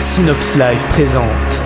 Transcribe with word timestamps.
Synops 0.00 0.56
Live 0.56 0.82
présente 0.88 1.60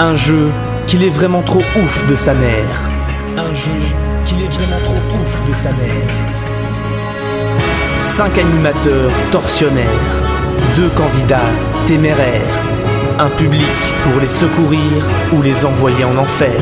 un 0.00 0.16
jeu 0.16 0.50
qu'il 0.88 1.04
est 1.04 1.10
vraiment 1.10 1.42
trop 1.42 1.60
ouf 1.60 2.06
de 2.08 2.16
sa 2.16 2.34
mère. 2.34 2.90
Un 3.36 3.54
jeu 3.54 3.70
qu'il 4.24 4.42
est 4.42 4.48
vraiment 4.48 4.80
trop 4.84 5.20
ouf 5.20 5.48
de 5.48 5.54
sa 5.62 5.72
mère. 5.74 6.37
Cinq 8.18 8.36
animateurs 8.36 9.12
tortionnaires, 9.30 9.86
deux 10.74 10.90
candidats 10.90 11.52
téméraires, 11.86 12.64
un 13.16 13.30
public 13.30 13.62
pour 14.02 14.20
les 14.20 14.26
secourir 14.26 15.06
ou 15.32 15.40
les 15.40 15.64
envoyer 15.64 16.02
en 16.02 16.16
enfer. 16.16 16.60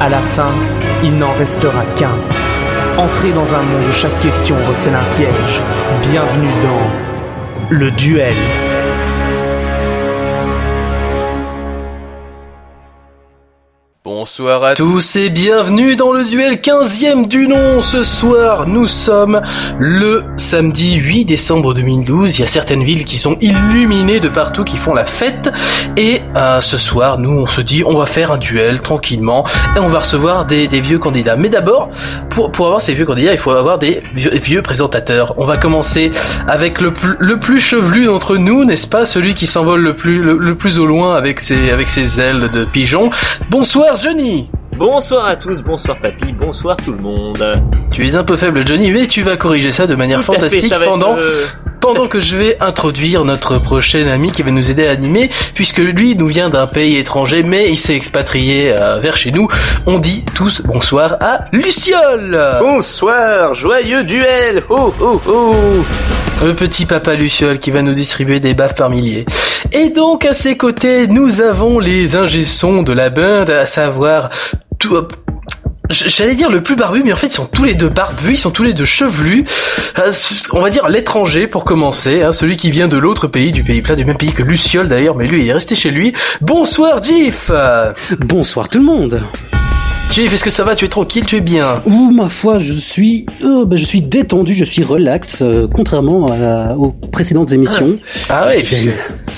À 0.00 0.08
la 0.08 0.18
fin, 0.18 0.52
il 1.04 1.16
n'en 1.16 1.32
restera 1.34 1.84
qu'un. 1.94 2.18
Entrez 2.98 3.30
dans 3.30 3.54
un 3.54 3.62
monde 3.62 3.88
où 3.88 3.92
chaque 3.92 4.20
question 4.20 4.56
recèle 4.68 4.96
un 4.96 5.14
piège. 5.14 5.60
Bienvenue 6.10 6.50
dans 6.64 7.76
le 7.76 7.92
duel. 7.92 8.34
Bonsoir 14.22 14.64
à 14.64 14.74
tous 14.74 15.16
et 15.16 15.30
bienvenue 15.30 15.96
dans 15.96 16.12
le 16.12 16.24
duel 16.24 16.54
15e 16.54 17.26
du 17.26 17.46
nom. 17.46 17.80
Ce 17.80 18.02
soir, 18.02 18.66
nous 18.66 18.86
sommes 18.86 19.40
le 19.78 20.24
samedi 20.50 20.96
8 20.96 21.26
décembre 21.26 21.74
2012. 21.74 22.36
Il 22.36 22.40
y 22.40 22.44
a 22.44 22.48
certaines 22.48 22.82
villes 22.82 23.04
qui 23.04 23.18
sont 23.18 23.36
illuminées 23.40 24.18
de 24.18 24.28
partout, 24.28 24.64
qui 24.64 24.78
font 24.78 24.94
la 24.94 25.04
fête. 25.04 25.48
Et 25.96 26.22
euh, 26.34 26.60
ce 26.60 26.76
soir, 26.76 27.18
nous, 27.18 27.30
on 27.30 27.46
se 27.46 27.60
dit, 27.60 27.84
on 27.86 27.96
va 27.96 28.04
faire 28.04 28.32
un 28.32 28.36
duel 28.36 28.82
tranquillement 28.82 29.46
et 29.76 29.78
on 29.78 29.86
va 29.86 30.00
recevoir 30.00 30.46
des, 30.46 30.66
des 30.66 30.80
vieux 30.80 30.98
candidats. 30.98 31.36
Mais 31.36 31.50
d'abord, 31.50 31.90
pour, 32.30 32.50
pour 32.50 32.66
avoir 32.66 32.82
ces 32.82 32.94
vieux 32.94 33.04
candidats, 33.04 33.30
il 33.30 33.38
faut 33.38 33.52
avoir 33.52 33.78
des 33.78 34.02
vieux, 34.12 34.60
présentateurs. 34.60 35.34
On 35.36 35.46
va 35.46 35.56
commencer 35.56 36.10
avec 36.48 36.80
le 36.80 36.92
plus, 36.92 37.14
le 37.20 37.38
plus 37.38 37.60
chevelu 37.60 38.06
d'entre 38.06 38.36
nous, 38.36 38.64
n'est-ce 38.64 38.88
pas? 38.88 39.04
Celui 39.04 39.34
qui 39.34 39.46
s'envole 39.46 39.82
le 39.82 39.94
plus, 39.94 40.56
plus 40.56 40.80
au 40.80 40.86
loin 40.86 41.14
avec 41.14 41.38
ses, 41.38 41.70
avec 41.70 41.88
ses 41.88 42.20
ailes 42.20 42.50
de 42.52 42.64
pigeon. 42.64 43.10
Bonsoir, 43.50 44.00
Johnny 44.00 44.50
Bonsoir 44.80 45.26
à 45.26 45.36
tous, 45.36 45.60
bonsoir 45.60 45.98
papy, 46.00 46.32
bonsoir 46.32 46.74
tout 46.74 46.92
le 46.92 47.02
monde. 47.02 47.44
Tu 47.92 48.08
es 48.08 48.16
un 48.16 48.24
peu 48.24 48.38
faible 48.38 48.66
Johnny, 48.66 48.90
mais 48.90 49.06
tu 49.06 49.20
vas 49.20 49.36
corriger 49.36 49.72
ça 49.72 49.86
de 49.86 49.94
manière 49.94 50.24
Tout 50.24 50.32
à 50.32 50.36
fait, 50.36 50.40
fantastique 50.40 50.74
pendant 50.82 51.18
euh, 51.18 51.44
pendant 51.80 52.08
que 52.08 52.18
je 52.18 52.34
vais 52.34 52.56
introduire 52.60 53.26
notre 53.26 53.58
prochain 53.58 54.06
ami 54.06 54.32
qui 54.32 54.42
va 54.42 54.50
nous 54.50 54.70
aider 54.70 54.86
à 54.86 54.92
animer, 54.92 55.28
puisque 55.54 55.80
lui 55.80 56.16
nous 56.16 56.28
vient 56.28 56.48
d'un 56.48 56.66
pays 56.66 56.96
étranger, 56.96 57.42
mais 57.42 57.68
il 57.68 57.76
s'est 57.76 57.94
expatrié 57.94 58.72
euh, 58.72 59.00
vers 59.00 59.18
chez 59.18 59.32
nous. 59.32 59.48
On 59.84 59.98
dit 59.98 60.24
tous 60.34 60.62
bonsoir 60.62 61.18
à 61.20 61.40
Luciole 61.52 62.40
Bonsoir, 62.60 63.52
joyeux 63.52 64.02
duel 64.04 64.62
Oh 64.70 64.94
oh 64.98 65.20
oh 65.28 65.54
Le 66.42 66.54
petit 66.54 66.86
papa 66.86 67.16
Luciole 67.16 67.58
qui 67.58 67.70
va 67.70 67.82
nous 67.82 67.92
distribuer 67.92 68.40
des 68.40 68.54
baffes 68.54 68.76
par 68.76 68.88
milliers. 68.88 69.26
Et 69.72 69.90
donc 69.90 70.24
à 70.24 70.32
ses 70.32 70.56
côtés, 70.56 71.06
nous 71.06 71.42
avons 71.42 71.80
les 71.80 72.16
ingé-sons 72.16 72.82
de 72.82 72.94
la 72.94 73.10
bande, 73.10 73.50
à 73.50 73.66
savoir 73.66 74.30
tout, 74.80 74.96
J'allais 75.90 76.36
dire 76.36 76.50
le 76.50 76.62
plus 76.62 76.76
barbu, 76.76 77.02
mais 77.04 77.12
en 77.12 77.16
fait 77.16 77.26
ils 77.26 77.32
sont 77.32 77.46
tous 77.46 77.64
les 77.64 77.74
deux 77.74 77.88
barbus, 77.88 78.32
ils 78.32 78.38
sont 78.38 78.52
tous 78.52 78.62
les 78.62 78.72
deux 78.72 78.84
chevelus. 78.84 79.44
Euh, 79.98 80.12
on 80.52 80.60
va 80.60 80.70
dire 80.70 80.88
l'étranger 80.88 81.48
pour 81.48 81.64
commencer, 81.64 82.22
hein, 82.22 82.30
celui 82.30 82.56
qui 82.56 82.70
vient 82.70 82.86
de 82.86 82.96
l'autre 82.96 83.26
pays, 83.26 83.50
du 83.50 83.64
pays 83.64 83.82
plat, 83.82 83.96
du 83.96 84.04
même 84.04 84.16
pays 84.16 84.32
que 84.32 84.44
Luciole 84.44 84.88
d'ailleurs, 84.88 85.16
mais 85.16 85.26
lui 85.26 85.42
il 85.42 85.48
est 85.48 85.52
resté 85.52 85.74
chez 85.74 85.90
lui. 85.90 86.12
Bonsoir 86.40 87.02
Jif 87.02 87.50
Bonsoir 88.20 88.68
tout 88.68 88.78
le 88.78 88.84
monde. 88.84 89.20
Jif, 90.10 90.34
est-ce 90.34 90.42
que 90.42 90.50
ça 90.50 90.64
va? 90.64 90.74
Tu 90.74 90.84
es 90.84 90.88
tranquille 90.88 91.24
Tu 91.24 91.36
es 91.36 91.40
bien? 91.40 91.82
Ouh, 91.86 92.10
ma 92.10 92.28
foi, 92.28 92.58
je 92.58 92.72
suis, 92.72 93.26
euh, 93.44 93.64
ben, 93.64 93.76
je 93.78 93.84
suis 93.84 94.02
détendu, 94.02 94.54
je 94.54 94.64
suis 94.64 94.82
relax, 94.82 95.40
euh, 95.40 95.68
contrairement 95.72 96.26
à- 96.32 96.74
aux 96.74 96.90
précédentes 96.90 97.52
émissions. 97.52 97.96
Ah 98.28 98.48
puisque, 98.50 98.74
J'aime. 98.74 98.92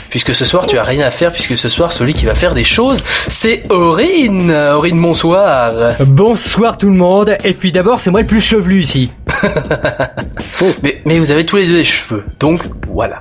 puisque 0.08 0.34
ce 0.34 0.46
soir 0.46 0.66
tu 0.66 0.78
as 0.78 0.82
rien 0.82 1.04
à 1.06 1.10
faire, 1.10 1.30
puisque 1.32 1.56
ce 1.58 1.68
soir 1.68 1.92
celui 1.92 2.14
qui 2.14 2.24
va 2.24 2.34
faire 2.34 2.54
des 2.54 2.64
choses, 2.64 3.02
c'est 3.28 3.70
Aurine 3.70 4.50
Aurine, 4.50 5.00
bonsoir 5.00 5.96
Bonsoir 6.06 6.78
tout 6.78 6.88
le 6.88 6.96
monde, 6.96 7.36
et 7.44 7.52
puis 7.52 7.70
d'abord 7.70 8.00
c'est 8.00 8.10
moi 8.10 8.22
le 8.22 8.26
plus 8.26 8.40
chevelu 8.40 8.80
ici. 8.80 9.10
Mais, 11.04 11.18
vous 11.18 11.30
avez 11.30 11.44
tous 11.44 11.56
les 11.56 11.66
deux 11.66 11.74
des 11.74 11.84
cheveux, 11.84 12.24
donc 12.38 12.62
voilà. 12.88 13.18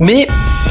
Mais 0.00 0.26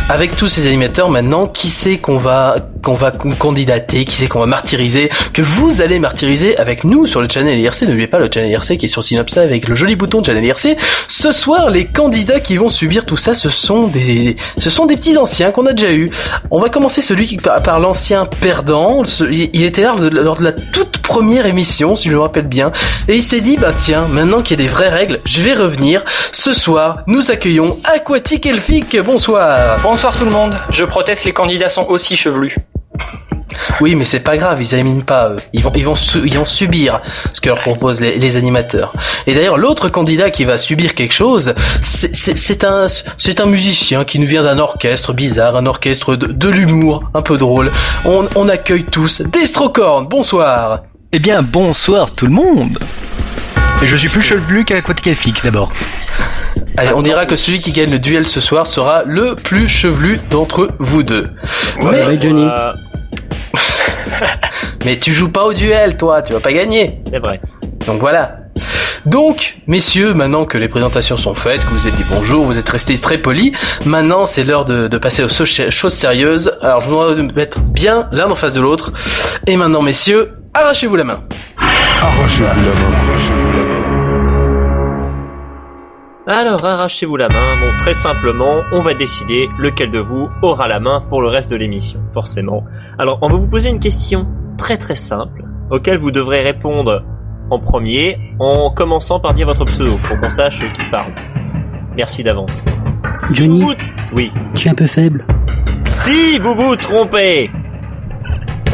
avec 0.10 0.36
tous 0.36 0.48
ces 0.48 0.68
animateurs 0.68 1.10
maintenant, 1.10 1.48
qui 1.48 1.70
c'est 1.70 1.98
qu'on 1.98 2.18
va 2.18 2.68
qu'on 2.84 2.94
va 2.94 3.10
candidater, 3.12 4.06
qui 4.06 4.16
c'est 4.16 4.28
qu'on 4.28 4.40
va 4.40 4.46
martyriser, 4.46 5.10
que 5.34 5.42
vous 5.42 5.82
allez 5.82 5.98
martyriser 5.98 6.56
avec 6.58 6.84
nous 6.84 7.08
sur 7.08 7.20
le 7.20 7.28
channel 7.28 7.60
IRC. 7.60 7.84
N'oubliez 7.88 8.06
pas 8.06 8.20
le 8.20 8.30
channel 8.32 8.52
IRC 8.52 8.78
qui 8.78 8.86
est 8.86 8.90
sur 8.90 9.04
Synopsa 9.04 9.42
avec 9.42 9.68
le 9.68 9.74
joli 9.74 9.96
bouton 9.96 10.22
de 10.22 10.28
channel 10.28 10.46
IRC. 10.46 10.78
Ce 11.08 11.32
soir, 11.32 11.72
les 11.72 11.86
candidats 11.86 12.40
qui 12.40 12.58
vont 12.58 12.70
subir 12.70 13.06
tout 13.06 13.18
ça, 13.18 13.34
ce 13.34 13.50
sont 13.50 13.88
des 13.88 14.36
ce 14.58 14.70
sont 14.70 14.86
des 14.86 14.96
petits 14.96 15.18
anciens 15.18 15.50
qu'on 15.50 15.66
a 15.66 15.74
déjà 15.74 15.92
eu. 15.92 16.12
On 16.52 16.60
va 16.60 16.70
commencer 16.70 17.02
celui 17.02 17.26
qui 17.26 17.38
par, 17.38 17.64
par 17.64 17.80
l'ancien 17.80 18.28
perdant. 18.28 19.02
Il 19.32 19.64
était 19.64 19.82
là 19.82 19.96
lors 19.98 20.38
de 20.38 20.44
la 20.44 20.52
toute 20.52 21.00
première 21.00 21.48
émission, 21.48 21.96
si 21.96 22.10
je 22.10 22.14
me 22.14 22.20
rappelle 22.20 22.48
bien, 22.48 22.72
et 23.08 23.16
il 23.16 23.24
s'est 23.24 23.42
dit 23.42 23.58
bah 23.58 23.74
tiens, 23.76 24.06
maintenant 24.12 24.44
qu'il 24.44 24.60
y 24.60 24.64
a 24.64 24.68
des 24.68 24.72
vraies 24.76 24.90
règles, 24.90 25.22
je 25.24 25.42
vais 25.42 25.54
revenir. 25.54 26.04
Ce 26.34 26.52
soir, 26.52 26.98
nous 27.08 27.32
accueillons 27.32 27.80
Aquatic 27.86 28.46
Elfic. 28.46 28.98
Bonsoir. 29.02 29.78
Bonsoir 29.82 30.18
tout 30.18 30.26
le 30.26 30.32
monde. 30.32 30.54
Je 30.70 30.84
proteste, 30.84 31.24
les 31.24 31.32
candidats 31.32 31.70
sont 31.70 31.86
aussi 31.88 32.18
chevelus. 32.18 32.58
Oui, 33.80 33.96
mais 33.96 34.04
c'est 34.04 34.20
pas 34.20 34.36
grave, 34.36 34.62
ils 34.62 34.74
éliminent 34.74 35.06
pas. 35.06 35.30
eux. 35.30 35.38
Ils 35.54 35.64
vont, 35.64 35.72
ils 35.76 35.86
vont, 35.86 35.96
su- 35.96 36.24
ils 36.26 36.38
vont 36.38 36.46
subir 36.46 37.02
ce 37.32 37.40
que 37.40 37.48
leur 37.48 37.62
proposent 37.62 38.02
les, 38.02 38.18
les 38.18 38.36
animateurs. 38.36 38.94
Et 39.28 39.34
d'ailleurs, 39.34 39.58
l'autre 39.58 39.88
candidat 39.88 40.30
qui 40.30 40.44
va 40.44 40.58
subir 40.58 40.94
quelque 40.94 41.14
chose, 41.14 41.54
c'est 41.82 42.64
un, 42.66 42.86
c'est 43.18 43.40
un 43.40 43.46
musicien 43.46 44.04
qui 44.04 44.20
nous 44.20 44.28
vient 44.28 44.44
d'un 44.44 44.60
orchestre 44.60 45.14
bizarre, 45.14 45.56
un 45.56 45.68
orchestre 45.68 46.18
de, 46.18 46.28
de 46.28 46.50
l'humour, 46.50 47.10
un 47.14 47.22
peu 47.22 47.38
drôle. 47.38 47.72
On, 48.04 48.26
on 48.36 48.50
accueille 48.50 48.84
tous 48.84 49.22
Destrocorn. 49.22 50.08
Bonsoir. 50.10 50.82
Eh 51.14 51.20
bien, 51.20 51.42
bonsoir 51.42 52.12
tout 52.12 52.26
le 52.26 52.34
monde 52.34 52.78
Et 53.84 53.88
je 53.88 53.98
suis 53.98 54.10
plus 54.10 54.22
chevelu 54.22 54.66
qu'Aquatic 54.66 55.08
Elfic 55.08 55.44
d'abord. 55.44 55.72
Allez, 56.78 56.92
on 56.94 57.02
dira 57.02 57.26
que 57.26 57.36
celui 57.36 57.62
qui 57.62 57.72
gagne 57.72 57.92
le 57.92 58.00
duel 58.00 58.28
ce 58.28 58.42
soir 58.42 58.68
sera 58.68 59.04
le 59.06 59.36
plus 59.36 59.68
chevelu 59.68 60.20
d'entre 60.32 60.70
vous 60.80 61.04
deux. 61.04 61.30
Mais, 61.80 62.06
Ouais, 62.06 62.18
Johnny. 62.20 62.46
euh, 62.46 62.74
mais 64.86 64.98
tu 64.98 65.14
joues 65.14 65.30
pas 65.30 65.44
au 65.46 65.54
duel, 65.54 65.98
toi, 65.98 66.22
tu 66.22 66.34
vas 66.34 66.40
pas 66.40 66.52
gagner. 66.54 67.00
c'est 67.10 67.20
vrai. 67.20 67.40
Donc 67.86 68.00
voilà. 68.00 68.38
Donc, 69.06 69.58
messieurs, 69.68 70.16
maintenant 70.16 70.46
que 70.46 70.58
les 70.58 70.68
présentations 70.68 71.16
sont 71.16 71.36
faites, 71.36 71.64
que 71.64 71.70
vous 71.70 71.88
êtes 71.88 71.96
dit 71.96 72.06
bonjour, 72.10 72.44
vous 72.44 72.58
êtes 72.58 72.68
restés 72.70 72.98
très 72.98 73.20
polis, 73.20 73.52
maintenant 73.86 74.26
c'est 74.26 74.44
l'heure 74.44 74.66
de, 74.66 74.88
de 74.88 74.98
passer 74.98 75.24
aux 75.24 75.30
so- 75.30 75.46
choses 75.46 75.94
sérieuses. 75.94 76.58
Alors 76.64 76.82
je 76.82 76.88
vous 76.90 76.94
demande 76.96 77.16
de 77.16 77.34
mettre 77.36 77.60
bien 77.60 78.08
l'un 78.12 78.32
en 78.32 78.36
face 78.36 78.54
de 78.54 78.62
l'autre. 78.62 78.92
Et 79.46 79.56
maintenant, 79.58 79.84
messieurs, 79.84 80.34
arrachez-vous 80.56 80.96
la 80.96 81.04
main. 81.04 81.20
Alors, 86.28 86.64
arrachez-vous 86.66 87.18
la 87.18 87.28
main. 87.30 87.60
Bon, 87.62 87.78
très 87.78 87.94
simplement, 87.94 88.62
on 88.72 88.82
va 88.82 88.94
décider 88.96 89.48
lequel 89.60 89.92
de 89.92 90.00
vous 90.00 90.30
aura 90.42 90.68
la 90.68 90.80
main 90.80 91.02
pour 91.10 91.22
le 91.22 91.28
reste 91.28 91.52
de 91.52 91.56
l'émission, 91.56 92.00
forcément. 92.14 92.64
Alors, 92.98 93.20
on 93.22 93.30
va 93.30 93.36
vous 93.36 93.48
poser 93.48 93.70
une 93.70 93.80
question 93.80 94.28
très 94.58 94.78
très 94.78 94.96
simple, 94.96 95.44
auquel 95.70 95.98
vous 96.00 96.10
devrez 96.12 96.42
répondre 96.42 97.04
en 97.52 97.60
premier, 97.60 98.18
en 98.40 98.72
commençant 98.72 99.20
par 99.20 99.34
dire 99.34 99.46
votre 99.46 99.66
pseudo, 99.66 99.98
pour 100.04 100.20
qu'on 100.20 100.32
sache 100.32 100.62
qui 100.74 100.84
parle. 100.90 101.12
Merci 101.96 102.24
d'avance. 102.24 102.66
Si 103.20 103.36
Johnny 103.36 103.62
vous- 103.62 103.74
Oui. 104.16 104.32
Tu 104.56 104.68
es 104.68 104.72
un 104.72 104.76
peu 104.76 104.88
faible? 104.88 105.26
Si 105.90 106.40
vous 106.40 106.56
vous 106.56 106.76
trompez, 106.76 107.52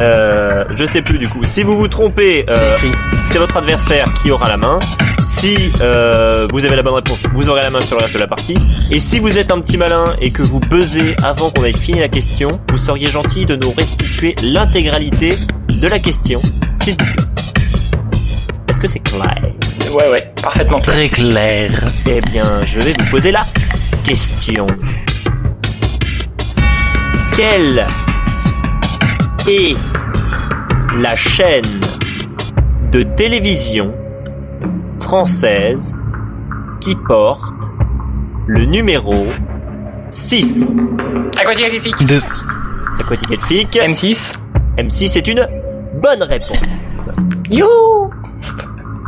euh, 0.02 0.64
je 0.74 0.84
sais 0.84 1.02
plus 1.02 1.18
du 1.18 1.28
coup. 1.28 1.44
Si 1.44 1.62
vous 1.62 1.76
vous 1.76 1.88
trompez, 1.88 2.44
euh, 2.50 2.76
C'est 3.24 3.38
votre 3.38 3.56
adversaire 3.56 4.12
qui 4.14 4.30
aura 4.30 4.48
la 4.48 4.56
main. 4.56 4.78
Si 5.20 5.72
euh, 5.80 6.46
vous 6.50 6.64
avez 6.64 6.76
la 6.76 6.82
bonne 6.82 6.94
réponse, 6.94 7.22
vous 7.34 7.48
aurez 7.48 7.62
la 7.62 7.70
main 7.70 7.80
sur 7.80 7.96
le 7.96 8.02
reste 8.02 8.14
de 8.14 8.18
la 8.18 8.26
partie. 8.26 8.56
Et 8.90 8.98
si 8.98 9.18
vous 9.18 9.38
êtes 9.38 9.50
un 9.50 9.60
petit 9.60 9.76
malin 9.76 10.16
et 10.20 10.32
que 10.32 10.42
vous 10.42 10.60
buzzez 10.60 11.14
avant 11.22 11.50
qu'on 11.50 11.64
ait 11.64 11.72
fini 11.72 12.00
la 12.00 12.08
question, 12.08 12.60
vous 12.70 12.78
seriez 12.78 13.06
gentil 13.06 13.46
de 13.46 13.56
nous 13.56 13.70
restituer 13.70 14.34
l'intégralité 14.42 15.36
de 15.68 15.88
la 15.88 15.98
question, 15.98 16.42
s'il 16.72 16.94
vous 16.94 17.04
plaît. 17.04 17.16
Est-ce 18.68 18.80
que 18.80 18.88
c'est 18.88 19.00
clair? 19.00 19.36
Ouais, 19.92 20.10
ouais, 20.10 20.32
parfaitement 20.42 20.80
clair. 20.80 20.94
Très 20.96 21.08
clair. 21.08 21.70
Eh 22.06 22.20
bien, 22.22 22.64
je 22.64 22.80
vais 22.80 22.92
vous 22.98 23.10
poser 23.10 23.30
la 23.30 23.44
question. 24.04 24.66
Quelle 27.36 27.86
est 29.46 29.91
la 30.98 31.14
chaîne 31.16 31.64
de 32.92 33.02
télévision 33.02 33.92
française 35.00 35.94
qui 36.80 36.94
porte 36.94 37.54
le 38.46 38.64
numéro 38.66 39.26
6. 40.10 40.74
Aquatique 41.40 41.68
Elfique. 41.72 42.06
Des- 42.06 42.18
Aquatique 43.00 43.30
Elfique. 43.32 43.76
M6. 43.76 44.38
M6 44.78 45.18
est 45.18 45.28
une 45.28 45.46
bonne 46.02 46.22
réponse. 46.22 47.08
Youhou 47.50 48.10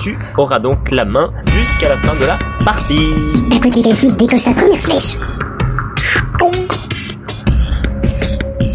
Tu 0.00 0.16
auras 0.36 0.58
donc 0.60 0.90
la 0.90 1.04
main 1.04 1.32
jusqu'à 1.48 1.88
la 1.90 1.96
fin 1.98 2.14
de 2.14 2.26
la 2.26 2.38
partie. 2.64 3.10
Aquatique 3.54 3.86
Elfique 3.86 4.16
décoche 4.16 4.40
sa 4.40 4.52
première 4.54 4.78
flèche. 4.78 5.16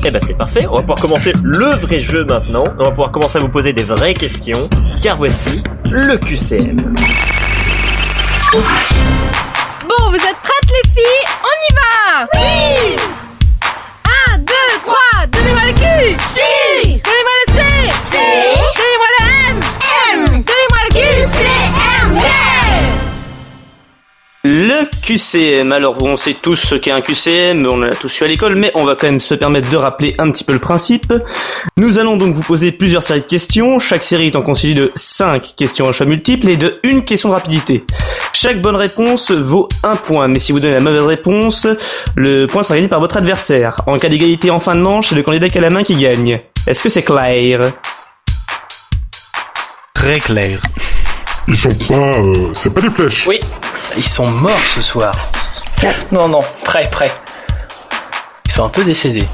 Eh 0.06 0.12
ben 0.12 0.20
c'est 0.26 0.34
parfait, 0.34 0.66
on 0.68 0.76
va 0.76 0.82
pouvoir 0.82 1.00
commencer 1.02 1.34
le 1.44 1.76
vrai 1.76 2.00
jeu 2.00 2.24
maintenant. 2.24 2.64
On 2.80 2.84
va 2.84 2.90
pouvoir 2.92 3.12
commencer 3.12 3.38
à 3.38 3.42
vous 3.42 3.50
poser 3.50 3.74
des 3.74 3.84
vraies 3.84 4.14
questions, 4.14 4.70
car 5.02 5.18
voici 5.18 5.62
le 5.86 6.18
QCM. 6.18 6.96
Bon, 8.54 10.10
vous 10.10 10.16
êtes 10.16 10.40
prêtes 10.42 10.72
les 10.72 10.90
filles? 10.90 11.28
On 11.44 11.58
y 11.70 11.76
va 11.76 12.28
Oui 12.34 13.19
Le 24.52 24.90
QCM. 25.06 25.72
Alors, 25.72 26.02
on 26.02 26.18
sait 26.18 26.36
tous 26.42 26.56
ce 26.56 26.74
qu'est 26.74 26.90
un 26.90 27.02
QCM, 27.02 27.68
on 27.68 27.78
l'a 27.78 27.94
tous 27.96 28.20
eu 28.20 28.24
à 28.24 28.28
l'école, 28.28 28.56
mais 28.56 28.72
on 28.74 28.84
va 28.84 28.96
quand 28.96 29.06
même 29.06 29.20
se 29.20 29.36
permettre 29.36 29.70
de 29.70 29.78
rappeler 29.78 30.16
un 30.18 30.32
petit 30.32 30.44
peu 30.44 30.54
le 30.54 30.60
principe. 30.60 31.14
Nous 31.78 32.00
allons 32.00 32.18
donc 32.18 32.34
vous 32.34 32.42
poser 32.42 32.72
plusieurs 32.72 33.04
séries 33.04 33.22
de 33.22 33.28
questions, 33.28 33.78
chaque 33.78 34.02
série 34.02 34.30
étant 34.30 34.42
constituée 34.42 34.74
de 34.74 34.92
5 34.96 35.54
questions 35.56 35.88
à 35.88 35.92
choix 35.92 36.08
multiples 36.08 36.50
et 36.50 36.58
de 36.58 36.80
une 36.82 37.06
question 37.06 37.30
de 37.30 37.36
rapidité. 37.36 37.84
Chaque 38.34 38.60
bonne 38.60 38.76
réponse 38.76 39.30
vaut 39.30 39.70
un 39.84 39.96
point, 39.96 40.28
mais 40.28 40.40
si 40.40 40.52
vous 40.52 40.60
donnez 40.60 40.74
la 40.74 40.80
mauvaise 40.80 41.06
réponse, 41.06 41.68
le 42.16 42.48
point 42.48 42.64
sera 42.64 42.74
gagné 42.74 42.88
par 42.88 43.02
votre 43.02 43.18
adversaire. 43.18 43.76
En 43.86 44.00
cas 44.00 44.10
d'égalité 44.10 44.50
en 44.50 44.60
fin 44.60 44.74
de 44.74 44.82
manche, 44.82 45.10
c'est 45.10 45.16
le 45.16 45.22
candidat 45.22 45.50
qui 45.50 45.60
a 45.60 45.62
la 45.62 45.70
main 45.70 45.84
qui 45.84 45.96
gagne. 45.96 46.42
Est-ce 46.66 46.82
que 46.82 46.90
c'est 46.90 47.04
clair? 47.04 47.72
Très 49.94 50.20
clair. 50.20 50.60
Ils 51.48 51.56
sont 51.56 51.76
pas... 51.88 51.94
euh, 51.94 52.50
c'est 52.54 52.74
pas 52.74 52.82
des 52.82 52.90
flèches. 52.90 53.28
Oui. 53.28 53.40
Ils 53.98 54.04
sont 54.06 54.28
morts 54.28 54.58
ce 54.76 54.82
soir. 54.82 55.14
Non, 56.12 56.28
non. 56.28 56.42
Prêt, 56.64 56.88
prêt. 56.92 57.12
Ils 58.46 58.52
sont 58.52 58.66
un 58.66 58.70
peu 58.70 58.84
décédés. 58.84 59.28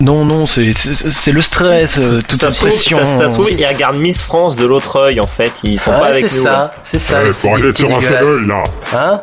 Non, 0.00 0.24
non, 0.24 0.46
c'est 0.46 0.72
c'est- 0.72 1.10
c'est 1.10 1.30
le 1.32 1.42
stress, 1.42 1.98
euh, 1.98 2.22
toute 2.26 2.40
Ça 2.40 2.46
trouve, 2.46 2.68
pression. 2.70 2.96
ça, 3.04 3.04
ça 3.18 3.28
se 3.28 3.34
trouve, 3.34 3.50
ils 3.50 3.66
regardent 3.66 3.98
Miss 3.98 4.22
France 4.22 4.56
de 4.56 4.64
l'autre 4.64 4.96
œil 4.98 5.20
en 5.20 5.26
fait, 5.26 5.52
ils 5.62 5.78
sont 5.78 5.90
pas 5.90 6.00
Ah, 6.04 6.06
avec 6.06 6.26
c'est 6.26 6.36
nous. 6.38 6.42
ça, 6.42 6.72
c'est 6.80 6.98
ça. 6.98 7.20
Petits- 7.20 7.48
arrêter 7.48 7.60
de 7.62 7.66
les 7.66 7.72
petits 7.72 7.82
sur 7.82 7.94
un 7.96 8.00
seul 8.00 8.24
œil, 8.24 8.46
là. 8.46 8.64
Hein 8.94 9.20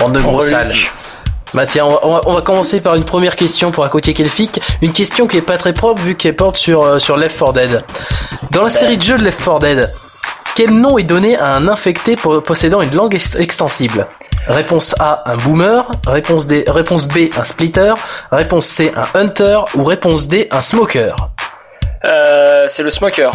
Bande 0.00 0.14
de 0.14 0.20
gros 0.20 0.40
sales. 0.40 0.72
Bah 1.52 1.66
tiens, 1.66 1.84
on 1.84 1.90
va, 1.90 1.98
on 2.04 2.12
va- 2.14 2.20
on 2.24 2.32
va 2.32 2.40
commencer 2.40 2.80
par 2.80 2.94
une 2.94 3.04
première 3.04 3.36
question 3.36 3.70
pour 3.70 3.84
Aquatic 3.84 4.18
Elfic. 4.18 4.60
Une 4.80 4.92
question 4.92 5.26
qui 5.26 5.36
est 5.36 5.42
pas 5.42 5.58
très 5.58 5.74
propre 5.74 6.00
vu 6.00 6.14
qu'elle 6.16 6.34
porte 6.34 6.56
sur, 6.56 6.82
euh, 6.82 6.98
sur 6.98 7.18
Left 7.18 7.38
4 7.38 7.52
Dead. 7.52 7.84
Dans 8.50 8.62
la 8.64 8.70
série 8.70 8.96
de 8.96 9.02
jeux 9.02 9.18
de 9.18 9.24
Left 9.24 9.44
4 9.44 9.58
Dead, 9.60 9.90
quel 10.54 10.70
nom 10.70 10.98
est 10.98 11.04
donné 11.04 11.36
à 11.36 11.54
un 11.54 11.68
infecté 11.68 12.16
po- 12.16 12.40
possédant 12.40 12.80
une 12.82 12.94
langue 12.94 13.14
ex- 13.14 13.36
extensible? 13.36 14.06
Réponse 14.46 14.94
A, 15.00 15.22
un 15.30 15.36
boomer. 15.36 15.90
Réponse, 16.06 16.46
D, 16.46 16.64
réponse 16.68 17.06
B, 17.08 17.30
un 17.36 17.44
splitter. 17.44 17.94
Réponse 18.30 18.66
C, 18.66 18.92
un 18.94 19.18
hunter. 19.18 19.58
Ou 19.74 19.84
réponse 19.84 20.28
D, 20.28 20.48
un 20.50 20.60
smoker. 20.60 21.16
Euh, 22.04 22.66
c'est 22.68 22.82
le 22.82 22.90
smoker. 22.90 23.32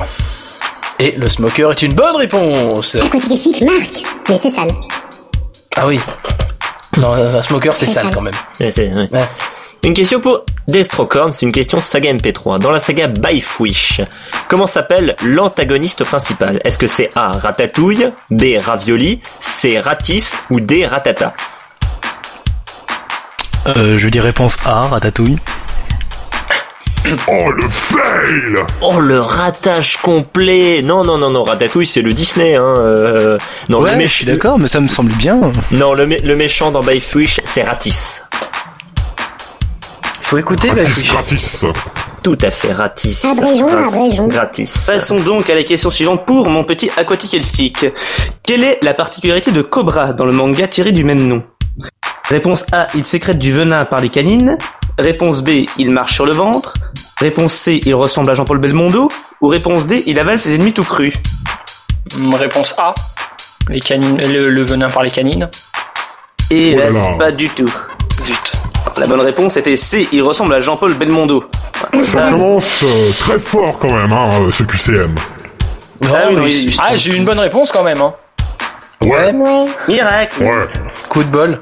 Et 0.99 1.11
le 1.13 1.27
smoker 1.27 1.71
est 1.71 1.81
une 1.81 1.93
bonne 1.93 2.15
réponse. 2.15 2.95
Elfique 2.95 3.61
marque. 3.63 4.03
Mais 4.29 4.37
c'est 4.39 4.49
sale. 4.51 4.71
Ah 5.75 5.87
oui. 5.87 5.99
Non, 6.97 7.13
un 7.13 7.41
smoker 7.41 7.75
c'est 7.75 7.85
sale 7.85 8.05
sale. 8.05 8.13
quand 8.13 8.21
même. 8.21 8.33
Ouais, 8.59 8.69
c'est- 8.69 8.91
ouais. 8.93 9.09
Une 9.83 9.93
question 9.93 10.19
pour 10.19 10.43
Destrocorn, 10.67 11.31
c'est 11.31 11.45
une 11.45 11.51
question 11.53 11.81
saga 11.81 12.13
MP3. 12.13 12.59
Dans 12.59 12.71
la 12.71 12.79
saga 12.79 13.07
Byfwish, 13.07 14.01
comment 14.49 14.67
s'appelle 14.67 15.15
l'antagoniste 15.23 16.03
principal? 16.03 16.59
Est-ce 16.65 16.77
que 16.77 16.87
c'est 16.87 17.09
A, 17.15 17.29
Ratatouille, 17.31 18.11
B, 18.29 18.43
Ravioli, 18.59 19.21
C, 19.39 19.79
Ratis 19.79 20.33
ou 20.49 20.59
D, 20.59 20.85
Ratata? 20.85 21.33
Euh, 23.67 23.97
je 23.97 24.09
dis 24.09 24.19
réponse 24.19 24.57
A, 24.65 24.87
ratatouille. 24.87 25.37
Oh, 27.27 27.49
le 27.51 27.67
fail 27.67 28.57
Oh, 28.81 28.99
le 28.99 29.21
ratage 29.21 29.97
complet 29.97 30.81
Non, 30.83 31.03
non, 31.05 31.17
non, 31.17 31.29
non, 31.29 31.43
Ratatouille 31.43 31.85
c'est 31.85 32.01
le 32.01 32.13
Disney, 32.13 32.55
hein. 32.55 32.75
euh, 32.77 33.37
non, 33.69 33.79
ouais, 33.79 33.85
le, 33.85 33.91
je 33.91 34.03
méch- 34.05 34.07
suis 34.09 34.25
d'accord, 34.25 34.59
mais 34.59 34.67
ça 34.67 34.79
me 34.81 34.87
semble 34.89 35.13
bien. 35.13 35.51
non 35.71 35.93
le, 35.93 36.05
mé- 36.05 36.21
le 36.23 36.35
méchant 36.35 36.71
dans 36.71 36.81
Byfwish, 36.81 37.39
c'est 37.45 37.63
Ratis. 37.63 38.21
Faut 40.29 40.37
écouter 40.37 40.69
Gratis. 40.69 41.65
Tout 42.21 42.37
à 42.43 42.51
fait, 42.51 42.71
Ratis. 42.71 43.25
Abrégeons, 43.25 43.67
Rat- 43.67 43.87
abrégeons. 43.87 44.27
Gratis. 44.27 44.85
Passons 44.85 45.19
donc 45.19 45.49
à 45.49 45.55
la 45.55 45.63
question 45.63 45.89
suivante 45.89 46.25
pour 46.27 46.47
mon 46.49 46.63
petit 46.65 46.91
aquatique 46.97 47.33
elfique. 47.33 47.85
Quelle 48.43 48.63
est 48.63 48.77
la 48.83 48.93
particularité 48.93 49.51
de 49.51 49.61
Cobra 49.63 50.13
dans 50.13 50.25
le 50.25 50.31
manga 50.31 50.67
tiré 50.67 50.91
du 50.91 51.03
même 51.03 51.25
nom? 51.25 51.43
Réponse 52.29 52.65
A, 52.71 52.89
il 52.93 53.05
sécrète 53.05 53.39
du 53.39 53.51
venin 53.51 53.85
par 53.85 54.01
les 54.01 54.09
canines. 54.09 54.57
Réponse 54.99 55.41
B, 55.41 55.65
il 55.77 55.89
marche 55.89 56.13
sur 56.13 56.25
le 56.27 56.33
ventre. 56.33 56.73
Réponse 57.19 57.53
C, 57.53 57.79
il 57.85 57.95
ressemble 57.95 58.29
à 58.29 58.35
Jean-Paul 58.35 58.59
Belmondo. 58.59 59.09
Ou 59.41 59.47
réponse 59.47 59.87
D, 59.87 60.03
il 60.05 60.19
avale 60.19 60.39
ses 60.39 60.53
ennemis 60.53 60.73
tout 60.73 60.83
crus. 60.83 61.15
Hum, 62.15 62.35
Réponse 62.35 62.75
A. 62.77 62.93
Les 63.69 63.79
canines, 63.79 64.17
le, 64.17 64.49
le 64.49 64.63
venin 64.63 64.89
par 64.89 65.01
les 65.01 65.11
canines. 65.11 65.49
Et 66.51 66.75
Oh 66.75 66.79
là. 66.79 66.91
c'est 66.91 67.17
pas 67.17 67.31
du 67.31 67.49
tout. 67.49 67.71
Zut. 68.23 68.51
La 69.09 69.15
bonne 69.15 69.25
réponse 69.25 69.57
était 69.57 69.75
C, 69.75 70.07
il 70.11 70.21
ressemble 70.21 70.53
à 70.53 70.61
Jean-Paul 70.61 70.93
Belmondo. 70.93 71.43
Ça 71.73 72.03
Ça, 72.03 72.29
commence 72.29 72.83
euh, 72.83 73.09
très 73.17 73.39
fort 73.39 73.79
quand 73.79 73.91
même, 73.91 74.13
hein, 74.13 74.29
euh, 74.41 74.51
ce 74.51 74.61
QCM. 74.61 75.15
Ah 76.03 76.27
oui, 76.29 76.35
oui, 76.43 76.75
Ah, 76.79 76.95
j'ai 76.95 77.13
eu 77.13 77.15
une 77.15 77.25
bonne 77.25 77.39
réponse 77.39 77.71
quand 77.71 77.81
même. 77.81 77.99
Hein. 78.01 78.13
Ouais, 79.01 79.33
Ouais. 79.33 79.65
miracle 79.87 80.43
ouais. 80.43 80.67
Coup 81.09 81.23
de 81.23 81.27
bol. 81.29 81.59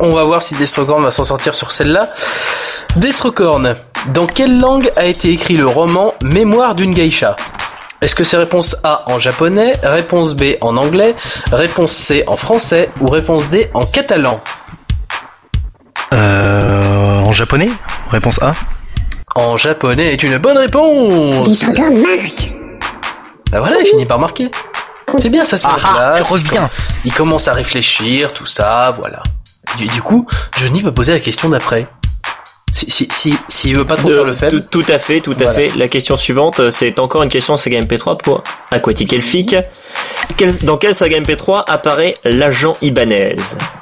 On 0.00 0.08
va 0.08 0.24
voir 0.24 0.42
si 0.42 0.56
Destrocorn 0.56 1.00
va 1.04 1.12
s'en 1.12 1.22
sortir 1.24 1.54
sur 1.54 1.70
celle-là. 1.70 2.08
Destrocorn, 2.96 3.76
dans 4.12 4.26
quelle 4.26 4.58
langue 4.58 4.90
a 4.96 5.04
été 5.04 5.28
écrit 5.30 5.56
le 5.56 5.68
roman 5.68 6.14
Mémoire 6.24 6.74
d'une 6.74 6.92
geisha? 6.92 7.36
Est-ce 8.00 8.16
que 8.16 8.24
c'est 8.24 8.36
réponse 8.36 8.74
A 8.82 9.04
en 9.06 9.20
japonais, 9.20 9.74
réponse 9.84 10.34
B 10.34 10.56
en 10.60 10.76
anglais, 10.76 11.14
réponse 11.52 11.92
C 11.92 12.24
en 12.26 12.36
français 12.36 12.90
ou 13.00 13.06
réponse 13.06 13.48
D 13.48 13.70
en 13.74 13.86
catalan? 13.86 14.40
Euh, 16.14 17.18
en 17.24 17.32
japonais 17.32 17.68
Réponse 18.10 18.40
A. 18.42 18.54
En 19.34 19.56
japonais 19.56 20.12
est 20.12 20.22
une 20.22 20.38
bonne 20.38 20.58
réponse 20.58 21.62
marque. 21.68 22.52
Bah 23.50 23.60
voilà, 23.60 23.76
il 23.80 23.86
finit 23.86 24.06
par 24.06 24.18
marquer. 24.18 24.50
C'est 25.18 25.30
bien, 25.30 25.44
ça 25.44 25.56
se 25.58 25.66
met 25.66 25.72
en 25.72 25.76
Ah, 25.76 25.94
place. 26.14 26.18
je 26.28 26.32
reviens. 26.32 26.70
Il 27.04 27.12
commence 27.12 27.46
à 27.48 27.52
réfléchir, 27.52 28.32
tout 28.32 28.46
ça, 28.46 28.94
voilà. 28.98 29.22
Du, 29.76 29.86
du 29.86 30.02
coup, 30.02 30.26
Johnny 30.58 30.82
va 30.82 30.92
poser 30.92 31.12
la 31.12 31.20
question 31.20 31.48
d'après. 31.48 31.86
Si, 32.72 32.90
si, 32.90 33.08
si, 33.12 33.36
s'il 33.48 33.76
veut 33.76 33.84
pas 33.84 33.96
trop 33.96 34.08
De- 34.08 34.14
faire 34.14 34.24
le 34.24 34.34
faible. 34.34 34.64
tout, 34.64 34.82
tout 34.82 34.92
à 34.92 34.98
fait, 34.98 35.20
tout 35.20 35.36
à 35.40 35.52
fait. 35.52 35.70
La 35.76 35.86
question 35.86 36.16
suivante, 36.16 36.58
euh, 36.58 36.70
c'est 36.72 36.98
encore 36.98 37.22
une 37.22 37.28
question 37.28 37.56
Saga 37.56 37.80
MP3 37.80 38.16
pour 38.18 38.42
Aquatic 38.72 39.12
Elfic. 39.12 39.54
Quel- 40.36 40.58
dans 40.58 40.76
quelle 40.76 40.94
Saga 40.94 41.18
MP3 41.20 41.64
apparaît 41.68 42.16
l'agent 42.24 42.76
Ibanez? 42.82 43.36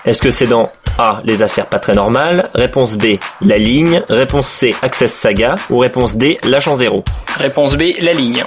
Est-ce 0.05 0.21
que 0.21 0.31
c'est 0.31 0.47
dans 0.47 0.71
A, 0.99 1.21
les 1.25 1.43
affaires 1.43 1.67
pas 1.67 1.79
très 1.79 1.95
normales 1.95 2.51
Réponse 2.55 2.97
B, 2.97 3.19
la 3.41 3.59
ligne 3.59 4.03
Réponse 4.09 4.49
C, 4.49 4.75
Access 4.83 5.13
Saga 5.13 5.57
Ou 5.71 5.79
réponse 5.79 6.17
D, 6.17 6.39
l'agent 6.45 6.75
zéro 6.75 7.05
Réponse 7.39 7.77
B, 7.77 7.83
la 8.01 8.13
ligne. 8.13 8.45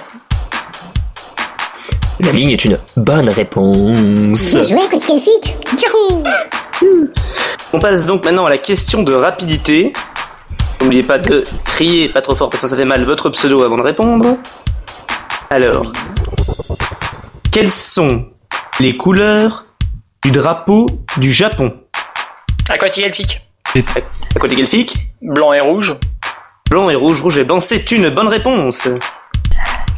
La 2.19 2.31
ligne 2.31 2.51
est 2.51 2.63
une 2.63 2.77
bonne 2.95 3.29
réponse. 3.29 4.53
Bien 4.53 4.63
joué. 4.63 4.77
On 7.73 7.79
passe 7.79 8.05
donc 8.05 8.23
maintenant 8.23 8.45
à 8.45 8.49
la 8.49 8.57
question 8.57 9.03
de 9.03 9.13
rapidité. 9.13 9.91
N'oubliez 10.81 11.03
pas 11.03 11.17
de 11.17 11.43
crier 11.65 12.09
pas 12.09 12.21
trop 12.21 12.35
fort 12.35 12.49
parce 12.49 12.61
que 12.61 12.69
ça 12.69 12.75
fait 12.75 12.85
mal 12.85 13.03
votre 13.03 13.29
pseudo 13.31 13.63
avant 13.63 13.77
de 13.77 13.81
répondre. 13.81 14.37
Alors, 15.49 15.91
quelles 17.51 17.71
sont 17.71 18.25
les 18.79 18.95
couleurs 18.95 19.65
du 20.23 20.31
drapeau 20.31 20.85
du 21.17 21.31
Japon? 21.31 21.73
Aquatique 22.69 23.05
elfique. 23.05 23.41
À 24.35 24.39
côté 24.39 24.55
Gelfic 24.55 24.95
Blanc 25.21 25.53
et 25.53 25.59
rouge. 25.59 25.95
Blanc 26.69 26.89
et 26.89 26.95
rouge, 26.95 27.21
rouge 27.21 27.37
et 27.37 27.43
blanc, 27.43 27.59
c'est 27.59 27.91
une 27.91 28.09
bonne 28.09 28.27
réponse. 28.27 28.87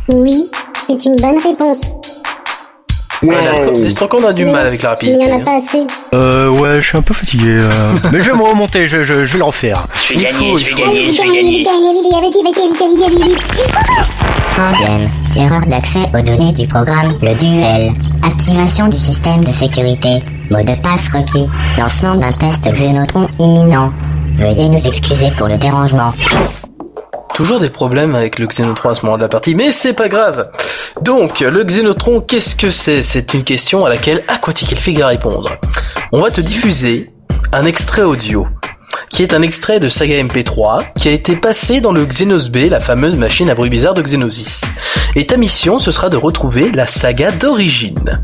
Oui, 0.10 0.50
c'est 0.88 1.06
une 1.06 1.16
bonne 1.16 1.40
réponse. 1.40 1.92
Wow. 3.24 3.82
Destrocorn 3.82 4.26
a 4.26 4.34
du 4.34 4.46
Mais- 4.46 4.52
mal 4.52 4.68
avec 4.68 4.84
la 4.84 4.90
Mais 5.02 5.08
il 5.08 5.12
rapidité. 5.14 5.26
n'y 5.26 5.32
en 5.34 5.38
a 5.38 5.40
hein. 5.42 5.44
pas 5.44 5.58
assez. 5.58 5.88
Euh, 6.14 6.50
ouais, 6.50 6.82
je 6.82 6.88
suis 6.88 6.98
un 6.98 7.02
peu 7.02 7.14
fatigué. 7.16 7.46
euh. 7.50 7.94
mais 8.12 8.20
je 8.20 8.30
vais 8.30 8.38
me 8.38 8.44
remonter, 8.44 8.86
je, 8.86 9.02
je, 9.04 9.24
je 9.24 9.32
vais 9.34 9.38
le 9.40 9.44
refaire. 9.44 9.86
Je 9.96 10.14
vais 10.14 10.24
gagner, 10.26 10.56
je 10.58 10.66
vais 10.70 10.76
gagner, 10.76 11.12
je 11.12 11.22
vais 11.22 11.28
Allez, 11.30 11.64
gagner. 11.64 11.68
allez, 11.68 12.16
allez, 12.16 12.30
vas-y, 12.30 12.44
vas-y, 12.44 12.70
vas-y, 12.70 13.10
vas-y, 13.10 13.36
vas-y. 14.94 15.27
Erreur 15.38 15.68
d'accès 15.68 16.00
aux 16.16 16.22
données 16.24 16.52
du 16.52 16.68
programme 16.68 17.16
Le 17.22 17.36
Duel. 17.36 17.94
Activation 18.24 18.88
du 18.88 19.00
système 19.00 19.44
de 19.44 19.52
sécurité. 19.52 20.24
Mot 20.50 20.64
de 20.64 20.74
passe 20.82 21.10
requis. 21.14 21.48
Lancement 21.78 22.16
d'un 22.16 22.32
test 22.34 22.64
Xénotron 22.64 23.28
imminent. 23.38 23.94
Veuillez 24.36 24.68
nous 24.68 24.88
excuser 24.88 25.30
pour 25.38 25.48
le 25.48 25.58
dérangement. 25.58 26.12
Toujours 27.36 27.60
des 27.60 27.70
problèmes 27.70 28.16
avec 28.16 28.40
le 28.40 28.48
Xénotron 28.48 28.90
à 28.90 28.96
ce 28.96 29.06
moment 29.06 29.18
de 29.18 29.22
la 29.22 29.30
partie, 29.30 29.54
mais 29.54 29.70
c'est 29.70 29.94
pas 29.94 30.10
grave. 30.10 30.50
Donc, 31.04 31.42
le 31.42 31.64
Xénotron, 31.64 32.22
qu'est-ce 32.22 32.56
que 32.56 32.72
c'est? 32.72 33.04
C'est 33.04 33.36
une 33.36 33.44
question 33.44 33.86
à 33.86 33.90
laquelle 33.90 34.24
Aquatic 34.28 34.72
Elfic 34.72 34.98
va 34.98 35.08
répondre. 35.08 35.52
On 36.12 36.20
va 36.20 36.32
te 36.32 36.42
diffuser 36.42 37.12
un 37.54 37.64
extrait 37.66 38.02
audio, 38.02 38.48
qui 39.10 39.24
est 39.24 39.34
un 39.34 39.42
extrait 39.42 39.80
de 39.80 39.90
Saga 39.90 40.22
MP3, 40.24 40.94
qui 40.98 41.08
a 41.08 41.12
été 41.12 41.36
passé 41.36 41.82
dans 41.82 41.92
le 41.92 42.06
Xenos 42.06 42.50
B, 42.50 42.70
la 42.70 42.80
fameuse 42.80 43.16
machine 43.16 43.50
à 43.50 43.56
bruit 43.56 43.70
bizarre 43.70 43.94
de 43.94 44.02
Xenosis. 44.02 44.66
Et 45.16 45.26
ta 45.26 45.38
mission, 45.38 45.80
ce 45.80 45.92
sera 45.92 46.10
de 46.10 46.18
retrouver 46.18 46.72
la 46.72 46.86
saga 46.86 47.32
d'origine. 47.32 48.24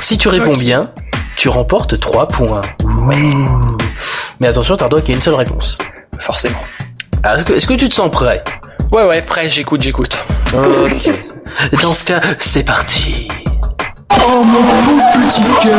Si 0.00 0.18
tu 0.18 0.28
réponds 0.28 0.52
bien, 0.54 0.90
tu 1.36 1.48
remportes 1.48 1.98
3 1.98 2.28
points. 2.28 2.60
Mais 4.40 4.48
attention, 4.48 4.76
t'as 4.76 4.86
le 4.86 4.90
droit 4.90 5.00
qu'il 5.00 5.10
y 5.10 5.12
ait 5.12 5.16
une 5.16 5.22
seule 5.22 5.34
réponse. 5.34 5.78
Forcément. 6.18 6.60
Alors, 7.22 7.38
Est-ce 7.50 7.66
que, 7.66 7.74
tu 7.74 7.88
te 7.88 7.94
sens 7.94 8.10
prêt? 8.10 8.42
Ouais, 8.92 9.04
ouais, 9.04 9.22
prêt, 9.22 9.48
j'écoute, 9.48 9.82
j'écoute. 9.82 10.18
Ok. 10.54 11.12
Dans 11.82 11.94
ce 11.94 12.04
cas, 12.04 12.20
c'est 12.38 12.64
parti. 12.64 13.28
Oh 14.26 14.42
mon 14.42 14.62
pauvre 14.62 15.02
petit 15.28 15.42
cœur, 15.62 15.76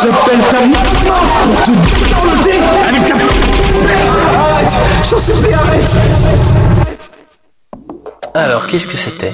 j'appelle 0.00 0.40
ta 0.50 0.60
maman 0.60 0.74
pour 1.44 1.64
te 1.64 1.70
Alors, 8.36 8.66
qu'est-ce 8.66 8.86
que 8.86 8.98
c'était 8.98 9.32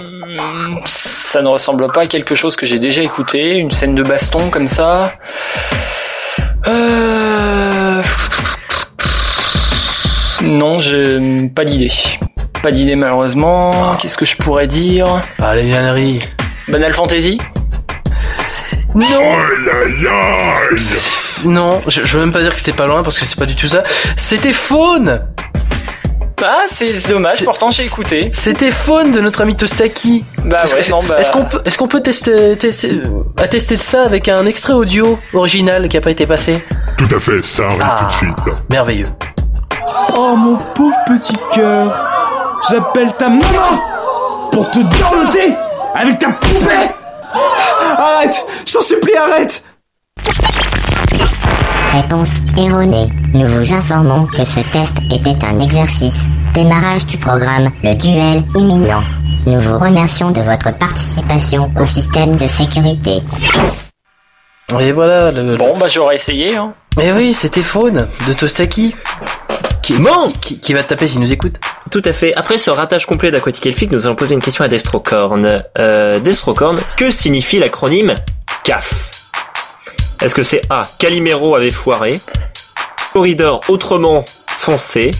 Ça 0.84 1.42
ne 1.42 1.48
ressemble 1.48 1.90
pas 1.90 2.02
à 2.02 2.06
quelque 2.06 2.36
chose 2.36 2.54
que 2.54 2.66
j'ai 2.66 2.78
déjà 2.78 3.02
écouté, 3.02 3.56
une 3.56 3.72
scène 3.72 3.96
de 3.96 4.04
baston 4.04 4.48
comme 4.48 4.68
ça. 4.68 5.10
Euh... 6.68 8.00
Non, 10.42 10.78
j'ai 10.78 11.48
pas 11.48 11.64
d'idée. 11.64 11.90
Pas 12.62 12.70
d'idée 12.70 12.94
malheureusement. 12.94 13.96
Qu'est-ce 13.96 14.16
que 14.16 14.24
je 14.24 14.36
pourrais 14.36 14.68
dire 14.68 15.20
Allez, 15.40 15.62
viens, 15.62 15.88
Harry. 15.88 16.20
Banal 16.68 16.94
Fantasy 16.94 17.38
Non 18.94 19.04
Non, 21.44 21.82
je, 21.88 22.04
je 22.04 22.14
veux 22.14 22.20
même 22.20 22.32
pas 22.32 22.42
dire 22.42 22.54
que 22.54 22.60
c'était 22.60 22.76
pas 22.76 22.86
loin 22.86 23.02
parce 23.02 23.18
que 23.18 23.26
c'est 23.26 23.38
pas 23.38 23.46
du 23.46 23.56
tout 23.56 23.66
ça. 23.66 23.82
C'était 24.16 24.52
Faune 24.52 25.22
Ah, 26.44 26.64
c'est 26.68 27.08
dommage, 27.08 27.44
pourtant 27.44 27.70
j'ai 27.70 27.84
écouté. 27.84 28.28
C'était 28.32 28.70
Faune 28.70 29.12
de 29.12 29.20
notre 29.20 29.40
ami 29.42 29.56
Tostaki. 29.56 30.24
Bah 30.44 30.62
Est-ce 30.64 30.74
ouais, 30.74 30.88
non, 30.90 31.02
bah... 31.06 31.20
Est-ce 31.20 31.30
qu'on 31.30 31.44
peut, 31.44 31.62
est-ce 31.64 31.78
qu'on 31.78 31.88
peut 31.88 32.00
tester, 32.00 32.56
tester, 32.56 32.90
euh, 32.90 33.24
attester 33.36 33.76
de 33.76 33.80
ça 33.82 34.02
avec 34.04 34.28
un 34.28 34.44
extrait 34.46 34.72
audio 34.72 35.18
original 35.34 35.88
qui 35.88 35.96
a 35.96 36.00
pas 36.00 36.10
été 36.10 36.26
passé? 36.26 36.64
Tout 36.96 37.08
à 37.14 37.18
fait, 37.20 37.42
ça 37.44 37.66
arrive 37.66 37.80
Ah. 37.84 37.96
tout 38.00 38.06
de 38.06 38.12
suite. 38.12 38.56
Merveilleux. 38.70 39.06
Oh 40.16 40.34
mon 40.36 40.56
pauvre 40.74 40.96
petit 41.06 41.36
cœur, 41.52 41.94
j'appelle 42.70 43.12
ta 43.18 43.28
maman 43.28 43.80
pour 44.50 44.70
te 44.70 44.80
défauter 44.80 45.54
avec 45.94 46.18
ta 46.18 46.30
poupée 46.30 46.90
Arrête 47.96 48.44
J'en 48.66 48.80
supplie, 48.80 49.14
arrête 49.16 49.62
Réponse 51.92 52.30
erronée. 52.58 53.08
Nous 53.34 53.46
vous 53.48 53.72
informons 53.72 54.26
que 54.26 54.44
ce 54.44 54.60
test 54.72 54.92
était 55.10 55.44
un 55.46 55.58
exercice. 55.60 56.18
Démarrage 56.54 57.06
du 57.06 57.16
programme, 57.18 57.70
le 57.82 57.94
duel 57.94 58.44
imminent. 58.54 59.02
Nous 59.46 59.58
vous 59.60 59.78
remercions 59.78 60.30
de 60.30 60.40
votre 60.42 60.76
participation 60.78 61.72
au 61.80 61.84
système 61.84 62.36
de 62.36 62.46
sécurité. 62.46 63.22
Et 64.80 64.92
voilà. 64.92 65.30
Le, 65.32 65.56
Bon, 65.56 65.76
bah 65.78 65.88
j'aurais 65.88 66.16
essayé, 66.16 66.56
hein. 66.56 66.74
Mais 66.96 67.12
oui, 67.12 67.32
c'était 67.32 67.62
Faune 67.62 68.08
de 68.26 68.32
Tostaki. 68.32 68.94
Qui, 69.82 69.94
Bon. 69.94 70.30
qui, 70.32 70.38
qui- 70.54 70.60
qui 70.60 70.72
va 70.74 70.82
te 70.84 70.88
taper 70.90 71.08
s'il 71.08 71.20
nous 71.20 71.32
écoute. 71.32 71.56
Tout 71.90 72.02
à 72.04 72.12
fait. 72.12 72.34
Après 72.34 72.56
ce 72.58 72.70
ratage 72.70 73.04
complet 73.06 73.30
d'Aquatic 73.32 73.66
Elfic, 73.66 73.90
nous 73.90 74.06
allons 74.06 74.14
poser 74.14 74.34
une 74.34 74.40
question 74.40 74.64
à 74.64 74.68
Destrocorn. 74.68 75.64
Euh, 75.78 76.20
Destrocorn, 76.20 76.78
que 76.96 77.10
signifie 77.10 77.58
l'acronyme 77.58 78.14
CAF 78.62 79.10
Est-ce 80.20 80.34
que 80.36 80.44
c'est 80.44 80.62
A. 80.70 80.82
Calimero 81.00 81.56
avait 81.56 81.70
foiré? 81.72 82.20
Corridor 83.12 83.60
autrement 83.68 84.24
foncé 84.48 85.10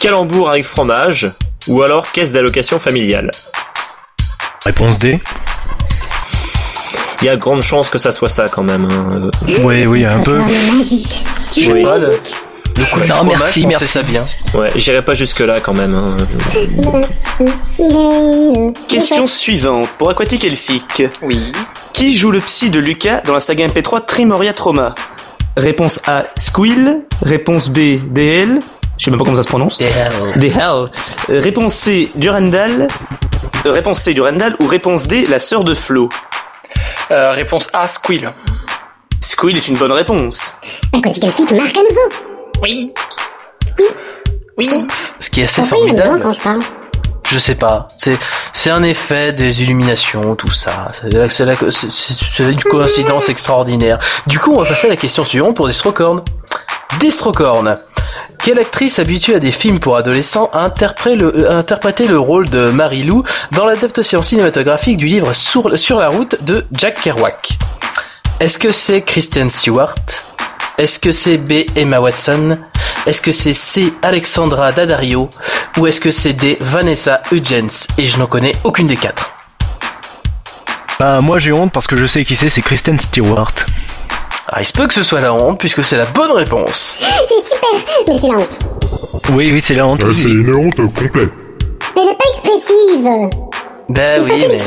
Calembour 0.00 0.48
avec 0.50 0.64
fromage 0.64 1.30
Ou 1.68 1.82
alors 1.82 2.10
caisse 2.12 2.32
d'allocation 2.32 2.78
familiale 2.78 3.30
Réponse 4.64 4.98
D. 4.98 5.20
Il 7.20 7.26
y 7.26 7.28
a 7.28 7.36
de 7.36 7.40
grandes 7.40 7.62
chances 7.62 7.90
que 7.90 7.98
ça 7.98 8.12
soit 8.12 8.28
ça 8.30 8.48
quand 8.48 8.62
même. 8.62 8.88
hein. 8.90 9.30
Oui, 9.62 9.84
oui, 9.86 10.04
un 10.06 10.20
peu. 10.20 10.38
Magique. 10.74 11.24
Tu 11.50 11.60
Oui. 11.60 11.66
veux 11.66 11.74
le- 11.74 11.82
magique 11.82 12.34
Le 12.76 12.84
coup 12.86 13.00
de 13.00 13.04
Non, 13.06 13.14
fromage, 13.16 13.38
merci, 13.38 13.62
on 13.64 13.68
merci. 13.68 13.86
ça 13.86 14.02
bien. 14.02 14.26
Ouais, 14.54 14.70
j'irai 14.76 15.02
pas 15.04 15.14
jusque 15.14 15.40
là 15.40 15.60
quand 15.60 15.74
même. 15.74 15.94
hein. 15.94 16.16
Question 18.88 19.26
suivante 19.26 19.88
pour 19.98 20.10
Aquatic 20.10 20.44
Elfic. 20.44 21.02
Oui. 21.22 21.52
Qui 21.92 22.16
joue 22.16 22.30
le 22.30 22.40
psy 22.40 22.70
de 22.70 22.78
Lucas 22.80 23.20
dans 23.26 23.34
la 23.34 23.40
saga 23.40 23.66
MP3 23.68 24.04
Trimoria 24.06 24.52
Trauma? 24.54 24.94
Réponse 25.56 26.00
A, 26.06 26.24
Squill. 26.36 27.02
Réponse 27.22 27.68
B, 27.68 27.98
DL. 28.12 28.58
Je 28.98 29.04
sais 29.04 29.10
même 29.10 29.18
pas 29.18 29.24
comment 29.24 29.36
ça 29.36 29.42
se 29.42 29.48
prononce. 29.48 29.78
Des 29.78 29.86
Hell. 29.86 30.12
Euh, 31.30 31.40
Réponse 31.40 31.74
C, 31.74 32.10
Durandal. 32.14 32.88
Euh, 33.66 33.72
réponse 33.72 34.00
C, 34.00 34.14
Durandal. 34.14 34.54
Ou 34.60 34.66
réponse 34.66 35.06
D, 35.06 35.26
la 35.28 35.38
sœur 35.38 35.64
de 35.64 35.74
Flo? 35.74 36.08
Euh, 37.10 37.32
réponse 37.32 37.68
A, 37.72 37.88
Squill. 37.88 38.30
Squill 39.20 39.56
est 39.56 39.68
une 39.68 39.76
bonne 39.76 39.92
réponse. 39.92 40.54
Aquatic 40.92 41.24
Elfic 41.24 41.52
marque 41.52 41.76
à 41.76 41.80
nouveau. 41.80 42.08
Oui. 42.62 42.92
Oui. 43.78 43.84
Oui. 44.56 44.88
ce 45.18 45.30
qui 45.30 45.40
est 45.40 45.44
assez 45.44 45.62
Pourquoi 45.62 45.78
il 45.78 45.86
y 45.86 45.86
a 45.88 45.90
une 45.90 45.96
dent 45.96 46.04
formidable. 46.04 46.22
quand 46.22 46.32
je 46.32 46.40
parle 46.40 46.60
Je 47.30 47.38
sais 47.38 47.54
pas. 47.54 47.88
C'est 47.96 48.18
c'est 48.52 48.70
un 48.70 48.82
effet 48.82 49.32
des 49.32 49.62
illuminations, 49.62 50.36
tout 50.36 50.50
ça. 50.50 50.88
C'est 51.28 52.44
une 52.44 52.62
coïncidence 52.62 53.28
extraordinaire. 53.28 53.98
Du 54.26 54.38
coup, 54.38 54.52
on 54.54 54.60
va 54.62 54.66
passer 54.68 54.86
à 54.86 54.90
la 54.90 54.96
question 54.96 55.24
suivante 55.24 55.56
pour 55.56 55.66
Destrocorn. 55.66 56.22
Destrocorn. 57.00 57.76
Quelle 58.42 58.58
actrice 58.58 58.98
habituée 58.98 59.34
à 59.34 59.38
des 59.38 59.52
films 59.52 59.80
pour 59.80 59.96
adolescents 59.96 60.50
a 60.52 60.60
interprété 60.60 61.16
le, 61.16 61.50
a 61.50 61.54
interprété 61.54 62.06
le 62.06 62.18
rôle 62.18 62.48
de 62.50 62.70
Marie-Lou 62.70 63.24
dans 63.52 63.64
l'adaptation 63.64 64.22
cinématographique 64.22 64.98
du 64.98 65.06
livre 65.06 65.32
Sur, 65.32 65.78
Sur 65.78 65.98
la 65.98 66.08
route 66.08 66.42
de 66.44 66.64
Jack 66.72 67.00
Kerouac? 67.00 67.58
Est-ce 68.40 68.58
que 68.58 68.70
c'est 68.70 69.02
Kristen 69.02 69.48
Stewart? 69.48 69.94
Est-ce 70.76 70.98
que 70.98 71.10
c'est 71.12 71.38
B. 71.38 71.64
Emma 71.76 72.00
Watson? 72.00 72.58
Est-ce 73.06 73.20
que 73.20 73.32
c'est 73.32 73.52
C. 73.52 73.92
Alexandra 74.02 74.72
Daddario 74.72 75.30
Ou 75.78 75.86
est-ce 75.86 76.00
que 76.00 76.10
c'est 76.10 76.32
D. 76.32 76.56
Vanessa 76.60 77.22
Hudgens? 77.30 77.86
Et 77.98 78.04
je 78.04 78.18
n'en 78.18 78.26
connais 78.26 78.54
aucune 78.64 78.86
des 78.86 78.96
quatre. 78.96 79.32
Bah, 80.98 81.20
moi 81.20 81.38
j'ai 81.38 81.52
honte 81.52 81.72
parce 81.72 81.86
que 81.86 81.96
je 81.96 82.06
sais 82.06 82.24
qui 82.24 82.36
c'est, 82.36 82.48
c'est 82.48 82.62
Kristen 82.62 82.98
Stewart. 82.98 83.52
Ah, 84.48 84.60
il 84.60 84.66
se 84.66 84.72
peut 84.72 84.86
que 84.86 84.94
ce 84.94 85.02
soit 85.02 85.20
la 85.20 85.32
honte 85.32 85.58
puisque 85.58 85.82
c'est 85.82 85.96
la 85.96 86.04
bonne 86.06 86.32
réponse. 86.32 87.00
C'est 87.00 87.54
super, 87.54 87.70
mais 88.06 88.18
c'est 88.18 88.28
la 88.28 88.38
honte. 88.38 88.58
Oui, 89.32 89.50
oui, 89.52 89.60
c'est 89.60 89.74
la 89.74 89.86
honte. 89.86 90.02
Euh, 90.02 90.14
c'est 90.14 90.28
une 90.28 90.54
honte 90.54 90.76
complète. 90.76 91.30
Elle 91.96 92.08
est 92.08 92.14
pas 92.14 92.24
expressive. 92.32 93.00
Il 93.00 93.02
faut 93.02 93.52
oui, 93.88 94.28
pas 94.28 94.36
mais... 94.36 94.48
livre. 94.48 94.64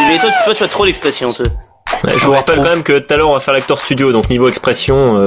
Mais 0.00 0.18
toi, 0.18 0.30
toi, 0.44 0.54
tu 0.54 0.62
as 0.62 0.68
trop 0.68 0.84
l'expression, 0.84 1.32
toi. 1.32 1.46
Ouais, 2.04 2.12
je 2.16 2.24
vous 2.24 2.32
rappelle 2.32 2.56
trop. 2.56 2.64
quand 2.64 2.70
même 2.70 2.82
que 2.82 2.98
tout 2.98 3.12
à 3.14 3.16
l'heure 3.16 3.28
on 3.30 3.34
va 3.34 3.40
faire 3.40 3.54
l'acteur 3.54 3.78
studio, 3.78 4.12
donc 4.12 4.28
niveau 4.30 4.48
expression, 4.48 5.18
euh, 5.18 5.26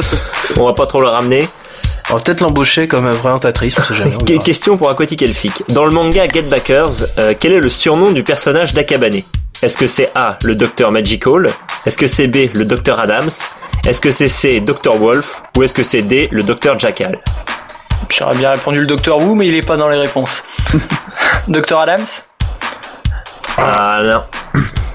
on 0.56 0.64
va 0.66 0.72
pas 0.72 0.86
trop 0.86 1.00
le 1.00 1.08
ramener. 1.08 1.48
On 2.10 2.14
va 2.14 2.20
peut-être 2.20 2.40
l'embaucher 2.40 2.88
comme 2.88 3.08
présentatrice, 3.18 3.76
on 3.78 3.82
sait 3.82 3.94
jamais. 3.94 4.16
on 4.20 4.24
verra. 4.24 4.42
Question 4.42 4.76
pour 4.78 4.88
Aquatic 4.88 5.20
Elfic. 5.22 5.62
Dans 5.68 5.84
le 5.84 5.90
manga 5.90 6.26
Get 6.26 6.42
Backers, 6.42 7.04
euh, 7.18 7.34
quel 7.38 7.52
est 7.52 7.60
le 7.60 7.68
surnom 7.68 8.12
du 8.12 8.22
personnage 8.24 8.72
d'Akabane? 8.72 9.20
Est-ce 9.62 9.76
que 9.76 9.86
c'est 9.86 10.10
A, 10.14 10.38
le 10.42 10.54
docteur 10.54 10.90
Magical? 10.90 11.50
Est-ce 11.84 11.98
que 11.98 12.06
c'est 12.06 12.26
B, 12.28 12.48
le 12.54 12.64
docteur 12.64 12.98
Adams? 13.00 13.28
Est-ce 13.86 14.00
que 14.00 14.10
c'est 14.10 14.28
C, 14.28 14.60
Dr 14.60 14.96
Wolf? 14.96 15.42
Ou 15.56 15.64
est-ce 15.64 15.74
que 15.74 15.82
c'est 15.82 16.02
D, 16.02 16.28
le 16.32 16.42
docteur 16.42 16.78
Jackal? 16.78 17.18
J'aurais 18.10 18.36
bien 18.36 18.50
répondu 18.52 18.78
le 18.80 18.86
Docteur 18.86 19.18
Wu, 19.18 19.34
mais 19.34 19.46
il 19.48 19.54
est 19.54 19.66
pas 19.66 19.76
dans 19.76 19.88
les 19.88 19.98
réponses. 19.98 20.42
Docteur 21.46 21.80
Adams? 21.80 22.06
Ah 23.58 23.98
non, 24.02 24.22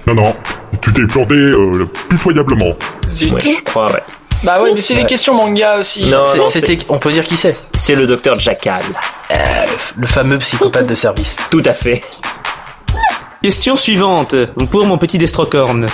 Non, 0.08 0.14
non, 0.16 0.36
tu 0.84 0.94
t'es 0.94 1.06
planté 1.06 1.34
euh, 1.36 1.88
pitoyablement. 2.10 2.74
Zut. 3.08 3.32
ouais, 3.32 3.40
je 3.42 3.64
crois, 3.64 3.92
ouais. 3.92 4.04
Bah 4.44 4.62
ouais, 4.62 4.72
mais 4.76 4.82
c'est 4.82 4.96
des 4.96 5.06
questions 5.06 5.34
manga 5.34 5.78
aussi. 5.80 6.06
Non, 6.08 6.26
C'est- 6.28 6.38
non, 6.38 6.48
C'était, 6.50 6.78
c'est- 6.80 6.92
on 6.92 7.00
peut 7.00 7.12
dire 7.12 7.24
qui 7.26 7.38
c'est 7.38 7.56
c'est 7.74 7.96
le 7.96 8.06
docteur 8.06 8.38
Jackal. 8.38 8.84
Euh, 9.32 9.36
le 9.98 10.06
fameux 10.08 10.38
psychopathe 10.40 10.86
de 10.88 10.96
service. 10.96 11.38
Tout 11.50 11.64
à 11.66 11.72
fait. 11.74 12.04
Question 13.42 13.76
suivante 13.78 14.36
pour 14.70 14.86
mon 14.86 14.98
petit 14.98 15.18
Destrocorn. 15.18 15.88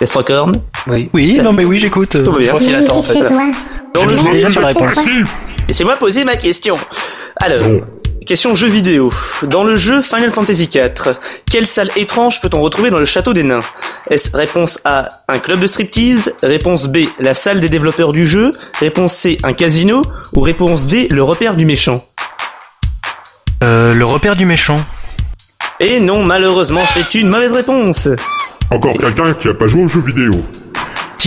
Destrocorn 0.00 0.52
Oui. 0.86 1.08
Oui, 1.12 1.40
non 1.42 1.52
mais 1.52 1.64
oui, 1.64 1.78
j'écoute. 1.78 2.10
Tout 2.24 2.30
va 2.32 2.36
Je 2.38 2.42
bien. 2.42 2.48
crois 2.48 2.60
qu'il 2.60 2.74
attend 2.74 2.96
en 2.96 3.02
fait. 3.02 3.20
Dans 3.94 4.04
le 4.06 4.32
déjà 4.32 4.50
sur 4.50 4.60
la 4.60 4.68
réponse. 4.68 4.96
Laissez-moi 5.68 5.96
poser 5.96 6.24
ma 6.24 6.36
question. 6.36 6.76
Alors, 7.36 7.62
Bon. 7.62 7.80
Question 8.26 8.54
jeu 8.54 8.68
vidéo. 8.68 9.12
Dans 9.42 9.64
le 9.64 9.76
jeu 9.76 10.00
Final 10.00 10.30
Fantasy 10.30 10.70
IV, 10.72 11.16
quelle 11.50 11.66
salle 11.66 11.90
étrange 11.94 12.40
peut-on 12.40 12.60
retrouver 12.62 12.88
dans 12.88 12.98
le 12.98 13.04
château 13.04 13.34
des 13.34 13.42
nains? 13.42 13.60
Est-ce 14.08 14.34
réponse 14.34 14.80
A, 14.84 15.24
un 15.28 15.38
club 15.38 15.60
de 15.60 15.66
striptease? 15.66 16.32
Réponse 16.42 16.86
B, 16.86 17.08
la 17.18 17.34
salle 17.34 17.60
des 17.60 17.68
développeurs 17.68 18.12
du 18.12 18.26
jeu? 18.26 18.52
Réponse 18.80 19.12
C, 19.12 19.36
un 19.42 19.52
casino? 19.52 20.00
Ou 20.34 20.40
réponse 20.40 20.86
D, 20.86 21.08
le 21.10 21.22
repère 21.22 21.54
du 21.54 21.66
méchant? 21.66 22.02
Euh, 23.62 23.92
le 23.92 24.04
repère 24.06 24.36
du 24.36 24.46
méchant. 24.46 24.82
Et 25.80 26.00
non, 26.00 26.24
malheureusement, 26.24 26.82
c'est 26.94 27.14
une 27.14 27.28
mauvaise 27.28 27.52
réponse. 27.52 28.08
Encore 28.70 28.96
quelqu'un 28.98 29.34
qui 29.34 29.48
a 29.48 29.54
pas 29.54 29.68
joué 29.68 29.84
aux 29.84 29.88
jeux 29.88 30.00
vidéo. 30.00 30.42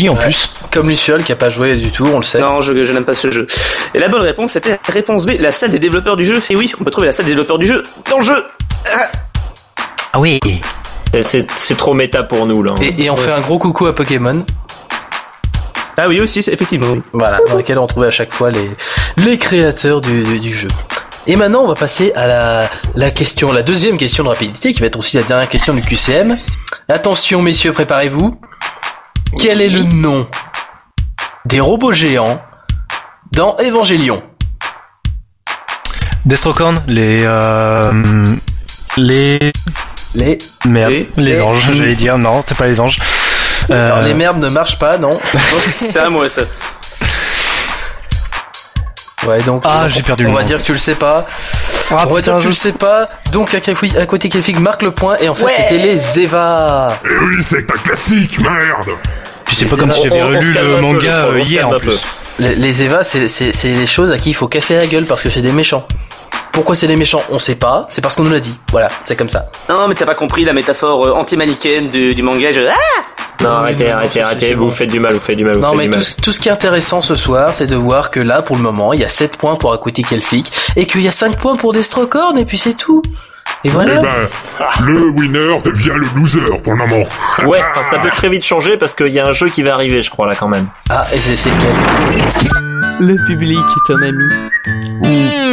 En 0.09 0.15
plus. 0.15 0.49
Comme 0.71 0.89
Luciole 0.89 1.23
qui 1.23 1.31
a 1.31 1.35
pas 1.35 1.49
joué 1.49 1.75
du 1.75 1.89
tout, 1.91 2.05
on 2.05 2.17
le 2.17 2.23
sait. 2.23 2.39
Non, 2.39 2.61
je, 2.61 2.83
je 2.85 2.93
n'aime 2.93 3.05
pas 3.05 3.15
ce 3.15 3.31
jeu. 3.31 3.47
Et 3.93 3.99
la 3.99 4.07
bonne 4.09 4.21
réponse 4.21 4.55
était 4.55 4.79
réponse 4.87 5.25
B, 5.25 5.31
la 5.39 5.51
salle 5.51 5.71
des 5.71 5.79
développeurs 5.79 6.15
du 6.17 6.25
jeu. 6.25 6.41
Et 6.49 6.55
oui, 6.55 6.71
on 6.79 6.83
peut 6.83 6.91
trouver 6.91 7.07
la 7.07 7.11
salle 7.13 7.25
des 7.25 7.31
développeurs 7.31 7.57
du 7.57 7.67
jeu 7.67 7.83
dans 8.09 8.19
le 8.19 8.23
jeu. 8.23 8.45
Ah. 8.93 8.99
Ah 10.13 10.19
oui. 10.19 10.39
C'est 11.21 11.49
c'est 11.55 11.77
trop 11.77 11.93
méta 11.93 12.23
pour 12.23 12.45
nous 12.45 12.61
là. 12.61 12.75
Et, 12.81 13.03
et 13.05 13.09
on 13.09 13.17
fait 13.17 13.31
un 13.31 13.39
gros 13.41 13.57
coucou 13.59 13.87
à 13.87 13.95
Pokémon. 13.95 14.45
Ah 15.99 16.07
oui, 16.07 16.19
aussi, 16.21 16.43
c'est- 16.43 16.53
effectivement. 16.53 16.87
oui. 16.91 17.01
Voilà, 17.13 17.37
dans 17.49 17.55
lequel 17.55 17.79
on 17.79 17.87
trouvait 17.87 18.07
à 18.07 18.11
chaque 18.11 18.31
fois 18.33 18.51
les, 18.51 18.69
les 19.17 19.37
créateurs 19.37 19.99
du, 20.01 20.21
du, 20.23 20.39
du 20.39 20.53
jeu. 20.53 20.67
Et 21.25 21.35
maintenant, 21.35 21.61
on 21.63 21.67
va 21.67 21.75
passer 21.75 22.13
à 22.15 22.27
la, 22.27 22.69
la 22.95 23.09
question, 23.11 23.51
la 23.51 23.63
deuxième 23.63 23.97
question 23.97 24.23
de 24.23 24.29
rapidité, 24.29 24.73
qui 24.73 24.79
va 24.79 24.85
être 24.85 24.99
aussi 24.99 25.17
la 25.17 25.23
dernière 25.23 25.49
question 25.49 25.73
du 25.73 25.81
QCM. 25.81 26.37
Attention, 26.87 27.41
messieurs, 27.41 27.73
préparez-vous. 27.73 28.39
Quel 29.39 29.61
est 29.61 29.69
le 29.69 29.83
nom 29.83 30.27
des 31.45 31.59
robots 31.59 31.93
géants 31.93 32.41
dans 33.31 33.55
Evangelion 33.59 34.21
Destrocorn, 36.25 36.83
les... 36.87 37.21
Euh, 37.23 37.91
les... 38.97 39.51
Les... 40.15 40.37
Merde, 40.65 40.91
Les- 40.91 41.09
les, 41.17 41.31
les- 41.31 41.41
anges, 41.41 41.71
j'allais 41.73 41.95
dire. 41.95 42.17
Non, 42.17 42.41
c'est 42.45 42.57
pas 42.57 42.67
les 42.67 42.79
anges. 42.81 42.97
Euh, 43.69 43.85
Alors, 43.93 44.01
les 44.01 44.13
merdes 44.13 44.39
ne 44.39 44.49
marchent 44.49 44.79
pas, 44.79 44.97
non 44.97 45.19
C'est 45.67 45.99
à 45.99 46.09
moi, 46.09 46.27
ça. 46.27 46.41
Ouais, 49.25 49.41
donc. 49.43 49.63
Ah, 49.65 49.89
j'ai 49.89 50.03
perdu 50.03 50.25
On 50.25 50.29
le 50.29 50.35
va 50.35 50.41
nom. 50.41 50.47
dire 50.47 50.59
que 50.61 50.65
tu 50.65 50.71
le 50.71 50.77
sais 50.77 50.95
pas. 50.95 51.25
Ah, 51.91 52.05
on 52.07 52.13
va 52.13 52.21
dire 52.21 52.35
que 52.37 52.41
tu 52.41 52.47
le 52.47 52.53
sais 52.53 52.71
pas. 52.73 53.09
Donc, 53.31 53.53
à, 53.53 53.57
à 54.01 54.05
côté 54.05 54.29
Kelfig 54.29 54.59
marque 54.59 54.81
le 54.83 54.91
point. 54.91 55.17
Et 55.19 55.27
en 55.27 55.33
fait, 55.33 55.47
c'était 55.55 55.79
les 55.79 56.19
Eva. 56.19 56.97
Eh 57.03 57.07
oui, 57.23 57.43
c'est 57.43 57.69
un 57.69 57.77
classique, 57.77 58.39
merde 58.39 58.89
Puis 59.47 59.55
c'est 59.55 59.65
pas 59.65 59.75
comme 59.77 59.91
si 59.91 60.03
j'avais 60.03 60.21
relu 60.21 60.51
le 60.53 60.81
manga 60.81 61.27
euh, 61.29 61.39
hier 61.39 61.67
en 61.67 61.73
un 61.73 61.79
peu. 61.79 61.87
plus. 61.87 62.01
Les, 62.39 62.83
Eva, 62.83 63.03
c'est 63.03 63.27
c'est- 63.27 63.51
c'est 63.51 63.71
les 63.73 63.87
choses 63.87 64.11
à 64.11 64.17
qui 64.19 64.29
il 64.29 64.33
faut 64.35 64.47
casser 64.47 64.75
la 64.75 64.85
gueule 64.85 65.05
parce 65.05 65.23
que 65.23 65.29
c'est 65.29 65.41
des 65.41 65.51
méchants. 65.51 65.87
Pourquoi 66.51 66.75
c'est 66.75 66.87
des 66.87 66.95
méchants? 66.95 67.21
On 67.29 67.39
sait 67.39 67.55
pas. 67.55 67.85
C'est 67.89 68.01
parce 68.01 68.15
qu'on 68.15 68.23
nous 68.23 68.31
l'a 68.31 68.39
dit. 68.39 68.55
Voilà, 68.71 68.89
c'est 69.05 69.15
comme 69.15 69.29
ça. 69.29 69.49
Non, 69.69 69.87
mais 69.87 69.95
t'as 69.95 70.05
pas 70.05 70.15
compris 70.15 70.43
la 70.45 70.53
métaphore 70.53 71.05
euh, 71.07 71.11
anti-manichéenne 71.13 71.89
du, 71.89 72.13
du 72.15 72.21
manga. 72.21 72.51
Je... 72.51 72.61
Ah 72.61 72.73
Non, 73.43 73.49
arrêtez, 73.51 73.85
non, 73.89 73.93
arrêtez, 73.95 74.21
arrêtez, 74.21 74.53
vous 74.55 74.71
faites 74.71 74.89
du 74.89 74.99
mal, 74.99 75.13
vous 75.13 75.19
faites 75.19 75.37
du 75.37 75.43
mal, 75.45 75.53
vous 75.55 75.61
Non, 75.61 75.69
faites 75.69 75.77
mais 75.77 75.83
du 75.85 75.89
tout, 75.91 75.95
mal. 75.97 76.03
ce- 76.03 76.15
tout 76.21 76.31
ce 76.33 76.39
qui 76.41 76.49
est 76.49 76.51
intéressant 76.51 77.01
ce 77.01 77.13
soir, 77.15 77.53
c'est 77.53 77.67
de 77.67 77.75
voir 77.75 78.09
que 78.11 78.19
là, 78.19 78.41
pour 78.41 78.55
le 78.55 78.61
moment, 78.63 78.93
il 78.93 78.99
y 78.99 79.03
a 79.03 79.07
7 79.07 79.37
points 79.37 79.55
pour 79.55 79.71
Aquatic 79.73 80.11
Elfic 80.11 80.51
et 80.75 80.85
qu'il 80.87 81.01
y 81.01 81.07
a 81.07 81.11
5 81.11 81.37
points 81.37 81.55
pour 81.55 81.73
Destrocorn 81.73 82.37
et 82.39 82.45
puis 82.45 82.57
c'est 82.57 82.73
tout. 82.75 83.01
Et 83.63 83.69
voilà. 83.69 83.95
Eh 83.95 83.99
ben, 83.99 84.85
le 84.85 85.09
winner 85.09 85.61
devient 85.63 85.93
le 85.95 86.07
loser 86.19 86.39
pour 86.63 86.73
le 86.73 86.79
moment. 86.79 87.03
Ouais, 87.45 87.59
ça 87.89 87.99
peut 87.99 88.11
très 88.11 88.29
vite 88.29 88.45
changer 88.45 88.77
parce 88.77 88.93
qu'il 88.93 89.07
y 89.07 89.19
a 89.19 89.27
un 89.27 89.31
jeu 89.31 89.49
qui 89.49 89.63
va 89.63 89.73
arriver, 89.73 90.01
je 90.01 90.09
crois, 90.09 90.27
là, 90.27 90.35
quand 90.35 90.47
même. 90.47 90.67
Ah, 90.89 91.07
et 91.13 91.19
c'est 91.19 91.35
c'est 91.35 91.49
lequel 91.49 91.75
Le 92.99 93.15
public 93.27 93.59
est 93.59 93.93
un 93.93 94.01
ami. 94.03 95.47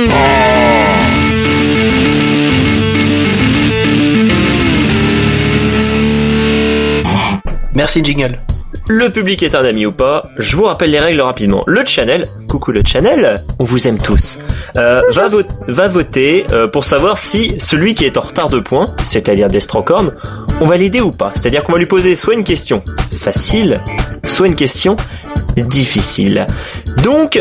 Merci 7.75 8.05
Jingle. 8.05 8.39
Le 8.89 9.09
public 9.09 9.43
est 9.43 9.55
un 9.55 9.65
ami 9.65 9.87
ou 9.87 9.93
pas 9.93 10.21
Je 10.39 10.57
vous 10.57 10.65
rappelle 10.65 10.91
les 10.91 11.01
règles 11.01 11.21
rapidement. 11.23 11.65
Le 11.67 11.85
channel, 11.87 12.27
coucou 12.49 12.71
le 12.71 12.83
channel, 12.85 13.37
on 13.59 13.65
vous 13.65 13.89
aime 13.89 13.99
tous, 13.99 14.39
euh, 14.77 15.01
va, 15.11 15.29
vo- 15.29 15.43
va 15.69 15.89
voter 15.89 16.45
euh, 16.53 16.69
pour 16.69 16.85
savoir 16.85 17.17
si 17.17 17.55
celui 17.59 17.95
qui 17.95 18.05
est 18.05 18.17
en 18.19 18.21
retard 18.21 18.49
de 18.49 18.61
points, 18.61 18.85
c'est-à-dire 19.03 19.49
Destrocorn, 19.49 20.13
on 20.61 20.67
va 20.67 20.77
l'aider 20.77 21.01
ou 21.01 21.11
pas. 21.11 21.33
C'est-à-dire 21.35 21.63
qu'on 21.65 21.73
va 21.73 21.79
lui 21.79 21.87
poser 21.87 22.15
soit 22.15 22.35
une 22.35 22.45
question 22.45 22.83
facile, 23.19 23.81
soit 24.27 24.47
une 24.49 24.57
question 24.57 24.97
difficile. 25.57 26.47
Donc, 27.03 27.41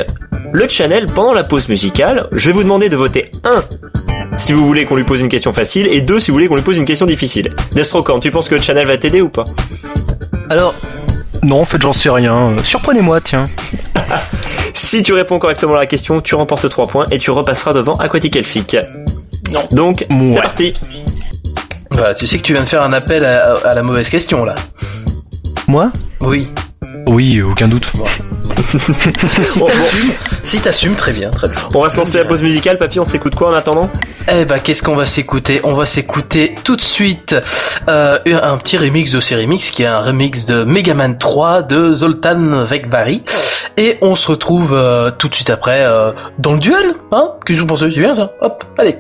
le 0.54 0.70
channel, 0.70 1.08
pendant 1.08 1.34
la 1.34 1.44
pause 1.44 1.68
musicale, 1.68 2.28
je 2.32 2.48
vais 2.48 2.54
vous 2.54 2.64
demander 2.64 2.88
de 2.90 2.96
voter 2.96 3.30
1 3.44 3.64
si 4.38 4.52
vous 4.54 4.66
voulez 4.66 4.86
qu'on 4.86 4.96
lui 4.96 5.04
pose 5.04 5.20
une 5.22 5.30
question 5.30 5.54
facile 5.54 5.88
et 5.92 6.02
2 6.02 6.20
si 6.20 6.32
vous 6.32 6.36
voulez 6.36 6.48
qu'on 6.48 6.56
lui 6.56 6.64
pose 6.64 6.78
une 6.78 6.86
question 6.86 7.06
difficile. 7.06 7.50
Destrocorn, 7.74 8.20
tu 8.22 8.32
penses 8.32 8.48
que 8.50 8.56
le 8.56 8.62
channel 8.62 8.88
va 8.88 8.98
t'aider 8.98 9.22
ou 9.22 9.30
pas? 9.30 9.44
Alors, 10.50 10.74
non, 11.44 11.62
en 11.62 11.66
fait, 11.66 11.82
j'en 11.82 11.94
sais 11.94 12.10
rien. 12.10 12.56
Surprenez-moi, 12.64 13.22
tiens. 13.22 13.46
Si 14.76 15.02
tu 15.04 15.14
réponds 15.14 15.40
correctement 15.40 15.74
à 15.74 15.78
la 15.78 15.86
question, 15.88 16.22
tu 16.22 16.36
remportes 16.36 16.68
3 16.70 16.88
points 16.88 17.06
et 17.12 17.18
tu 17.18 17.32
repasseras 17.32 17.74
devant 17.74 17.94
Aquatic 17.94 18.36
Elfic. 18.36 18.76
Non. 19.52 19.64
Donc, 19.72 20.06
Ouais. 20.10 20.30
c'est 20.30 20.42
parti. 20.42 20.74
Voilà, 21.92 22.14
tu 22.14 22.26
sais 22.28 22.38
que 22.38 22.44
tu 22.44 22.54
viens 22.54 22.64
de 22.64 22.68
faire 22.68 22.84
un 22.84 22.94
appel 22.94 23.24
à, 23.26 23.56
à 23.66 23.74
la 23.76 23.84
mauvaise 23.84 24.10
question 24.10 24.46
là. 24.46 24.56
Moi? 25.68 25.92
Oui. 26.22 26.48
Oui, 27.08 27.42
aucun 27.42 27.68
doute. 27.68 27.92
Si 29.46 29.60
Bon, 29.60 29.66
t'assumes, 29.68 30.12
si 30.44 30.60
t'assumes, 30.60 30.96
très 30.96 31.12
bien, 31.14 31.30
très 31.30 31.48
bien. 31.48 31.58
On 31.76 31.82
va 31.82 31.90
se 31.90 31.98
lancer 31.98 32.18
la 32.20 32.26
pause 32.26 32.42
musicale, 32.42 32.78
papy, 32.78 33.00
on 33.00 33.06
s'écoute 33.06 33.36
quoi 33.36 33.50
en 33.50 33.54
attendant? 33.54 33.90
Eh 34.32 34.46
ben, 34.46 34.60
qu'est-ce 34.60 34.84
qu'on 34.84 34.96
va 34.96 35.06
s'écouter? 35.06 35.60
On 35.64 35.76
va 35.76 35.86
s'écouter 35.86 36.56
tout 36.64 36.76
de 36.76 36.82
suite 36.82 37.36
euh, 37.90 38.18
un 38.26 38.58
petit 38.58 38.78
remix 38.78 39.12
de 39.12 39.20
ces 39.20 39.36
remix 39.36 39.72
qui 39.72 39.84
est 39.84 39.88
un 39.88 40.00
remix 40.00 40.46
de 40.46 40.64
Megaman 40.64 41.18
3 41.18 41.64
de 41.64 41.94
Zoltan 41.94 42.64
Vekbari. 42.64 43.24
Et 43.78 43.98
on 44.02 44.16
se 44.16 44.28
retrouve 44.28 44.74
euh, 44.74 45.10
tout 45.12 45.28
de 45.30 45.36
suite 45.36 45.50
après 45.50 45.84
euh, 45.84 46.12
dans 46.38 46.54
le 46.54 46.60
duel, 46.60 46.96
hein? 47.12 47.32
Qu'est-ce 47.46 47.58
que 47.58 47.62
vous 47.64 47.68
pensez? 47.68 47.92
C'est 47.92 48.00
bien 48.00 48.14
ça? 48.16 48.32
Hop, 48.42 48.64
allez 48.78 48.98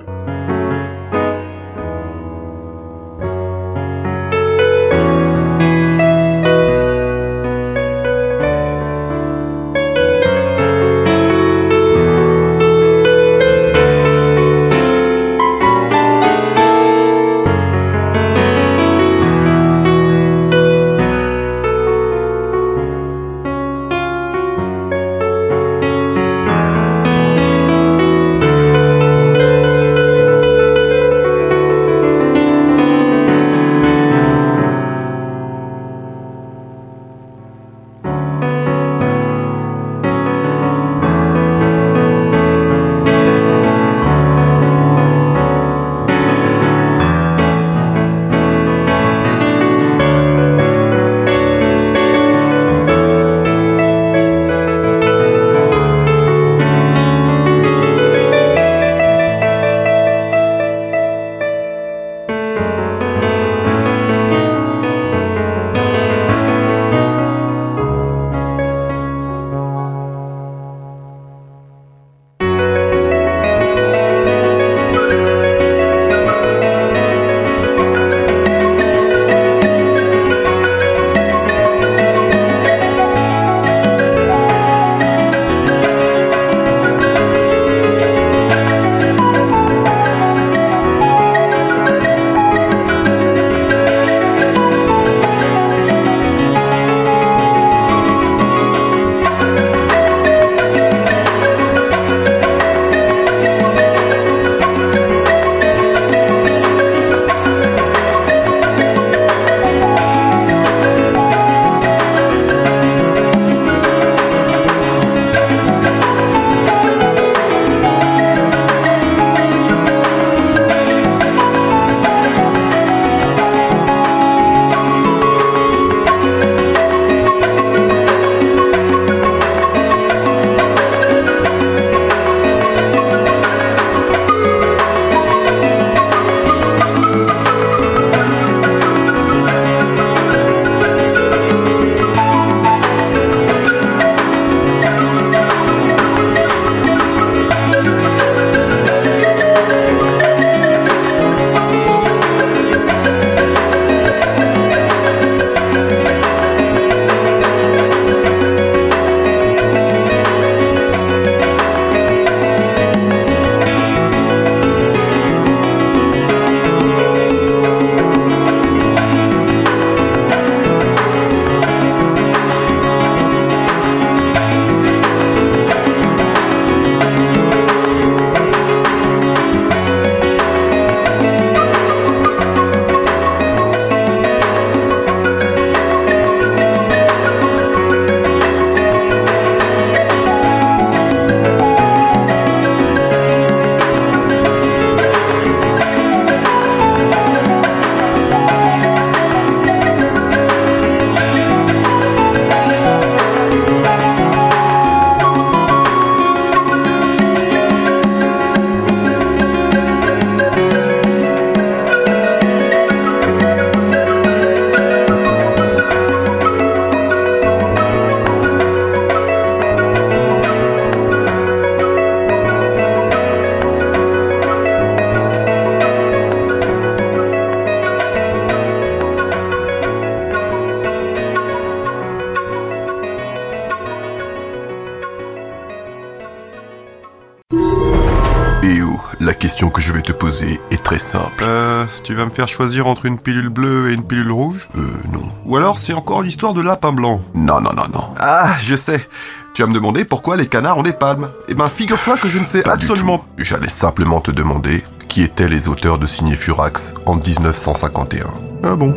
tu 242.13 242.19
vas 242.19 242.25
me 242.25 242.29
faire 242.29 242.47
choisir 242.47 242.85
entre 242.85 243.07
une 243.07 243.19
pilule 243.19 243.49
bleue 243.49 243.89
et 243.89 243.93
une 243.95 244.03
pilule 244.03 244.31
rouge? 244.31 244.69
Euh, 244.77 244.81
non. 245.11 245.23
Ou 245.45 245.57
alors 245.57 245.79
c'est 245.79 245.93
encore 245.93 246.21
l'histoire 246.21 246.53
de 246.53 246.61
lapin 246.61 246.93
blanc 246.93 247.21
Non, 247.33 247.59
non, 247.59 247.71
non, 247.75 247.85
non. 247.91 248.13
Ah, 248.19 248.53
je 248.59 248.75
sais. 248.75 249.07
Tu 249.55 249.63
vas 249.63 249.67
me 249.67 249.73
demander 249.73 250.05
pourquoi 250.05 250.37
les 250.37 250.45
canards 250.45 250.77
ont 250.77 250.83
des 250.83 250.93
palmes. 250.93 251.31
Eh 251.47 251.55
ben, 251.55 251.65
figure-toi 251.65 252.17
que 252.17 252.27
je 252.27 252.37
ne 252.37 252.45
sais 252.45 252.69
absolument... 252.69 253.25
J'allais 253.39 253.67
simplement 253.67 254.21
te 254.21 254.29
demander 254.29 254.83
qui 255.07 255.23
étaient 255.23 255.47
les 255.47 255.67
auteurs 255.67 255.97
de 255.97 256.05
Signé 256.05 256.35
Furax 256.35 256.93
en 257.07 257.15
1951. 257.15 258.27
Ah 258.63 258.75
bon? 258.75 258.93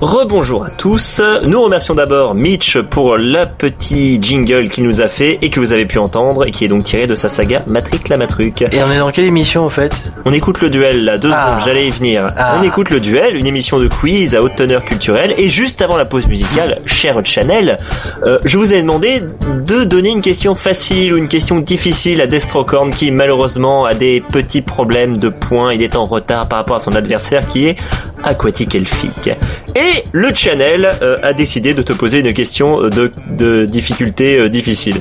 Rebonjour 0.00 0.64
à 0.64 0.70
tous. 0.70 1.20
Nous 1.44 1.60
remercions 1.60 1.92
d'abord 1.94 2.36
Mitch 2.36 2.78
pour 2.78 3.16
le 3.16 3.44
petit 3.58 4.20
jingle 4.22 4.70
qu'il 4.70 4.84
nous 4.84 5.00
a 5.00 5.08
fait 5.08 5.38
et 5.42 5.50
que 5.50 5.58
vous 5.58 5.72
avez 5.72 5.86
pu 5.86 5.98
entendre 5.98 6.46
et 6.46 6.52
qui 6.52 6.64
est 6.64 6.68
donc 6.68 6.84
tiré 6.84 7.08
de 7.08 7.16
sa 7.16 7.28
saga 7.28 7.64
Matrick 7.66 8.08
la 8.08 8.16
Matruc. 8.16 8.62
Et 8.62 8.80
on 8.84 8.92
est 8.92 8.98
dans 8.98 9.10
quelle 9.10 9.24
émission 9.24 9.64
en 9.64 9.68
fait? 9.68 9.92
On 10.24 10.32
écoute 10.32 10.60
le 10.60 10.70
duel 10.70 11.04
là, 11.04 11.18
deux 11.18 11.32
Ah. 11.34 11.46
secondes, 11.54 11.64
j'allais 11.66 11.88
y 11.88 11.90
venir. 11.90 12.28
Ah. 12.36 12.56
On 12.60 12.62
écoute 12.62 12.90
le 12.90 13.00
duel, 13.00 13.34
une 13.34 13.46
émission 13.46 13.78
de 13.80 13.88
quiz 13.88 14.36
à 14.36 14.42
haute 14.42 14.54
teneur 14.54 14.84
culturelle 14.84 15.34
et 15.36 15.50
juste 15.50 15.82
avant 15.82 15.96
la 15.96 16.04
pause 16.04 16.28
musicale, 16.28 16.78
cher 16.86 17.16
Chanel, 17.24 17.76
euh, 18.24 18.38
je 18.44 18.56
vous 18.56 18.72
ai 18.72 18.80
demandé 18.82 19.20
de 19.66 19.82
donner 19.82 20.10
une 20.10 20.20
question 20.22 20.54
facile 20.54 21.12
ou 21.14 21.16
une 21.16 21.28
question 21.28 21.58
difficile 21.58 22.20
à 22.20 22.28
Destrocorn 22.28 22.90
qui 22.92 23.10
malheureusement 23.10 23.84
a 23.84 23.94
des 23.94 24.20
petits 24.20 24.62
problèmes 24.62 25.18
de 25.18 25.28
points, 25.28 25.74
il 25.74 25.82
est 25.82 25.96
en 25.96 26.04
retard 26.04 26.46
par 26.48 26.58
rapport 26.60 26.76
à 26.76 26.80
son 26.80 26.92
adversaire 26.94 27.48
qui 27.48 27.66
est 27.66 27.76
Aquatic 28.22 28.74
Elfic. 28.76 29.30
Et 29.76 29.87
le 30.12 30.34
channel 30.34 30.90
euh, 31.02 31.16
a 31.22 31.32
décidé 31.32 31.74
de 31.74 31.82
te 31.82 31.92
poser 31.92 32.18
une 32.18 32.32
question 32.34 32.82
euh, 32.82 32.90
de, 32.90 33.12
de 33.30 33.64
difficulté 33.66 34.38
euh, 34.38 34.48
difficile. 34.48 35.00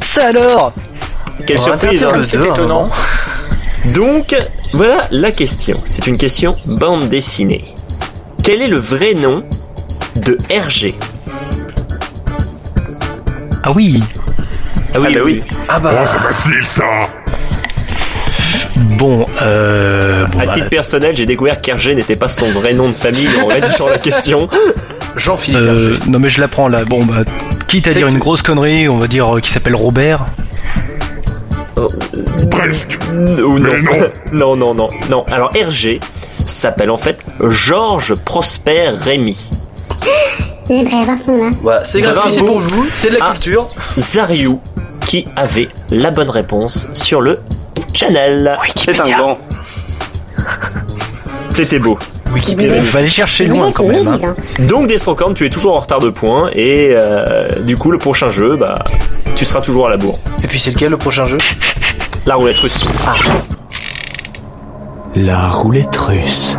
Ça 0.00 0.28
alors 0.28 0.72
Quelle 1.46 1.58
On 1.58 1.62
surprise 1.62 2.04
hein. 2.04 2.22
C'est 2.22 2.38
un 2.38 2.44
étonnant. 2.44 2.88
Donc, 3.94 4.34
voilà 4.72 5.06
la 5.10 5.30
question. 5.30 5.76
C'est 5.86 6.06
une 6.06 6.18
question 6.18 6.54
bande 6.66 7.08
dessinée. 7.08 7.64
Quel 8.42 8.62
est 8.62 8.68
le 8.68 8.76
vrai 8.78 9.14
nom 9.14 9.44
de 10.16 10.36
RG 10.50 10.94
Ah 13.62 13.72
oui 13.74 14.02
Ah 14.94 14.98
oui, 15.00 15.14
bah 15.14 15.20
oui. 15.24 15.42
Ah 15.68 15.78
bah. 15.78 15.90
Oh, 15.94 16.06
c'est 16.06 16.20
facile 16.20 16.64
ça 16.64 16.84
Bon, 18.98 19.24
euh... 19.42 20.26
Bon, 20.26 20.40
À 20.40 20.46
bah, 20.46 20.52
titre 20.54 20.68
personnel, 20.68 21.16
j'ai 21.16 21.24
découvert 21.24 21.62
qu'RG 21.62 21.94
n'était 21.94 22.16
pas 22.16 22.28
son 22.28 22.46
vrai 22.46 22.74
nom 22.74 22.88
de 22.88 22.94
famille 22.94 23.28
en 23.40 23.46
rédigeant 23.46 23.88
la 23.88 23.98
question. 23.98 24.48
Jean-Philippe 25.16 25.60
euh, 25.60 25.90
Hergé. 25.94 26.10
non 26.10 26.18
mais 26.18 26.28
je 26.28 26.40
l'apprends 26.40 26.68
là. 26.68 26.84
Bon 26.84 27.04
bah, 27.04 27.22
quitte 27.68 27.86
à 27.88 27.90
dire 27.92 28.06
que- 28.06 28.12
une 28.12 28.18
grosse 28.18 28.42
connerie, 28.42 28.88
on 28.88 28.98
va 28.98 29.06
dire 29.06 29.36
euh, 29.36 29.40
qui 29.40 29.50
s'appelle 29.50 29.74
Robert. 29.76 30.26
Presque 32.50 32.98
Ou 33.12 33.58
non. 33.58 33.70
Mais 33.72 33.82
non. 33.82 34.08
non, 34.32 34.56
non, 34.56 34.74
non, 34.74 34.88
non. 35.10 35.24
Alors 35.30 35.50
RG 35.50 36.00
s'appelle 36.44 36.90
en 36.90 36.98
fait 36.98 37.18
Georges 37.48 38.14
Prosper 38.16 38.90
Rémy. 39.00 39.38
Voilà, 41.62 41.82
c'est 41.82 42.02
gratuit, 42.02 42.30
c'est 42.30 42.40
pour 42.42 42.60
vous, 42.60 42.84
c'est 42.94 43.08
de 43.10 43.16
la 43.16 43.24
Ah. 43.24 43.30
culture. 43.32 43.70
Zariou 43.96 44.60
qui 45.06 45.24
avait 45.34 45.68
la 45.90 46.10
bonne 46.10 46.28
réponse 46.28 46.88
sur 46.92 47.22
le 47.22 47.38
channel. 47.98 48.58
C'est 48.76 49.00
un 49.00 49.08
grand. 49.18 49.38
C'était 51.50 51.78
beau. 51.78 51.98
Wikipédia. 52.32 52.82
Je 52.84 52.90
vais 52.92 52.98
aller 53.00 53.08
chercher 53.08 53.46
loin 53.46 53.72
quand 53.72 53.84
même. 53.84 54.06
hein. 54.06 54.36
Donc 54.60 54.86
Destrocorn, 54.86 55.34
tu 55.34 55.46
es 55.46 55.50
toujours 55.50 55.76
en 55.76 55.80
retard 55.80 56.00
de 56.00 56.10
points 56.10 56.50
et 56.52 56.90
euh, 56.92 57.48
du 57.62 57.76
coup 57.76 57.90
le 57.90 57.98
prochain 57.98 58.30
jeu, 58.30 58.56
bah 58.56 58.84
tu 59.34 59.44
seras 59.44 59.60
toujours 59.62 59.86
à 59.88 59.90
la 59.90 59.96
bourre. 59.96 60.18
Et 60.44 60.46
puis 60.46 60.60
c'est 60.60 60.70
lequel 60.70 60.90
le 60.90 60.96
prochain 60.98 61.24
jeu? 61.24 61.38
La 62.26 62.34
roulette 62.34 62.58
russe. 62.58 62.84
La 65.16 65.48
roulette 65.48 65.96
russe. 65.96 66.56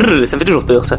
Brrr, 0.00 0.28
Ça 0.28 0.36
me 0.36 0.40
fait 0.40 0.46
toujours 0.46 0.64
peur 0.64 0.84
ça. 0.84 0.96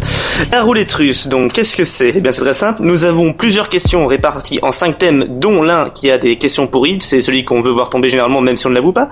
La 0.51 0.61
roulette 0.61 0.91
russe, 0.93 1.27
donc 1.27 1.53
qu'est-ce 1.53 1.75
que 1.75 1.83
c'est? 1.83 2.13
Eh 2.15 2.21
bien 2.21 2.31
c'est 2.31 2.41
très 2.41 2.53
simple, 2.53 2.81
nous 2.83 3.05
avons 3.05 3.33
plusieurs 3.33 3.69
questions 3.69 4.05
réparties 4.07 4.59
en 4.61 4.71
cinq 4.71 4.97
thèmes, 4.97 5.25
dont 5.29 5.63
l'un 5.63 5.89
qui 5.89 6.09
a 6.11 6.17
des 6.17 6.37
questions 6.37 6.67
pourries, 6.67 6.99
c'est 7.01 7.21
celui 7.21 7.45
qu'on 7.45 7.61
veut 7.61 7.71
voir 7.71 7.89
tomber 7.89 8.09
généralement 8.09 8.41
même 8.41 8.57
si 8.57 8.67
on 8.67 8.69
ne 8.69 8.75
l'avoue 8.75 8.93
pas. 8.93 9.09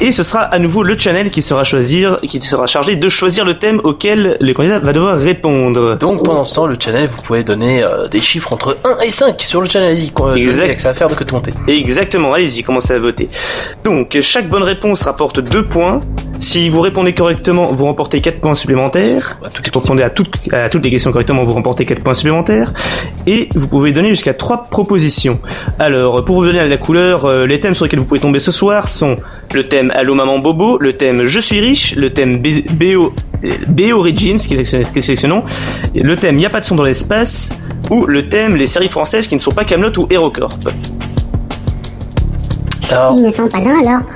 Et 0.00 0.12
ce 0.12 0.22
sera 0.22 0.40
à 0.40 0.58
nouveau 0.58 0.82
le 0.82 0.98
channel 0.98 1.30
qui 1.30 1.42
sera 1.42 1.64
choisir, 1.64 2.18
qui 2.28 2.40
sera 2.40 2.66
chargé 2.66 2.96
de 2.96 3.08
choisir 3.08 3.44
le 3.44 3.54
thème 3.54 3.80
auquel 3.84 4.36
le 4.40 4.54
candidat 4.54 4.78
va 4.78 4.92
devoir 4.92 5.18
répondre. 5.18 5.96
Donc 5.98 6.24
pendant 6.24 6.44
ce 6.44 6.54
temps, 6.54 6.66
le 6.66 6.76
channel, 6.78 7.08
vous 7.08 7.22
pouvez 7.22 7.42
donner 7.44 7.82
euh, 7.82 8.08
des 8.08 8.20
chiffres 8.20 8.52
entre 8.52 8.78
1 8.84 9.00
et 9.04 9.10
5 9.10 9.40
sur 9.40 9.60
le 9.60 9.68
channel. 9.68 9.94
Je 9.94 10.36
Exact. 10.36 10.80
ça 10.80 10.88
va 10.88 10.94
faire 10.94 11.08
de 11.08 11.14
que 11.14 11.24
de 11.24 11.32
monter. 11.32 11.52
Exactement, 11.68 12.32
allez-y, 12.32 12.62
commencez 12.62 12.92
à 12.92 12.98
voter. 12.98 13.28
Donc, 13.84 14.18
chaque 14.20 14.48
bonne 14.48 14.62
réponse 14.62 15.02
rapporte 15.02 15.40
2 15.40 15.64
points. 15.64 16.00
Si 16.40 16.68
vous 16.68 16.80
répondez 16.80 17.14
correctement, 17.14 17.72
vous 17.72 17.84
remportez 17.86 18.20
4 18.20 18.40
points 18.40 18.54
supplémentaires. 18.54 19.38
Bah, 19.40 19.48
Si 19.62 19.70
vous 19.72 19.80
répondez 19.80 20.02
à 20.02 20.10
toutes, 20.10 20.34
à 20.52 20.68
toutes 20.68 20.84
les 20.84 20.90
questions 20.90 21.10
correctement, 21.10 21.44
vous 21.44 21.52
remportez 21.52 21.86
4 21.86 22.02
points 22.02 22.14
supplémentaires. 22.14 22.72
Et 23.26 23.48
vous 23.54 23.66
pouvez 23.66 23.92
donner 23.92 24.10
jusqu'à 24.10 24.34
3 24.34 24.64
propositions. 24.64 25.38
Alors, 25.78 26.24
pour 26.24 26.36
vous 26.36 26.44
donner 26.46 26.58
à 26.60 26.66
la 26.66 26.76
couleur, 26.76 27.24
euh, 27.24 27.46
les 27.46 27.60
thèmes 27.60 27.74
sur 27.74 27.84
lesquels 27.86 28.00
vous 28.00 28.04
pouvez 28.04 28.20
tomber 28.20 28.40
ce 28.40 28.50
soir 28.52 28.88
sont 28.88 29.16
le 29.54 29.68
thème 29.68 29.90
Allô 29.94 30.14
Maman 30.14 30.38
Bobo, 30.38 30.78
le 30.78 30.94
thème 30.96 31.26
Je 31.26 31.40
suis 31.40 31.60
riche, 31.60 31.94
le 31.96 32.12
thème 32.12 32.38
B- 32.42 32.66
BO, 32.70 33.14
BO 33.68 33.98
Origins, 33.98 34.36
qui 34.38 34.54
le 34.56 36.16
thème 36.16 36.38
Y 36.38 36.46
a 36.46 36.50
pas 36.50 36.60
de 36.60 36.64
son 36.64 36.74
dans 36.74 36.82
l'espace, 36.82 37.50
ou 37.90 38.04
le 38.06 38.28
thème 38.28 38.56
Les 38.56 38.66
séries 38.66 38.88
françaises 38.88 39.26
qui 39.28 39.34
ne 39.34 39.40
sont 39.40 39.52
pas 39.52 39.64
Camelot 39.64 39.92
ou 39.98 40.06
HeroCorp. 40.10 40.58
Alors, 42.90 43.14
Ils 43.16 43.22
ne 43.22 43.30
sont 43.30 43.48
pas 43.48 43.60
dans 43.60 43.70
l'ordre. 43.80 44.12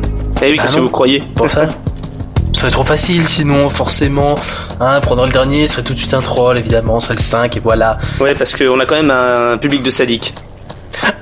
Eh 0.42 0.50
oui, 0.50 0.56
Ah 0.58 0.62
qu'est-ce 0.62 0.76
que 0.76 0.80
vous 0.80 0.90
croyez 0.90 1.22
pour 1.34 1.50
ça 1.50 1.68
Ce 2.52 2.62
serait 2.62 2.70
trop 2.72 2.84
facile 2.84 3.24
sinon, 3.24 3.68
forcément. 3.68 4.34
Hein, 4.80 5.00
prendre 5.00 5.24
le 5.24 5.32
dernier 5.32 5.66
ce 5.66 5.74
serait 5.74 5.82
tout 5.82 5.94
de 5.94 5.98
suite 5.98 6.14
un 6.14 6.20
troll, 6.20 6.58
évidemment, 6.58 6.98
ce 7.00 7.06
serait 7.06 7.16
le 7.16 7.22
5 7.22 7.56
et 7.56 7.60
voilà. 7.60 7.98
Ouais, 8.20 8.34
parce 8.34 8.54
qu'on 8.54 8.78
a 8.80 8.86
quand 8.86 8.96
même 8.96 9.10
un 9.10 9.56
public 9.58 9.82
de 9.82 9.90
sadiques. 9.90 10.34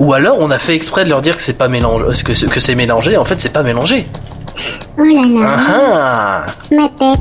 Ou 0.00 0.12
alors 0.14 0.36
on 0.40 0.50
a 0.50 0.58
fait 0.58 0.74
exprès 0.74 1.04
de 1.04 1.10
leur 1.10 1.20
dire 1.20 1.36
que 1.36 1.42
c'est 1.42 1.52
pas 1.58 1.68
mélangé, 1.68 2.04
que, 2.24 2.46
que 2.46 2.60
c'est 2.60 2.74
mélangé, 2.74 3.16
en 3.16 3.24
fait 3.24 3.38
c'est 3.40 3.52
pas 3.52 3.62
mélangé. 3.62 4.06
Oh 4.98 5.02
là 5.02 5.40
là, 5.40 5.56
Ah 5.68 6.46
ah 6.50 6.74
ma 6.74 6.88
tête. 6.88 7.20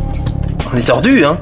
On 0.73 0.77
est 0.77 0.87
tordus, 0.87 1.23
hein 1.25 1.35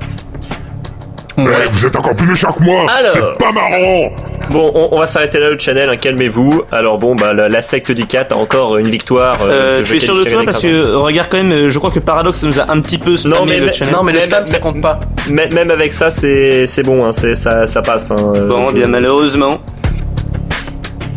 Ouais, 1.37 1.67
vous 1.69 1.85
êtes 1.85 1.95
encore 1.95 2.15
plus 2.15 2.27
méchants 2.27 2.53
que 2.53 2.63
moi 2.63 2.85
Alors. 2.97 3.11
C'est 3.13 3.37
pas 3.43 3.51
marrant 3.51 4.09
Bon, 4.51 4.71
on, 4.75 4.89
on 4.95 4.99
va 4.99 5.05
s'arrêter 5.05 5.39
là 5.39 5.49
le 5.49 5.57
channel, 5.59 5.89
hein, 5.89 5.97
calmez-vous. 5.97 6.63
Alors 6.71 6.97
bon, 6.97 7.15
bah 7.15 7.33
la, 7.33 7.49
la 7.49 7.61
secte 7.61 7.91
du 7.91 8.05
4 8.05 8.31
a 8.31 8.35
encore 8.37 8.77
une 8.77 8.89
victoire. 8.89 9.39
Euh, 9.41 9.79
tu 9.79 9.85
je 9.85 9.95
es 9.95 9.99
sûr 9.99 10.15
de 10.15 10.23
toi 10.23 10.43
parce 10.45 10.61
que 10.61 10.93
regarde 10.93 11.27
quand 11.29 11.37
même, 11.37 11.51
euh, 11.51 11.69
je 11.69 11.79
crois 11.79 11.91
que 11.91 11.99
Paradox 11.99 12.43
nous 12.43 12.59
a 12.59 12.71
un 12.71 12.79
petit 12.81 12.97
peu 12.99 13.17
spammé 13.17 13.35
Non, 13.37 13.45
mais- 13.45 13.59
le 13.59 13.71
channel. 13.71 13.93
Non 13.93 14.03
mais 14.03 14.11
le 14.13 14.19
spam 14.21 14.45
ça 14.47 14.59
compte 14.59 14.81
pas. 14.81 14.99
Même 15.29 15.51
même 15.53 15.71
avec 15.71 15.93
ça, 15.93 16.09
c'est 16.11 16.67
c'est 16.67 16.83
bon, 16.83 17.05
hein, 17.05 17.11
c'est 17.11 17.33
ça 17.33 17.65
ça 17.67 17.81
passe. 17.81 18.11
Hein, 18.11 18.17
euh, 18.35 18.47
Bon, 18.47 18.71
bien 18.71 18.87
malheureusement. 18.87 19.57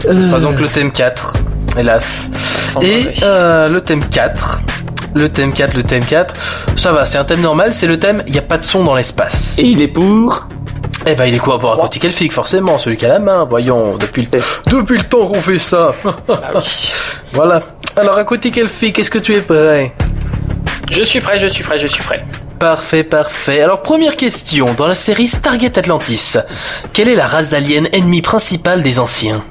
Ce 0.00 0.22
sera 0.22 0.40
donc 0.40 0.58
le 0.60 0.66
thème 0.68 0.90
4, 0.92 1.34
hélas. 1.78 2.26
Et 2.82 3.08
euh, 3.24 3.68
le 3.68 3.80
thème 3.82 4.02
4, 4.04 4.60
le 5.14 5.28
thème 5.28 5.52
4, 5.52 5.74
le 5.74 5.82
thème 5.82 6.04
4, 6.04 6.34
ça 6.76 6.92
va, 6.92 7.04
c'est 7.04 7.18
un 7.18 7.24
thème 7.24 7.40
normal, 7.40 7.72
c'est 7.72 7.86
le 7.86 7.98
thème, 7.98 8.22
il 8.26 8.32
n'y 8.32 8.38
a 8.38 8.42
pas 8.42 8.58
de 8.58 8.64
son 8.64 8.84
dans 8.84 8.94
l'espace. 8.94 9.58
Et 9.58 9.62
il 9.62 9.82
est 9.82 9.88
pour 9.88 10.48
Eh 11.06 11.14
ben 11.14 11.26
il 11.26 11.34
est 11.34 11.38
quoi 11.38 11.58
pour 11.58 11.72
Aquatic 11.72 12.04
Elfic, 12.04 12.32
forcément, 12.32 12.78
celui 12.78 12.96
qui 12.96 13.06
a 13.06 13.08
la 13.08 13.18
main, 13.18 13.46
voyons, 13.48 13.96
depuis 13.96 14.28
le, 14.30 14.40
depuis 14.70 14.98
le 14.98 15.04
temps 15.04 15.28
qu'on 15.28 15.40
fait 15.40 15.58
ça. 15.58 15.94
voilà. 17.32 17.62
Alors 17.96 18.18
Aquatic 18.18 18.56
Elfic, 18.58 18.98
est-ce 18.98 19.10
que 19.10 19.18
tu 19.18 19.34
es 19.34 19.40
prêt? 19.40 19.92
Je 20.90 21.02
suis 21.02 21.20
prêt, 21.20 21.38
je 21.38 21.46
suis 21.46 21.64
prêt, 21.64 21.78
je 21.78 21.86
suis 21.86 22.02
prêt. 22.02 22.24
Parfait, 22.58 23.04
parfait. 23.04 23.60
Alors 23.60 23.82
première 23.82 24.16
question, 24.16 24.74
dans 24.74 24.88
la 24.88 24.96
série 24.96 25.28
Stargate 25.28 25.78
Atlantis, 25.78 26.34
quelle 26.92 27.08
est 27.08 27.14
la 27.14 27.26
race 27.26 27.50
d'aliens 27.50 27.84
ennemie 27.92 28.22
principale 28.22 28.82
des 28.82 28.98
anciens? 28.98 29.42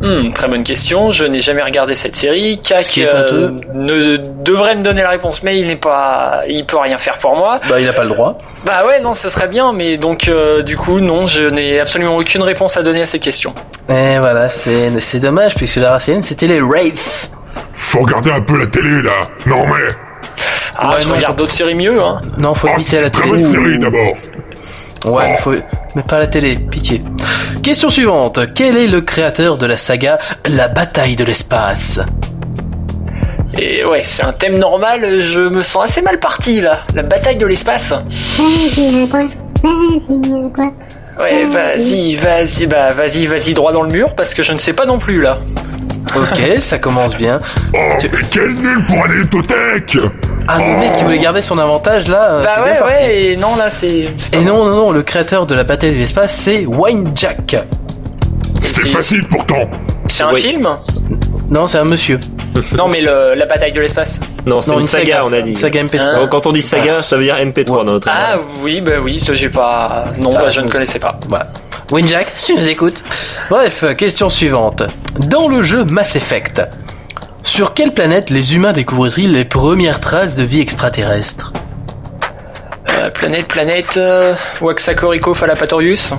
Hmm, 0.00 0.30
très 0.30 0.46
bonne 0.46 0.62
question. 0.62 1.10
Je 1.10 1.24
n'ai 1.24 1.40
jamais 1.40 1.62
regardé 1.62 1.96
cette 1.96 2.14
série. 2.14 2.60
Kak 2.60 2.86
euh, 2.98 3.50
ne 3.74 4.16
devrait 4.44 4.76
me 4.76 4.82
donner 4.84 5.02
la 5.02 5.10
réponse, 5.10 5.42
mais 5.42 5.58
il 5.58 5.66
n'est 5.66 5.74
pas, 5.76 6.42
il 6.48 6.64
peut 6.64 6.78
rien 6.78 6.98
faire 6.98 7.18
pour 7.18 7.34
moi. 7.36 7.58
Bah 7.68 7.80
il 7.80 7.88
a 7.88 7.92
pas 7.92 8.04
le 8.04 8.10
droit. 8.10 8.38
Bah 8.64 8.84
ouais, 8.86 9.00
non, 9.00 9.14
ce 9.14 9.28
serait 9.28 9.48
bien, 9.48 9.72
mais 9.72 9.96
donc 9.96 10.28
euh, 10.28 10.62
du 10.62 10.76
coup, 10.76 11.00
non, 11.00 11.26
je 11.26 11.42
n'ai 11.42 11.80
absolument 11.80 12.16
aucune 12.16 12.42
réponse 12.42 12.76
à 12.76 12.82
donner 12.82 13.02
à 13.02 13.06
ces 13.06 13.18
questions. 13.18 13.52
Et 13.88 14.18
voilà, 14.18 14.48
c'est 14.48 15.00
c'est 15.00 15.18
dommage 15.18 15.56
puisque 15.56 15.76
la 15.76 15.94
alien 15.94 16.22
c'était 16.22 16.46
les 16.46 16.60
Wraiths. 16.60 17.30
Faut 17.74 18.00
regarder 18.00 18.30
un 18.30 18.40
peu 18.42 18.56
la 18.58 18.66
télé, 18.66 19.02
là 19.02 19.12
Non 19.46 19.66
mais 19.66 19.94
Ah, 20.76 20.90
Ouais, 20.90 21.00
je 21.00 21.08
non, 21.08 21.14
regarde 21.16 21.36
d'autres 21.38 21.52
séries 21.52 21.74
mieux, 21.74 22.00
hein. 22.00 22.20
Non, 22.36 22.54
faut 22.54 22.68
Oh, 22.70 22.74
éviter 22.76 22.90
c'est 22.90 23.00
la 23.00 23.06
une 23.06 23.10
très 23.12 23.22
télé. 23.24 23.32
bonne 23.42 23.50
série, 23.50 23.78
d'abord 23.78 24.14
Ouais, 25.04 25.30
mais 25.30 25.36
faut 25.38 25.54
mais 25.94 26.02
pas 26.02 26.18
la 26.18 26.26
télé, 26.26 26.56
pitié. 26.56 27.02
Question 27.62 27.90
suivante, 27.90 28.40
quel 28.54 28.76
est 28.76 28.88
le 28.88 29.00
créateur 29.00 29.58
de 29.58 29.66
la 29.66 29.76
saga 29.76 30.18
La 30.46 30.68
bataille 30.68 31.16
de 31.16 31.24
l'espace 31.24 32.00
Et 33.56 33.84
ouais, 33.84 34.02
c'est 34.04 34.24
un 34.24 34.32
thème 34.32 34.58
normal. 34.58 35.20
Je 35.20 35.40
me 35.40 35.62
sens 35.62 35.84
assez 35.84 36.02
mal 36.02 36.18
parti 36.18 36.60
là. 36.60 36.80
La 36.94 37.02
bataille 37.02 37.36
de 37.36 37.46
l'espace. 37.46 37.92
Vas-y. 37.92 39.06
Vas-y, 39.62 40.52
coin. 40.52 40.72
Ouais, 41.18 41.46
vas-y, 41.46 42.14
vas-y, 42.14 42.66
bah 42.66 42.92
vas-y, 42.92 43.26
vas-y 43.26 43.52
droit 43.52 43.72
dans 43.72 43.82
le 43.82 43.90
mur 43.90 44.14
parce 44.14 44.34
que 44.34 44.44
je 44.44 44.52
ne 44.52 44.58
sais 44.58 44.72
pas 44.72 44.86
non 44.86 44.98
plus 44.98 45.20
là. 45.20 45.38
Ok, 46.14 46.60
ça 46.60 46.78
commence 46.78 47.16
bien. 47.16 47.40
Oh, 47.74 47.78
mais 48.00 48.08
quel 48.30 48.54
nul 48.54 48.84
pour 48.86 49.04
aller 49.04 49.22
au 49.22 49.42
tech 49.42 50.00
Ah, 50.50 50.56
le 50.58 50.78
mec 50.78 50.94
qui 50.94 51.04
voulait 51.04 51.18
garder 51.18 51.42
son 51.42 51.58
avantage 51.58 52.08
là. 52.08 52.32
euh, 52.32 52.42
Bah 52.42 52.62
ouais, 52.64 52.72
bien 52.72 52.80
parti. 52.80 52.94
ouais, 53.04 53.22
et 53.24 53.36
non 53.36 53.54
là 53.56 53.70
c'est. 53.70 54.08
Et 54.32 54.38
non, 54.38 54.64
non, 54.64 54.76
non, 54.76 54.90
le 54.90 55.02
créateur 55.02 55.44
de 55.46 55.54
la 55.54 55.62
bataille 55.64 55.92
de 55.92 55.98
l'espace, 55.98 56.34
c'est 56.34 56.64
Wayne 56.64 57.12
Jack. 57.14 57.56
C'était 58.62 58.88
facile 58.88 59.26
pourtant. 59.28 59.68
C'est 60.06 60.22
un 60.24 60.32
film 60.32 60.68
Non, 61.50 61.66
c'est 61.66 61.78
un 61.78 61.84
monsieur. 61.84 62.18
Non 62.76 62.88
mais 62.88 63.00
le, 63.02 63.34
la 63.34 63.44
bataille 63.46 63.72
de 63.72 63.80
l'espace. 63.80 64.18
Non, 64.46 64.62
c'est 64.62 64.72
une, 64.72 64.82
saga, 64.82 65.24
on 65.26 65.32
a 65.34 65.42
dit. 65.42 65.50
Une 65.50 65.54
saga 65.54 65.84
MP3. 65.84 66.00
Hein 66.00 66.20
Donc, 66.20 66.30
Quand 66.30 66.46
on 66.46 66.52
dit 66.52 66.62
saga, 66.62 67.02
ça 67.02 67.16
veut 67.18 67.24
dire 67.24 67.36
MP3 67.36 67.66
dans 67.66 67.84
notre 67.84 68.08
Ah 68.10 68.38
oui, 68.62 68.80
bah 68.80 68.92
oui, 69.02 69.18
ça, 69.18 69.34
j'ai 69.34 69.50
pas. 69.50 70.06
Non, 70.18 70.30
bah, 70.32 70.48
je 70.48 70.62
ne 70.62 70.70
connaissais 70.70 70.98
pas. 70.98 71.20
Voilà. 71.28 71.48
Wayne 71.90 72.08
Jack, 72.08 72.32
si 72.34 72.54
tu 72.54 72.58
nous 72.60 72.68
écoutes. 72.68 73.02
Bref, 73.50 73.84
question 73.96 74.30
suivante. 74.30 74.82
Dans 75.18 75.46
le 75.48 75.62
jeu 75.62 75.84
Mass 75.84 76.16
Effect, 76.16 76.62
sur 77.42 77.74
quelle 77.74 77.94
planète 77.94 78.30
les 78.30 78.54
humains 78.54 78.72
découvrent-ils 78.72 79.32
les 79.32 79.44
premières 79.44 80.00
traces 80.00 80.36
de 80.36 80.42
vie 80.42 80.60
extraterrestre? 80.60 81.52
Euh, 82.90 83.10
planète, 83.10 83.46
planète, 83.46 83.96
euh, 83.96 84.34
Waxacorico 84.60 85.34
Falapatorius? 85.34 86.14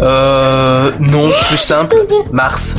Euh. 0.00 0.90
Non, 1.00 1.30
plus 1.48 1.56
simple. 1.56 1.96
Mars. 2.32 2.74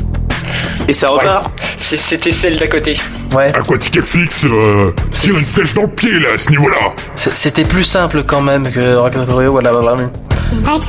Et 0.87 0.93
ça 0.93 1.07
repart? 1.09 1.51
C'était 1.77 2.31
celle 2.31 2.57
d'à 2.57 2.67
côté. 2.67 2.97
Ouais. 3.33 3.51
Aquatique 3.55 4.01
FX 4.01 4.45
euh, 4.45 4.91
tire 5.11 5.33
une 5.33 5.39
flèche 5.39 5.73
dans 5.73 5.83
le 5.83 5.89
pied 5.89 6.19
là, 6.19 6.29
à 6.33 6.37
ce 6.37 6.49
niveau-là. 6.49 6.93
C'était 7.15 7.63
plus 7.63 7.83
simple 7.83 8.23
quand 8.23 8.41
même 8.41 8.71
que 8.71 8.95
voilà, 8.95 9.71
voilà. 9.71 9.95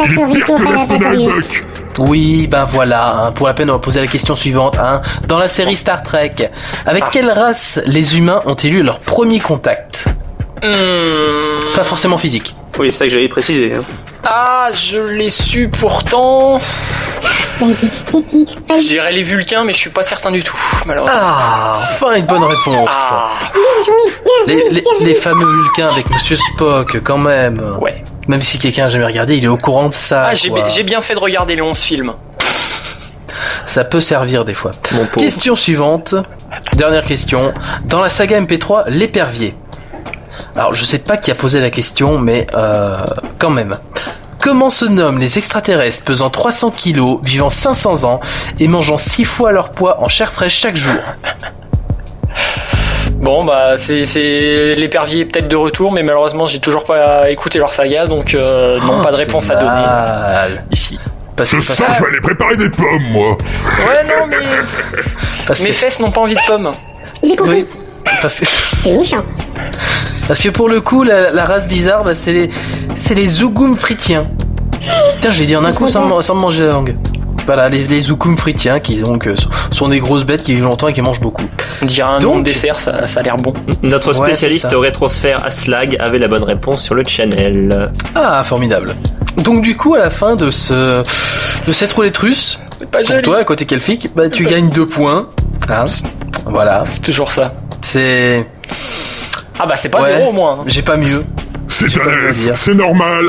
Il 0.09 0.38
est 0.38 0.44
pire 0.44 0.46
que. 0.46 1.80
Oui, 1.98 2.46
ben 2.46 2.64
voilà, 2.64 3.14
hein, 3.26 3.33
pour 3.33 3.46
la 3.46 3.55
peine 3.55 3.68
on 3.70 3.74
va 3.74 3.79
poser 3.79 4.00
la 4.00 4.07
question 4.07 4.35
suivante. 4.37 4.79
Hein. 4.79 5.03
Dans 5.26 5.38
la 5.38 5.48
série 5.48 5.76
Star 5.76 6.03
Trek, 6.03 6.33
avec 6.87 7.05
quelle 7.11 7.31
race 7.31 7.81
les 7.87 8.16
humains 8.16 8.42
ont-ils 8.46 8.74
eu 8.74 8.83
leur 8.83 9.00
premier 9.00 9.40
contact? 9.40 10.07
Hmm. 10.62 11.74
Pas 11.74 11.85
forcément 11.85 12.18
physique. 12.18 12.55
Oui, 12.79 12.92
c'est 12.92 12.98
ça 12.98 13.05
que 13.07 13.11
j'avais 13.11 13.29
précisé. 13.29 13.74
hein. 13.74 13.83
Ah, 14.24 14.68
je 14.72 14.98
l'ai 14.98 15.31
su 15.31 15.68
pourtant. 15.68 16.61
Je 17.61 18.87
dirais 18.88 19.12
les 19.12 19.22
Vulcains, 19.22 19.64
mais 19.64 19.72
je 19.72 19.79
suis 19.79 19.90
pas 19.90 20.03
certain 20.03 20.31
du 20.31 20.42
tout, 20.42 20.57
malheureusement. 20.87 21.18
Ah, 21.20 21.79
enfin 21.92 22.14
une 22.14 22.26
bonne 22.26 22.42
réponse. 22.44 22.88
Ah. 22.90 23.31
Les, 24.46 24.68
les- 24.70 24.83
les 25.00 25.14
fameux 25.14 25.46
Vulcains 25.62 25.88
avec 25.88 26.09
Monsieur 26.11 26.37
Spock, 26.37 27.00
quand 27.05 27.18
même. 27.18 27.61
Ouais. 27.81 28.03
Même 28.31 28.43
si 28.43 28.61
quelqu'un 28.61 28.85
a 28.85 28.88
jamais 28.88 29.07
regardé, 29.07 29.37
il 29.37 29.45
est 29.45 29.49
au 29.49 29.57
courant 29.57 29.88
de 29.88 29.93
ça. 29.93 30.29
Ah, 30.31 30.35
j'ai 30.37 30.85
bien 30.85 31.01
fait 31.01 31.14
de 31.14 31.19
regarder 31.19 31.57
les 31.57 31.62
11 31.62 31.77
films. 31.77 32.12
Ça 33.66 33.83
peut 33.83 34.01
servir 34.01 34.45
des 34.45 34.55
fois. 34.55 34.71
Question 35.16 35.57
suivante. 35.57 36.14
Dernière 36.75 37.03
question. 37.03 37.53
Dans 37.87 38.01
la 38.01 38.09
saga 38.09 38.40
MP3, 38.40 38.85
l'épervier. 38.87 39.57
Alors, 40.55 40.75
je 40.75 40.85
sais 40.85 41.01
pas 41.01 41.16
qui 41.16 41.33
a 41.33 41.35
posé 41.35 41.59
la 41.59 41.71
question, 41.71 42.21
mais 42.21 42.47
euh, 42.55 42.99
quand 43.38 43.51
même. 43.51 43.77
Comment 44.38 44.71
se 44.71 44.85
nomment 44.85 45.19
les 45.19 45.37
extraterrestres 45.37 46.05
pesant 46.05 46.31
300 46.31 46.71
kilos, 46.71 47.19
vivant 47.25 47.51
500 47.51 48.05
ans 48.05 48.21
et 48.61 48.69
mangeant 48.69 48.97
6 48.97 49.25
fois 49.25 49.51
leur 49.51 49.73
poids 49.73 50.01
en 50.01 50.07
chair 50.07 50.33
fraîche 50.33 50.57
chaque 50.57 50.77
jour? 50.77 50.95
Bon, 53.20 53.44
bah, 53.44 53.72
c'est 53.76 54.06
c'est- 54.06 54.74
l'épervier 54.76 55.20
est 55.20 55.24
peut-être 55.26 55.48
de 55.48 55.56
retour, 55.56 55.92
mais 55.92 56.02
malheureusement, 56.02 56.46
j'ai 56.46 56.59
toujours 56.59 56.85
pas 56.85 57.28
écouté 57.30 57.59
leur 57.59 57.72
saga, 57.72 58.06
donc 58.06 58.35
euh, 58.35 58.78
non, 58.80 58.98
Ah, 59.00 59.04
pas 59.04 59.12
de 59.12 59.16
réponse 59.16 59.50
à 59.50 59.56
donner 59.56 60.61
ici. 60.70 60.98
Parce 61.37 61.50
Je 61.50 61.56
que, 61.56 61.62
sens 61.62 61.76
parce 61.76 61.80
que 61.90 61.92
que- 61.92 61.98
je 61.98 62.02
vais 62.04 62.11
aller 62.12 62.20
préparer 62.20 62.56
des 62.56 62.70
pommes, 62.70 63.04
moi. 63.12 63.28
Ouais, 63.88 64.04
non, 64.06 64.26
mais 64.28 64.37
parce 65.46 65.61
mes 65.62 65.68
que- 65.68 65.74
fesses 65.74 66.00
n'ont 66.00 66.11
pas 66.11 66.20
envie 66.22 66.35
de 66.35 66.40
pommes. 66.46 66.70
J'ai 67.22 67.37
compris. 67.37 67.66
oui, 67.70 68.12
parce 68.22 68.40
que, 68.40 68.46
C'est 68.83 68.96
méchant. 68.96 69.22
parce 70.26 70.40
que 70.42 70.48
pour 70.48 70.68
le 70.70 70.80
coup, 70.80 71.02
la, 71.02 71.30
la 71.30 71.44
race 71.44 71.66
bizarre, 71.68 72.04
bah, 72.04 72.14
c'est 72.14 72.33
les, 72.33 72.48
c'est 72.94 73.14
les 73.14 73.26
Zugum 73.26 73.76
fritiens. 73.76 74.26
Tiens, 75.20 75.30
j'ai 75.30 75.44
dit 75.44 75.56
en 75.56 75.64
un 75.66 75.72
coup 75.72 75.88
sans 75.88 76.06
me 76.06 76.40
manger 76.40 76.64
la 76.64 76.70
langue. 76.72 76.96
Voilà, 77.53 77.69
les, 77.69 77.83
les 77.83 78.01
Zugum 78.03 78.39
fritiens 78.39 78.79
qui 78.79 79.01
donc, 79.01 79.27
euh, 79.27 79.35
sont- 79.73 79.89
des 79.89 79.99
grosses 79.99 80.23
bêtes 80.25 80.45
qui 80.45 80.55
vivent 80.55 80.63
longtemps 80.63 80.87
et 80.87 80.93
qui 80.93 81.03
mangent 81.03 81.19
beaucoup. 81.21 81.43
On 81.83 81.87
dirait 81.87 82.09
un 82.09 82.19
Donc- 82.21 82.35
nom 82.35 82.39
de 82.39 82.45
dessert, 82.45 82.79
ça, 82.79 83.09
ça 83.09 83.19
a 83.19 83.23
l'air 83.25 83.39
bon. 83.39 83.53
Notre 83.83 84.13
spécialiste 84.13 84.69
rétrosphère 84.71 85.45
à 85.45 85.51
Slag 85.51 85.97
avait 85.99 86.21
la 86.21 86.29
bonne 86.29 86.45
réponse 86.45 86.81
sur 86.85 86.95
le 86.95 87.03
channel. 87.05 87.91
Ah, 88.15 88.45
formidable. 88.45 88.95
Donc 89.39 89.63
du 89.63 89.77
coup, 89.77 89.97
à 89.97 89.99
la 89.99 90.11
fin 90.11 90.37
de 90.37 90.53
ce 90.53 91.03
de 91.67 91.73
cette 91.73 91.93
roulette 91.93 92.17
russe, 92.19 92.57
Pas 92.93 93.01
pour 93.03 93.21
toi, 93.23 93.39
à 93.39 93.45
côté 93.45 93.67
Kelfic, 93.67 94.11
bah 94.15 94.29
tu 94.29 94.45
gagnes 94.45 94.69
deux 94.71 94.87
points. 94.87 95.27
Hein 95.69 95.87
voilà, 96.47 96.85
C'est 96.85 97.03
toujours 97.03 97.33
ça. 97.33 97.55
c'est. 97.81 98.47
Ah 99.59 99.67
bah, 99.67 99.75
c'est 99.77 99.89
pas 99.89 100.03
Ouais. 100.03 100.17
zéro 100.19 100.31
au 100.31 100.33
moins. 100.33 100.59
hein. 100.61 100.65
J'ai 100.67 100.83
pas 100.83 100.97
mieux. 100.97 101.25
C'est 101.67 101.87
un 101.87 102.55
c'est 102.55 102.75
normal. 102.75 103.25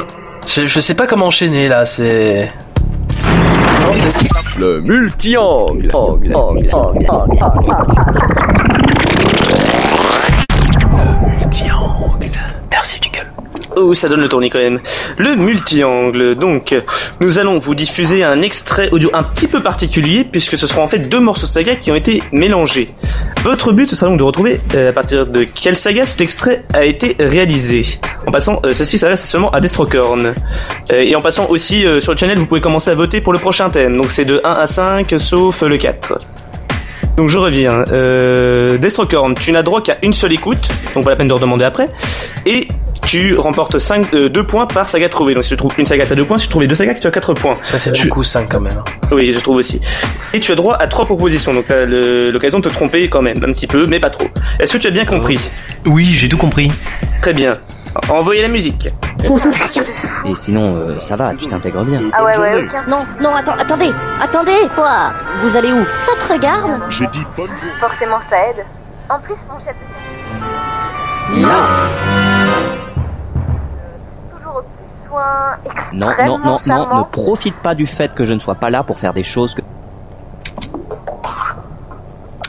Je, 0.45 0.67
je 0.67 0.79
sais 0.79 0.93
pas 0.93 1.07
comment 1.07 1.25
enchaîner 1.25 1.67
là. 1.67 1.87
C'est. 1.87 2.51
Le 4.59 4.81
multi-angle. 4.81 5.89
Oh, 13.77 13.93
ça 13.93 14.09
donne 14.09 14.21
le 14.21 14.29
tournis 14.29 14.49
quand 14.49 14.59
même. 14.59 14.79
Le 15.17 15.35
multi-angle. 15.35 16.35
Donc, 16.35 16.75
nous 17.19 17.39
allons 17.39 17.57
vous 17.59 17.73
diffuser 17.73 18.23
un 18.23 18.41
extrait 18.41 18.89
audio 18.91 19.09
un 19.13 19.23
petit 19.23 19.47
peu 19.47 19.63
particulier, 19.63 20.23
puisque 20.29 20.57
ce 20.57 20.67
seront 20.67 20.83
en 20.83 20.87
fait 20.87 20.99
deux 20.99 21.19
morceaux 21.19 21.47
de 21.47 21.51
saga 21.51 21.75
qui 21.75 21.91
ont 21.91 21.95
été 21.95 22.21
mélangés. 22.31 22.93
Votre 23.43 23.71
but, 23.71 23.89
sera 23.89 24.09
donc 24.09 24.19
de 24.19 24.23
retrouver 24.23 24.61
euh, 24.75 24.89
à 24.89 24.93
partir 24.93 25.25
de 25.25 25.43
quelle 25.43 25.75
saga 25.75 26.05
cet 26.05 26.21
extrait 26.21 26.63
a 26.73 26.85
été 26.85 27.15
réalisé? 27.19 27.81
En 28.27 28.31
passant, 28.31 28.61
euh, 28.65 28.73
ceci 28.73 28.99
s'adresse 28.99 29.27
seulement 29.27 29.49
à 29.49 29.59
Destrocorn. 29.59 30.35
Euh, 30.91 31.01
et 31.01 31.15
en 31.15 31.21
passant 31.21 31.47
aussi 31.49 31.83
sur 32.01 32.11
le 32.13 32.17
channel, 32.17 32.37
vous 32.37 32.45
pouvez 32.45 32.61
commencer 32.61 32.91
à 32.91 32.95
voter 32.95 33.19
pour 33.19 33.33
le 33.33 33.39
prochain 33.39 33.69
thème. 33.69 33.97
Donc 33.97 34.11
c'est 34.11 34.25
de 34.25 34.39
1 34.43 34.51
à 34.51 34.67
5, 34.67 35.15
sauf 35.17 35.61
le 35.63 35.77
4. 35.77 36.17
Donc 37.17 37.29
je 37.29 37.37
reviens. 37.37 37.83
Euh, 37.91 38.77
Destrocorn, 38.77 39.35
tu 39.35 39.51
n'as 39.51 39.63
droit 39.63 39.81
qu'à 39.81 39.97
une 40.01 40.13
seule 40.13 40.33
écoute, 40.33 40.69
donc 40.95 41.03
pas 41.03 41.11
la 41.11 41.15
peine 41.15 41.27
de 41.27 41.33
redemander 41.33 41.65
après. 41.65 41.89
Et 42.45 42.67
tu 43.05 43.35
remportes 43.35 43.77
5, 43.79 44.11
2 44.11 44.43
points 44.43 44.65
par 44.67 44.87
saga 44.89 45.09
trouvée. 45.09 45.33
Donc 45.33 45.43
si 45.43 45.49
tu 45.49 45.57
trouves 45.57 45.73
une 45.77 45.85
saga, 45.85 46.05
tu 46.05 46.13
as 46.13 46.15
2 46.15 46.25
points. 46.25 46.37
Si 46.37 46.45
tu 46.45 46.49
trouves 46.49 46.61
les 46.61 46.67
deux 46.67 46.75
sagas, 46.75 46.93
tu 46.95 47.07
as 47.07 47.11
4 47.11 47.33
points. 47.33 47.57
Ça 47.63 47.79
fait 47.79 47.91
Tu- 47.91 48.07
beaucoup 48.07 48.23
5 48.23 48.47
quand 48.49 48.59
même. 48.61 48.77
hein. 48.77 48.83
Oui, 49.11 49.33
je 49.33 49.39
trouve 49.39 49.57
aussi. 49.57 49.81
Et 50.33 50.39
tu 50.39 50.51
as 50.51 50.55
droit 50.55 50.75
à 50.75 50.87
3 50.87 51.05
propositions, 51.05 51.53
donc 51.53 51.67
tu 51.67 51.73
as 51.73 51.85
l'occasion 51.85 52.59
de 52.59 52.67
te 52.69 52.73
tromper 52.73 53.09
quand 53.09 53.21
même, 53.21 53.37
un 53.43 53.51
petit 53.53 53.67
peu, 53.67 53.85
mais 53.85 53.99
pas 53.99 54.09
trop. 54.09 54.27
Est-ce 54.59 54.73
que 54.73 54.77
tu 54.77 54.87
as 54.87 54.91
bien 54.91 55.05
compris? 55.05 55.39
Oui, 55.85 56.05
j'ai 56.11 56.29
tout 56.29 56.37
compris. 56.37 56.71
Très 57.21 57.33
bien. 57.33 57.57
Envoyez 58.07 58.41
la 58.41 58.47
musique. 58.47 58.87
Concentration. 59.27 59.83
Et 60.25 60.33
sinon, 60.33 60.75
euh, 60.77 60.99
ça 60.99 61.15
va, 61.17 61.33
tu 61.35 61.45
t'intègres 61.47 61.83
bien. 61.83 62.01
Ah 62.13 62.23
ouais, 62.23 62.37
ouais, 62.37 62.63
aucun 62.63 62.81
Non, 62.89 63.03
non, 63.21 63.35
attends, 63.35 63.55
attendez, 63.59 63.91
attendez 64.21 64.51
Quoi? 64.73 65.11
Vous 65.43 65.57
allez 65.57 65.71
où? 65.73 65.85
Ça 65.97 66.13
te 66.17 66.31
regarde? 66.33 66.79
J'ai 66.89 67.05
dit 67.07 67.21
bonne 67.35 67.49
Forcément, 67.79 68.19
ça 68.29 68.37
aide. 68.49 68.65
En 69.09 69.19
plus, 69.19 69.35
mon 69.51 69.59
chef 69.59 69.75
de 71.35 71.41
Non, 71.41 71.49
non, 75.93 76.07
non, 76.25 76.39
non, 76.39 76.57
non, 76.67 76.97
ne 76.99 77.03
profite 77.03 77.55
pas 77.55 77.75
du 77.75 77.85
fait 77.87 78.13
que 78.13 78.25
je 78.25 78.33
ne 78.33 78.39
sois 78.39 78.55
pas 78.55 78.69
là 78.69 78.83
pour 78.83 78.99
faire 78.99 79.13
des 79.13 79.23
choses 79.23 79.53
que... 79.53 79.61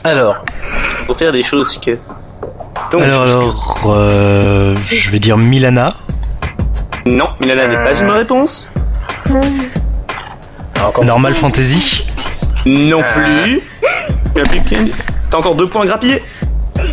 Alors, 0.03 0.43
Pour 1.05 1.17
faire 1.17 1.31
des 1.31 1.43
choses 1.43 1.77
que... 1.77 1.91
Donc, 2.91 3.01
alors, 3.01 3.21
alors, 3.23 3.83
euh, 3.87 4.75
je 4.83 5.09
vais 5.09 5.19
dire 5.19 5.37
Milana. 5.37 5.93
Non, 7.05 7.29
Milana 7.39 7.67
n'est 7.67 7.83
pas 7.83 7.99
une 7.99 8.09
réponse. 8.09 8.69
Normal 11.03 11.33
Fantasy. 11.33 12.05
Non 12.65 13.01
as 13.01 13.03
plus 13.13 13.61
T'as 15.29 15.37
encore 15.37 15.55
deux 15.55 15.69
points 15.69 15.85
grappillés 15.85 16.23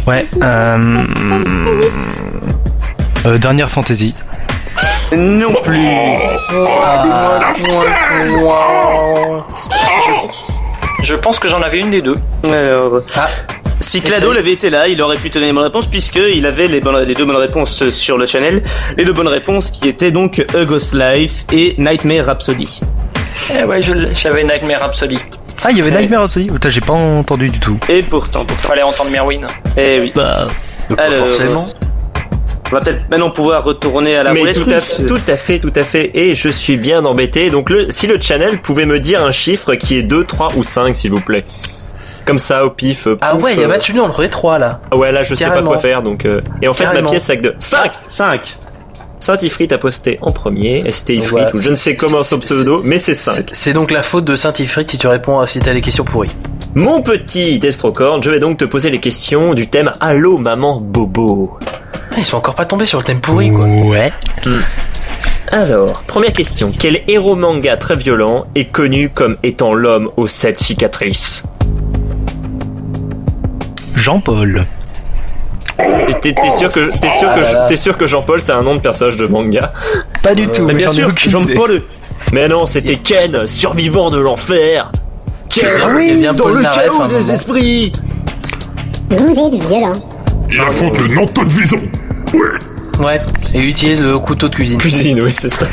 Ouais. 0.07 0.25
Euh, 0.43 1.05
euh, 3.27 3.39
dernière 3.39 3.71
Fantasy. 3.71 4.15
Non 5.13 5.53
plus. 5.63 5.87
Je 11.03 11.15
pense 11.17 11.39
que 11.39 11.49
j'en 11.49 11.63
avais 11.63 11.79
une 11.79 11.91
des 11.91 12.03
deux. 12.03 12.17
Alors, 12.47 13.01
Ah. 13.17 13.27
si 13.81 14.01
Clado 14.03 14.33
l'avait 14.33 14.53
été 14.53 14.71
là, 14.71 14.87
il 14.89 15.01
aurait 15.03 15.17
pu 15.17 15.31
te 15.31 15.35
donner 15.35 15.47
les 15.47 15.53
bonnes 15.53 15.65
réponses 15.65 15.87
puisqu'il 15.87 16.47
avait 16.47 16.69
les, 16.69 16.81
bonnes, 16.81 17.03
les 17.05 17.15
deux 17.15 17.25
bonnes 17.25 17.37
réponses 17.37 17.91
sur 17.91 18.19
le 18.19 18.27
channel. 18.27 18.63
Les 18.97 19.05
deux 19.05 19.13
bonnes 19.13 19.29
réponses 19.29 19.71
qui 19.71 19.89
étaient 19.89 20.11
donc 20.13 20.45
A 20.55 20.65
Ghost 20.65 20.95
Life 20.95 21.45
et 21.53 21.75
Nightmare 21.79 22.27
Rhapsody. 22.27 22.81
Eh 23.59 23.65
ouais, 23.65 23.83
je 23.83 23.93
l'ai- 23.93 24.15
j'avais 24.15 24.45
Nightmare 24.45 24.81
Rhapsody. 24.81 25.19
Ah, 25.65 25.71
il 25.71 25.79
y 25.79 25.81
avait 25.83 25.91
Nightmare 25.91 26.23
aussi. 26.23 26.47
Putain, 26.47 26.69
j'ai 26.69 26.81
pas 26.81 26.93
entendu 26.95 27.49
du 27.49 27.59
tout. 27.59 27.79
Et 27.89 28.03
pourtant, 28.03 28.45
pourtant. 28.45 28.69
Fallait 28.69 28.83
entendre 28.83 29.11
Merwin. 29.11 29.41
Eh 29.77 30.01
oui. 30.01 30.13
Bah, 30.15 30.47
Alors, 30.97 31.27
forcément 31.29 31.69
On 32.71 32.77
va 32.77 32.81
peut-être 32.81 33.09
maintenant 33.11 33.31
pouvoir 33.31 33.65
retourner 33.65 34.17
à 34.17 34.23
la 34.23 34.33
Mais 34.33 34.41
roulette 34.41 34.57
tout 34.63 34.71
à, 34.71 34.75
russe. 34.75 35.03
tout 35.07 35.19
à 35.27 35.37
fait, 35.37 35.59
tout 35.59 35.73
à 35.75 35.83
fait. 35.83 36.11
Et 36.15 36.35
je 36.37 36.49
suis 36.49 36.77
bien 36.77 37.05
embêté. 37.05 37.51
Donc 37.51 37.69
le, 37.71 37.91
si 37.91 38.07
le 38.07 38.21
channel 38.21 38.59
pouvait 38.61 38.87
me 38.87 39.01
dire 39.01 39.25
un 39.25 39.33
chiffre 39.33 39.75
qui 39.75 39.97
est 39.97 40.03
2, 40.03 40.25
3 40.25 40.53
ou 40.57 40.63
5, 40.63 40.95
s'il 40.95 41.11
vous 41.11 41.21
plaît. 41.21 41.45
Comme 42.27 42.39
ça, 42.39 42.65
au 42.65 42.71
pif. 42.71 43.07
euh, 43.09 43.17
Ah 43.23 43.35
ouais, 43.37 43.55
il 43.55 43.59
y 43.59 43.63
a 43.63 43.65
euh, 43.65 43.69
match 43.69 43.91
nul 43.91 44.01
entre 44.03 44.23
les 44.23 44.29
trois 44.29 44.59
là. 44.59 44.81
ah 44.93 44.97
Ouais, 44.97 45.11
là, 45.11 45.23
je 45.25 45.35
sais 45.35 45.47
pas 45.47 45.63
quoi 45.63 45.79
faire. 45.79 46.03
Donc, 46.03 46.25
euh, 46.27 46.43
Et 46.63 46.69
en 46.69 46.75
fait, 46.75 46.85
ma 46.85 46.91
Carrément. 46.91 47.11
pièce, 47.11 47.25
c'est 47.25 47.39
de 47.39 47.55
5 47.59 47.91
5 48.07 48.57
Saint-Ifrit 49.19 49.69
a 49.73 49.79
posté 49.79 50.19
en 50.23 50.31
premier, 50.33 50.83
ST 50.91 51.11
Ifrit, 51.11 51.29
Voilà, 51.31 51.51
ou 51.55 51.59
je 51.59 51.69
ne 51.71 51.75
sais 51.75 51.95
comment 51.97 52.23
son 52.23 52.39
pseudo, 52.39 52.81
mais 52.85 52.99
c'est 52.99 53.15
5. 53.15 53.49
C'est- 53.53 53.73
donc 53.75 53.91
la 53.91 54.03
faute 54.03 54.25
de 54.25 54.35
Saint-Ifrit 54.35 54.87
si 54.89 54.97
tu 54.97 55.07
réponds 55.09 55.41
à 55.41 55.47
si 55.47 55.61
t'as 55.61 55.75
des 55.75 55.83
questions 55.83 56.05
pourries. 56.05 56.31
Mon 56.75 57.03
petit 57.03 57.59
Destrocorn, 57.59 58.23
je 58.23 58.31
vais 58.31 58.39
donc 58.41 58.57
te 58.59 58.65
poser 58.65 58.89
les 58.91 58.99
questions 58.99 59.53
du 59.53 59.67
thème 59.69 59.93
Allô 60.01 60.39
maman 60.39 60.81
Bobo. 60.81 61.59
Ah, 62.13 62.15
Ils 62.19 62.25
sont 62.25 62.37
encore 62.37 62.55
pas 62.55 62.65
tombés 62.65 62.87
sur 62.87 62.99
le 62.99 63.05
thème 63.05 63.21
pourri 63.21 63.51
quoi. 63.51 63.67
Ouais. 63.67 64.13
Alors, 65.53 66.03
première 66.03 66.33
question. 66.33 66.73
Quel 66.77 67.01
héros 67.09 67.35
manga 67.37 67.77
très 67.77 67.97
violent 67.97 68.47
est 68.55 68.67
connu 68.67 69.09
comme 69.09 69.37
étant 69.43 69.75
l'homme 69.75 70.11
aux 70.17 70.27
sept 70.29 70.61
cicatrices? 70.61 71.43
Jean-Paul. 73.95 74.65
T'es 76.23 76.35
sûr 76.59 76.69
que 76.69 76.91
t'es 76.99 77.11
sûr 77.11 77.35
que 77.35 77.41
là 77.41 77.53
là. 77.53 77.67
t'es 77.67 77.77
sûr 77.77 77.97
que 77.97 78.07
Jean-Paul 78.07 78.43
c'est 78.43 78.53
un 78.53 78.63
nom 78.63 78.75
de 78.75 78.81
personnage 78.81 79.17
de 79.17 79.27
manga? 79.27 79.73
Pas 80.23 80.35
du 80.35 80.47
tout. 80.49 80.65
Mais 80.67 80.75
bien 80.75 80.91
sûr. 80.91 81.13
Jean-Paul. 81.17 81.83
Mais 82.33 82.49
non, 82.49 82.67
c'était 82.67 82.97
Ken, 82.97 83.47
survivant 83.47 84.11
de 84.11 84.19
l'enfer. 84.19 84.93
Ken, 85.49 86.33
dans 86.35 86.49
le 86.49 86.63
chaos 86.63 87.07
des 87.09 87.31
esprits. 87.33 87.93
Vous 89.11 89.33
êtes 89.33 89.55
violent. 89.65 90.01
Il 90.53 90.61
affronte 90.61 90.99
le 91.01 91.09
Nanto 91.09 91.45
de 91.45 91.51
Vison. 91.51 91.81
Ouais, 93.01 93.21
et 93.55 93.65
utilise 93.65 94.03
le 94.03 94.19
couteau 94.19 94.49
de 94.49 94.55
cuisine. 94.55 94.79
Cuisine, 94.79 95.21
oui, 95.23 95.33
c'est 95.35 95.49
ça. 95.49 95.67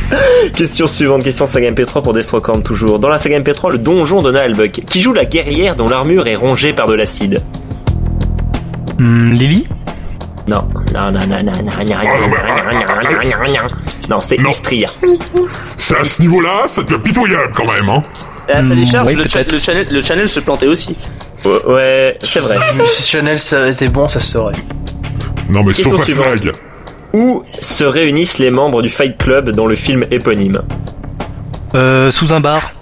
question 0.55 0.87
suivante, 0.87 1.23
question 1.23 1.45
saga 1.45 1.69
MP3 1.71 2.01
pour 2.01 2.13
Destrocorn 2.13 2.63
toujours. 2.63 2.99
Dans 2.99 3.09
la 3.09 3.17
saga 3.17 3.39
MP3, 3.39 3.71
le 3.71 3.77
donjon 3.77 4.21
de 4.21 4.31
Naalbuck, 4.31 4.71
qui 4.87 5.01
joue 5.01 5.13
la 5.13 5.25
guerrière 5.25 5.75
dont 5.75 5.87
l'armure 5.87 6.27
est 6.27 6.35
rongée 6.35 6.71
par 6.71 6.87
de 6.87 6.93
l'acide 6.93 7.41
Lily 8.99 9.67
non, 10.47 10.65
non, 10.93 11.11
non, 11.11 11.19
non, 11.27 11.43
non, 11.43 11.51
non, 11.61 11.83
non, 13.49 13.67
non, 14.09 14.21
c'est 14.21 14.37
Istria. 14.37 14.89
C'est 15.75 15.97
à 15.97 16.05
ce 16.05 16.21
niveau-là, 16.21 16.67
ça 16.67 16.83
devient 16.83 17.01
pitoyable 17.03 17.51
quand 17.53 17.69
même, 17.69 17.89
hein. 17.89 18.01
Et 18.47 18.53
à 18.53 18.63
sa 18.63 18.73
décharge, 18.73 19.11
le 19.13 20.01
channel 20.01 20.29
se 20.29 20.39
plantait 20.39 20.67
aussi. 20.67 20.95
Ouais, 21.67 22.17
c'est 22.21 22.39
vrai. 22.39 22.57
Si 22.85 23.03
Chanel 23.03 23.39
ça 23.39 23.69
était 23.69 23.87
bon, 23.87 24.07
ça 24.07 24.19
se 24.19 24.31
saurait. 24.31 24.53
Non 25.49 25.63
mais 25.63 25.73
Question 25.73 25.91
sauf 25.91 26.01
à 26.01 26.03
suivante. 26.03 26.27
Où 27.13 27.41
se 27.61 27.83
réunissent 27.83 28.37
les 28.37 28.51
membres 28.51 28.81
du 28.81 28.89
Fight 28.89 29.17
Club 29.17 29.51
dans 29.51 29.65
le 29.65 29.75
film 29.75 30.05
éponyme 30.11 30.61
euh, 31.73 32.11
Sous 32.11 32.33
un 32.33 32.39
bar. 32.39 32.73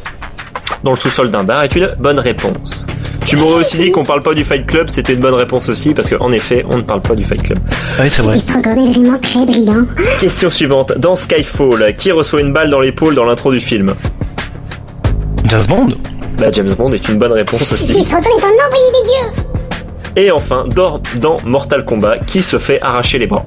Dans 0.84 0.92
le 0.92 0.98
sous-sol 0.98 1.32
d'un 1.32 1.44
bar 1.44 1.64
est 1.64 1.76
une 1.76 1.92
bonne 2.00 2.20
réponse? 2.20 2.88
Tu 3.26 3.38
m'aurais 3.38 3.62
aussi 3.62 3.78
dit 3.78 3.92
qu'on 3.92 4.04
parle 4.04 4.22
pas 4.22 4.36
du 4.36 4.44
Fight 4.44 4.68
Club, 4.68 4.88
c'était 4.90 5.14
une 5.14 5.20
bonne 5.20 5.34
réponse 5.34 5.68
aussi, 5.68 5.96
parce 5.96 6.12
qu'en 6.12 6.32
effet, 6.32 6.64
on 6.70 6.78
ne 6.78 6.84
parle 6.84 7.02
pas 7.02 7.16
du 7.16 7.26
Fight 7.26 7.42
Club. 7.42 7.58
Ah 7.98 8.04
Oui, 8.04 8.10
c'est 8.10 8.22
vrai. 8.22 8.34
Destrocorn 8.36 8.80
est 8.80 8.92
vraiment 8.92 9.18
très 9.18 9.46
brillant. 9.46 9.86
Question 10.20 10.52
suivante. 10.52 10.94
Dans 10.98 11.16
Skyfall, 11.16 11.96
qui 11.96 12.12
reçoit 12.12 12.42
une 12.42 12.54
balle 12.54 12.70
dans 12.70 12.80
l'épaule 12.80 13.16
dans 13.16 13.26
l'intro 13.26 13.52
du 13.52 13.60
film? 13.60 13.96
James 15.46 15.66
Bond 15.68 15.96
Bah, 16.38 16.48
James 16.52 16.74
Bond 16.74 16.92
est 16.92 17.08
une 17.08 17.18
bonne 17.18 17.32
réponse 17.32 17.72
aussi. 17.72 17.94
Destrocorn 17.94 18.26
est 18.40 18.44
un 18.44 18.68
envoyé 18.68 18.92
des 18.92 19.10
dieux. 19.10 19.44
Et 20.18 20.32
enfin, 20.32 20.66
dans, 20.68 21.02
dans 21.16 21.38
Mortal 21.46 21.84
Kombat, 21.86 22.20
qui 22.26 22.42
se 22.42 22.58
fait 22.58 22.82
arracher 22.82 23.18
les 23.20 23.28
bras 23.28 23.46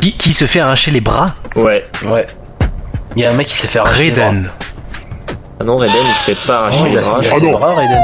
qui, 0.00 0.12
qui 0.16 0.32
se 0.32 0.44
fait 0.44 0.60
arracher 0.60 0.90
les 0.92 1.00
bras 1.00 1.34
Ouais. 1.56 1.84
Ouais. 2.04 2.24
Il 3.16 3.22
y 3.22 3.26
a 3.26 3.30
un 3.30 3.34
mec 3.34 3.48
qui 3.48 3.54
s'est 3.56 3.66
fait 3.66 3.80
arracher 3.80 4.04
les 4.04 4.10
bras. 4.12 4.26
Raiden. 4.28 4.50
Ah 5.60 5.64
non, 5.64 5.76
Raiden, 5.76 5.96
il 6.08 6.14
se 6.14 6.30
fait 6.36 6.46
pas 6.46 6.58
arracher 6.60 6.78
Oh, 6.82 6.86
les 6.86 7.00
bras. 7.00 7.20
Ah 7.20 7.40
non. 7.42 7.50
bras, 7.52 7.74
Raiden. 7.74 8.02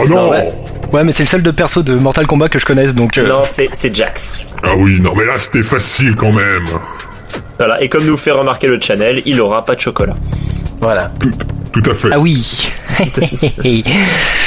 Oh 0.00 0.08
non 0.08 0.30
ouais. 0.30 0.52
Ouais, 0.92 1.04
mais 1.04 1.12
c'est 1.12 1.24
le 1.24 1.28
seul 1.28 1.42
de 1.42 1.50
perso 1.50 1.82
de 1.82 1.94
Mortal 1.96 2.26
Kombat 2.26 2.48
que 2.48 2.58
je 2.58 2.64
connaisse, 2.64 2.94
donc... 2.94 3.18
euh, 3.18 3.26
Non, 3.26 3.40
c'est 3.44 3.68
c'est 3.74 3.94
Jax. 3.94 4.42
Ah 4.62 4.70
oui, 4.76 4.98
non 5.00 5.14
mais 5.14 5.24
là 5.26 5.34
c'était 5.38 5.62
facile 5.62 6.14
quand 6.16 6.32
même. 6.32 6.64
Voilà, 7.58 7.80
et 7.82 7.88
comme 7.88 8.04
nous 8.04 8.16
fait 8.16 8.30
remarquer 8.32 8.66
le 8.66 8.80
channel, 8.80 9.22
il 9.26 9.40
aura 9.40 9.64
pas 9.64 9.74
de 9.74 9.80
chocolat. 9.80 10.14
Voilà. 10.80 11.10
Tout, 11.18 11.30
tout 11.72 11.90
à 11.90 11.94
fait. 11.94 12.08
Ah 12.12 12.18
oui 12.18 12.68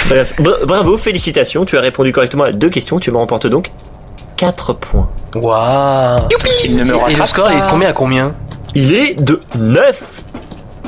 Bref, 0.10 0.34
bra- 0.40 0.66
bravo, 0.66 0.98
félicitations, 0.98 1.66
tu 1.66 1.78
as 1.78 1.82
répondu 1.82 2.12
correctement 2.12 2.44
à 2.46 2.52
deux 2.52 2.70
questions, 2.70 3.00
tu 3.00 3.12
me 3.12 3.18
remportes 3.18 3.48
donc 3.48 3.72
4 4.38 4.74
points. 4.74 5.10
Waouh. 5.36 6.28
Qu'il 6.62 6.78
ne 6.78 6.84
me 6.84 7.10
Et 7.10 7.14
le 7.16 7.26
score, 7.26 7.52
il 7.52 7.58
est 7.58 7.62
de 7.62 7.68
combien 7.70 7.90
à 7.90 7.94
combien? 7.94 8.34
Il 8.76 8.94
est 8.94 9.14
de 9.22 9.42
9 9.58 10.04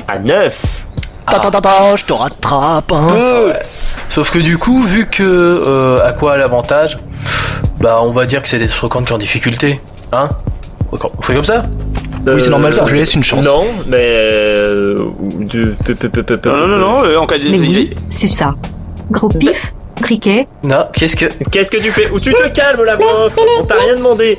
à 0.08 0.18
9. 0.18 0.62
Attends, 1.26 1.48
attends, 1.48 1.58
attends, 1.58 1.96
je 1.96 2.04
te 2.04 2.12
rattrape, 2.12 2.92
hein. 2.92 3.06
Ouais. 3.48 3.62
Sauf 4.08 4.30
que 4.30 4.38
du 4.38 4.58
coup, 4.58 4.82
vu 4.84 5.06
que 5.06 5.22
euh, 5.22 6.04
à 6.06 6.12
quoi 6.12 6.36
l'avantage, 6.36 6.98
bah 7.80 7.98
on 8.02 8.10
va 8.10 8.26
dire 8.26 8.42
que 8.42 8.48
c'est 8.48 8.58
des 8.58 8.66
Strokant 8.68 9.02
qui 9.02 9.12
en 9.12 9.18
difficulté, 9.18 9.80
hein? 10.12 10.28
On 10.90 11.22
fait 11.22 11.34
comme 11.34 11.44
ça? 11.44 11.62
Oui, 12.26 12.40
c'est 12.40 12.50
normal, 12.50 12.72
faut 12.72 12.80
que 12.82 12.86
je 12.88 12.92
lui 12.92 13.00
laisse 13.00 13.14
une 13.14 13.24
chance. 13.24 13.44
Non, 13.44 13.64
mais... 13.88 13.96
euh, 14.00 14.96
de- 15.40 15.74
peu- 15.84 15.94
peu- 15.94 16.08
peu- 16.08 16.22
peu- 16.22 16.36
peu- 16.36 16.50
Non, 16.50 16.66
non, 16.68 16.76
non, 16.78 17.04
euh, 17.04 17.16
en 17.16 17.26
cas 17.26 17.38
de. 17.38 17.48
Mais 17.48 17.58
oui, 17.58 17.90
c'est 18.10 18.26
ça. 18.28 18.54
Gros 19.10 19.28
pif, 19.28 19.74
criquet, 20.00 20.46
Non, 20.64 20.86
qu'est-ce 20.94 21.16
que 21.16 21.26
Qu'est-ce 21.50 21.70
que 21.70 21.76
tu 21.78 21.90
fais 21.90 22.10
Ou 22.10 22.20
tu 22.20 22.32
te 22.32 22.48
calmes, 22.48 22.84
la 22.84 22.96
prof 22.96 23.36
On 23.60 23.64
t'a 23.64 23.74
rien 23.76 23.96
demandé 23.96 24.38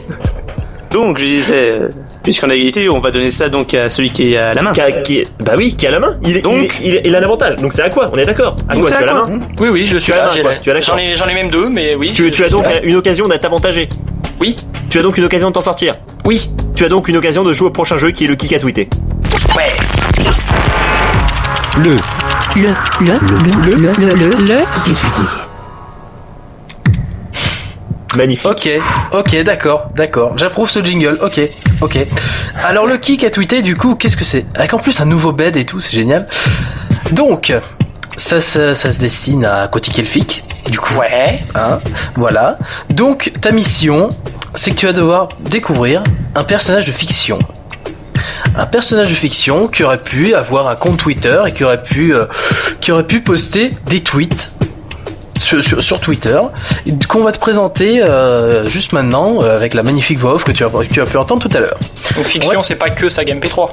Donc, 0.92 1.18
je 1.18 1.26
disais, 1.26 1.54
euh, 1.72 1.90
puisqu'on 2.24 2.50
a 2.50 2.56
égalité, 2.56 2.88
on 2.90 3.00
va 3.00 3.12
donner 3.12 3.32
ça 3.32 3.50
donc 3.50 3.74
à 3.74 3.90
celui 3.90 4.12
qui 4.12 4.34
est 4.34 4.38
à 4.38 4.54
la 4.54 4.62
main. 4.62 4.72
Qui 4.74 4.82
a- 4.82 4.92
qui 5.02 5.20
est- 5.20 5.28
Bah 5.42 5.54
oui, 5.58 5.76
qui 5.76 5.86
a 5.88 5.92
la 5.92 6.00
main 6.00 6.18
il, 6.24 6.38
est- 6.38 6.42
Donc 6.42 6.80
il, 6.84 7.16
a 7.16 7.20
l'avantage, 7.20 7.58
donc 7.58 7.74
c'est 7.74 7.82
à 7.82 7.90
quoi 7.90 8.10
On 8.14 8.18
est 8.18 8.26
d'accord 8.26 8.56
À 8.70 8.76
quoi 8.76 8.86
c'est 8.90 8.98
tu 8.98 9.04
à 9.04 9.04
as 9.04 9.06
la 9.06 9.14
main 9.14 9.40
Oui, 9.60 9.70
oui, 9.70 9.86
je 9.86 9.98
suis 9.98 10.12
Tu 10.14 10.18
as 10.18 10.22
là. 10.22 10.28
la- 10.30 10.36
j'ai 10.36 10.42
quoi, 10.42 10.52
la- 10.54 10.60
tu 10.60 10.72
as 10.72 10.74
la 10.76 10.80
J'en 10.82 10.98
ai, 10.98 11.16
j'en 11.16 11.28
ai 11.28 11.34
même 11.34 11.50
deux, 11.52 11.68
mais 11.70 11.96
oui. 11.96 12.12
tu, 12.14 12.26
je- 12.26 12.30
tu 12.30 12.44
as 12.46 12.50
donc 12.50 12.64
là. 12.66 12.82
une 12.84 12.96
occasion 12.96 13.28
d'être 13.28 13.46
avantagé. 13.46 13.90
Oui, 14.40 14.56
Tu 14.90 15.00
as 15.00 15.02
donc 15.02 15.18
une 15.18 15.24
occasion 15.26 15.50
de 15.50 15.54
t'en 15.54 15.62
sortir. 15.62 15.96
oui. 16.26 16.50
Tu 16.76 16.86
as 16.86 16.90
donc 16.90 17.08
une 17.08 17.18
occasion 17.18 17.44
de 17.44 17.54
jouer 17.54 17.68
au 17.68 17.72
prochain 17.72 17.98
jeu 17.98 18.12
qui 18.12 18.26
est 18.26 18.28
le 18.28 18.36
kick 18.36 18.54
à 18.54 18.60
tweeter. 18.60 18.90
Ouais. 19.56 19.74
Le. 21.78 21.96
le, 22.56 22.68
le, 23.02 23.20
le, 23.22 23.76
le, 23.76 23.92
le, 23.92 24.16
le, 24.16 24.36
le, 24.46 24.58
Magnifique. 28.16 28.46
Ok, 28.46 28.70
ok, 29.12 29.44
d'accord, 29.44 29.86
d'accord. 29.96 30.34
J'approuve 30.38 30.70
ce 30.70 30.84
jingle. 30.84 31.18
Ok, 31.24 31.40
ok. 31.82 31.98
Alors 32.64 32.86
le 32.86 32.98
kick 32.98 33.24
a 33.24 33.32
tweeté 33.32 33.64
du 33.64 33.76
coup, 33.76 33.96
qu'est-ce 33.96 34.18
que 34.18 34.24
c'est? 34.24 34.46
Avec 34.56 34.74
en 34.76 34.78
plus 34.78 35.02
un 35.02 35.06
nouveau 35.06 35.32
bed 35.32 35.58
et 35.58 35.66
tout, 35.66 35.82
c'est 35.82 35.94
génial. 35.96 36.28
Donc, 37.12 37.54
ça, 38.16 38.40
ça, 38.40 38.76
ça 38.76 38.92
se 38.94 39.00
destine 39.00 39.46
à 39.46 39.70
Elfique. 39.98 40.44
Du 40.70 40.80
coup, 40.80 40.94
Ouais. 41.00 41.44
hein, 41.56 41.80
voilà. 42.16 42.58
Donc 42.92 43.32
ta 43.42 43.52
mission, 43.52 44.10
c'est 44.56 44.72
que 44.72 44.76
tu 44.76 44.86
vas 44.86 44.94
devoir 44.94 45.30
découvrir 45.40 46.04
un 46.36 46.44
personnage 46.44 46.86
de 46.86 46.92
fiction. 46.92 47.40
Un 48.56 48.66
personnage 48.66 49.10
de 49.10 49.16
fiction 49.16 49.68
qui 49.68 49.84
aurait 49.84 50.02
pu 50.04 50.36
avoir 50.36 50.68
un 50.68 50.76
compte 50.76 50.98
Twitter 50.98 51.42
et 51.48 51.54
qui 51.54 51.64
aurait 51.64 51.82
pu, 51.82 52.14
euh, 52.14 52.26
qui 52.82 52.92
aurait 52.92 53.08
pu 53.08 53.22
poster 53.22 53.70
des 53.88 54.02
tweets 54.02 54.50
sur, 55.40 55.64
sur, 55.64 55.84
sur 55.84 56.00
Twitter 56.00 56.40
qu'on 57.08 57.24
va 57.24 57.32
te 57.32 57.40
présenter 57.40 58.02
euh, 58.02 58.68
juste 58.68 58.94
maintenant 58.94 59.42
euh, 59.42 59.56
avec 59.56 59.74
la 59.74 59.84
magnifique 59.84 60.20
voix 60.20 60.36
off 60.36 60.44
que 60.44 60.52
tu 60.52 60.64
as, 60.64 60.70
que 60.70 60.94
tu 60.94 61.02
as 61.02 61.06
pu 61.06 61.18
entendre 61.18 61.48
tout 61.48 61.58
à 61.58 61.60
l'heure. 61.60 61.78
Donc 62.16 62.26
fiction, 62.26 62.64
c'est 62.64 62.76
pas 62.76 62.90
que 62.90 63.10
Saga 63.10 63.34
MP3. 63.34 63.70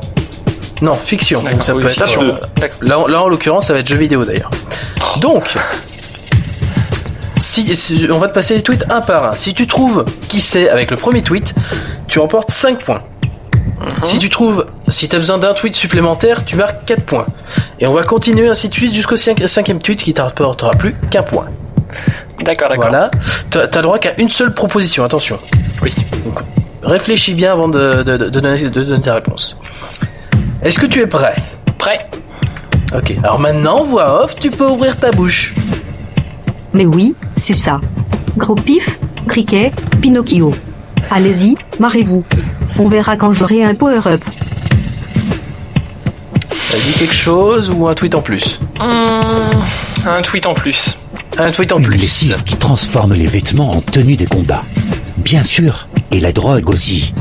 Non, 0.83 0.97
fiction. 0.97 1.41
Ça 1.41 1.75
oui, 1.75 1.83
peut 1.83 1.89
ça 1.89 2.07
être, 2.07 2.19
peut. 2.19 2.87
là, 2.87 3.05
là, 3.07 3.23
en 3.23 3.29
l'occurrence, 3.29 3.67
ça 3.67 3.75
va 3.75 3.81
être 3.81 3.89
jeu 3.89 3.97
vidéo 3.97 4.25
d'ailleurs. 4.25 4.51
Donc, 5.21 5.45
si, 7.41 7.75
si- 7.77 8.07
on 8.11 8.19
va 8.19 8.29
te 8.29 8.35
passer 8.35 8.55
les 8.55 8.63
tweets 8.63 8.85
un 8.91 9.01
par 9.01 9.25
un. 9.33 9.37
Si 9.37 9.55
tu 9.55 9.67
trouves 9.67 10.05
qui 10.29 10.41
c'est 10.41 10.69
avec 10.69 10.91
le 10.91 10.97
premier 10.97 11.23
tweet, 11.23 11.55
tu 12.09 12.19
remportes 12.19 12.51
5 12.51 12.83
points. 12.85 13.03
Si 14.03 14.19
tu 14.19 14.29
trouves, 14.29 14.67
si 14.89 15.09
tu 15.09 15.17
as 15.17 15.19
besoin 15.19 15.39
d'un 15.39 15.55
tweet 15.55 15.75
supplémentaire, 15.75 16.45
tu 16.45 16.57
marques 16.57 16.85
4 16.85 17.03
points. 17.05 17.27
Et 17.79 17.87
on 17.87 17.93
va 17.95 18.03
continuer 18.03 18.49
ainsi 18.49 18.69
de 18.69 18.75
suite 18.75 18.95
jusqu'au 18.95 19.17
5 19.17 19.43
cinquième 19.49 19.81
tweet 19.81 20.03
qui 20.03 20.13
t'apportera 20.13 20.73
plus 20.73 20.95
qu'un 21.11 21.23
point. 21.23 21.47
D'accord, 22.45 22.69
d'accord. 22.69 22.85
Voilà. 22.91 23.11
T'as 23.51 23.67
t'as 23.69 23.79
le 23.81 23.85
droit 23.85 23.99
qu'à 23.99 24.13
une 24.19 24.29
seule 24.29 24.53
proposition, 24.55 25.03
attention. 25.05 25.39
Oui. 25.83 25.95
Donc, 26.25 26.41
réfléchis 26.83 27.35
bien 27.35 27.53
avant 27.53 27.69
de, 27.69 28.03
de- 28.03 28.17
de- 28.17 28.25
de 28.25 28.29
donner, 28.29 28.59
de 28.59 28.69
donner 28.85 29.01
ta 29.01 29.15
réponse. 29.15 29.59
Est-ce 30.63 30.79
que 30.79 30.87
tu 30.87 31.01
es 31.01 31.07
prêt? 31.07 31.35
Prêt 31.79 32.07
Ok. 32.95 33.15
Alors 33.23 33.39
maintenant, 33.39 33.85
voix 33.85 34.25
off, 34.25 34.37
tu 34.37 34.51
peux 34.51 34.67
ouvrir 34.67 34.97
ta 34.99 35.11
bouche. 35.11 35.55
Mais 36.75 36.87
oui, 36.87 37.15
c'est 37.37 37.55
ça. 37.55 37.81
Gros 38.37 38.55
pif, 38.55 38.99
criquet, 39.27 39.71
Pinocchio. 40.01 40.53
Allez-y, 41.11 41.57
marrez-vous. 41.79 42.25
On 42.79 42.89
verra 42.89 43.17
quand 43.17 43.33
j'aurai 43.33 43.65
un 43.65 43.75
power-up. 43.75 44.23
T'as 46.71 46.79
dit 46.79 46.93
quelque 46.99 47.15
chose 47.15 47.71
ou 47.71 47.89
un 47.89 47.95
tweet 47.95 48.15
en 48.15 48.23
plus 48.23 48.61
Hum, 48.81 49.21
Un 50.07 50.23
tweet 50.23 50.47
en 50.47 50.55
plus. 50.55 50.97
Un 51.37 51.51
tweet 51.51 51.73
en 51.73 51.79
Une 51.79 51.87
plus. 51.87 51.99
lessive 51.99 52.43
qui 52.45 52.57
transforme 52.57 53.15
les 53.15 53.27
vêtements 53.27 53.71
en 53.71 53.81
tenue 53.81 54.17
des 54.17 54.27
combats. 54.27 54.63
Bien 55.19 55.43
sûr, 55.43 55.89
Et 56.13 56.21
la 56.21 56.33
drogue 56.33 56.69
aussi. 56.71 57.13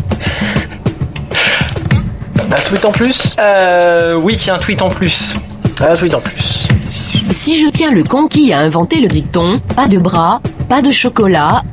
Un 2.52 2.62
tweet 2.68 2.86
en 2.86 2.92
plus? 2.92 3.36
Euh, 3.40 4.16
oui, 4.16 4.40
un 4.52 4.58
tweet 4.58 4.82
en 4.82 4.90
plus. 4.90 5.36
Un 5.80 5.96
tweet 5.96 6.14
en 6.16 6.22
plus. 6.22 6.49
Si 7.32 7.60
je 7.60 7.68
tiens 7.68 7.92
le 7.92 8.04
con 8.04 8.28
qui 8.28 8.52
a 8.54 8.60
inventé 8.60 9.00
le 9.00 9.08
dicton, 9.08 9.60
pas 9.76 9.88
de 9.88 9.98
bras, 9.98 10.42
pas 10.68 10.82
de 10.82 10.92
chocolat, 10.92 11.64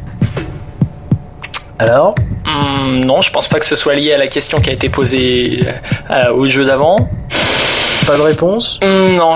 Alors 1.78 2.14
Hmm, 2.44 3.00
non, 3.04 3.20
je 3.22 3.30
pense 3.32 3.48
pas 3.48 3.58
que 3.58 3.66
ce 3.66 3.74
soit 3.74 3.94
lié 3.94 4.12
à 4.14 4.18
la 4.18 4.28
question 4.28 4.60
qui 4.60 4.70
a 4.70 4.72
été 4.72 4.88
posée 4.88 5.66
euh, 6.10 6.32
au 6.32 6.46
jeu 6.46 6.64
d'avant. 6.64 7.08
Pas 8.06 8.16
de 8.16 8.22
réponse? 8.22 8.78
Hmm, 8.82 9.16
Non. 9.16 9.34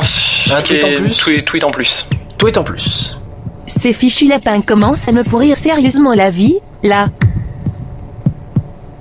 Un 0.53 0.63
tweet 0.63 0.85
en 0.85 0.97
plus? 0.97 1.17
tweet, 1.17 1.45
tweet 1.45 1.65
en 1.65 1.71
plus. 1.73 2.07
Tweet 2.39 2.57
en 2.57 2.63
plus. 2.65 3.19
ces 3.67 3.93
fichus 3.93 4.27
lapins 4.29 4.61
commencent 4.63 5.09
à 5.09 5.13
me 5.13 5.25
pourrir 5.25 5.57
sérieusement 5.59 6.15
la 6.15 6.31
vie, 6.31 6.57
là. 6.85 7.09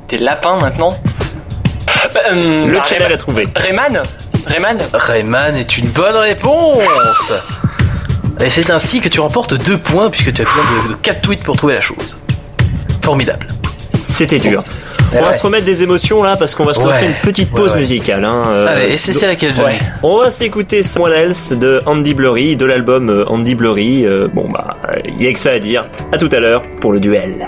Des 0.08 0.18
lapins 0.18 0.58
maintenant? 0.60 0.98
Euh, 2.32 2.66
Le 2.68 2.74
bah, 2.74 2.84
channel 2.84 3.14
a 3.14 3.18
trouvé. 3.18 3.48
Rayman? 3.56 4.02
Rayman 4.50 4.78
Rayman 4.94 5.56
est 5.56 5.78
une 5.78 5.88
bonne 5.88 6.16
réponse 6.16 7.34
Et 8.44 8.50
c'est 8.50 8.70
ainsi 8.72 9.00
que 9.02 9.10
tu 9.10 9.20
remportes 9.20 9.54
deux 9.54 9.78
points 9.78 10.10
puisque 10.10 10.34
tu 10.34 10.42
as 10.42 10.46
besoin 10.46 10.64
de, 10.88 10.90
de 10.90 10.94
4 10.96 11.22
tweets 11.22 11.44
pour 11.44 11.56
trouver 11.58 11.76
la 11.76 11.82
chose. 11.82 12.18
Formidable. 13.04 13.48
C'était 14.10 14.40
dur. 14.40 14.64
Eh 15.14 15.18
On 15.18 15.24
va 15.24 15.34
se 15.34 15.42
remettre 15.42 15.66
des 15.66 15.82
émotions 15.82 16.22
là 16.22 16.36
parce 16.38 16.54
qu'on 16.54 16.66
va 16.66 16.74
se 16.74 16.80
Ouais. 16.80 16.86
lancer 16.86 17.06
une 17.06 17.14
petite 17.24 17.50
pause 17.50 17.70
Ouais, 17.70 17.74
ouais. 17.74 17.80
musicale. 17.80 18.24
Hein, 18.26 18.44
euh, 18.50 18.68
Allez, 18.68 18.94
et 18.94 18.98
c'est 18.98 19.14
c'est 19.14 19.26
laquelle. 19.28 19.54
On 20.04 20.18
va 20.20 20.30
s'écouter 20.30 20.84
Someone 20.84 21.14
Else 21.14 21.52
de 21.54 21.82
Andy 21.88 22.14
Blurry, 22.14 22.56
de 22.56 22.66
l'album 22.66 23.10
euh, 23.10 23.26
Andy 23.28 23.56
Blurry. 23.56 24.06
Euh, 24.06 24.28
bon 24.32 24.48
bah, 24.50 24.78
il 25.18 25.24
y 25.24 25.28
a 25.28 25.34
que 25.34 25.40
ça 25.40 25.52
à 25.52 25.60
dire. 25.60 25.86
À 26.12 26.18
tout 26.18 26.30
à 26.32 26.40
l'heure 26.40 26.62
pour 26.80 26.92
le 26.94 27.00
duel. 27.00 27.48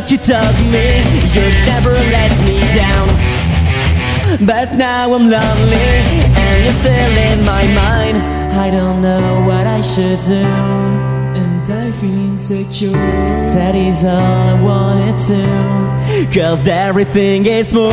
Thought 0.00 0.12
you 0.12 0.16
told 0.16 0.56
me 0.72 0.86
you'd 1.28 1.66
never 1.66 1.92
let 1.92 2.32
me 2.48 2.58
down. 2.74 4.46
But 4.46 4.72
now 4.72 5.12
I'm 5.12 5.28
lonely 5.28 5.90
and 6.40 6.64
you're 6.64 6.72
still 6.72 7.16
in 7.28 7.44
my 7.44 7.66
mind. 7.74 8.16
I 8.56 8.70
don't 8.70 9.02
know 9.02 9.44
what 9.46 9.66
I 9.66 9.82
should 9.82 10.24
do. 10.24 10.46
And 11.38 11.70
I 11.70 11.92
feel 11.92 12.18
insecure. 12.18 12.92
That 12.92 13.74
is 13.74 14.02
all 14.02 14.48
I 14.48 14.62
wanted 14.62 15.18
to. 15.28 16.40
Cause 16.40 16.66
everything 16.66 17.44
is 17.44 17.74
more 17.74 17.92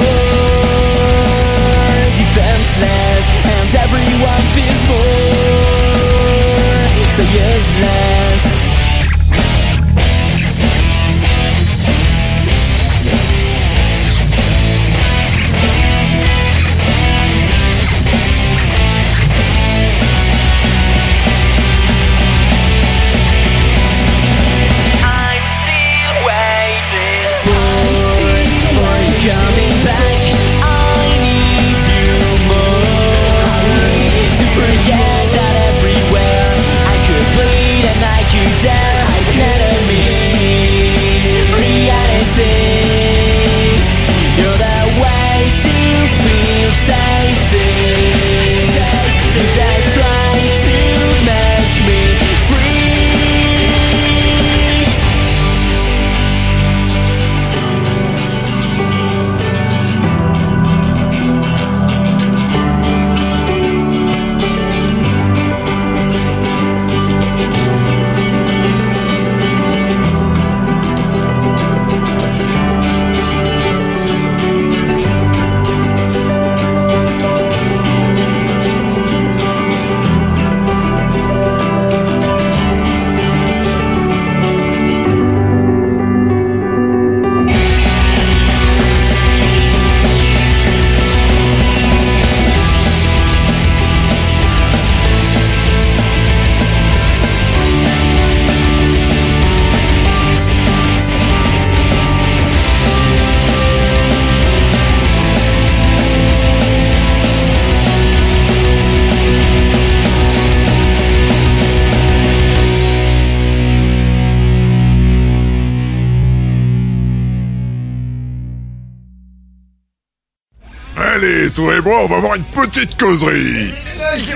moi, 121.87 122.01
on 122.03 122.07
va 122.07 122.17
avoir 122.17 122.35
une 122.35 122.43
petite 122.43 122.99
causerie. 122.99 123.71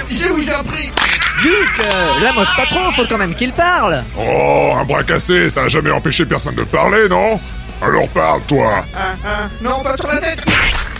Je 0.10 0.28
vous 0.30 0.50
en 0.52 0.64
prie. 0.64 0.92
Duc, 1.42 1.80
euh, 1.80 2.24
là 2.24 2.32
mange 2.34 2.56
pas 2.56 2.66
trop, 2.66 2.92
faut 2.96 3.06
quand 3.10 3.18
même 3.18 3.36
qu'il 3.36 3.52
parle. 3.52 4.04
Oh, 4.18 4.74
un 4.80 4.86
bras 4.86 5.04
cassé, 5.04 5.50
ça 5.50 5.64
a 5.64 5.68
jamais 5.68 5.92
empêché 5.92 6.26
personne 6.26 6.56
de 6.56 6.64
parler, 6.64 7.10
non? 7.10 7.40
Alors 7.82 8.08
parle, 8.10 8.42
toi. 8.44 8.86
Un, 8.96 9.28
un, 9.28 9.50
non, 9.62 9.82
pas 9.82 9.98
sur 9.98 10.08
la 10.08 10.18
tête. 10.20 10.44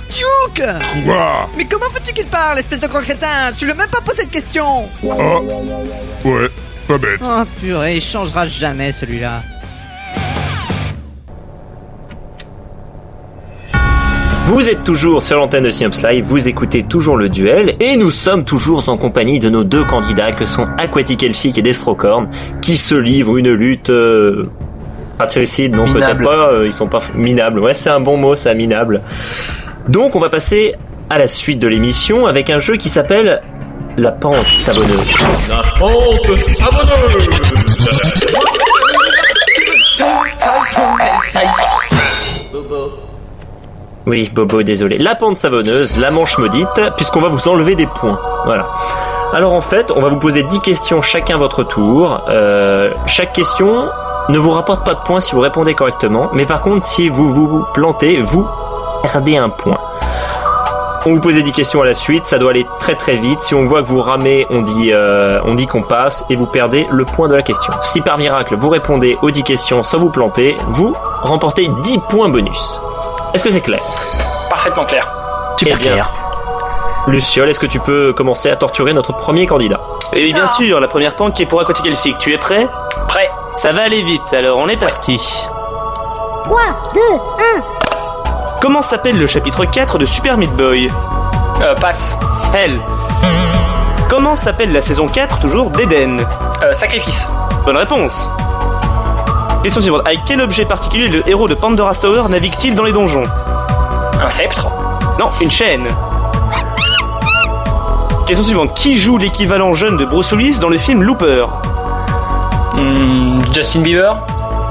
Duke 0.10 0.66
Quoi? 1.06 1.50
Mais 1.56 1.66
comment 1.66 1.90
veux-tu 1.94 2.14
qu'il 2.14 2.26
parle, 2.26 2.60
espèce 2.60 2.82
de 2.82 2.88
gros 2.88 3.00
crétin? 3.02 3.54
Tu 3.56 3.64
lui 3.66 3.72
as 3.72 3.76
même 3.76 3.88
pas 3.88 4.02
posé 4.02 4.26
de 4.26 4.30
question 4.32 4.90
Oh, 5.04 5.64
ouais, 6.26 6.50
pas 6.88 6.98
bête. 6.98 7.22
Oh 7.24 7.44
purée, 7.62 7.96
il 7.96 8.02
changera 8.02 8.46
jamais 8.48 8.92
celui-là. 8.92 9.42
Vous 14.52 14.70
êtes 14.70 14.84
toujours 14.84 15.24
sur 15.24 15.38
l'antenne 15.38 15.64
de 15.64 15.70
Synops 15.70 16.04
Live, 16.04 16.26
vous 16.26 16.50
écoutez 16.50 16.84
toujours 16.84 17.16
le 17.16 17.30
duel, 17.30 17.78
et 17.80 17.96
nous 17.96 18.10
sommes 18.10 18.44
toujours 18.44 18.90
en 18.90 18.98
compagnie 18.98 19.40
de 19.40 19.50
nos 19.50 19.64
deux 19.64 19.86
candidats 19.86 20.34
que 20.34 20.46
sont 20.46 20.68
Aquatic 20.78 21.24
Elfic 21.24 21.58
et 21.58 21.62
Destrocorn, 21.62 22.28
qui 22.62 22.76
se 22.76 22.94
livrent 22.94 23.38
une 23.38 23.54
lutte 23.54 23.90
euh, 23.90 24.42
fratricide, 25.16 25.74
non 25.74 25.86
peut-être 25.86 26.22
pas, 26.22 26.52
euh, 26.52 26.66
ils 26.66 26.74
sont 26.74 26.88
pas 26.88 27.00
minables, 27.16 27.62
ouais 27.62 27.74
c'est 27.74 27.92
un 27.92 28.02
bon 28.02 28.18
mot 28.18 28.36
ça, 28.36 28.54
minable. 28.54 29.02
Donc 29.88 30.18
on 30.18 30.20
va 30.20 30.28
passer 30.28 30.76
à 31.10 31.18
la 31.18 31.30
suite 31.30 31.60
de 31.60 31.70
l'émission 31.70 32.28
avec 32.28 32.50
un 32.50 32.60
jeu 32.60 32.76
qui 32.76 32.90
s'appelle 32.90 33.42
La 33.98 34.12
Pente 34.12 34.52
Savonneuse. 34.52 35.08
La 35.48 35.64
pente 35.80 36.38
savonneuse. 36.38 37.30
Oui, 44.08 44.32
Bobo, 44.34 44.64
désolé. 44.64 44.98
La 44.98 45.14
pente 45.16 45.38
savonneuse, 45.38 46.00
la 46.00 46.10
manche 46.10 46.38
maudite, 46.40 46.68
puisqu'on 46.96 47.22
va 47.22 47.30
vous 47.30 47.48
enlever 47.48 47.76
des 47.76 47.86
points. 47.86 48.20
Voilà. 48.46 48.66
Alors 49.34 49.54
en 49.54 49.62
fait, 49.62 49.92
on 49.92 50.02
va 50.02 50.10
vous 50.10 50.18
poser 50.18 50.44
10 50.44 50.60
questions 50.62 51.02
chacun 51.02 51.36
à 51.36 51.38
votre 51.38 51.64
tour. 51.64 52.26
Euh, 52.30 52.92
chaque 53.06 53.32
question 53.32 53.88
ne 54.30 54.38
vous 54.40 54.50
rapporte 54.50 54.84
pas 54.84 54.94
de 54.94 55.00
points 55.00 55.20
si 55.20 55.34
vous 55.34 55.42
répondez 55.42 55.74
correctement, 55.76 56.30
mais 56.34 56.46
par 56.46 56.62
contre, 56.62 56.86
si 56.86 57.10
vous 57.10 57.32
vous 57.32 57.66
plantez, 57.74 58.20
vous 58.22 58.48
perdez 59.04 59.38
un 59.38 59.50
point. 59.50 59.78
On 61.06 61.16
vous 61.16 61.20
pose 61.20 61.36
les 61.36 61.44
10 61.44 61.52
questions 61.52 61.82
à 61.82 61.86
la 61.86 61.94
suite, 61.94 62.26
ça 62.26 62.38
doit 62.38 62.52
aller 62.52 62.66
très 62.78 62.96
très 62.96 63.18
vite. 63.18 63.42
Si 63.42 63.56
on 63.56 63.66
voit 63.66 63.82
que 63.82 63.88
vous 63.88 64.02
ramez, 64.02 64.46
on 64.50 64.62
dit, 64.62 64.92
euh, 64.92 65.40
on 65.46 65.56
dit 65.56 65.66
qu'on 65.66 65.82
passe 65.82 66.26
et 66.30 66.36
vous 66.36 66.46
perdez 66.46 66.86
le 66.92 67.06
point 67.06 67.28
de 67.28 67.36
la 67.36 67.42
question. 67.42 67.74
Si 67.84 68.02
par 68.02 68.18
miracle 68.18 68.56
vous 68.60 68.70
répondez 68.70 69.18
aux 69.22 69.32
10 69.32 69.44
questions 69.44 69.84
sans 69.84 70.00
vous 70.00 70.10
planter, 70.10 70.58
vous 70.70 70.96
remportez 71.22 71.70
10 71.84 72.00
points 72.10 72.30
bonus. 72.30 72.82
Est-ce 73.34 73.44
que 73.44 73.52
c'est 73.52 73.62
clair 73.62 73.82
Parfaitement 74.50 74.86
clair. 74.86 75.08
Super 75.58 75.80
clair. 75.80 76.12
Luciole, 77.08 77.50
est-ce 77.50 77.60
que 77.60 77.66
tu 77.66 77.80
peux 77.80 78.14
commencer 78.14 78.50
à 78.50 78.56
torturer 78.56 78.94
notre 78.94 79.14
premier 79.14 79.48
candidat 79.48 79.80
Et 80.14 80.24
oui, 80.26 80.34
bien 80.34 80.48
sûr, 80.48 80.80
la 80.80 80.88
première 80.88 81.16
pente 81.16 81.34
qui 81.34 81.44
est 81.44 81.46
pour 81.46 81.60
Aquatic 81.62 81.86
Elfic. 81.88 82.18
Tu 82.20 82.34
es 82.34 82.38
prêt 82.38 82.68
Prêt. 83.08 83.30
Ça 83.56 83.72
va 83.74 83.84
aller 83.84 84.02
vite, 84.02 84.34
alors 84.34 84.58
on 84.60 84.68
est 84.68 84.78
parti. 84.78 85.18
3, 86.44 86.60
2, 86.94 87.00
1. 87.58 87.62
Comment 88.62 88.82
s'appelle 88.82 89.18
le 89.18 89.28
chapitre 89.28 89.66
4 89.66 89.98
de 89.98 90.06
Super 90.06 90.38
Meat 90.38 90.54
Boy 90.54 90.90
Euh, 91.62 91.74
passe. 91.76 92.16
Elle. 92.56 92.80
Comment 94.10 94.36
s'appelle 94.36 94.72
la 94.74 94.82
saison 94.82 95.08
4 95.08 95.40
toujours 95.40 95.70
d'Eden 95.72 96.26
Euh, 96.64 96.74
sacrifice. 96.74 97.28
Bonne 97.66 97.78
réponse. 97.78 98.30
Question 99.64 99.82
suivante. 99.82 100.02
Avec 100.06 100.22
quel 100.26 100.42
objet 100.42 100.66
particulier 100.66 101.08
le 101.08 101.28
héros 101.30 101.48
de 101.48 101.54
Pandora's 101.54 102.00
Tower 102.00 102.24
navigue-t-il 102.30 102.74
dans 102.76 102.84
les 102.84 102.92
donjons? 102.94 103.24
Un 104.24 104.30
sceptre? 104.30 104.68
Non, 105.20 105.30
une 105.40 105.52
chaîne. 105.52 105.88
Question 108.26 108.44
suivante. 108.46 108.74
Qui 108.76 108.98
joue 108.98 109.18
l'équivalent 109.18 109.74
jeune 109.74 109.98
de 109.98 110.06
Bruce 110.06 110.32
Willis 110.32 110.60
dans 110.60 110.70
le 110.70 110.78
film 110.78 111.04
Looper? 111.04 111.46
Hmm, 112.74 113.40
Justin 113.54 113.82
Bieber? 113.82 114.16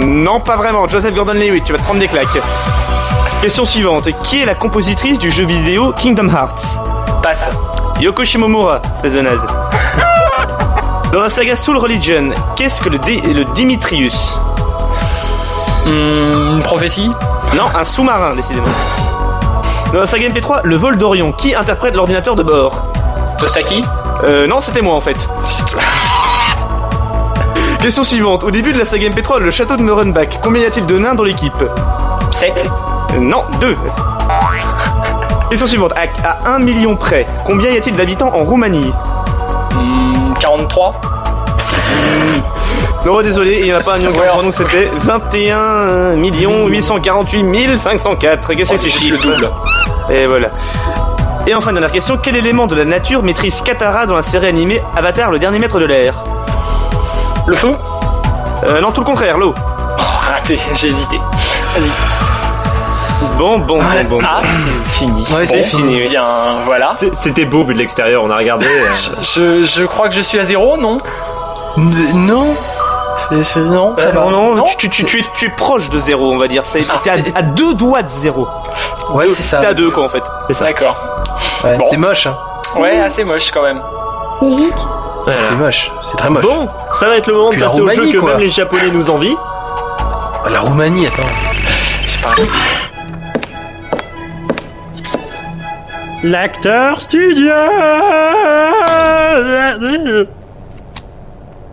Non, 0.01 0.41
pas 0.41 0.57
vraiment. 0.57 0.89
Joseph 0.89 1.15
Gordon-Levitt, 1.15 1.65
tu 1.65 1.73
vas 1.73 1.79
te 1.79 1.85
prendre 1.85 2.01
des 2.01 2.09
claques. 2.09 2.27
Question 3.43 3.65
suivante. 3.65 4.09
Qui 4.25 4.43
est 4.43 4.47
la 4.47 4.55
compositrice 4.55 5.19
du 5.19 5.31
jeu 5.31 5.45
vidéo 5.45 5.93
Kingdom 5.97 6.29
Hearts? 6.31 6.81
Passe. 7.23 7.49
Yoko 8.01 8.25
Shimomura, 8.25 8.81
espèce 8.95 9.13
de 9.15 9.21
naze. 9.21 9.47
Dans 11.13 11.21
la 11.21 11.29
saga 11.29 11.55
Soul 11.57 11.77
Religion, 11.77 12.31
qu'est-ce 12.57 12.81
que 12.81 12.89
le, 12.89 12.99
Dé- 12.99 13.21
le 13.21 13.45
Dimitrius? 13.45 14.39
Hmm, 15.87 16.57
une 16.57 16.63
prophétie 16.63 17.11
Non, 17.57 17.65
un 17.75 17.85
sous-marin, 17.85 18.35
décidément. 18.35 18.69
Dans 19.93 20.01
la 20.01 20.07
saga 20.07 20.29
MP3, 20.29 20.61
le 20.65 20.77
vol 20.77 20.99
d'Orion, 20.99 21.33
qui 21.33 21.55
interprète 21.55 21.95
l'ordinateur 21.97 22.37
de 22.37 22.43
bord 22.43 22.83
Tosaki 23.39 23.85
Euh, 24.25 24.47
non, 24.47 24.61
c'était 24.61 24.83
moi 24.83 24.95
en 24.95 25.01
fait. 25.01 25.17
Question 27.81 28.05
suivante. 28.05 28.45
Au 28.45 28.51
début 28.51 28.73
de 28.73 28.79
la 28.79 28.85
saga 28.85 29.09
MP3, 29.09 29.39
le 29.41 29.51
château 29.51 29.77
de 29.77 29.83
Meurenbach, 29.83 30.39
combien 30.43 30.63
y 30.63 30.67
a-t-il 30.67 30.87
de 30.87 30.99
nains 30.99 31.15
dans 31.15 31.25
l'équipe 31.25 31.65
7. 32.31 32.67
Non, 33.19 33.43
2. 33.61 33.75
Question 35.49 35.67
suivante. 35.67 35.93
À, 35.97 36.29
à 36.29 36.55
1 36.55 36.59
million 36.61 36.95
près, 36.97 37.27
combien 37.47 37.71
y 37.71 37.79
a-t-il 37.79 37.97
d'habitants 37.97 38.33
en 38.35 38.45
Roumanie 38.45 38.93
Hmm, 39.75 40.35
43. 40.39 41.01
Non, 43.07 43.21
désolé, 43.23 43.59
il 43.61 43.65
n'y 43.65 43.75
en 43.75 43.79
a 43.79 43.81
pas 43.81 43.95
un 43.95 43.99
million 43.99 44.13
qui 44.13 44.19
est 44.19 44.43
donc 44.43 44.53
c'était 44.53 44.91
21 44.99 46.15
848 46.17 47.79
504. 47.79 48.55
Qu'est-ce 48.55 48.71
que 48.71 48.75
Oh, 48.75 48.79
c'est 48.79 48.91
chiffres 48.91 49.23
double. 49.27 49.51
Et 50.11 50.27
voilà. 50.27 50.51
Et 51.47 51.55
enfin, 51.55 51.73
dernière 51.73 51.91
question. 51.91 52.19
Quel 52.23 52.37
élément 52.37 52.67
de 52.67 52.75
la 52.77 52.85
nature 52.85 53.23
maîtrise 53.23 53.63
Katara 53.63 54.05
dans 54.07 54.17
la 54.17 54.23
série 54.23 54.47
animée 54.49 54.83
Avatar, 54.97 55.31
le 55.31 55.39
dernier 55.39 55.59
maître 55.59 55.81
de 55.81 55.87
l'air? 55.87 56.23
Le 57.47 57.57
feu? 57.57 57.75
Euh, 58.69 58.81
Non, 58.81 58.93
tout 58.93 59.01
le 59.01 59.07
contraire, 59.07 59.39
l'eau. 59.39 59.55
Oh, 59.57 60.03
raté, 60.33 60.59
j'ai 60.75 60.89
hésité. 60.89 61.17
Vas-y. 61.75 61.91
Bon, 63.39 63.59
bon, 63.59 63.79
bon, 63.83 64.05
bon. 64.09 64.19
Ah, 64.23 64.43
c'est 64.45 64.91
fini. 64.99 65.27
Ouais, 65.33 65.47
c'est 65.47 65.63
fini, 65.63 65.97
oui. 66.03 66.09
Bien, 66.11 66.25
voilà. 66.63 66.91
C'était 67.15 67.45
beau 67.47 67.65
vu 67.65 67.73
de 67.75 67.79
l'extérieur, 67.79 68.23
on 68.25 68.31
a 68.31 68.37
regardé. 68.37 68.67
euh, 68.67 68.87
Je, 69.21 69.65
je 69.65 69.85
crois 69.85 70.09
que 70.09 70.15
je 70.15 70.21
suis 70.21 70.39
à 70.39 70.45
zéro, 70.45 70.77
non? 70.77 71.01
Non. 71.77 72.55
C'est- 73.29 73.43
c'est- 73.45 73.61
Non, 73.61 73.95
ça 73.97 74.09
Euh, 74.09 74.13
va. 74.13 74.21
non, 74.23 74.55
non, 74.57 74.65
tu, 74.79 74.89
tu, 74.91 75.05
tu 75.05 75.21
es, 75.21 75.23
tu 75.35 75.47
es 75.47 75.51
proche 75.51 75.89
de 75.89 75.99
zéro, 76.01 76.33
on 76.33 76.39
va 76.39 76.49
dire. 76.49 76.65
C'est- 76.65 76.85
T'es 77.05 77.11
à, 77.11 77.39
à 77.39 77.43
deux 77.43 77.75
doigts 77.75 78.03
de 78.03 78.09
zéro. 78.09 78.49
Ouais, 79.13 79.27
Deux- 79.27 79.35
c'est 79.35 79.43
ça. 79.43 79.59
T'es 79.59 79.67
à 79.67 79.75
deux, 79.75 79.91
quoi, 79.91 80.05
en 80.05 80.09
fait. 80.09 80.23
C'est 80.49 80.55
ça. 80.55 80.65
D'accord. 80.65 80.97
Ouais, 81.65 81.77
Bon. 81.77 81.85
C'est 81.91 81.97
moche. 81.97 82.27
Hein. 82.27 82.37
Ouais, 82.77 82.99
assez 83.01 83.25
moche 83.25 83.51
quand 83.53 83.63
même. 83.63 83.81
C'est 84.41 85.57
moche. 85.59 85.93
C'est 86.03 86.17
très 86.17 86.31
moche. 86.31 86.45
Bon, 86.45 86.67
ça 86.93 87.07
va 87.09 87.17
être 87.17 87.27
le 87.27 87.35
moment 87.35 87.51
de 87.51 87.57
passer 87.57 87.81
au 87.81 87.91
jeu 87.91 88.11
que 88.11 88.19
quoi. 88.19 88.31
même 88.33 88.41
les 88.41 88.51
Japonais 88.51 88.91
nous 88.93 89.11
envient. 89.11 89.37
La 90.49 90.61
Roumanie, 90.61 91.07
attends. 91.07 91.23
J'ai 92.05 92.19
pas 92.21 92.31
L'acteur 96.23 97.01
studio 97.01 97.53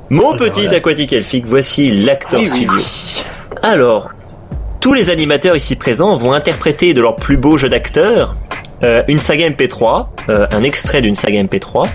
Mon 0.09 0.37
petit 0.37 0.67
aquatique 0.67 1.11
elfique, 1.11 1.45
voici 1.45 1.91
l'acteur 1.91 2.39
Oui. 2.39 2.67
Alors, 3.61 4.09
tous 4.79 4.93
les 4.93 5.09
animateurs 5.09 5.55
ici 5.55 5.75
présents 5.75 6.15
vont 6.15 6.31
interpréter 6.31 6.93
de 6.93 7.01
leur 7.01 7.15
plus 7.15 7.35
beau 7.35 7.57
jeu 7.57 7.67
d'acteur 7.67 8.35
euh, 8.83 9.03
une 9.07 9.19
saga 9.19 9.49
MP3, 9.49 10.07
euh, 10.29 10.45
un 10.51 10.63
extrait 10.63 11.01
d'une 11.01 11.15
saga 11.15 11.43
MP3. 11.43 11.87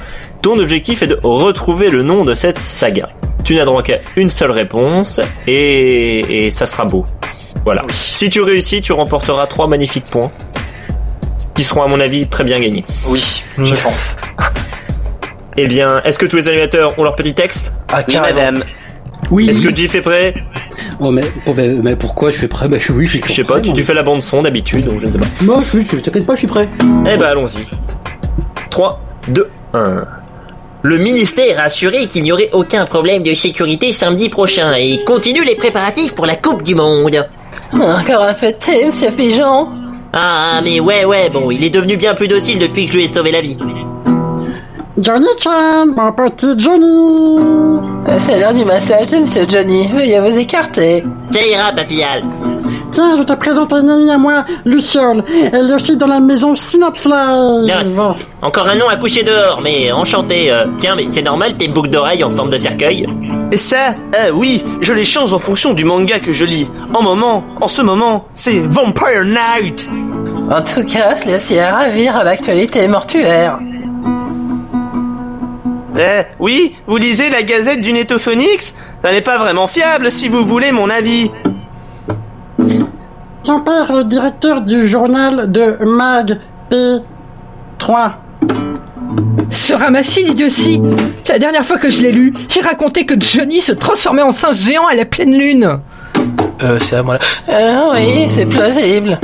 Ton 0.43 0.59
objectif 0.59 1.03
est 1.03 1.07
de 1.07 1.19
retrouver 1.23 1.89
le 1.89 2.03
nom 2.03 2.25
de 2.25 2.35
cette 2.35 2.59
saga. 2.59 3.09
Tu 3.45 3.55
n'as 3.55 3.65
droit 3.65 3.83
qu'à 3.83 3.99
une 4.17 4.29
seule 4.29 4.51
réponse 4.51 5.21
et, 5.47 6.47
et 6.47 6.51
ça 6.51 6.67
sera 6.67 6.85
beau. 6.85 7.07
Voilà. 7.65 7.85
Si 7.93 8.29
tu 8.29 8.43
réussis, 8.43 8.83
tu 8.83 8.93
remporteras 8.93 9.47
trois 9.47 9.69
magnifiques 9.69 10.11
points 10.11 10.31
qui 11.55 11.63
seront 11.65 11.83
à 11.83 11.87
mon 11.87 12.01
avis 12.01 12.27
très 12.27 12.45
bien 12.45 12.61
gagnés. 12.61 12.85
Oui, 13.07 13.43
je 13.57 13.75
pense. 13.83 14.17
Eh 15.57 15.67
bien, 15.67 16.01
est-ce 16.05 16.19
que 16.19 16.27
tous 16.27 16.37
les 16.37 16.49
animateurs 16.49 16.99
ont 16.99 17.05
leur 17.05 17.15
petit 17.15 17.35
texte 17.35 17.73
Ah, 17.93 18.03
Oui, 18.09 18.17
madame. 18.17 18.65
Oui. 19.31 19.49
Est-ce 19.49 19.63
que 19.63 19.75
Jeff 19.75 19.95
est 19.95 20.01
prêt 20.03 20.35
Oh, 21.01 21.11
mais, 21.11 21.23
mais 21.83 21.97
pourquoi 21.97 22.31
je 22.31 22.39
suis 22.39 22.49
prêt 22.49 22.69
Bah, 22.69 22.77
je 22.79 22.85
suis, 22.85 22.93
oui, 22.93 23.07
je 23.07 23.11
suis 23.19 23.23
Je 23.27 23.33
sais 23.33 23.45
pas, 23.45 23.61
tu, 23.61 23.73
tu 23.73 23.83
fais 23.83 23.95
la 23.95 24.03
bande 24.03 24.23
son 24.23 24.43
d'habitude, 24.43 24.85
donc 24.87 25.01
je 25.01 25.07
ne 25.07 25.13
sais 25.13 25.19
pas. 25.19 25.27
Moi, 25.43 25.59
je 25.63 25.69
suis, 25.69 25.87
je 25.87 25.97
t'inquiète 26.03 26.27
pas, 26.27 26.35
je 26.35 26.39
suis 26.41 26.47
prêt. 26.47 26.69
Eh 27.07 27.17
ben 27.17 27.23
allons-y. 27.27 27.67
3, 28.71 29.01
2, 29.29 29.49
1. 29.75 30.05
Le 30.85 30.99
ministère 30.99 31.61
a 31.61 31.65
assuré 31.65 32.07
qu'il 32.07 32.25
n'y 32.25 32.33
aurait 32.33 32.51
aucun 32.53 32.87
problème 32.87 33.23
de 33.23 33.35
sécurité 33.35 33.93
samedi 33.93 34.29
prochain 34.29 34.75
et 34.75 35.05
continue 35.05 35.45
les 35.45 35.55
préparatifs 35.55 36.15
pour 36.15 36.27
la 36.27 36.35
Coupe 36.35 36.63
du 36.65 36.75
Monde. 36.75 37.25
Encore 37.73 38.23
un 38.25 38.35
peu 38.35 38.49
de 38.49 38.53
thé, 38.57 38.87
monsieur 38.87 39.11
Pigeon 39.13 39.69
Ah, 40.13 40.61
mais 40.65 40.81
ouais, 40.81 41.05
ouais, 41.05 41.31
bon, 41.31 41.51
il 41.53 41.63
est 41.63 41.71
devenu 41.71 41.97
bien 41.97 42.15
plus 42.15 42.27
docile 42.29 42.59
depuis 42.59 42.87
que 42.87 42.93
je 42.93 42.97
lui 42.97 43.05
ai 43.05 43.07
sauvé 43.07 43.31
la 43.31 43.41
vie. 43.41 43.57
Johnny 44.99 45.27
Chan, 45.39 45.87
mon 45.97 46.13
petit 46.13 46.55
Johnny 46.59 47.39
C'est 48.19 48.39
l'heure 48.39 48.53
du 48.53 48.65
massage 48.65 49.09
de 49.09 49.19
monsieur 49.19 49.47
Johnny. 49.49 49.89
Veuillez 49.89 50.21
vous 50.21 50.37
écarter. 50.39 51.03
Ça 51.33 51.41
ira, 51.41 51.73
papillal. 51.73 52.23
Tiens, 52.91 53.17
je 53.17 53.23
te 53.23 53.33
présente 53.33 53.73
une 53.73 53.89
amie 53.89 54.11
à 54.11 54.19
moi, 54.19 54.45
Luciole. 54.67 55.25
Elle 55.51 55.71
est 55.71 55.75
aussi 55.75 55.97
dans 55.97 56.07
la 56.09 56.21
maison 56.21 56.55
Synapse 56.55 57.07
Live. 57.07 58.03
Encore 58.43 58.69
un 58.69 58.77
nom 58.77 58.87
à 58.87 58.97
coucher 58.97 59.23
dehors, 59.23 59.61
mais 59.63 59.91
enchanté. 59.93 60.53
euh. 60.53 60.67
Tiens, 60.79 60.95
mais 60.95 61.07
c'est 61.07 61.23
normal 61.23 61.55
tes 61.55 61.69
boucles 61.69 61.89
d'oreilles 61.89 62.23
en 62.23 62.31
forme 62.31 62.51
de 62.51 62.59
cercueil 62.59 63.07
Et 63.51 63.57
ça, 63.57 63.95
euh, 64.15 64.31
oui, 64.31 64.63
je 64.83 64.93
les 64.93 65.07
change 65.07 65.33
en 65.33 65.39
fonction 65.39 65.73
du 65.73 65.85
manga 65.87 66.21
que 66.21 66.33
je 66.33 66.45
lis. 66.45 66.69
En 66.93 67.03
moment, 67.03 67.45
en 67.63 67.69
ce 67.69 67.81
moment, 67.81 68.27
c'est 68.35 68.61
Vampire 68.67 69.25
Night. 69.25 69.89
En 70.51 70.63
tout 70.63 70.85
cas, 70.85 71.17
ceci 71.17 71.59
à 71.59 71.75
ravir 71.77 72.15
à 72.15 72.25
l'actualité 72.25 72.87
mortuaire. 72.89 73.59
Eh, 75.99 76.23
oui, 76.39 76.75
vous 76.87 76.97
lisez 76.97 77.29
la 77.31 77.43
gazette 77.43 77.81
du 77.81 77.93
Netophonix? 77.93 78.75
Ça 79.05 79.13
n'est 79.13 79.21
pas 79.21 79.39
vraiment 79.39 79.67
fiable 79.67 80.11
si 80.11 80.29
vous 80.29 80.45
voulez 80.45 80.73
mon 80.73 80.89
avis. 80.89 81.31
Son 83.43 83.61
père 83.61 83.91
est 83.91 83.97
le 83.97 84.05
directeur 84.05 84.63
du 84.63 84.87
journal 84.89 85.51
de 85.51 85.77
Mag 85.85 86.39
P3. 86.71 88.13
Ce 89.51 89.75
ramassis 89.75 90.25
d'idiotie 90.25 90.81
La 91.29 91.39
dernière 91.39 91.65
fois 91.65 91.79
que 91.79 91.91
je 91.91 92.01
l'ai 92.03 92.13
lu, 92.13 92.33
il 92.57 92.63
racontait 92.63 93.05
que 93.05 93.15
Johnny 93.21 93.61
se 93.61 93.73
transformait 93.73 94.23
en 94.23 94.33
singe 94.33 94.57
géant 94.57 94.87
à 94.87 94.95
la 94.95 95.05
pleine 95.05 95.37
lune. 95.37 95.81
Euh, 96.63 96.79
c'est 96.81 96.97
à 96.97 97.03
moi 97.03 97.15
là. 97.15 97.21
Euh, 97.49 97.91
oui, 97.93 98.25
c'est 98.29 98.47
plausible. 98.47 99.19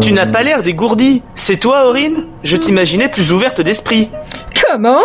Tu 0.00 0.12
n'as 0.12 0.26
pas 0.26 0.42
l'air 0.42 0.62
dégourdi. 0.62 1.22
C'est 1.34 1.56
toi, 1.58 1.86
Aurine? 1.88 2.24
Je 2.42 2.56
t'imaginais 2.56 3.08
plus 3.08 3.32
ouverte 3.32 3.60
d'esprit. 3.60 4.10
Comment? 4.68 4.98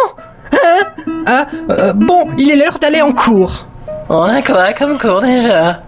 Hein 0.53 0.79
Ah, 1.25 1.47
euh, 1.69 1.93
bon, 1.93 2.27
il 2.37 2.49
est 2.51 2.55
l'heure 2.55 2.79
d'aller 2.79 3.01
en 3.01 3.11
cours. 3.11 3.65
On 4.09 4.23
a 4.23 4.41
quoi 4.41 4.73
comme 4.73 4.97
cours 4.97 5.21
déjà 5.21 5.81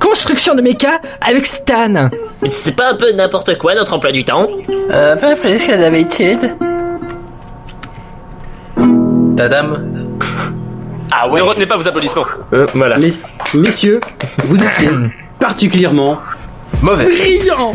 Construction 0.00 0.54
de 0.54 0.62
méca 0.62 1.00
avec 1.26 1.46
Stan. 1.46 2.10
C'est 2.44 2.76
pas 2.76 2.90
un 2.92 2.96
peu 2.96 3.12
n'importe 3.12 3.56
quoi 3.58 3.74
notre 3.74 3.94
emploi 3.94 4.12
du 4.12 4.24
temps? 4.24 4.46
Un 4.92 5.16
peu 5.16 5.34
plus 5.36 5.64
que 5.64 5.72
d'habitude. 5.72 6.54
Ta 9.36 9.48
dame 9.48 10.18
Ah 11.12 11.28
ouais 11.28 11.40
Ne 11.40 11.46
retenez 11.46 11.66
pas 11.66 11.76
vos 11.76 11.86
applaudissements. 11.86 12.26
Euh, 12.52 12.66
voilà. 12.74 12.96
Messieurs, 13.54 14.00
vous 14.44 14.62
étiez 14.62 14.90
particulièrement 15.40 16.18
mauvais. 16.82 17.04
Brillant 17.04 17.72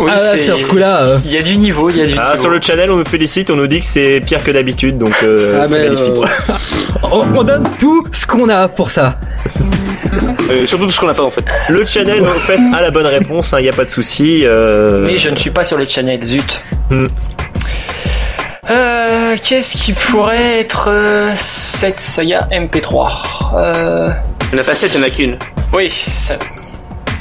Oui, 0.00 0.10
Ah, 0.14 0.22
là, 0.22 0.36
sur 0.38 0.58
ce 0.60 0.66
coup-là, 0.66 1.02
euh, 1.02 1.18
il 1.24 1.30
y 1.32 1.38
a 1.38 1.42
du 1.42 1.56
niveau, 1.56 1.90
il 1.90 1.96
y 1.98 2.02
a 2.02 2.06
du 2.06 2.14
Ah, 2.18 2.30
niveau. 2.30 2.42
sur 2.42 2.50
le 2.50 2.60
channel, 2.60 2.90
on 2.90 2.96
nous 2.96 3.04
félicite, 3.04 3.50
on 3.50 3.56
nous 3.56 3.66
dit 3.66 3.80
que 3.80 3.86
c'est 3.86 4.20
pire 4.24 4.42
que 4.42 4.50
d'habitude, 4.50 4.98
donc 4.98 5.14
euh, 5.22 5.60
Ah, 5.62 5.66
c'est 5.66 5.84
magnifique. 5.88 6.24
on, 7.04 7.26
on 7.34 7.42
donne 7.44 7.64
tout 7.78 8.04
ce 8.12 8.26
qu'on 8.26 8.48
a 8.48 8.68
pour 8.68 8.90
ça. 8.90 9.18
Euh, 10.50 10.66
surtout 10.66 10.84
tout 10.86 10.90
ce 10.92 11.00
qu'on 11.00 11.06
n'a 11.06 11.14
pas 11.14 11.22
en 11.22 11.30
fait. 11.30 11.44
Le 11.68 11.86
channel, 11.86 12.22
en 12.22 12.38
fait, 12.40 12.58
a 12.74 12.82
la 12.82 12.90
bonne 12.90 13.06
réponse, 13.06 13.54
il 13.58 13.62
n'y 13.62 13.68
a 13.68 13.72
pas 13.72 13.84
de 13.84 13.90
souci. 13.90 14.44
euh, 14.44 15.04
Mais 15.06 15.16
je 15.16 15.30
ne 15.30 15.36
suis 15.36 15.50
pas 15.50 15.64
sur 15.64 15.78
les 15.78 15.88
channels, 15.88 16.22
zut. 16.24 16.62
Hmm. 16.90 17.06
Euh, 18.70 19.36
Qu'est-ce 19.42 19.76
qui 19.76 19.92
pourrait 19.92 20.60
être 20.60 20.88
euh, 20.88 21.32
cette 21.36 21.98
saga 22.00 22.46
MP3 22.52 23.08
euh... 23.56 24.08
Il 24.52 24.54
n'y 24.54 24.60
en 24.60 24.62
a 24.62 24.66
pas 24.66 24.74
sept, 24.74 24.92
il 24.94 25.00
n'y 25.00 25.04
en 25.04 25.08
a 25.08 25.10
qu'une. 25.10 25.38
Oui, 25.72 25.90
ça... 25.90 26.34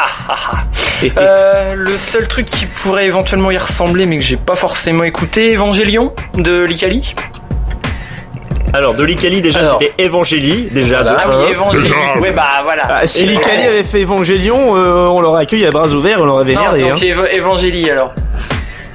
Ah, 0.04 0.08
ah, 0.30 0.36
ah. 0.52 0.64
Euh, 1.18 1.76
le 1.76 1.94
seul 1.94 2.28
truc 2.28 2.46
qui 2.48 2.66
pourrait 2.66 3.06
éventuellement 3.06 3.52
y 3.52 3.58
ressembler, 3.58 4.06
mais 4.08 4.18
que 4.18 4.24
j'ai 4.24 4.38
pas 4.38 4.56
forcément 4.56 5.04
écouté, 5.04 5.54
Evangelion 5.56 6.14
de 6.38 6.64
Licali. 6.64 7.14
Alors, 8.74 8.94
de 8.94 9.04
l'Icali, 9.04 9.42
déjà, 9.42 9.60
Alors. 9.60 9.80
c'était 9.82 9.94
Evangélie, 10.02 10.70
déjà. 10.72 11.02
Voilà. 11.04 11.18
de 11.18 11.18
Ah 11.26 11.46
oui. 11.46 11.52
Evangélie. 11.52 11.92
Ouais, 12.22 12.32
bah 12.32 12.46
voilà. 12.64 12.84
Ah, 12.90 13.06
si 13.06 13.26
Licali 13.26 13.64
avait 13.64 13.84
fait 13.84 14.04
Evangelion, 14.04 14.76
euh, 14.78 15.08
on 15.08 15.20
l'aurait 15.20 15.42
accueilli 15.44 15.66
à 15.66 15.72
bras 15.72 15.90
ouverts, 15.90 16.20
on 16.22 16.26
l'aurait 16.26 16.46
Non, 16.46 16.62
vénéré. 16.72 16.82
donc 16.82 16.92
hein. 16.94 16.96
Alors. 17.92 18.14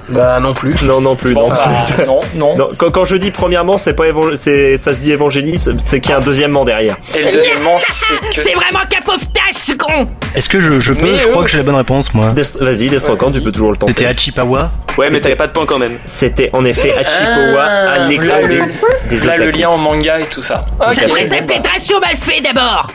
Bah 0.09 0.39
non 0.41 0.55
plus. 0.55 0.75
Non, 0.85 1.01
non 1.01 1.17
plus. 1.17 1.35
Bon, 1.35 1.49
non, 1.49 1.55
bah, 1.55 2.05
non, 2.07 2.21
non. 2.37 2.55
Non, 2.57 2.69
quand, 2.79 2.91
quand 2.91 3.05
je 3.05 3.17
dis 3.17 3.31
premièrement, 3.31 3.77
c'est 3.79 3.95
pas 3.95 4.07
évang- 4.07 4.35
c'est 4.37 4.79
ça 4.79 4.95
se 4.95 4.99
dit 5.01 5.11
évangélie, 5.13 5.59
c'est- 5.85 6.01
qu'il 6.01 6.11
y 6.11 6.15
a 6.15 6.19
un 6.19 6.21
deuxièmement 6.21 6.65
derrière. 6.65 6.97
Et 7.15 7.23
le 7.23 7.33
deuxièmement, 7.33 7.77
c'est 7.81 8.15
que. 8.35 8.49
C'est 8.49 8.55
vraiment 8.55 8.85
qu'un 8.89 9.01
pauvre 9.05 9.25
tâche, 9.33 9.63
ce 9.65 9.73
con 9.73 10.07
Est-ce 10.35 10.49
que 10.49 10.61
je, 10.61 10.79
je 10.79 10.93
peux? 10.93 11.05
Mais 11.07 11.19
Je 11.19 11.29
crois 11.29 11.43
que 11.45 11.51
j'ai 11.51 11.59
la 11.59 11.65
bonne 11.65 11.75
réponse, 11.75 12.15
moi. 12.15 12.29
Dest- 12.35 12.63
Vas-y, 12.63 12.89
Destrocan, 12.89 13.31
tu 13.33 13.41
peux 13.41 13.53
toujours 13.53 13.73
le 13.73 13.77
tenter. 13.77 13.93
C'était 13.97 14.07
Hachipawa 14.07 14.71
Ouais, 14.99 15.11
mais 15.11 15.21
t'avais 15.21 15.37
pas 15.37 15.47
de 15.49 15.53
point 15.53 15.67
quand 15.67 15.79
même. 15.79 15.99
C'était 16.05 16.51
en 16.53 16.65
effet 16.65 16.93
Hachipowa 16.97 17.63
Ah, 17.65 17.93
à 17.93 18.09
l'école 18.09 18.27
là, 18.27 18.47
des, 18.47 18.57
le, 18.59 18.65
des 19.11 19.27
là, 19.27 19.37
le 19.37 19.51
lien 19.51 19.69
en 19.71 19.77
manga 19.79 20.21
et 20.21 20.27
tout 20.27 20.43
ça. 20.43 20.67
Ça 20.93 21.03
Ok. 21.05 21.11
ferait 21.11 21.27
ça 21.27 21.37
un 21.37 21.83
chaud 21.85 22.01
mal 22.01 22.17
fait 22.17 22.41
d'abord 22.41 22.91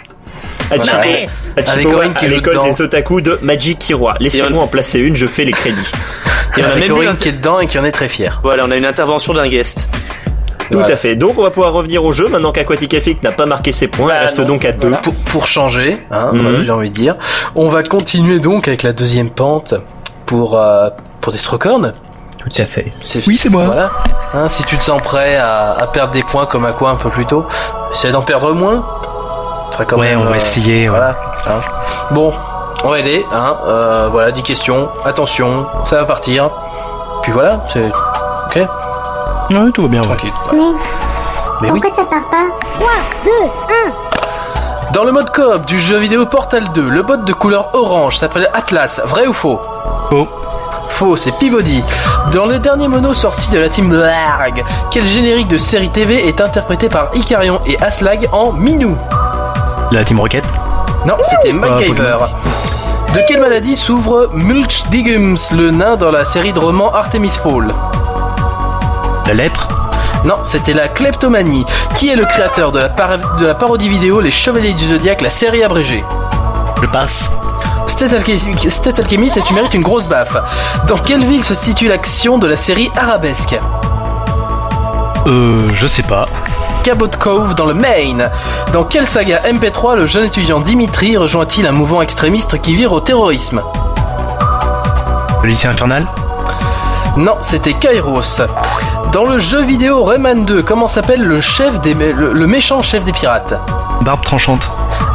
à 0.72 2.28
joue 2.28 2.36
l'école 2.36 2.54
dedans. 2.54 2.64
des 2.66 2.82
otaku 2.82 3.22
de 3.22 3.40
Magic 3.42 3.80
Kiroa. 3.80 4.16
Laissez-moi 4.20 4.64
en 4.64 4.68
placer 4.68 5.00
une, 5.00 5.16
je 5.16 5.26
fais 5.28 5.44
les 5.44 5.52
crédits. 5.52 5.92
Il 6.58 6.64
y 6.64 6.66
en 6.66 6.70
a 6.72 6.76
même 6.76 7.08
un- 7.10 7.16
qui 7.16 7.30
est 7.30 7.34
dedans 7.34 7.60
et 7.60 7.68
qui 7.68 7.80
en 7.80 7.86
est 7.86 7.92
très 7.92 8.08
fier. 8.10 8.40
Voilà, 8.44 8.66
on 8.68 8.72
a 8.72 8.76
une 8.76 8.86
intervention 8.86 9.34
d'un 9.34 9.48
guest. 9.48 9.90
Tout 10.70 10.78
Voilà. 10.78 10.94
à 10.94 10.98
fait. 10.98 11.16
Donc 11.16 11.38
on 11.38 11.44
va 11.44 11.50
pouvoir 11.52 11.74
revenir 11.74 12.04
au 12.04 12.14
jeu 12.14 12.28
maintenant 12.30 12.52
qu'Aquatic 12.54 12.94
Affic 12.94 13.22
n'a 13.24 13.32
pas 13.32 13.46
marqué 13.46 13.72
ses 13.74 13.88
points. 13.90 14.08
Bah, 14.08 14.16
il 14.20 14.24
reste 14.24 14.40
non, 14.40 14.46
donc 14.46 14.64
à 14.66 14.72
deux. 14.72 14.80
voilà. 14.88 14.98
Pour, 14.98 15.14
pour 15.16 15.48
changer, 15.48 15.98
hein, 16.12 16.30
Mhm. 16.34 16.62
j'ai 16.62 16.72
envie 16.72 16.90
de 16.90 16.96
dire, 16.96 17.16
on 17.56 17.68
va 17.68 17.84
continuer 17.84 18.40
donc 18.40 18.68
avec 18.70 18.84
la 18.84 18.94
deuxième 18.94 19.30
pente 19.30 19.74
pour 20.26 20.58
euh, 20.58 20.90
pour 21.20 21.32
des 21.34 21.38
strocornes. 21.38 21.94
Tout 22.40 22.50
à 22.62 22.66
fait. 22.66 22.88
Oui, 23.28 23.38
c'est 23.38 23.50
moi. 23.50 23.66
Voilà. 23.66 23.90
Hein, 24.34 24.48
si 24.48 24.64
tu 24.64 24.78
te 24.78 24.84
sens 24.84 25.02
prêt 25.02 25.36
à, 25.36 25.74
à 25.74 25.88
perdre 25.88 26.14
des 26.14 26.24
points 26.24 26.46
comme 26.48 26.66
à 26.66 26.72
quoi 26.72 26.90
un 26.92 26.96
peu 26.96 27.10
plus 27.10 27.26
tôt, 27.26 27.46
essaie 27.92 28.10
d'en 28.12 28.24
perdre 28.24 28.54
moins. 28.54 28.86
Ce 29.72 29.78
serait 29.78 29.86
quand 29.86 29.98
Ouais, 29.98 30.10
même, 30.12 30.22
on 30.22 30.26
va 30.26 30.32
euh, 30.32 30.36
essayer. 30.36 30.90
ouais. 30.90 30.96
Voilà. 30.98 31.16
hein. 31.48 31.62
Bon, 32.12 32.34
on 32.84 32.90
va 32.90 33.00
aider. 33.00 33.26
Hein, 33.34 33.56
euh, 33.66 34.08
voilà, 34.12 34.32
10 34.32 34.44
questions. 34.44 34.90
Attention, 35.06 35.66
ça 35.84 35.98
va 35.98 36.06
partir. 36.06 36.50
Puis 37.24 37.32
voilà, 37.32 37.60
c'est 37.70 37.86
ok, 37.86 38.68
Ouais, 39.50 39.72
tout 39.74 39.82
va 39.84 39.88
bien. 39.88 40.02
ouais. 40.02 40.08
tranquille. 40.08 40.34
Mais 40.52 40.60
Mais 41.62 41.72
oui. 41.72 41.80
pourquoi 41.82 42.04
ça 42.04 42.10
part 42.10 42.30
pas? 42.30 42.46
3, 42.76 42.90
2, 43.26 43.32
1 44.90 44.92
Dans 44.94 45.04
le 45.04 45.12
mode 45.12 45.32
coop 45.32 45.66
du 45.66 45.80
jeu 45.80 45.98
vidéo 45.98 46.26
Portal 46.26 46.70
2, 46.70 46.82
le 46.90 47.04
bot 47.04 47.18
de 47.18 47.34
couleur 47.34 47.70
orange 47.74 48.18
s'appelle 48.18 48.50
Atlas. 48.54 49.02
Vrai 49.06 49.28
ou 49.28 49.34
faux? 49.34 49.62
Faux. 50.08 50.28
Faux, 50.90 51.16
c'est 51.16 51.32
Peabody. 51.38 51.84
Dans 52.34 52.46
les 52.46 52.60
derniers 52.60 52.88
monos 52.88 53.14
sortis 53.14 53.50
de 53.52 53.60
la 53.60 53.70
team 53.70 53.92
Larg, 53.94 54.64
quel 54.92 55.06
générique 55.06 55.48
de 55.48 55.58
série 55.58 55.90
TV 55.90 56.28
est 56.28 56.42
interprété 56.42 56.90
par 56.90 57.10
Icarion 57.14 57.62
et 57.66 57.82
Aslag 57.82 58.28
en 58.34 58.52
Minou? 58.54 58.98
La 59.92 60.04
Team 60.04 60.20
Rocket 60.20 60.44
Non, 61.06 61.16
c'était 61.22 61.54
MacGyver. 61.54 62.18
De 63.14 63.20
quelle 63.28 63.42
maladie 63.42 63.76
s'ouvre 63.76 64.30
Mulch 64.34 64.86
Diggums, 64.90 65.36
le 65.56 65.72
nain 65.72 65.96
dans 65.96 66.12
la 66.12 66.24
série 66.26 66.54
de 66.54 66.60
romans 66.60 66.94
Artemis 66.94 67.30
Fall 67.44 67.72
La 69.28 69.34
lèpre 69.34 69.68
Non, 70.24 70.36
c'était 70.44 70.74
la 70.74 70.88
kleptomanie. 70.88 71.66
Qui 71.96 72.10
est 72.10 72.16
le 72.16 72.26
créateur 72.26 72.72
de 72.72 72.80
la, 72.80 72.90
par- 72.90 73.18
de 73.40 73.46
la 73.46 73.54
parodie 73.56 73.90
vidéo 73.90 74.22
Les 74.22 74.32
Chevaliers 74.32 74.74
du 74.74 74.86
Zodiaque, 74.86 75.22
la 75.22 75.30
série 75.30 75.64
abrégée 75.64 76.04
Je 76.82 76.88
passe. 76.88 77.30
State 77.88 78.14
Alchemist, 79.00 79.38
et 79.38 79.42
tu 79.42 79.54
mérites 79.54 79.74
une 79.74 79.82
grosse 79.82 80.08
baffe. 80.08 80.38
Dans 80.88 80.98
quelle 80.98 81.26
ville 81.26 81.44
se 81.44 81.54
situe 81.54 81.88
l'action 81.90 82.38
de 82.38 82.48
la 82.48 82.56
série 82.56 82.90
Arabesque 82.96 83.60
Euh, 85.28 85.70
je 85.74 85.88
sais 85.88 86.04
pas. 86.04 86.28
Cabot 86.84 87.08
Cove 87.20 87.54
dans 87.54 87.66
le 87.66 87.74
Maine. 87.74 88.30
Dans 88.74 88.84
quelle 88.84 89.06
saga 89.06 89.40
MP3 89.40 89.96
le 89.96 90.08
jeune 90.08 90.26
étudiant 90.26 90.60
Dimitri 90.60 91.16
rejoint-il 91.16 91.68
un 91.68 91.72
mouvement 91.72 92.02
extrémiste 92.02 92.60
qui 92.62 92.74
vire 92.74 92.92
au 92.92 93.00
terrorisme? 93.00 93.62
Le 95.44 95.50
lycée 95.50 95.68
infernal 95.68 96.08
Non, 97.18 97.38
c'était 97.42 97.74
Kairos. 97.74 98.42
Dans 99.12 99.26
le 99.26 99.38
jeu 99.38 99.62
vidéo 99.62 100.04
Rayman 100.04 100.46
2, 100.46 100.64
comment 100.64 100.88
s'appelle 100.88 101.22
le 101.22 101.40
chef 101.40 101.80
des 101.82 101.94
le, 101.94 102.34
le 102.34 102.48
méchant 102.48 102.82
chef 102.82 103.06
des 103.06 103.12
pirates? 103.12 103.54
Barbe 104.02 104.24
tranchante. 104.24 104.68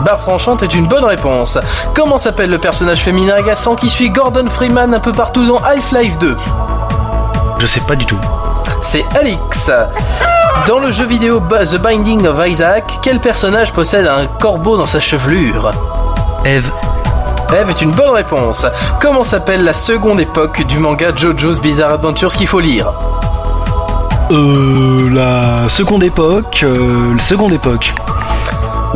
Barbe 0.05 0.21
tranchante 0.21 0.63
est 0.63 0.75
une 0.75 0.87
bonne 0.87 1.05
réponse. 1.05 1.59
Comment 1.95 2.19
s'appelle 2.19 2.51
le 2.51 2.59
personnage 2.59 3.01
féminin 3.01 3.35
agaçant 3.35 3.75
qui 3.75 3.91
suit 3.91 4.11
Gordon 4.11 4.49
Freeman 4.51 4.95
un 4.95 5.01
peu 5.01 5.13
partout 5.13 5.47
dans 5.47 5.59
Half-Life 5.59 6.19
2 6.19 6.37
Je 7.59 7.67
sais 7.67 7.81
pas 7.81 7.97
du 7.97 8.07
tout. 8.07 8.19
C'est 8.83 9.05
Alix. 9.19 9.71
Dans 10.67 10.79
le 10.81 10.91
jeu 10.91 11.05
vidéo 11.07 11.41
The 11.41 11.77
Binding 11.77 12.27
of 12.27 12.45
Isaac, 12.47 12.99
quel 13.03 13.21
personnage 13.21 13.73
possède 13.73 14.07
un 14.07 14.27
corbeau 14.27 14.77
dans 14.77 14.87
sa 14.87 14.99
chevelure 14.99 15.71
Eve. 16.45 16.71
Eve 17.53 17.71
est 17.71 17.81
une 17.83 17.93
bonne 17.93 18.11
réponse. 18.11 18.67
Comment 19.01 19.23
s'appelle 19.23 19.63
la 19.63 19.73
seconde 19.73 20.19
époque 20.21 20.63
du 20.67 20.79
manga 20.79 21.15
JoJo's 21.15 21.61
Bizarre 21.61 21.93
Adventures 21.95 22.33
qu'il 22.35 22.49
faut 22.49 22.59
lire 22.61 22.89
Euh, 24.33 25.09
la 25.13 25.69
seconde 25.69 26.03
époque. 26.03 26.61
Euh, 26.65 27.15
la 27.15 27.23
seconde 27.23 27.53
époque. 27.53 27.95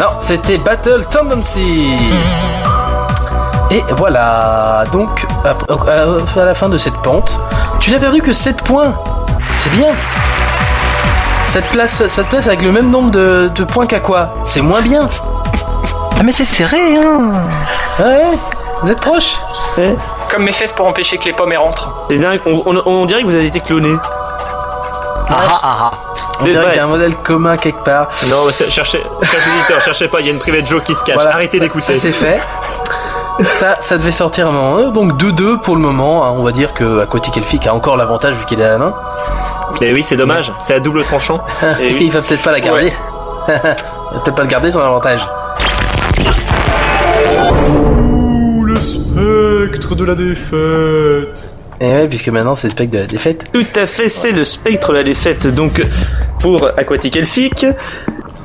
Non, 0.00 0.06
c'était 0.18 0.58
Battle 0.58 1.04
Tendency. 1.08 1.86
Et 3.70 3.84
voilà, 3.96 4.82
donc 4.92 5.24
à 5.44 6.44
la 6.44 6.54
fin 6.54 6.68
de 6.68 6.76
cette 6.78 6.96
pente, 7.02 7.38
tu 7.78 7.92
n'as 7.92 8.00
perdu 8.00 8.20
que 8.20 8.32
7 8.32 8.62
points. 8.64 8.92
C'est 9.58 9.70
bien. 9.70 9.86
Cette 11.50 11.64
place, 11.70 12.06
cette 12.06 12.28
place 12.28 12.46
avec 12.46 12.62
le 12.62 12.70
même 12.70 12.90
nombre 12.90 13.10
de, 13.10 13.50
de 13.52 13.64
points 13.64 13.86
qu'à 13.86 13.98
quoi? 13.98 14.28
C'est 14.44 14.60
moins 14.60 14.80
bien. 14.82 15.08
Ah, 16.16 16.22
mais 16.24 16.30
c'est 16.30 16.44
serré, 16.44 16.96
hein 16.96 17.32
Ouais, 17.98 18.30
vous 18.82 18.90
êtes 18.90 19.00
proches. 19.00 19.36
Comme 20.30 20.44
mes 20.44 20.52
fesses 20.52 20.72
pour 20.72 20.86
empêcher 20.86 21.18
que 21.18 21.24
les 21.24 21.32
pommes 21.32 21.52
rentrent. 21.58 22.04
C'est 22.08 22.18
dingue, 22.18 22.40
on, 22.46 22.62
on- 22.66 22.82
on 22.86 23.06
dirait 23.06 23.22
que 23.22 23.26
vous 23.26 23.34
avez 23.34 23.46
été 23.46 23.58
cloné. 23.58 23.96
Ah 25.28 25.36
ah 25.50 25.60
ah. 25.62 25.90
On 26.40 26.44
dirait 26.44 26.66
qu'il 26.66 26.76
y 26.76 26.78
a 26.78 26.84
un 26.84 26.88
modèle 26.88 27.14
commun 27.16 27.56
quelque 27.56 27.82
part. 27.82 28.08
Non, 28.28 28.44
mais 28.46 28.52
cherchez, 28.52 29.02
chers 29.22 29.40
auditeurs, 29.48 29.80
cherchez 29.84 30.06
pas, 30.08 30.20
il 30.20 30.26
y 30.26 30.30
a 30.30 30.32
une 30.32 30.38
private 30.40 30.66
joke 30.68 30.84
qui 30.84 30.94
se 30.94 31.02
cache. 31.04 31.14
Voilà, 31.16 31.32
Arrêtez 31.32 31.58
ça- 31.58 31.64
d'écouter. 31.64 31.96
Ça 31.96 32.00
c'est 32.00 32.12
fait. 32.12 32.40
Ça, 33.54 33.76
ça 33.80 33.96
devait 33.96 34.10
sortir 34.12 34.46
à 34.46 34.50
un 34.50 34.52
moment. 34.52 34.90
Donc 34.90 35.14
2-2 35.14 35.60
pour 35.60 35.74
le 35.74 35.80
moment. 35.82 36.24
hein. 36.24 36.30
On 36.36 36.42
va 36.44 36.52
dire 36.52 36.74
que 36.74 37.00
Aquatic 37.00 37.36
Elfic 37.38 37.66
a 37.66 37.74
encore 37.74 37.96
l'avantage 37.96 38.36
vu 38.36 38.44
qu'il 38.44 38.60
est 38.60 38.64
à 38.64 38.72
la 38.72 38.78
main. 38.78 38.94
Mais 39.80 39.92
oui, 39.94 40.02
c'est 40.02 40.16
dommage, 40.16 40.52
c'est 40.58 40.74
à 40.74 40.80
double 40.80 41.04
tranchant. 41.04 41.40
Et 41.80 41.90
il 42.00 42.10
va 42.10 42.22
peut-être 42.22 42.42
pas 42.42 42.52
la 42.52 42.60
garder. 42.60 42.92
il 43.48 43.54
va 43.54 44.20
peut-être 44.22 44.34
pas 44.34 44.42
le 44.42 44.48
garder 44.48 44.70
son 44.70 44.80
avantage. 44.80 45.20
Ouh, 47.68 48.64
le 48.64 48.76
spectre 48.76 49.94
de 49.94 50.04
la 50.04 50.14
défaite. 50.14 51.48
Et 51.80 51.86
ouais, 51.86 52.08
puisque 52.08 52.28
maintenant 52.28 52.54
c'est 52.54 52.68
le 52.68 52.72
spectre 52.72 52.92
de 52.92 52.98
la 52.98 53.06
défaite. 53.06 53.46
Tout 53.52 53.66
à 53.74 53.86
fait, 53.86 54.08
c'est 54.08 54.32
le 54.32 54.44
spectre 54.44 54.92
de 54.92 54.98
la 54.98 55.04
défaite. 55.04 55.46
Donc, 55.46 55.82
pour 56.40 56.66
Aquatic 56.76 57.16
Elfic, 57.16 57.66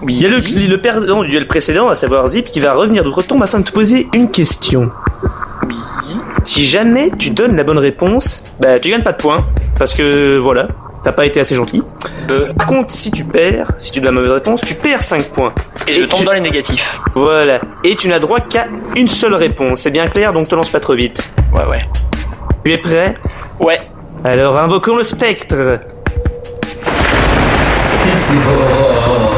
il 0.08 0.22
y 0.22 0.26
a 0.26 0.30
le, 0.30 0.40
le 0.40 0.78
perdant 0.78 1.24
du 1.24 1.30
duel 1.30 1.48
précédent, 1.48 1.90
à 1.90 1.96
savoir 1.96 2.28
Zip, 2.28 2.46
qui 2.46 2.60
va 2.60 2.74
revenir 2.74 3.04
d'outre-tombe 3.04 3.44
afin 3.44 3.60
de 3.60 3.66
te 3.66 3.72
poser 3.72 4.08
une 4.14 4.32
question. 4.32 4.90
Si 6.44 6.66
jamais 6.66 7.12
tu 7.18 7.32
donnes 7.32 7.56
la 7.56 7.64
bonne 7.64 7.80
réponse, 7.80 8.44
bah 8.60 8.80
tu 8.80 8.90
gagnes 8.90 9.04
pas 9.04 9.14
de 9.14 9.18
points, 9.18 9.46
parce 9.78 9.94
que 9.94 10.38
voilà, 10.38 10.68
t'as 11.06 11.12
pas 11.12 11.26
été 11.26 11.40
assez 11.40 11.56
gentil. 11.56 11.82
Par 12.58 12.66
contre, 12.68 12.92
si 12.92 13.12
tu 13.12 13.24
perds, 13.24 13.68
si 13.78 13.92
tu 13.92 14.00
donnes 14.00 14.16
la 14.16 14.22
mauvaise 14.22 14.32
réponse, 14.32 14.62
tu 14.66 14.74
perds 14.74 15.04
5 15.04 15.28
points. 15.30 15.54
Et 15.88 15.94
je 15.94 16.02
tombe 16.06 16.20
tu- 16.20 16.26
dans 16.26 16.32
les 16.32 16.42
négatifs. 16.42 17.00
Voilà. 17.14 17.60
Et 17.84 17.96
tu 17.96 18.08
n'as 18.10 18.18
droit 18.20 18.40
qu'à 18.40 18.66
une 18.96 19.08
seule 19.08 19.36
réponse. 19.36 19.82
C'est 19.82 19.92
bien 19.92 20.08
clair, 20.08 20.34
donc 20.34 20.50
te 20.50 20.56
lance 20.56 20.72
pas 20.72 20.80
trop 20.80 20.96
vite. 20.96 21.22
Ouais, 21.54 21.66
ouais. 21.70 21.80
Tu 22.66 22.74
es 22.74 22.78
prêt? 22.80 23.16
Ouais. 23.60 23.80
Alors 24.24 24.58
invoquons 24.58 24.98
le 24.98 25.04
spectre. 25.04 25.56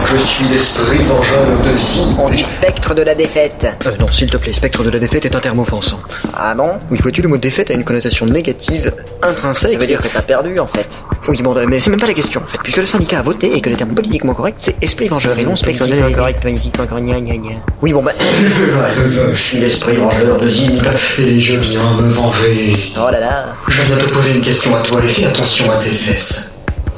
Je 0.09 0.15
suis 0.17 0.45
l'esprit 0.47 0.99
vengeur 1.03 1.45
de 1.65 1.75
Zi. 1.77 2.01
On 2.17 2.29
dit 2.29 2.41
spectre 2.43 2.93
de 2.95 3.01
la 3.01 3.13
défaite. 3.13 3.67
Euh, 3.85 3.91
non, 3.99 4.09
s'il 4.11 4.29
te 4.29 4.37
plaît, 4.37 4.53
spectre 4.53 4.83
de 4.83 4.89
la 4.89 4.99
défaite 4.99 5.25
est 5.25 5.35
un 5.35 5.39
terme 5.41 5.59
offensant. 5.59 5.99
Ah 6.33 6.55
bon? 6.55 6.71
Oui, 6.89 6.97
vois-tu, 7.01 7.21
le 7.21 7.27
mot 7.27 7.37
défaite 7.37 7.71
a 7.71 7.73
une 7.73 7.83
connotation 7.83 8.25
négative, 8.25 8.93
intrinsèque. 9.21 9.73
Ça 9.73 9.77
veut 9.77 9.85
dire 9.85 10.01
que 10.01 10.07
t'as 10.07 10.21
perdu 10.21 10.57
en 10.59 10.67
fait. 10.67 11.03
Oui, 11.27 11.41
bon, 11.41 11.53
mais 11.67 11.79
c'est 11.79 11.89
même 11.89 11.99
pas 11.99 12.07
la 12.07 12.13
question, 12.13 12.41
en 12.41 12.47
fait, 12.47 12.57
puisque 12.63 12.77
le 12.77 12.85
syndicat 12.85 13.19
a 13.19 13.21
voté 13.23 13.53
et 13.55 13.59
que 13.59 13.69
le 13.69 13.75
terme 13.75 13.89
politiquement 13.93 14.33
correct, 14.33 14.55
c'est 14.59 14.75
esprit 14.81 15.09
vengeur 15.09 15.37
et 15.37 15.43
non 15.43 15.57
spectre 15.57 15.85
de 15.85 15.89
la 15.89 15.95
Politiquement 16.03 16.25
défaite. 16.25 16.41
correct, 16.41 16.41
politiquement 16.41 16.87
correct, 16.87 17.05
gna 17.05 17.19
gna 17.19 17.35
gna. 17.37 17.55
Oui, 17.81 17.91
bon, 17.91 18.01
bah. 18.03 18.13
Je 19.11 19.35
suis 19.35 19.57
l'esprit 19.59 19.97
vengeur 19.97 20.39
de 20.39 20.49
Zi 20.49 20.79
et 21.19 21.39
je 21.41 21.55
viens 21.57 21.93
me 22.01 22.09
venger. 22.09 22.93
Oh 22.95 23.09
là 23.11 23.19
là. 23.19 23.45
Je 23.67 23.81
viens 23.81 23.97
te 23.97 24.09
poser 24.09 24.35
une 24.35 24.41
question 24.41 24.73
à 24.75 24.79
toi 24.81 25.01
et 25.03 25.07
fais 25.07 25.25
attention 25.25 25.69
à 25.69 25.75
tes 25.77 25.89
fesses. 25.89 26.49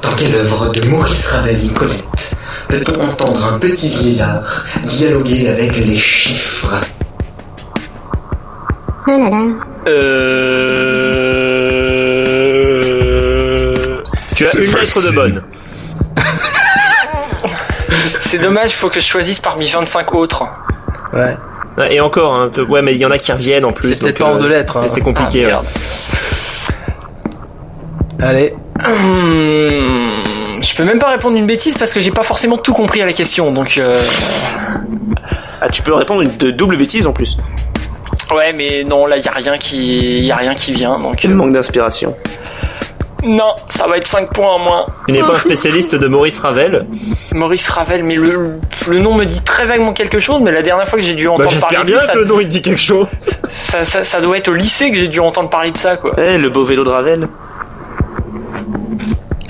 Dans 0.01 0.11
quelle 0.11 0.35
œuvre 0.35 0.69
de 0.71 0.81
Maurice 0.81 1.27
Ravel 1.27 1.57
Nicolette 1.57 2.35
peut-on 2.69 3.03
entendre 3.09 3.53
un 3.53 3.59
petit 3.59 3.89
vieillard 3.89 4.65
dialoguer 4.83 5.49
avec 5.49 5.75
les 5.77 5.95
chiffres 5.97 6.75
Oh 9.07 9.11
là 9.11 9.29
là. 9.29 9.43
Euh... 12.69 14.01
Tu 14.35 14.45
as 14.47 14.53
une 14.55 14.61
lettre 14.71 15.01
de 15.05 15.11
bonne. 15.11 15.43
C'est 18.19 18.37
dommage, 18.39 18.71
faut 18.71 18.89
que 18.89 18.99
je 18.99 19.05
choisisse 19.05 19.39
parmi 19.39 19.67
25 19.67 20.13
autres. 20.13 20.43
Ouais. 21.13 21.35
Et 21.89 21.99
encore, 22.01 22.35
hein, 22.35 22.49
te- 22.53 22.61
ouais, 22.61 22.81
mais 22.81 22.93
il 22.93 22.99
y 23.01 23.05
en 23.05 23.11
a 23.11 23.17
qui 23.17 23.31
reviennent 23.31 23.65
en 23.65 23.71
plus. 23.71 23.95
C'est 23.95 24.03
peut-être 24.03 24.19
pas 24.19 24.25
en 24.25 24.35
euh, 24.35 24.39
deux 24.39 24.47
lettres, 24.49 24.73
c'est- 24.79 24.85
hein. 24.85 24.89
C'est 24.93 25.01
compliqué. 25.01 25.49
Ah, 25.51 25.61
ouais. 25.61 25.67
Allez. 28.21 28.53
Hum, 28.85 30.18
je 30.61 30.75
peux 30.75 30.83
même 30.83 30.99
pas 30.99 31.09
répondre 31.09 31.37
une 31.37 31.45
bêtise 31.45 31.77
parce 31.77 31.93
que 31.93 31.99
j'ai 31.99 32.11
pas 32.11 32.23
forcément 32.23 32.57
tout 32.57 32.73
compris 32.73 33.01
à 33.01 33.05
la 33.05 33.13
question, 33.13 33.51
donc 33.51 33.77
euh... 33.77 33.95
Ah, 35.61 35.69
tu 35.69 35.81
peux 35.81 35.93
répondre 35.93 36.21
une 36.21 36.37
de 36.37 36.51
double 36.51 36.77
bêtise 36.77 37.05
en 37.07 37.11
plus. 37.13 37.37
ouais, 38.33 38.53
mais 38.53 38.83
non, 38.83 39.05
là 39.05 39.17
y 39.17 39.27
a 39.27 39.31
rien 39.31 39.57
qui, 39.57 40.21
y 40.25 40.31
a 40.31 40.35
rien 40.35 40.55
qui 40.55 40.71
vient, 40.71 40.97
donc 40.99 41.25
euh, 41.25 41.29
manque 41.29 41.51
d'inspiration. 41.53 42.15
non, 43.25 43.55
ça 43.67 43.85
va 43.87 43.97
être 43.97 44.07
5 44.07 44.31
points 44.33 44.53
en 44.53 44.59
moins. 44.59 44.85
Tu 45.05 45.11
n'es 45.13 45.19
pas 45.19 45.31
un 45.31 45.35
spécialiste 45.35 45.95
de 45.95 46.07
Maurice 46.07 46.39
Ravel 46.39 46.85
Maurice 47.33 47.69
Ravel, 47.69 48.03
mais 48.05 48.15
le, 48.15 48.53
le 48.87 48.99
nom 48.99 49.13
me 49.13 49.25
dit 49.25 49.41
très 49.43 49.65
vaguement 49.65 49.91
quelque 49.93 50.19
chose, 50.19 50.41
mais 50.41 50.51
la 50.53 50.61
dernière 50.61 50.87
fois 50.87 50.97
que 50.97 51.03
j'ai 51.05 51.15
dû 51.15 51.25
bah, 51.25 51.33
entendre 51.33 51.59
parler 51.59 51.77
de 51.79 51.83
bien 51.83 51.99
ça, 51.99 52.13
que 52.13 52.19
le 52.19 52.25
nom 52.25 52.39
il 52.39 52.47
dit 52.47 52.61
quelque 52.61 52.79
chose. 52.79 53.07
ça, 53.49 53.83
ça, 53.83 54.03
ça 54.05 54.21
doit 54.21 54.37
être 54.37 54.47
au 54.47 54.53
lycée 54.55 54.91
que 54.91 54.97
j'ai 54.97 55.09
dû 55.09 55.19
entendre 55.19 55.49
parler 55.49 55.71
de 55.71 55.77
ça, 55.77 55.97
quoi. 55.97 56.13
Eh, 56.17 56.37
le 56.37 56.49
beau 56.49 56.63
vélo 56.63 56.85
de 56.85 56.89
Ravel. 56.89 57.27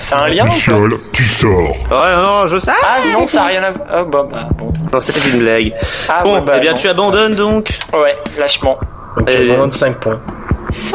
C'est 0.02 0.14
un 0.14 0.28
lien 0.28 0.44
Michel, 0.44 0.92
tu 1.12 1.22
sors. 1.24 1.50
Ouais, 1.50 2.16
non, 2.16 2.46
je 2.48 2.56
sais. 2.58 2.72
Ah 2.82 2.96
non, 3.12 3.26
ça 3.26 3.42
a 3.42 3.46
rien 3.46 3.62
à 3.62 3.70
voir. 3.70 3.86
Ah 3.92 4.02
bah, 4.04 4.26
bah, 4.30 4.48
bon. 4.56 4.72
Non, 4.92 4.98
c'était 4.98 5.20
une 5.30 5.40
blague. 5.40 5.74
Ah, 6.08 6.22
bon, 6.24 6.36
ouais, 6.36 6.40
bah, 6.40 6.54
eh 6.56 6.60
bien, 6.60 6.72
non. 6.72 6.78
tu 6.78 6.88
abandonnes 6.88 7.34
donc. 7.34 7.78
Ouais, 7.92 8.16
lâchement. 8.38 8.78
Donc 9.18 9.28
tu 9.28 9.36
abandonnes 9.50 9.72
5 9.72 9.96
points. 10.00 10.20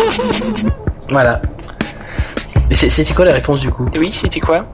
voilà. 1.10 1.39
Et 2.72 2.76
c'est- 2.76 2.89
c'était 2.89 3.14
quoi 3.14 3.26
la 3.26 3.34
réponse 3.34 3.60
du 3.60 3.70
coup? 3.70 3.88
Oui, 3.95 4.12
c'était 4.12 4.39
quoi? 4.39 4.66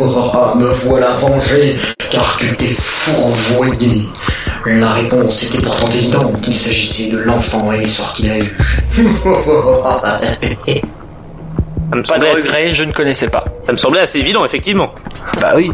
Oh, 0.00 0.54
me 0.56 0.66
voilà 0.86 1.12
vengé, 1.12 1.76
car 2.10 2.36
tu 2.38 2.54
t'es 2.56 2.74
fourvoyé. 2.78 4.02
La 4.66 4.90
réponse 4.90 5.44
était 5.44 5.62
pourtant 5.62 5.88
évidente, 5.88 6.46
il 6.46 6.54
s'agissait 6.54 7.10
de 7.12 7.18
l'enfant 7.18 7.72
et 7.72 7.78
l'histoire 7.78 8.12
qu'il 8.12 8.30
a 8.30 8.38
eue. 8.40 8.54
Ça 8.92 10.20
me, 11.96 12.02
Pas 12.02 12.18
de 12.18 12.26
assez, 12.26 12.48
regret, 12.48 12.70
je 12.70 12.84
ne 12.84 12.92
connaissais 12.92 13.28
pas. 13.28 13.44
ça 13.66 13.72
me 13.72 13.76
semblait 13.78 14.00
assez 14.00 14.18
évident, 14.18 14.44
effectivement. 14.44 14.92
Bah 15.40 15.52
oui. 15.56 15.72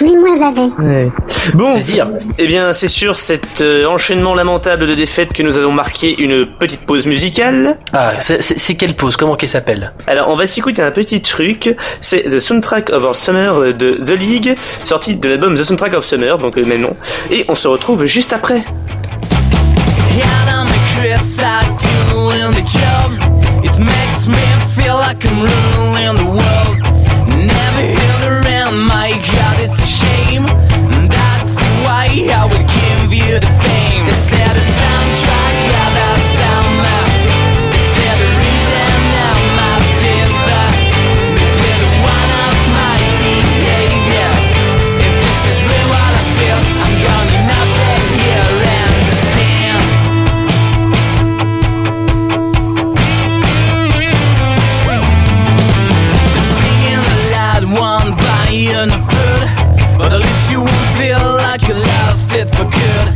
Oui, 0.00 0.16
moi 0.16 0.30
j'avais. 0.38 1.10
Bon, 1.52 1.74
C'est 1.76 1.82
dire. 1.82 2.08
eh 2.38 2.46
bien, 2.46 2.72
c'est 2.72 2.88
sur 2.88 3.18
cet 3.18 3.60
euh, 3.60 3.84
enchaînement 3.84 4.34
lamentable 4.34 4.86
de 4.86 4.94
défaites 4.94 5.30
que 5.34 5.42
nous 5.42 5.58
allons 5.58 5.72
marquer 5.72 6.18
une 6.18 6.46
petite 6.58 6.80
pause 6.86 7.04
musicale. 7.04 7.76
Ah, 7.92 8.14
c'est- 8.18 8.74
quelle 8.76 8.96
pause? 8.96 9.16
Comment 9.18 9.36
qu'elle 9.36 9.50
s'appelle? 9.50 9.92
Alors, 10.06 10.30
on 10.30 10.36
va 10.36 10.46
s'écouter 10.46 10.80
un 10.80 10.90
petit 10.90 11.20
truc. 11.20 11.76
C'est 12.00 12.22
The 12.22 12.38
Soundtrack 12.38 12.88
of 12.90 13.04
Our 13.04 13.14
Summer 13.14 13.74
de 13.74 13.90
The 13.92 14.18
League, 14.18 14.56
sorti 14.84 15.16
de 15.16 15.28
l'album 15.28 15.54
The 15.54 15.64
Soundtrack 15.64 15.92
of 15.92 16.06
Summer, 16.06 16.38
donc 16.38 16.56
le 16.56 16.64
même 16.64 16.80
nom. 16.80 16.96
Et 17.30 17.44
on 17.48 17.54
se 17.54 17.68
retrouve 17.68 18.06
juste 18.06 18.32
après. 18.32 18.62
Make 20.98 21.10
Chris 21.10 21.38
out 21.38 21.64
doing 22.10 22.50
the 22.52 22.64
job. 22.66 23.12
It 23.64 23.78
makes 23.78 24.26
me 24.26 24.44
feel 24.74 24.96
like 24.96 25.24
I'm 25.26 25.40
ruling 25.40 26.16
the 26.16 26.30
world. 26.38 26.78
Never 27.28 27.82
held 28.00 28.44
around, 28.44 28.78
my 28.86 29.10
God, 29.10 29.60
it's 29.60 29.80
a 29.80 29.86
shame. 29.86 30.44
That's 31.08 31.54
why 31.84 32.06
I 32.30 32.44
would 32.44 32.67
But 60.08 60.22
at 60.22 60.26
least 60.26 60.50
you 60.50 60.60
won't 60.60 60.90
feel 60.96 61.20
like 61.36 61.68
you 61.68 61.74
lost 61.74 62.32
it 62.32 62.48
for 62.56 62.64
good. 62.64 63.06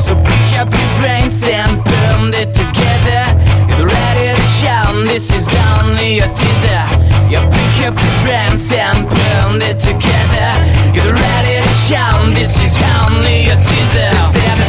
So 0.00 0.16
pick 0.16 0.48
up 0.56 0.72
your 0.72 0.92
brains 0.96 1.42
and 1.42 1.84
band 1.84 2.34
it 2.34 2.54
together. 2.54 3.36
Get 3.68 3.84
ready 3.84 4.32
to 4.32 4.46
shout, 4.56 4.94
this 5.04 5.30
is 5.30 5.46
only 5.76 6.20
a 6.20 6.28
teaser. 6.32 6.84
Yeah, 7.28 7.44
pick 7.52 7.76
up 7.84 7.96
your 8.00 8.16
brains 8.24 8.72
and 8.72 9.06
band 9.10 9.62
it 9.62 9.78
together. 9.78 10.48
Get 10.96 11.12
ready 11.12 11.60
to 11.60 11.74
shout, 11.84 12.32
this 12.32 12.56
is 12.64 12.74
only 13.04 13.44
a 13.52 13.56
teaser 13.56 14.67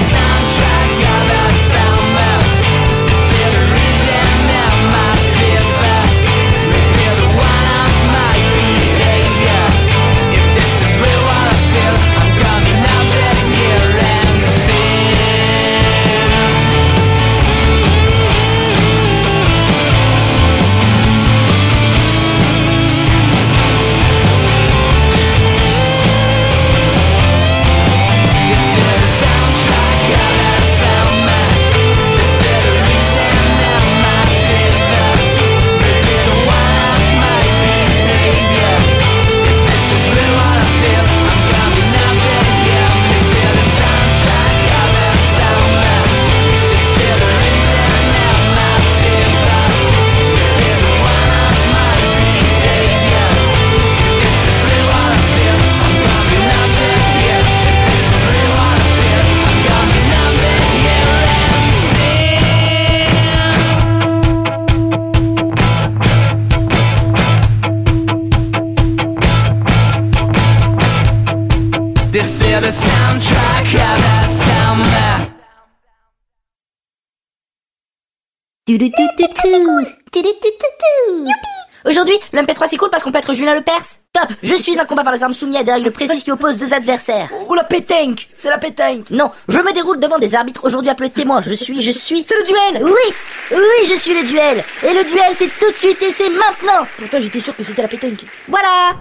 Julien 83.33 83.55
Lepers. 83.55 83.99
Top 84.13 84.29
Je 84.41 84.53
suis 84.55 84.79
un 84.79 84.85
combat 84.85 85.03
par 85.03 85.13
les 85.13 85.21
armes 85.21 85.33
soumis 85.33 85.57
à 85.57 85.63
des 85.63 85.71
règles 85.71 85.91
précises 85.91 86.23
qui 86.23 86.31
opposent 86.31 86.57
deux 86.57 86.73
adversaires. 86.73 87.29
Ou 87.47 87.53
la 87.53 87.63
pétanque 87.63 88.25
C'est 88.27 88.49
la 88.49 88.57
pétanque 88.57 89.09
Non, 89.11 89.29
je 89.47 89.57
me 89.57 89.73
déroule 89.73 89.99
devant 89.99 90.17
des 90.17 90.33
arbitres 90.35 90.65
aujourd'hui 90.65 90.89
appelés 90.89 91.11
témoins. 91.11 91.41
Je 91.41 91.53
suis, 91.53 91.81
je 91.81 91.91
suis... 91.91 92.23
C'est 92.25 92.35
le 92.35 92.45
duel 92.45 92.83
Oui 92.83 93.13
Oui, 93.51 93.89
je 93.89 93.99
suis 93.99 94.13
le 94.13 94.27
duel 94.27 94.63
Et 94.83 94.93
le 94.93 95.03
duel 95.03 95.31
c'est 95.35 95.49
tout 95.59 95.71
de 95.71 95.77
suite 95.77 96.01
et 96.01 96.11
c'est 96.11 96.29
maintenant 96.29 96.87
Pourtant 96.97 97.17
j'étais 97.21 97.39
sûr 97.39 97.55
que 97.55 97.61
c'était 97.63 97.83
la 97.83 97.87
pétanque. 97.87 98.25
Voilà 98.47 98.95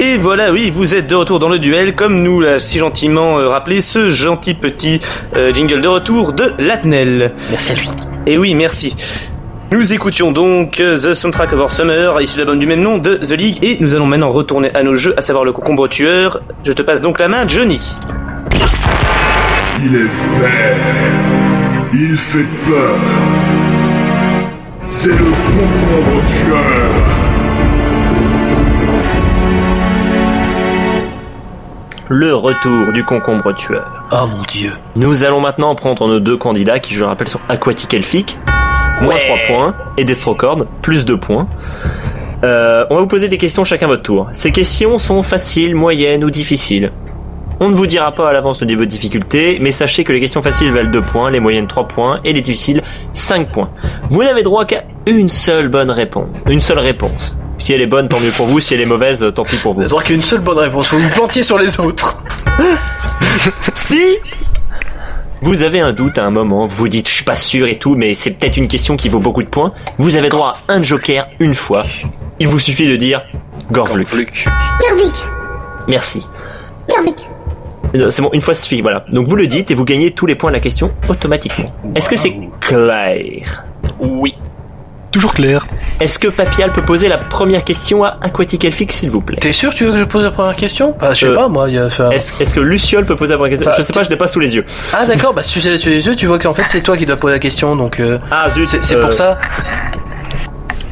Et 0.00 0.16
voilà, 0.16 0.52
oui, 0.52 0.70
vous 0.70 0.94
êtes 0.96 1.06
de 1.06 1.14
retour 1.14 1.38
dans 1.38 1.48
le 1.48 1.60
duel, 1.60 1.94
comme 1.94 2.22
nous 2.22 2.40
l'a 2.40 2.58
si 2.58 2.78
gentiment 2.78 3.38
euh, 3.38 3.48
rappelé 3.48 3.80
ce 3.80 4.10
gentil 4.10 4.54
petit 4.54 5.00
euh, 5.36 5.54
jingle 5.54 5.80
de 5.80 5.88
retour 5.88 6.32
de 6.32 6.52
Latnel. 6.58 7.32
Merci 7.50 7.72
à 7.72 7.74
lui. 7.76 7.88
Et 8.26 8.36
oui, 8.36 8.54
merci. 8.54 8.96
Nous 9.74 9.92
écoutions 9.92 10.30
donc 10.30 10.76
The 10.76 11.14
Soundtrack 11.14 11.52
of 11.52 11.58
Our 11.58 11.68
Summer, 11.68 12.22
issu 12.22 12.36
de 12.36 12.42
l'album 12.44 12.60
du 12.60 12.66
même 12.66 12.80
nom 12.80 12.98
de 12.98 13.16
The 13.16 13.32
League, 13.32 13.64
et 13.64 13.76
nous 13.80 13.92
allons 13.92 14.06
maintenant 14.06 14.30
retourner 14.30 14.72
à 14.72 14.84
nos 14.84 14.94
jeux, 14.94 15.14
à 15.16 15.20
savoir 15.20 15.44
le 15.44 15.50
concombre 15.50 15.88
tueur. 15.88 16.42
Je 16.64 16.70
te 16.70 16.80
passe 16.80 17.00
donc 17.00 17.18
la 17.18 17.26
main, 17.26 17.48
Johnny. 17.48 17.80
Il 19.80 19.96
est 19.96 20.38
vert. 20.38 20.76
Il 21.92 22.16
fait 22.16 22.46
peur. 22.64 22.96
C'est 24.84 25.08
le 25.08 25.16
concombre 25.16 26.24
tueur. 26.28 26.94
Le 32.08 32.32
retour 32.32 32.92
du 32.92 33.04
concombre 33.04 33.52
tueur. 33.56 34.04
Oh 34.12 34.28
mon 34.28 34.42
dieu. 34.44 34.70
Nous 34.94 35.24
allons 35.24 35.40
maintenant 35.40 35.74
prendre 35.74 36.06
nos 36.06 36.20
deux 36.20 36.36
candidats 36.36 36.78
qui, 36.78 36.94
je 36.94 37.00
le 37.00 37.06
rappelle, 37.06 37.28
sont 37.28 37.40
aquatique 37.48 37.92
elfique, 37.92 38.38
moins 39.00 39.14
3 39.14 39.36
points, 39.46 39.74
et 39.96 40.04
Destrocord, 40.04 40.66
plus 40.82 41.04
2 41.04 41.16
points. 41.16 41.46
Euh, 42.42 42.84
on 42.90 42.96
va 42.96 43.00
vous 43.00 43.06
poser 43.06 43.28
des 43.28 43.38
questions 43.38 43.64
chacun 43.64 43.86
votre 43.86 44.02
tour. 44.02 44.28
Ces 44.32 44.52
questions 44.52 44.98
sont 44.98 45.22
faciles, 45.22 45.74
moyennes 45.74 46.24
ou 46.24 46.30
difficiles. 46.30 46.92
On 47.60 47.68
ne 47.68 47.74
vous 47.74 47.86
dira 47.86 48.12
pas 48.12 48.28
à 48.28 48.32
l'avance 48.32 48.60
le 48.60 48.66
niveau 48.66 48.80
de 48.80 48.90
difficulté, 48.90 49.58
mais 49.60 49.72
sachez 49.72 50.04
que 50.04 50.12
les 50.12 50.20
questions 50.20 50.42
faciles 50.42 50.72
valent 50.72 50.90
2 50.90 51.00
points, 51.00 51.30
les 51.30 51.40
moyennes 51.40 51.66
3 51.66 51.88
points 51.88 52.20
et 52.24 52.32
les 52.32 52.42
difficiles 52.42 52.82
5 53.12 53.48
points. 53.48 53.70
Vous 54.10 54.22
n'avez 54.22 54.42
droit 54.42 54.64
qu'à 54.64 54.84
une 55.06 55.28
seule 55.28 55.68
bonne 55.68 55.90
réponse. 55.90 56.26
Une 56.48 56.60
seule 56.60 56.80
réponse. 56.80 57.36
Si 57.58 57.72
elle 57.72 57.80
est 57.80 57.86
bonne, 57.86 58.08
tant 58.08 58.20
mieux 58.20 58.30
pour 58.30 58.46
vous. 58.46 58.60
Si 58.60 58.74
elle 58.74 58.80
est 58.80 58.86
mauvaise, 58.86 59.24
tant 59.34 59.44
pis 59.44 59.56
pour 59.56 59.72
vous. 59.72 59.76
Vous 59.76 59.80
n'avez 59.82 59.90
droit 59.90 60.02
qu'à 60.02 60.14
une 60.14 60.22
seule 60.22 60.40
bonne 60.40 60.58
réponse. 60.58 60.88
Faut 60.88 60.98
vous 60.98 61.10
plantiez 61.10 61.42
sur 61.42 61.58
les 61.58 61.78
autres. 61.78 62.18
si 63.74 64.16
vous 65.44 65.62
avez 65.62 65.80
un 65.80 65.92
doute 65.92 66.16
à 66.18 66.24
un 66.24 66.30
moment, 66.30 66.66
vous 66.66 66.88
dites 66.88 67.06
je 67.08 67.14
suis 67.16 67.24
pas 67.24 67.36
sûr 67.36 67.66
et 67.68 67.76
tout, 67.78 67.94
mais 67.94 68.14
c'est 68.14 68.30
peut-être 68.30 68.56
une 68.56 68.66
question 68.66 68.96
qui 68.96 69.08
vaut 69.10 69.18
beaucoup 69.20 69.42
de 69.42 69.48
points, 69.48 69.72
vous 69.98 70.16
avez 70.16 70.30
droit 70.30 70.56
à 70.68 70.72
un 70.72 70.82
joker 70.82 71.28
une 71.38 71.54
fois. 71.54 71.84
Il 72.40 72.48
vous 72.48 72.58
suffit 72.58 72.88
de 72.88 72.96
dire 72.96 73.22
Gorvluk. 73.70 74.08
Merci. 75.86 76.26
Garlic 76.88 77.16
Euh, 77.94 78.08
C'est 78.10 78.22
bon, 78.22 78.30
une 78.32 78.40
fois 78.40 78.54
suffit, 78.54 78.80
voilà. 78.80 79.04
Donc 79.10 79.26
vous 79.28 79.36
le 79.36 79.46
dites 79.46 79.70
et 79.70 79.74
vous 79.74 79.84
gagnez 79.84 80.10
tous 80.12 80.26
les 80.26 80.34
points 80.34 80.50
de 80.50 80.56
la 80.56 80.60
question 80.60 80.90
automatiquement. 81.08 81.72
Est-ce 81.94 82.08
que 82.08 82.16
c'est 82.16 82.34
clair? 82.60 83.64
Oui. 84.00 84.34
Toujours 85.14 85.32
clair. 85.32 85.64
Est-ce 86.00 86.18
que 86.18 86.26
Papial 86.26 86.72
peut 86.72 86.82
poser 86.82 87.06
la 87.08 87.18
première 87.18 87.62
question 87.62 88.02
à 88.02 88.18
Aquatic 88.20 88.64
Elfic, 88.64 88.90
s'il 88.90 89.12
vous 89.12 89.20
plaît? 89.20 89.38
T'es 89.40 89.52
sûr 89.52 89.70
que 89.70 89.76
tu 89.76 89.84
veux 89.84 89.92
que 89.92 89.96
je 89.98 90.02
pose 90.02 90.24
la 90.24 90.32
première 90.32 90.56
question? 90.56 90.92
Enfin, 90.96 91.14
je 91.14 91.20
sais 91.20 91.26
Euh, 91.26 91.34
pas, 91.36 91.46
moi, 91.46 91.68
il 91.68 91.76
y 91.76 91.78
a 91.78 91.88
ça. 91.88 92.08
Est-ce 92.10 92.32
est-ce 92.42 92.52
que 92.52 92.58
Luciole 92.58 93.06
peut 93.06 93.14
poser 93.14 93.30
la 93.34 93.36
première 93.38 93.50
question? 93.52 93.70
Enfin, 93.70 93.78
Je 93.80 93.86
sais 93.86 93.92
pas, 93.92 94.02
je 94.02 94.10
l'ai 94.10 94.16
pas 94.16 94.26
sous 94.26 94.40
les 94.40 94.56
yeux. 94.56 94.64
Ah 94.92 95.06
d'accord, 95.06 95.32
bah 95.32 95.44
si 95.44 95.52
tu 95.60 95.78
sur 95.78 95.90
les 95.90 96.04
yeux, 96.04 96.16
tu 96.16 96.26
vois 96.26 96.40
que 96.40 96.48
en 96.48 96.52
fait 96.54 96.64
c'est 96.66 96.80
toi 96.80 96.96
qui 96.96 97.06
dois 97.06 97.14
poser 97.14 97.34
la 97.34 97.38
question, 97.38 97.76
donc 97.76 98.00
euh, 98.00 98.18
Ah 98.32 98.48
zut, 98.56 98.66
c'est 98.66 98.82
c'est 98.82 98.96
euh, 98.96 99.00
pour 99.02 99.12
ça. 99.12 99.38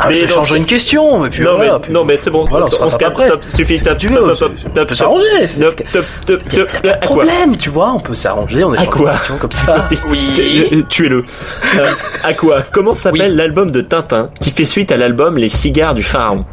Ah, 0.00 0.08
mais 0.08 0.14
je 0.14 0.26
une 0.56 0.66
question, 0.66 1.20
mais 1.20 1.30
puis 1.30 1.42
non, 1.44 1.54
voilà. 1.56 1.74
mais, 1.74 1.78
puis- 1.80 1.92
non 1.92 2.04
mais 2.04 2.16
c'est 2.20 2.30
bon, 2.30 2.44
Voilà, 2.44 2.66
on, 2.80 2.84
on 2.86 2.90
se 2.90 2.98
calme, 2.98 3.14
stop, 3.14 3.44
suffit, 3.48 3.78
stop, 3.78 3.98
Tu 3.98 4.08
stop, 4.08 4.18
veux, 4.24 4.34
stop, 4.34 4.52
tu- 4.56 4.60
stop, 4.62 4.72
on 4.82 4.86
peut 4.86 4.94
s'arranger, 4.94 5.26
pas 6.82 6.94
de 6.94 7.06
quoi 7.06 7.24
problème, 7.24 7.56
tu 7.56 7.70
vois, 7.70 7.92
on 7.94 8.00
peut 8.00 8.14
s'arranger, 8.14 8.64
on 8.64 8.72
questions 9.14 9.38
comme 9.38 9.52
ça. 9.52 9.88
Oui. 10.10 10.18
Euh, 10.72 10.82
Tuez-le. 10.88 11.24
À 12.24 12.34
quoi 12.34 12.62
Comment 12.72 12.94
s'appelle 12.94 13.36
l'album 13.36 13.70
de 13.70 13.80
Tintin 13.80 14.30
qui 14.40 14.50
fait 14.50 14.64
suite 14.64 14.90
à 14.90 14.96
l'album 14.96 15.36
Les 15.38 15.48
cigares 15.48 15.94
du 15.94 16.02
pharaon? 16.02 16.44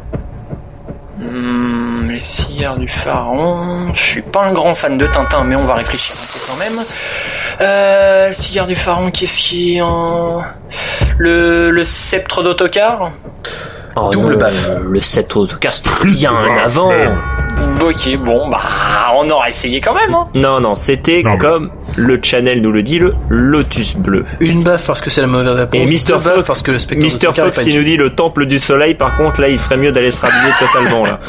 Les 2.20 2.26
cigares 2.26 2.76
du 2.76 2.86
pharaon. 2.86 3.94
Je 3.94 3.98
suis 4.02 4.20
pas 4.20 4.42
un 4.42 4.52
grand 4.52 4.74
fan 4.74 4.98
de 4.98 5.06
Tintin, 5.06 5.42
mais 5.42 5.56
on 5.56 5.64
va 5.64 5.72
réfléchir 5.72 6.14
un 6.14 6.18
peu 6.18 6.38
quand 6.52 6.58
même. 6.58 6.84
Euh, 7.62 8.34
cigares 8.34 8.66
du 8.66 8.76
pharaon, 8.76 9.10
qu'est-ce 9.10 9.38
qui 9.40 9.76
est 9.76 9.80
en. 9.80 10.42
Le, 11.16 11.70
le 11.70 11.82
sceptre 11.82 12.42
d'autocar? 12.42 13.12
Double 14.12 14.36
baffe. 14.36 14.68
Le 14.82 15.00
7 15.00 15.34
au 15.34 15.46
c'était 15.46 16.04
bien 16.04 16.34
avant. 16.62 16.92
Ok, 17.82 18.16
bon, 18.22 18.48
bah, 18.48 18.60
on 19.16 19.28
aura 19.30 19.48
essayé 19.48 19.80
quand 19.80 19.94
même, 19.94 20.14
hein. 20.14 20.28
Non, 20.34 20.60
non, 20.60 20.74
c'était 20.74 21.22
comme 21.38 21.70
le 21.96 22.20
channel 22.22 22.60
nous 22.60 22.72
le 22.72 22.82
dit, 22.82 22.98
le 22.98 23.14
Lotus 23.30 23.96
bleu. 23.96 24.24
Une 24.40 24.62
baffe 24.62 24.86
parce 24.86 25.00
que 25.00 25.08
c'est 25.10 25.22
la 25.22 25.26
mauvaise 25.26 25.48
réponse. 25.48 25.80
Et 25.80 25.84
deux 25.84 25.90
Mr. 25.90 26.12
baffes 26.18 26.34
Fox, 26.34 26.46
parce 26.46 26.62
que 26.62 26.70
le 26.72 26.78
spectre 26.78 27.04
est 27.04 27.10
Fox 27.10 27.36
pas 27.38 27.50
qui 27.64 27.70
une 27.70 27.78
nous 27.78 27.84
dit 27.84 27.96
le 27.96 28.10
temple 28.10 28.46
du 28.46 28.58
soleil, 28.58 28.94
par 28.94 29.16
contre, 29.16 29.40
là, 29.40 29.48
il 29.48 29.58
ferait 29.58 29.78
mieux 29.78 29.92
d'aller 29.92 30.10
se 30.10 30.20
rhabiller 30.20 30.52
totalement, 30.58 31.04
là. 31.06 31.20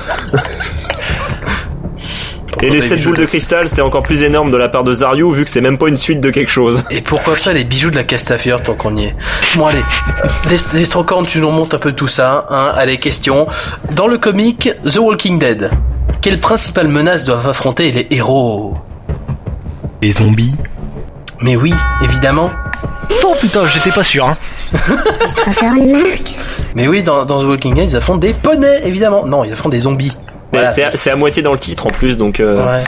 Et 2.61 2.69
les 2.69 2.79
pas 2.79 2.85
7 2.85 2.97
les 2.99 3.05
boules 3.05 3.17
de 3.17 3.25
cristal, 3.25 3.69
c'est 3.69 3.81
encore 3.81 4.03
plus 4.03 4.23
énorme 4.23 4.51
de 4.51 4.57
la 4.57 4.67
part 4.69 4.83
de 4.83 4.93
Zario, 4.93 5.31
vu 5.31 5.45
que 5.45 5.49
c'est 5.49 5.61
même 5.61 5.77
pas 5.77 5.87
une 5.87 5.97
suite 5.97 6.19
de 6.21 6.29
quelque 6.29 6.51
chose. 6.51 6.83
Et 6.91 7.01
pourquoi 7.01 7.33
pas 7.43 7.53
les 7.53 7.63
bijoux 7.63 7.89
de 7.89 7.95
la 7.95 8.03
Castafiore 8.03 8.61
tant 8.61 8.75
qu'on 8.75 8.97
y 8.97 9.05
est 9.05 9.15
Bon 9.55 9.65
allez, 9.67 9.81
Dest- 10.47 10.73
Destrocorn, 10.73 11.25
tu 11.25 11.39
nous 11.39 11.47
remontes 11.47 11.73
un 11.73 11.79
peu 11.79 11.93
tout 11.93 12.09
ça. 12.09 12.45
Hein, 12.51 12.73
allez, 12.75 12.99
question. 12.99 13.47
Dans 13.95 14.05
le 14.07 14.17
comic 14.17 14.69
The 14.85 14.97
Walking 14.97 15.39
Dead, 15.39 15.71
quelle 16.21 16.39
principale 16.39 16.87
menace 16.87 17.25
doivent 17.25 17.47
affronter 17.47 17.91
les 17.91 18.07
héros 18.11 18.75
Les 20.01 20.11
zombies. 20.11 20.55
Mais 21.41 21.55
oui, 21.55 21.73
évidemment. 22.03 22.49
Oh 23.25 23.35
putain, 23.39 23.65
j'étais 23.67 23.89
pas 23.91 24.03
sûr. 24.03 24.25
Hein. 24.27 24.37
Mais 26.75 26.87
oui, 26.87 27.03
dans, 27.03 27.25
dans 27.25 27.41
The 27.41 27.45
Walking 27.45 27.73
Dead, 27.75 27.89
ils 27.91 27.95
affrontent 27.95 28.19
des 28.19 28.33
poneys, 28.33 28.81
évidemment. 28.85 29.25
Non, 29.25 29.43
ils 29.43 29.51
affrontent 29.51 29.69
des 29.71 29.79
zombies. 29.79 30.11
Voilà. 30.53 30.67
C'est 30.71 30.83
à, 30.83 30.91
c'est 30.95 31.09
à 31.11 31.15
moitié 31.15 31.41
dans 31.43 31.53
le 31.53 31.59
titre 31.59 31.87
en 31.87 31.89
plus, 31.89 32.17
donc. 32.17 32.39
euh, 32.39 32.65
Ouais. 32.77 32.83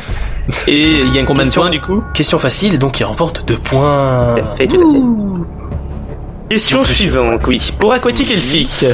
Et 0.67 0.99
il 0.99 1.11
gagne 1.13 1.25
combien 1.25 1.45
de 1.45 1.51
points 1.53 1.69
du 1.69 1.79
coup 1.81 2.03
Question 2.13 2.37
facile, 2.37 2.77
donc 2.77 2.99
il 2.99 3.05
remporte 3.05 3.45
deux 3.47 3.57
points. 3.57 4.35
Fait, 4.57 4.67
tout 4.67 4.75
à 4.75 4.93
fait. 4.93 6.55
Question 6.55 6.83
suivante, 6.83 7.41
oui. 7.47 7.71
Pour 7.79 7.93
Aquatic 7.93 8.29
Elfic. 8.31 8.85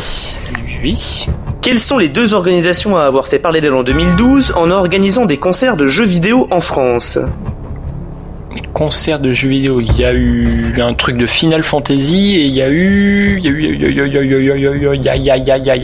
Oui. 0.83 1.27
Quelles 1.61 1.79
sont 1.79 1.97
les 1.97 2.07
deux 2.07 2.33
organisations 2.33 2.97
à 2.97 3.03
avoir 3.03 3.27
fait 3.27 3.39
parler 3.39 3.59
d'elles 3.59 3.73
en 3.73 3.83
2012 3.83 4.53
en 4.55 4.71
organisant 4.71 5.25
des 5.25 5.37
concerts 5.37 5.75
de 5.75 5.87
jeux 5.87 6.05
vidéo 6.05 6.47
en 6.51 6.61
France 6.61 7.19
Concerts 8.73 9.19
de 9.19 9.33
jeux 9.33 9.49
vidéo, 9.49 9.81
il 9.81 9.99
y 9.99 10.05
a 10.05 10.13
eu 10.13 10.73
un 10.79 10.93
truc 10.93 11.17
de 11.17 11.25
Final 11.25 11.63
Fantasy 11.63 12.37
et 12.37 12.45
il 12.45 12.53
y 12.53 12.61
a 12.61 12.69
eu, 12.69 13.37
il 13.39 13.45
y 13.45 13.47
a 13.47 13.51
eu, 13.51 13.63
il 13.63 13.67
y 13.69 13.75
a 13.75 13.87
eu, 13.87 13.89
il 13.89 13.97
y 13.99 14.01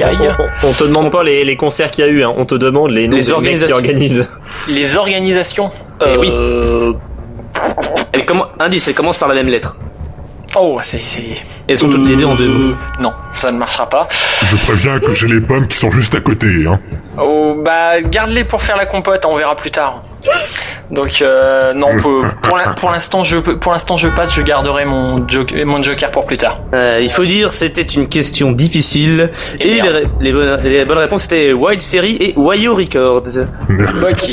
a 0.04 0.14
eu, 0.14 0.28
On 0.64 0.72
te 0.72 0.84
demande 0.86 1.12
pas 1.12 1.24
les, 1.24 1.58
concerts 1.58 1.92
qu'il 1.92 2.06
y 2.06 2.08
a 2.08 2.12
eu, 2.12 2.24
hein. 2.24 2.34
on 2.38 2.46
te 2.46 2.56
demande 2.56 2.92
les 2.92 3.08
noms 3.08 3.18
les 3.18 3.32
organisations. 3.32 3.68
qui 3.68 3.74
organisent. 3.74 4.28
Les 4.70 4.98
organisations. 4.98 5.72
Euh, 6.02 6.18
oui. 6.18 6.32
Indice, 8.60 8.88
elle 8.88 8.94
commence 8.94 9.18
par 9.18 9.28
la 9.28 9.36
même 9.36 9.48
lettre. 9.48 9.76
Oh, 10.58 10.80
c'est. 10.82 11.00
c'est- 11.00 11.34
Elles 11.68 11.78
sont 11.78 11.90
toutes 11.90 12.08
les 12.08 12.16
deux 12.16 12.26
en 12.26 12.36
deux 12.36 12.48
mots. 12.48 12.76
Non, 13.02 13.14
ça 13.34 13.52
ne 13.52 13.58
marchera 13.58 13.90
pas. 13.90 14.08
Je 14.50 14.56
préviens 14.56 15.00
que 15.00 15.14
j'ai 15.14 15.28
les 15.28 15.42
pommes 15.42 15.68
qui 15.68 15.78
sont 15.78 15.92
juste 15.92 16.16
à 16.16 16.22
côté, 16.22 16.48
hein. 16.68 16.80
Oh, 17.22 17.56
bah, 17.64 18.02
garde-les 18.02 18.44
pour 18.44 18.62
faire 18.62 18.78
la 18.78 18.86
compote, 18.86 19.26
on 19.26 19.36
verra 19.36 19.56
plus 19.56 19.72
tard. 19.72 20.04
Donc, 20.92 21.22
euh, 21.22 21.74
non, 21.74 21.98
pour, 21.98 22.26
pour 22.44 22.58
l'in- 22.58 22.74
pour 22.74 22.92
l'instant, 22.92 23.24
je, 23.24 23.38
pour 23.38 23.72
l'instant, 23.72 23.98
je 23.98 24.08
passe, 24.08 24.34
je 24.36 24.42
garderai 24.42 24.86
mon, 24.86 25.28
joker, 25.28 25.66
mon 25.66 25.82
joker 25.82 26.12
pour 26.12 26.26
plus 26.26 26.38
tard. 26.38 26.60
Euh, 26.74 27.00
il 27.02 27.10
faut 27.10 27.26
dire, 27.26 27.54
c'était 27.54 27.82
une 27.82 28.08
question 28.08 28.52
difficile. 28.52 29.32
Et, 29.60 29.82
les, 29.82 29.90
ré- 29.90 30.08
les 30.20 30.32
bonnes, 30.32 30.60
les 30.64 30.86
bonnes 30.86 30.98
réponses 31.00 31.26
étaient 31.26 31.54
Wild 31.54 31.82
Ferry 31.82 32.18
et 32.20 32.34
Wayo 32.38 32.76
Records. 32.76 33.24
Ok. 33.70 34.32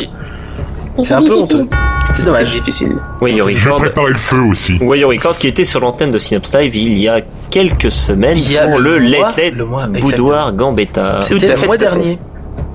C'est 0.98 1.12
un 1.14 1.22
peu 1.22 1.32
honteux. 1.36 1.68
C'est 2.14 2.24
dommage. 2.24 2.50
difficile. 2.52 2.96
Je 3.20 3.26
vais 3.26 3.40
Record. 3.42 3.78
préparer 3.78 4.10
le 4.12 4.18
feu 4.18 4.40
aussi. 4.42 4.78
Wayo 4.80 5.08
Record 5.08 5.38
qui 5.38 5.48
était 5.48 5.64
sur 5.64 5.80
l'antenne 5.80 6.10
de 6.10 6.18
Synops 6.18 6.54
Live 6.54 6.74
il 6.76 6.98
y 6.98 7.08
a 7.08 7.20
quelques 7.50 7.90
semaines 7.90 8.36
Il 8.38 8.50
y 8.52 8.58
a 8.58 8.66
pour 8.66 8.78
le 8.78 8.98
le 8.98 9.08
mois- 9.18 9.28
Late 9.28 9.36
Late 9.36 9.54
le 9.54 9.64
mois, 9.64 9.86
Boudoir 9.86 10.52
Gambetta. 10.52 11.20
C'était 11.22 11.54
le 11.56 11.66
mois 11.66 11.76
dernier. 11.76 12.18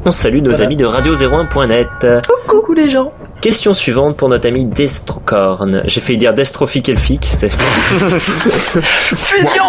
On 0.05 0.11
salue 0.11 0.41
nos 0.41 0.51
Voilà. 0.51 0.65
amis 0.65 0.77
de 0.77 0.85
radio01.net. 0.85 1.87
Coucou 2.47 2.73
les 2.73 2.89
gens. 2.89 3.11
Question 3.41 3.73
suivante 3.75 4.17
pour 4.17 4.29
notre 4.29 4.47
ami 4.47 4.65
Destrocorn. 4.65 5.81
J'ai 5.85 6.01
fait 6.01 6.15
dire 6.15 6.33
Destrophique 6.33 6.89
Elfique. 6.89 7.27
C'est 7.29 7.49
Fusion 8.81 9.63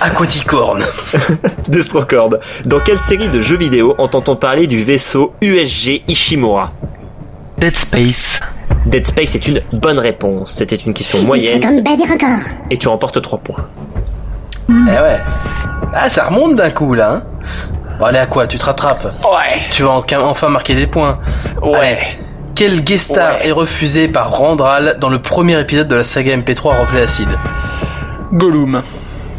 Aquaticorn. 0.00 0.82
Destrocorn. 1.68 2.38
Dans 2.64 2.80
quelle 2.80 2.98
série 2.98 3.28
de 3.28 3.40
jeux 3.40 3.56
vidéo 3.58 3.94
entend-on 3.98 4.36
parler 4.36 4.66
du 4.66 4.82
vaisseau 4.82 5.32
USG 5.42 6.02
Ishimura? 6.08 6.72
Dead 7.58 7.76
Space. 7.76 8.40
Dead 8.86 9.06
Space 9.06 9.34
est 9.34 9.46
une 9.46 9.60
bonne 9.72 9.98
réponse. 9.98 10.52
C'était 10.52 10.76
une 10.76 10.92
question 10.94 11.22
moyenne 11.22 11.84
et 12.70 12.76
tu 12.76 12.88
remportes 12.88 13.20
3 13.22 13.38
points. 13.38 13.64
Eh 14.68 14.72
ouais. 14.72 15.18
Ah, 15.94 16.08
ça 16.08 16.24
remonte 16.26 16.56
d'un 16.56 16.70
coup 16.70 16.94
là. 16.94 17.12
Hein 17.12 17.22
bon, 17.98 18.04
allez, 18.06 18.18
à 18.18 18.26
quoi? 18.26 18.46
Tu 18.46 18.58
te 18.58 18.64
rattrapes 18.64 19.04
Ouais. 19.24 19.60
Tu 19.70 19.82
vas 19.82 19.90
en- 19.90 20.04
enfin 20.24 20.48
marquer 20.48 20.74
des 20.74 20.86
points. 20.86 21.18
Ouais. 21.62 21.98
Quel 22.54 22.82
guest 22.82 23.12
star 23.12 23.36
Ouais. 23.40 23.48
est 23.48 23.52
refusé 23.52 24.08
par 24.08 24.30
Randral 24.36 24.96
dans 25.00 25.08
le 25.08 25.20
premier 25.20 25.58
épisode 25.60 25.88
de 25.88 25.94
la 25.96 26.02
saga 26.02 26.36
MP3 26.36 26.80
Reflet 26.80 27.02
Acide? 27.02 27.28
Gollum. 28.32 28.82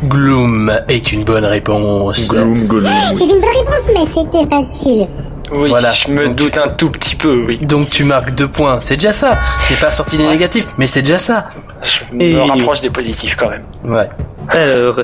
Gloom 0.06 0.82
est 0.90 1.12
une 1.14 1.24
bonne 1.24 1.46
réponse. 1.46 2.28
Gloom, 2.30 2.68
Gollum. 2.68 2.92
C'est 3.16 3.24
une 3.24 3.40
bonne 3.40 3.50
réponse, 3.58 3.90
mais 3.94 4.06
c'était 4.06 4.50
facile. 4.56 5.08
Oui, 5.52 5.70
Voilà. 5.70 5.92
je 5.92 6.10
me 6.10 6.30
doute 6.30 6.58
un 6.58 6.70
tout 6.70 6.90
petit 6.90 7.16
peu, 7.16 7.44
oui. 7.46 7.58
Donc 7.62 7.90
tu 7.90 8.04
marques 8.04 8.32
deux 8.34 8.48
points. 8.48 8.80
C'est 8.82 8.96
déjà 8.96 9.14
ça. 9.14 9.40
C'est 9.60 9.80
pas 9.80 9.92
sorti 9.92 10.18
des 10.18 10.28
négatifs, 10.28 10.68
mais 10.78 10.88
c'est 10.88 11.02
déjà 11.02 11.20
ça. 11.20 11.46
Je 11.84 12.00
Et- 12.20 12.34
me 12.34 12.42
rapproche 12.42 12.82
des 12.82 12.90
positifs 12.90 13.36
quand 13.36 13.50
même. 13.50 13.64
Ouais. 13.84 14.10
Alors, 14.50 14.96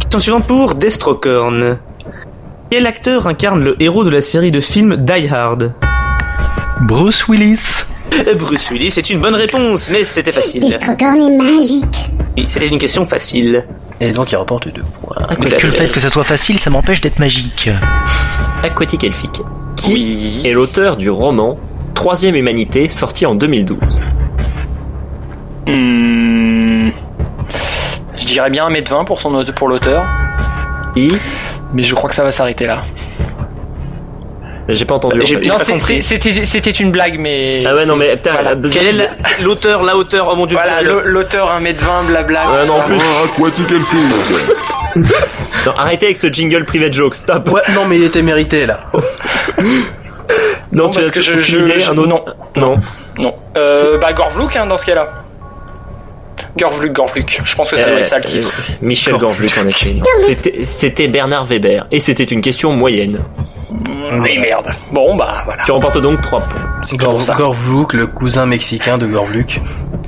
question 0.00 0.20
suivante 0.20 0.46
pour 0.46 0.74
Destrocorn. 0.74 1.78
Quel 2.70 2.86
acteur 2.86 3.26
incarne 3.28 3.62
le 3.62 3.80
héros 3.80 4.04
de 4.04 4.10
la 4.10 4.20
série 4.20 4.50
de 4.50 4.60
films 4.60 4.96
Die 4.96 5.28
Hard? 5.32 5.72
Bruce 6.80 7.28
Willis. 7.28 7.84
Euh, 8.14 8.34
Bruce 8.34 8.70
Willis, 8.70 8.90
c'est 8.92 9.10
une 9.10 9.20
bonne 9.20 9.34
réponse, 9.34 9.88
mais 9.90 10.04
c'était 10.04 10.32
facile. 10.32 10.60
Destrocorn 10.62 11.16
est 11.22 11.36
magique. 11.36 12.10
Oui, 12.36 12.46
c'était 12.48 12.68
une 12.68 12.78
question 12.78 13.04
facile. 13.04 13.64
Et 14.00 14.12
donc 14.12 14.32
il 14.32 14.36
rapporte 14.36 14.68
deux 14.68 14.82
points. 15.00 15.26
Que 15.36 15.66
le 15.66 15.70
fait. 15.70 15.88
que 15.88 16.00
ça 16.00 16.08
soit 16.08 16.24
facile, 16.24 16.58
ça 16.58 16.70
m'empêche 16.70 17.00
d'être 17.00 17.18
magique. 17.18 17.70
Aquatique 18.62 19.04
Elfique. 19.04 19.40
Qui 19.76 20.40
est 20.44 20.52
l'auteur 20.52 20.96
du 20.96 21.10
roman 21.10 21.56
Troisième 21.94 22.34
Humanité, 22.34 22.88
sorti 22.88 23.24
en 23.26 23.34
2012 23.34 24.04
Hmm. 25.66 26.90
Je 28.16 28.26
dirais 28.26 28.50
bien 28.50 28.68
1m20 28.68 29.06
pour, 29.06 29.20
son, 29.20 29.44
pour 29.56 29.68
l'auteur. 29.68 30.04
Et 30.96 31.08
Mais 31.72 31.82
je 31.82 31.94
crois 31.94 32.10
que 32.10 32.14
ça 32.14 32.22
va 32.24 32.30
s'arrêter 32.30 32.66
là. 32.66 32.82
J'ai 34.68 34.84
pas 34.86 34.94
entendu. 34.94 35.16
Non, 35.46 35.56
pas 35.56 35.58
c'est- 35.64 35.72
compris. 35.72 36.02
c'est- 36.02 36.18
c'était 36.20 36.46
c'était 36.46 36.70
une 36.70 36.90
blague, 36.90 37.18
mais. 37.18 37.62
Ah 37.66 37.74
ouais, 37.74 37.84
non, 37.84 37.96
mais 37.96 38.12
putain, 38.16 38.32
voilà. 38.32 38.54
Quel 38.72 38.86
est 38.86 38.92
la- 38.92 39.10
l'auteur, 39.42 39.82
la 39.82 39.96
hauteur? 39.96 40.28
Oh 40.32 40.36
mon 40.36 40.46
dieu. 40.46 40.56
Voilà, 40.56 40.80
l'auteur 40.82 41.50
1m20, 41.52 42.04
blabla. 42.08 42.50
Ouais, 42.50 42.60
tout 42.62 42.66
non, 42.68 42.78
en 42.78 42.82
plus. 42.82 42.94
Elfique. 42.94 44.56
Non, 45.66 45.72
arrêtez 45.76 46.06
avec 46.06 46.18
ce 46.18 46.28
jingle 46.32 46.64
private 46.64 46.92
joke, 46.94 47.14
stop. 47.14 47.50
Ouais, 47.50 47.62
non 47.74 47.84
mais 47.86 47.96
il 47.98 48.04
était 48.04 48.22
mérité 48.22 48.64
là. 48.66 48.80
Non, 50.72 50.84
Non, 50.84 50.90
tu 50.90 50.94
parce 50.96 51.08
as 51.10 51.12
que 51.12 51.20
je- 51.20 51.38
je- 51.38 51.58
idée, 51.58 51.78
je- 51.78 51.90
un 51.92 51.98
autre 51.98 52.08
non. 52.08 52.24
Non. 52.56 52.74
Non. 53.18 53.34
Euh, 53.56 53.98
bah, 53.98 54.12
Gorvlouk, 54.12 54.56
hein, 54.56 54.66
dans 54.66 54.78
ce 54.78 54.86
cas-là. 54.86 55.23
Gorvluc, 56.56 56.92
Gorvluc. 56.92 57.40
Je 57.44 57.54
pense 57.56 57.70
que 57.70 57.76
ça 57.76 57.86
doit 57.90 57.98
être 58.00 58.06
ça 58.06 58.18
le 58.18 58.24
Euh, 58.24 58.28
titre. 58.28 58.52
euh, 58.70 58.72
Michel 58.82 59.16
Gorvluc 59.16 59.52
en 59.58 59.66
effet. 59.68 59.96
C'était- 60.66 61.08
Bernard 61.08 61.46
Weber 61.46 61.86
et 61.90 62.00
c'était 62.00 62.24
une 62.24 62.40
question 62.40 62.72
moyenne. 62.72 63.20
Mais 64.12 64.36
merde. 64.38 64.70
Bon, 64.92 65.16
bah, 65.16 65.42
voilà. 65.44 65.64
Tu 65.64 65.72
remportes 65.72 65.98
donc 65.98 66.20
3 66.20 66.40
points. 66.40 66.60
C'est 66.84 66.96
Gor- 66.96 67.06
toujours 67.10 67.22
ça. 67.22 67.34
Gorvlouk, 67.34 67.94
le 67.94 68.06
cousin 68.06 68.46
mexicain 68.46 68.98
de 68.98 69.06
Gorvluc. 69.06 69.60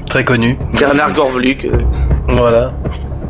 Très 0.08 0.24
connu. 0.24 0.56
Bernard 0.78 1.12
Gorvluc. 1.12 1.64
euh, 1.64 1.78
Voilà. 2.28 2.72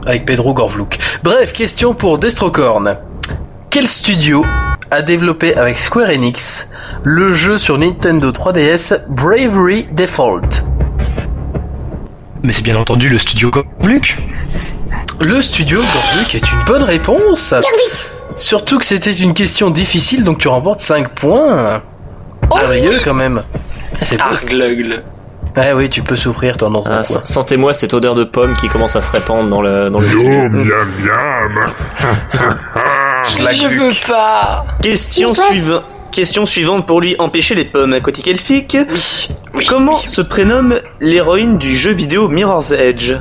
Avec 0.06 0.26
Pedro 0.26 0.52
Gorvlouk. 0.54 0.98
Bref, 1.22 1.52
question 1.52 1.94
pour 1.94 2.18
Destrocorn. 2.18 2.96
Quel 3.70 3.86
studio 3.86 4.44
a 4.90 5.02
développé 5.02 5.56
avec 5.56 5.78
Square 5.78 6.10
Enix 6.10 6.68
le 7.02 7.32
jeu 7.34 7.56
sur 7.58 7.78
Nintendo 7.78 8.30
3DS 8.30 8.94
Bravery 9.08 9.88
Default? 9.92 10.62
Mais 12.46 12.52
c'est 12.52 12.62
bien 12.62 12.76
entendu 12.76 13.08
le 13.08 13.18
studio 13.18 13.50
Luc. 13.82 14.18
Le 15.20 15.42
studio 15.42 15.80
Gorvluc 15.80 16.32
est 16.36 16.52
une 16.52 16.62
bonne 16.64 16.84
réponse. 16.84 17.52
Surtout 18.36 18.78
que 18.78 18.84
c'était 18.84 19.10
une 19.12 19.34
question 19.34 19.70
difficile, 19.70 20.22
donc 20.22 20.38
tu 20.38 20.46
remportes 20.46 20.80
5 20.80 21.08
points. 21.08 21.82
Merveilleux 22.54 23.00
quand 23.02 23.14
même. 23.14 23.42
Ah, 23.94 23.98
C'est 24.02 24.16
beau. 24.16 24.22
Argleugle. 24.22 25.02
Ouais, 25.56 25.72
oui, 25.72 25.90
tu 25.90 26.02
peux 26.02 26.14
souffrir 26.14 26.56
toi 26.56 26.68
dans 26.70 26.82
Ah, 26.86 27.02
Sentez-moi 27.02 27.72
cette 27.72 27.94
odeur 27.94 28.14
de 28.14 28.22
pomme 28.22 28.56
qui 28.58 28.68
commence 28.68 28.94
à 28.94 29.00
se 29.00 29.10
répandre 29.10 29.48
dans 29.48 29.62
le 29.62 29.90
dans 29.90 29.98
le. 29.98 30.06
Yo, 30.08 30.22
miam, 30.22 30.88
miam. 31.02 31.66
Je 33.24 33.66
veux 33.68 33.92
pas. 34.06 34.64
Question, 34.82 35.34
suiva- 35.34 35.82
Question 36.16 36.46
suivante 36.46 36.86
pour 36.86 37.02
lui 37.02 37.14
empêcher 37.18 37.54
les 37.54 37.66
pommes 37.66 37.92
aquatiques 37.92 38.26
elfiques. 38.26 38.74
Oui. 38.90 39.28
oui 39.52 39.66
Comment 39.68 39.96
oui. 39.96 40.06
se 40.06 40.22
prénomme 40.22 40.76
l'héroïne 40.98 41.58
du 41.58 41.76
jeu 41.76 41.92
vidéo 41.92 42.28
Mirror's 42.28 42.70
Edge 42.70 43.12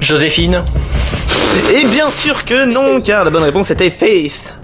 Joséphine. 0.00 0.64
Eh 1.70 1.80
Et 1.80 1.86
bien 1.86 2.10
sûr 2.10 2.44
que 2.44 2.66
non, 2.66 3.00
car 3.00 3.24
la 3.24 3.30
bonne 3.30 3.44
réponse 3.44 3.70
était 3.70 3.88
Faith. 3.88 4.54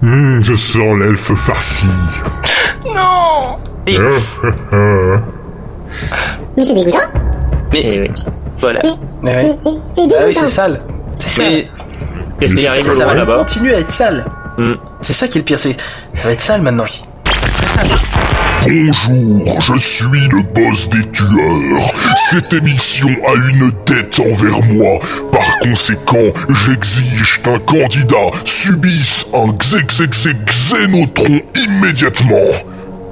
Hmm, 0.00 0.42
je 0.42 0.54
sens 0.54 0.98
l'elfe 0.98 1.34
farci. 1.34 1.84
Non 2.86 3.58
Et 3.86 3.98
Mais 6.56 6.64
c'est 6.64 6.72
dégoûtant. 6.72 6.98
mais 7.74 7.82
Eh 7.84 8.00
oui. 8.00 8.10
voilà. 8.56 8.80
Mais 9.22 9.54
c'est 9.60 10.08
Ah 10.18 10.22
oui, 10.24 10.32
c'est 10.32 10.48
sale. 10.48 10.78
C'est 11.18 11.28
sale. 11.28 11.46
Mais 11.52 11.68
Qu'est-ce 12.40 12.54
qui 12.54 12.66
arrive 12.66 12.90
ça 12.90 13.04
va 13.04 13.12
là-bas 13.14 13.40
continuer 13.40 13.74
à 13.74 13.80
être 13.80 13.92
sale. 13.92 14.24
Hmm. 14.58 14.74
C'est 15.00 15.12
ça 15.12 15.28
qui 15.28 15.38
est 15.38 15.42
le 15.42 15.44
pire, 15.44 15.58
c'est 15.58 15.76
ça 16.14 16.24
va 16.24 16.32
être 16.32 16.42
sale 16.42 16.62
maintenant. 16.62 16.84
Très 17.54 17.68
sale. 17.68 17.94
Bonjour, 18.66 19.60
je 19.60 19.76
suis 19.78 20.28
le 20.28 20.42
boss 20.52 20.88
des 20.88 21.08
tueurs. 21.12 21.92
Cette 22.28 22.52
émission 22.52 23.08
a 23.26 23.34
une 23.52 23.70
dette 23.86 24.18
envers 24.18 24.60
moi. 24.64 24.98
Par 25.30 25.58
conséquent, 25.60 26.32
j'exige 26.66 27.40
qu'un 27.40 27.60
candidat 27.60 28.30
subisse 28.44 29.26
un 29.32 29.52
xénotron 29.52 31.40
immédiatement. 31.54 32.50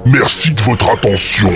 Merci 0.05 0.51
de 0.51 0.61
votre 0.61 0.91
attention. 0.91 1.53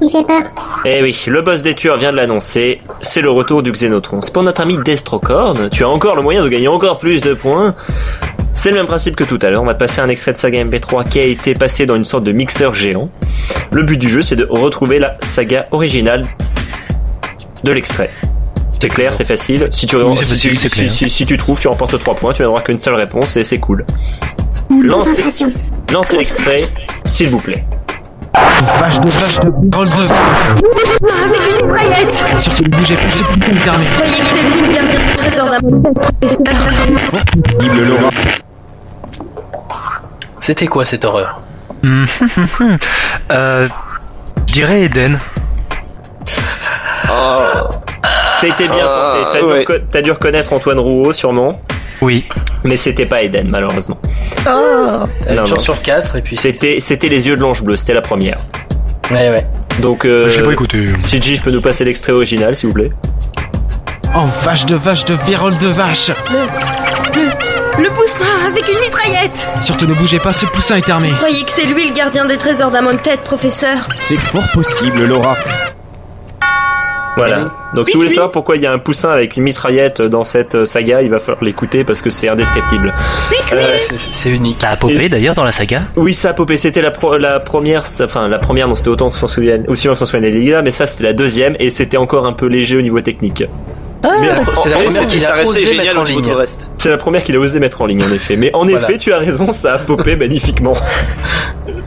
Il 0.00 0.10
fait 0.10 0.26
peur? 0.26 0.42
Eh 0.84 1.02
oui, 1.02 1.16
le 1.28 1.42
boss 1.42 1.62
des 1.62 1.76
tueurs 1.76 1.98
vient 1.98 2.10
de 2.10 2.16
l'annoncer, 2.16 2.80
c'est 3.00 3.20
le 3.20 3.30
retour 3.30 3.62
du 3.62 3.70
Xénotron. 3.70 4.20
C'est 4.22 4.32
pour 4.32 4.42
notre 4.42 4.60
ami 4.60 4.76
Destrocorn, 4.78 5.70
tu 5.70 5.84
as 5.84 5.88
encore 5.88 6.16
le 6.16 6.22
moyen 6.22 6.42
de 6.42 6.48
gagner 6.48 6.66
encore 6.66 6.98
plus 6.98 7.20
de 7.22 7.34
points. 7.34 7.76
C'est 8.54 8.70
le 8.70 8.76
même 8.76 8.86
principe 8.86 9.16
que 9.16 9.24
tout 9.24 9.38
à 9.42 9.50
l'heure, 9.50 9.62
on 9.62 9.66
va 9.66 9.74
te 9.74 9.78
passer 9.78 10.00
un 10.00 10.08
extrait 10.08 10.32
de 10.32 10.36
saga 10.36 10.62
MP3 10.62 11.08
qui 11.08 11.18
a 11.18 11.24
été 11.24 11.54
passé 11.54 11.86
dans 11.86 11.96
une 11.96 12.04
sorte 12.04 12.24
de 12.24 12.32
mixeur 12.32 12.74
géant. 12.74 13.08
Le 13.72 13.82
but 13.82 13.96
du 13.96 14.08
jeu, 14.10 14.22
c'est 14.22 14.36
de 14.36 14.46
retrouver 14.48 14.98
la 14.98 15.16
saga 15.20 15.66
originale 15.70 16.26
de 17.64 17.72
l'extrait. 17.72 18.10
C'est 18.78 18.88
clair, 18.88 19.14
c'est 19.14 19.24
facile. 19.24 19.68
Si 19.72 19.86
tu, 19.86 19.96
Oui, 19.96 20.16
c'est 20.18 20.24
si, 20.24 20.30
facile, 20.30 20.50
tu- 20.50 20.56
c'est 20.56 20.68
si- 20.68 20.74
clair. 20.74 20.92
si- 20.92 21.08
si 21.08 21.26
tu 21.26 21.36
trouves, 21.38 21.58
tu 21.60 21.68
remportes 21.68 21.98
3 21.98 22.14
points, 22.14 22.32
tu 22.32 22.42
n'auras 22.42 22.60
qu'une 22.62 22.80
seule 22.80 22.94
réponse 22.96 23.36
et 23.36 23.44
c'est 23.44 23.58
cool. 23.58 23.86
Lancez 25.92 26.16
l'extrait, 26.16 26.68
s'il 27.06 27.28
vous 27.28 27.38
plaît. 27.40 27.64
Vache 28.34 29.00
de 29.00 29.10
vache 29.10 29.38
de 29.40 29.50
drôle 29.68 29.86
de. 29.88 29.92
Avec 29.92 31.60
une 31.60 31.66
mitraillette 31.68 32.40
Sur 32.40 32.52
ce 32.52 32.62
bouger 32.64 32.96
pas, 32.96 33.10
ce 33.10 33.22
putain 33.24 33.52
de 33.52 33.60
carnet. 33.64 33.84
Voyez 33.96 34.12
que 34.12 34.16
c'est 34.26 34.62
lui 34.62 34.68
bien 34.68 34.82
le 34.82 35.16
trésor 35.16 35.46
d'un 35.50 35.60
Dis-le, 37.58 37.84
Laura. 37.84 38.10
C'était 40.40 40.66
quoi 40.66 40.84
cette 40.84 41.04
horreur 41.04 41.40
Hum, 41.84 42.06
hum, 42.20 42.28
hum, 42.36 42.46
hum. 42.60 42.78
euh, 43.32 43.68
je 44.46 44.52
dirais 44.52 44.82
Eden. 44.82 45.18
C'était 48.40 48.66
bien 48.68 48.76
Ah, 48.84 49.14
tenté. 49.14 49.32
T'as 49.32 49.40
dû 49.40 49.52
ouais. 49.52 49.64
reco- 49.64 49.82
T'as 49.90 50.02
dû 50.02 50.10
reconnaître 50.10 50.52
Antoine 50.52 50.78
Rouault, 50.80 51.12
sûrement. 51.12 51.60
Oui. 52.02 52.26
Mais 52.64 52.76
c'était 52.76 53.06
pas 53.06 53.22
Eden, 53.22 53.48
malheureusement. 53.48 53.98
Non, 54.44 55.08
Une 55.28 55.36
non. 55.36 55.46
chance 55.46 55.62
sur 55.62 55.80
4 55.80 56.16
et 56.16 56.20
puis. 56.22 56.36
C'était, 56.36 56.78
c'était 56.80 57.08
les 57.08 57.26
yeux 57.28 57.36
de 57.36 57.40
l'ange 57.40 57.62
bleu, 57.62 57.76
c'était 57.76 57.94
la 57.94 58.02
première. 58.02 58.38
Ouais, 59.10 59.30
ouais. 59.30 59.46
Donc, 59.80 60.04
euh, 60.04 60.28
Je 60.28 60.40
l'ai 60.40 60.46
pas 60.46 60.52
écouté. 60.52 60.88
CG, 60.98 61.36
je 61.36 61.42
peux 61.42 61.50
nous 61.50 61.62
passer 61.62 61.84
l'extrait 61.84 62.12
original, 62.12 62.54
s'il 62.56 62.68
vous 62.68 62.74
plaît. 62.74 62.90
Oh, 64.14 64.24
vache 64.42 64.66
de 64.66 64.74
vache 64.74 65.04
de 65.06 65.14
virole 65.26 65.56
de 65.58 65.68
vache. 65.68 66.10
Le 67.78 67.88
poussin 67.90 68.26
avec 68.46 68.68
une 68.68 68.80
mitraillette 68.80 69.48
Surtout 69.60 69.86
ne 69.86 69.94
bougez 69.94 70.18
pas, 70.18 70.32
ce 70.32 70.44
poussin 70.46 70.76
est 70.76 70.90
armé. 70.90 71.08
Voyez 71.18 71.42
que 71.44 71.50
c'est 71.52 71.64
lui 71.64 71.88
le 71.88 71.94
gardien 71.94 72.26
des 72.26 72.36
trésors 72.36 72.70
d'Amon-Tête, 72.70 73.20
professeur? 73.20 73.88
C'est 74.00 74.18
fort 74.18 74.46
possible, 74.52 75.04
Laura. 75.06 75.34
Voilà. 77.16 77.46
Donc, 77.74 77.88
si 77.88 77.94
vous 77.94 78.00
voulez 78.00 78.08
savoir 78.14 78.30
pourquoi 78.32 78.56
il 78.56 78.62
y 78.62 78.66
a 78.66 78.72
un 78.72 78.78
poussin 78.78 79.10
avec 79.10 79.36
une 79.36 79.42
mitraillette 79.42 80.00
dans 80.02 80.24
cette 80.24 80.54
euh, 80.54 80.64
saga, 80.64 81.02
il 81.02 81.10
va 81.10 81.18
falloir 81.20 81.44
l'écouter 81.44 81.84
parce 81.84 82.00
que 82.00 82.08
c'est 82.10 82.28
indescriptible. 82.28 82.94
Euh, 83.52 83.62
C'est- 84.12 84.30
unique. 84.30 84.58
Ça 84.62 84.70
a 84.70 84.76
popé 84.76 85.08
d'ailleurs 85.08 85.34
dans 85.34 85.44
la 85.44 85.52
saga. 85.52 85.82
oui, 85.96 86.14
ça 86.14 86.30
a 86.30 86.32
popé. 86.32 86.56
C'était 86.56 86.80
la, 86.80 86.90
pro- 86.90 87.18
la 87.18 87.38
première, 87.40 87.82
enfin, 88.02 88.28
la 88.28 88.38
première, 88.38 88.66
non, 88.68 88.74
c'était 88.74 88.88
autant 88.88 89.10
que 89.10 89.16
s'en 89.16 89.28
souvienne, 89.28 89.64
aussi 89.68 89.86
loin 89.86 89.94
que 89.94 90.00
s'en 90.00 90.06
souviennent 90.06 90.32
les 90.32 90.44
gars, 90.44 90.62
mais 90.62 90.70
ça, 90.70 90.86
c'était 90.86 91.04
la 91.04 91.12
deuxième 91.12 91.54
et 91.60 91.68
c'était 91.70 91.98
encore 91.98 92.24
un 92.26 92.32
peu 92.32 92.46
léger 92.46 92.76
au 92.76 92.82
niveau 92.82 93.00
technique. 93.00 93.44
C'est 94.16 94.26
la, 94.26 94.44
c'est 94.54 94.68
la 94.70 94.76
Mais 94.78 94.84
première 94.84 94.90
c'est- 95.02 95.06
qu'il 95.06 95.20
ça 95.20 95.34
a 95.36 95.42
osé 95.44 95.64
génial 95.66 95.86
mettre 95.86 96.00
en 96.00 96.04
ligne. 96.04 96.34
C'est 96.78 96.90
la 96.90 96.96
première 96.98 97.22
qu'il 97.24 97.36
a 97.36 97.38
osé 97.38 97.60
mettre 97.60 97.82
en 97.82 97.86
ligne, 97.86 98.02
en 98.04 98.10
effet. 98.12 98.36
Mais 98.36 98.50
en 98.54 98.64
Voilà. 98.64 98.78
effet, 98.78 98.98
tu 98.98 99.12
as 99.12 99.18
raison, 99.18 99.52
ça 99.52 99.74
a 99.74 99.78
popé 99.78 100.16
magnifiquement. 100.16 100.74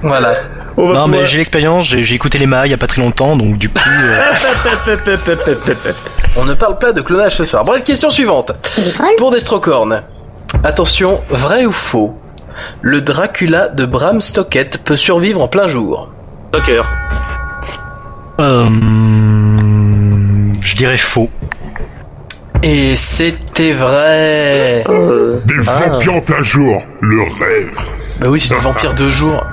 Voilà. 0.01 0.33
Non, 0.77 1.07
mais 1.07 1.25
j'ai 1.25 1.37
l'expérience, 1.37 1.85
j'ai 1.87 2.03
j'ai 2.03 2.15
écouté 2.15 2.37
les 2.37 2.45
mailles 2.47 2.67
il 2.67 2.71
y 2.71 2.73
a 2.73 2.77
pas 2.77 2.87
très 2.87 3.01
longtemps, 3.01 3.35
donc 3.37 3.57
du 3.57 3.69
coup. 3.69 3.79
euh, 3.87 4.21
On 6.37 6.43
ne 6.43 6.53
parle 6.53 6.77
pas 6.79 6.91
de 6.91 7.01
clonage 7.01 7.35
ce 7.35 7.45
soir. 7.45 7.63
Bref, 7.63 7.83
question 7.83 8.11
suivante. 8.11 8.51
Pour 9.17 9.31
Destrocorn. 9.31 10.01
Attention, 10.63 11.21
vrai 11.29 11.65
ou 11.65 11.71
faux 11.71 12.17
Le 12.81 12.99
Dracula 13.01 13.69
de 13.69 13.85
Bram 13.85 14.19
Stoker 14.21 14.65
peut 14.83 14.95
survivre 14.97 15.41
en 15.41 15.47
plein 15.47 15.67
jour? 15.67 16.09
Stoker. 16.53 16.83
euh, 18.41 18.69
je 20.61 20.75
dirais 20.75 20.97
faux. 20.97 21.29
Et 22.63 22.95
c'était 22.95 23.71
vrai. 23.71 24.83
Des 25.45 25.53
Ah. 25.67 25.79
vampires 25.89 26.15
en 26.15 26.21
plein 26.21 26.43
jour, 26.43 26.81
le 27.01 27.21
rêve. 27.21 27.77
Bah 28.19 28.27
oui, 28.29 28.39
c'est 28.39 28.55
des 28.55 28.59
vampires 28.61 28.93
de 28.95 29.09
jour. 29.09 29.45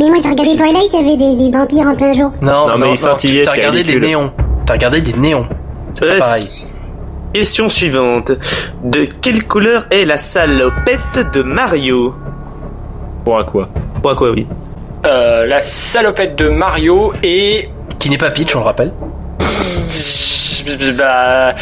Mais 0.00 0.08
moi 0.08 0.18
j'ai 0.22 0.30
regardé 0.30 0.56
Twilight, 0.56 0.88
il 0.94 0.96
y 0.96 1.04
avait 1.04 1.16
des, 1.16 1.36
des 1.44 1.50
vampires 1.56 1.86
en 1.86 1.94
plein 1.94 2.14
jour. 2.14 2.32
Non, 2.40 2.68
Non, 2.68 2.78
mais 2.78 2.92
il 2.92 2.96
scintillait, 2.98 3.42
T'as 3.44 3.52
regardé 3.52 3.84
des 3.84 4.00
néons. 4.00 4.32
T'as 4.64 4.72
regardé 4.72 5.00
des 5.02 5.12
néons. 5.12 5.46
C'est 5.94 6.06
Bref. 6.06 6.18
pas 6.18 6.24
pareil. 6.24 6.48
Question 7.34 7.68
suivante. 7.68 8.32
De 8.82 9.04
quelle 9.20 9.44
couleur 9.44 9.86
est 9.90 10.04
la 10.06 10.16
salopette 10.16 11.18
de 11.34 11.42
Mario 11.42 12.14
Pour 13.24 13.38
à 13.38 13.44
quoi 13.44 13.68
Pour 14.00 14.10
à 14.10 14.14
quoi, 14.14 14.30
oui. 14.30 14.46
Euh, 15.04 15.46
la 15.46 15.60
salopette 15.62 16.34
de 16.36 16.48
Mario 16.48 17.12
et. 17.22 17.68
Qui 17.98 18.08
n'est 18.10 18.18
pas 18.18 18.30
Peach, 18.30 18.56
on 18.56 18.60
le 18.60 18.64
rappelle. 18.64 18.92
Bah. 20.98 21.54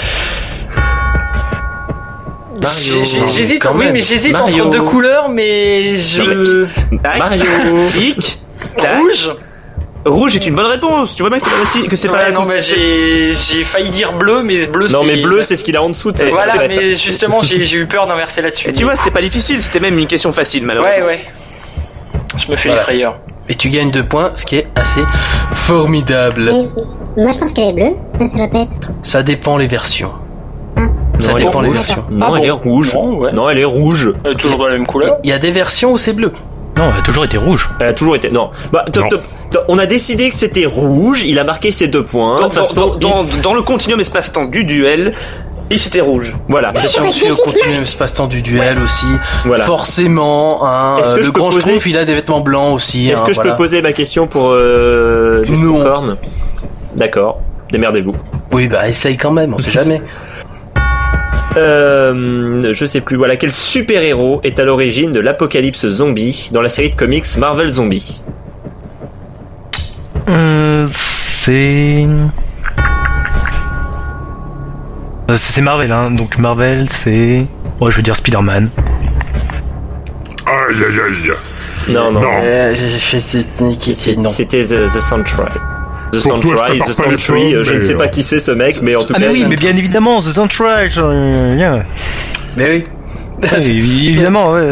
J'hésite, 3.29 3.67
oui, 3.75 3.87
mais 3.93 4.01
j'hésite 4.03 4.33
Mario. 4.33 4.65
entre 4.65 4.71
deux 4.71 4.83
couleurs, 4.83 5.29
mais 5.29 5.97
je. 5.97 6.67
Tac. 7.03 7.19
Mario. 7.19 7.45
Tic. 7.91 8.41
tac. 8.77 8.97
Rouge 8.99 9.31
Rouge 10.05 10.37
est 10.37 10.47
une 10.47 10.55
bonne 10.55 10.67
réponse. 10.67 11.15
Tu 11.17 11.23
vois 11.23 11.29
bien 11.31 11.39
que 11.39 11.45
c'est 11.45 11.51
pas 11.51 11.57
facile, 11.65 11.89
que 11.89 11.97
c'est 11.97 12.09
Ouais, 12.09 12.19
pas. 12.19 12.31
non, 12.31 12.45
mais 12.47 12.61
j'ai 12.61 13.35
j'ai 13.35 13.65
failli 13.65 13.91
dire 13.91 14.13
bleu, 14.15 14.43
mais 14.43 14.67
bleu 14.67 14.87
Non, 14.89 15.01
c'est. 15.03 15.07
mais 15.07 15.17
bleu, 15.23 15.43
c'est 15.43 15.57
ce 15.57 15.65
qu'il 15.65 15.77
a 15.77 15.83
en 15.83 15.91
dessous 15.91 16.13
de 16.13 16.19
ça. 16.19 16.25
Voilà, 16.27 16.67
mais 16.69 16.95
justement, 16.95 17.43
j'ai 17.43 17.65
j'ai 17.65 17.79
eu 17.79 17.87
peur 17.87 18.07
d'inverser 18.07 18.41
là-dessus. 18.41 18.71
Et 18.71 18.73
tu 18.73 18.85
vois, 18.85 18.97
c'était 18.97 19.11
pas 19.11 19.21
difficile, 19.21 19.61
c'était 19.63 19.81
même 19.81 19.99
une 19.99 20.07
question 20.07 20.33
facile, 20.33 20.65
malheureusement. 20.65 20.97
Ouais, 21.07 21.19
ouais. 21.19 21.25
Je 22.39 22.51
me 22.51 22.57
fais 22.57 22.69
Voilà. 22.69 22.81
les 22.81 22.85
frayeurs. 22.85 23.19
Et 23.51 23.55
tu 23.55 23.69
gagnes 23.71 23.91
deux 23.91 24.05
points, 24.05 24.33
ce 24.35 24.47
qui 24.47 24.57
est 24.57 24.67
assez 24.77 25.01
formidable. 25.53 26.53
Mais 27.17 27.23
moi 27.25 27.33
je 27.33 27.39
pense 27.39 27.53
qu'elle 27.53 27.71
est 27.71 27.73
bleue, 27.73 27.97
la 28.21 28.27
salopette. 28.29 28.69
Ça 29.03 29.23
dépend 29.23 29.57
les 29.57 29.67
versions. 29.67 30.13
Ça 31.21 31.31
Non, 31.33 31.37
elle 31.37 31.43
est 31.43 31.47
dépend 31.47 31.61
les 31.61 31.69
rouge. 31.69 31.77
versions. 31.77 32.05
Non, 32.11 32.27
Ah 32.33 32.37
elle 32.39 32.45
est 32.45 32.51
rouge. 32.51 32.95
Non, 32.95 33.19
ouais. 33.19 33.33
Non, 33.33 33.51
elle 33.51 33.59
est 33.59 33.65
rouge. 33.65 34.13
Elle 34.25 34.33
est 34.33 34.37
toujours 34.37 34.59
dans 34.59 34.67
la 34.67 34.73
même 34.73 34.87
couleur 34.87 35.17
Il 35.25 35.31
y 35.31 35.33
a 35.33 35.39
des 35.39 35.51
versions 35.51 35.93
où 35.93 35.99
c'est 35.99 36.13
bleu. 36.13 36.33
Non, 36.77 36.91
elle 36.93 37.01
a 37.01 37.03
toujours 37.03 37.25
été 37.25 37.37
rouge. 37.39 37.69
Elle 37.81 37.89
a 37.89 37.93
toujours 37.93 38.15
été. 38.17 38.31
Non. 38.31 38.51
Bah, 38.73 38.85
top, 38.93 39.05
Non. 39.05 39.09
top, 39.11 39.21
top. 39.51 39.65
On 39.69 39.79
a 39.79 39.87
décidé 39.87 40.29
que 40.31 40.37
c'était 40.37 40.65
rouge. 40.67 41.25
Il 41.25 41.39
a 41.39 41.45
marqué 41.45 41.73
ses 41.73 41.89
deux 41.89 42.05
points. 42.05 42.37
Dans, 42.41 42.49
De 42.49 42.55
toute 42.55 42.59
façon, 42.67 42.95
dans- 42.97 43.25
dans- 43.25 43.27
dans 43.43 43.55
le 43.55 43.63
continuum 43.63 43.99
espace-temps 44.01 44.45
du 44.45 44.63
duel, 44.65 45.13
et 45.71 45.77
c'était 45.77 46.01
rouge. 46.01 46.35
Voilà. 46.49 46.73
Si 46.77 47.01
on 47.01 47.11
fait 47.13 47.31
au 47.33 47.37
continuum 47.37 47.83
espace-temps 47.83 48.27
du 48.29 48.43
duel 48.43 48.79
aussi, 48.79 49.07
Voilà. 49.45 49.65
forcément, 49.65 50.65
hein, 50.65 51.01
euh, 51.05 51.17
le 51.17 51.31
grand 51.33 51.47
poser- 51.49 51.61
schtroumpf, 51.61 51.87
il 51.87 51.99
a 51.99 52.05
des 52.05 52.15
vêtements 52.15 52.41
blancs 52.41 52.75
aussi. 52.77 53.09
Est-ce 53.09 53.21
hein, 53.21 53.25
que 53.27 53.33
je 53.33 53.35
voilà. 53.35 53.51
peux 53.51 53.57
poser 53.57 53.83
ma 53.83 53.93
question 53.93 54.27
pour 54.29 54.51
euh, 54.53 55.45
D'accord. 56.97 57.41
Démerdez-vous. 57.71 58.15
Oui, 58.53 58.69
bah 58.69 58.89
essaye 58.89 59.17
quand 59.19 59.31
même, 59.33 59.53
on 59.55 59.59
sait 59.59 59.71
jamais. 59.73 60.01
Euh, 61.57 62.73
je 62.73 62.87
sais 62.87 63.01
plus. 63.01 63.17
Voilà, 63.17 63.37
quel 63.37 63.53
super-héros 63.53 64.41
est 64.45 64.59
à 64.61 64.65
l'origine 64.65 65.13
de 65.13 65.21
l'apocalypse 65.21 65.89
zombie 65.89 66.51
dans 66.53 66.63
la 66.63 66.69
série 66.69 66.91
de 66.91 66.97
comics 66.97 67.37
Marvel 67.37 67.71
Zombie? 67.71 68.23
Euh, 70.29 70.87
c'est. 70.91 72.07
Euh, 75.31 75.37
c'est 75.37 75.63
Marvel, 75.63 75.91
hein. 75.91 76.11
Donc 76.11 76.39
Marvel, 76.39 76.89
c'est. 76.91 77.47
Ouais, 77.81 77.91
je 77.91 77.97
veux 77.97 78.03
dire 78.03 78.17
Spider-Man. 78.17 78.71
Aïe 80.47 80.77
aïe 80.77 81.01
aïe. 81.01 81.33
Non, 81.91 82.13
non. 82.13 82.21
Euh, 82.43 82.75
non. 84.19 84.29
C'était 84.29 84.63
The, 84.63 84.85
the 84.87 85.01
Sentry. 85.01 85.43
The 86.13 86.19
Sentry, 86.21 86.51
prépare 86.53 86.87
The 86.87 86.93
Sentry, 86.93 87.17
pommes, 87.27 87.37
euh, 87.61 87.65
je 87.65 87.75
ne 87.75 87.81
sais 87.81 87.95
pas 87.95 88.05
euh, 88.05 88.09
qui 88.09 88.23
c'est 88.23 88.41
ce 88.41 88.51
mec, 88.51 88.81
mais 88.83 88.97
en 88.97 89.05
tout 89.05 89.13
Ah, 89.17 89.21
cas. 89.21 89.27
mais 89.27 89.33
oui, 89.33 89.45
mais 89.49 89.57
bien 89.57 89.77
évidemment, 89.77 90.21
The 90.21 90.33
Soundtrack. 90.33 90.93
euh, 90.99 91.55
yeah. 91.57 91.83
Mais 92.57 92.69
oui. 92.71 92.85
Évidemment, 93.69 94.51
ouais. 94.51 94.71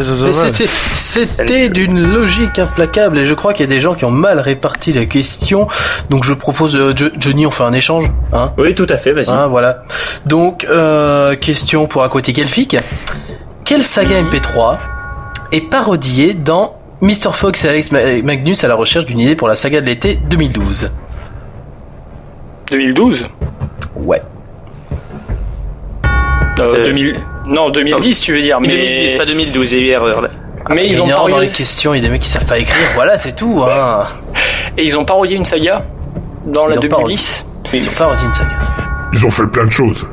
c'était, 0.95 1.69
d'une 1.69 2.01
logique 2.11 2.59
implacable 2.59 3.17
et 3.19 3.25
je 3.25 3.33
crois 3.33 3.53
qu'il 3.53 3.65
y 3.65 3.71
a 3.71 3.73
des 3.73 3.79
gens 3.79 3.93
qui 3.95 4.03
ont 4.03 4.11
mal 4.11 4.41
réparti 4.41 4.91
la 4.91 5.05
question. 5.05 5.69
Donc 6.09 6.25
je 6.25 6.33
propose, 6.33 6.75
euh, 6.75 6.91
Jo- 6.93 7.09
Johnny, 7.17 7.45
on 7.45 7.51
fait 7.51 7.63
un 7.63 7.71
échange, 7.71 8.11
hein 8.33 8.51
Oui, 8.57 8.75
tout 8.75 8.87
à 8.89 8.97
fait, 8.97 9.13
vas-y. 9.13 9.29
Hein, 9.29 9.47
voilà. 9.47 9.83
Donc 10.25 10.65
euh, 10.69 11.35
question 11.37 11.87
pour 11.87 12.03
Aquatic 12.03 12.39
Elfic. 12.39 12.75
Quelle 13.63 13.83
saga 13.85 14.21
MP3 14.21 14.77
est 15.53 15.61
parodiée 15.69 16.33
dans 16.33 16.75
Mr. 17.01 17.31
Fox 17.33 17.63
et 17.63 17.69
Alex 17.69 17.93
Ma- 17.93 18.21
Magnus 18.21 18.65
à 18.65 18.67
la 18.67 18.75
recherche 18.75 19.05
d'une 19.05 19.19
idée 19.21 19.35
pour 19.37 19.47
la 19.47 19.55
saga 19.55 19.79
de 19.79 19.85
l'été 19.85 20.19
2012 20.29 20.89
2012 22.71 23.27
Ouais. 23.95 24.21
Euh, 26.59 26.83
2000... 26.83 27.19
Non, 27.47 27.69
2010, 27.69 28.19
tu 28.19 28.33
veux 28.33 28.41
dire, 28.41 28.59
mais. 28.59 28.67
2010, 28.67 29.15
pas 29.15 29.25
2012, 29.25 29.71
il 29.71 29.77
y 29.77 29.81
a 29.81 29.83
eu 29.83 29.87
erreur 29.89 30.21
là. 30.21 30.29
Mais 30.69 30.87
ils 30.87 31.01
ont 31.01 31.07
erreur 31.07 31.21
dans 31.21 31.27
parodié... 31.27 31.47
les 31.49 31.53
questions, 31.55 31.93
il 31.93 31.97
y 31.97 31.99
a 32.01 32.03
des 32.03 32.09
mecs 32.09 32.21
qui 32.21 32.29
savent 32.29 32.45
pas 32.45 32.57
écrire. 32.59 32.87
Voilà, 32.95 33.17
c'est 33.17 33.33
tout. 33.35 33.63
Hein. 33.65 34.03
Et 34.77 34.83
ils 34.83 34.97
ont 34.97 35.05
parodié 35.05 35.37
une 35.37 35.45
saga 35.45 35.85
dans 36.45 36.67
Ils 36.67 36.71
la 36.71 36.77
ont 36.77 36.81
2010 36.81 37.45
Ils 37.73 37.87
ont 37.87 37.91
parodié 37.93 38.25
une 38.25 38.33
saga. 38.33 38.57
Ils 39.13 39.25
ont 39.25 39.31
fait 39.31 39.47
plein 39.47 39.65
de 39.65 39.71
choses. 39.71 40.05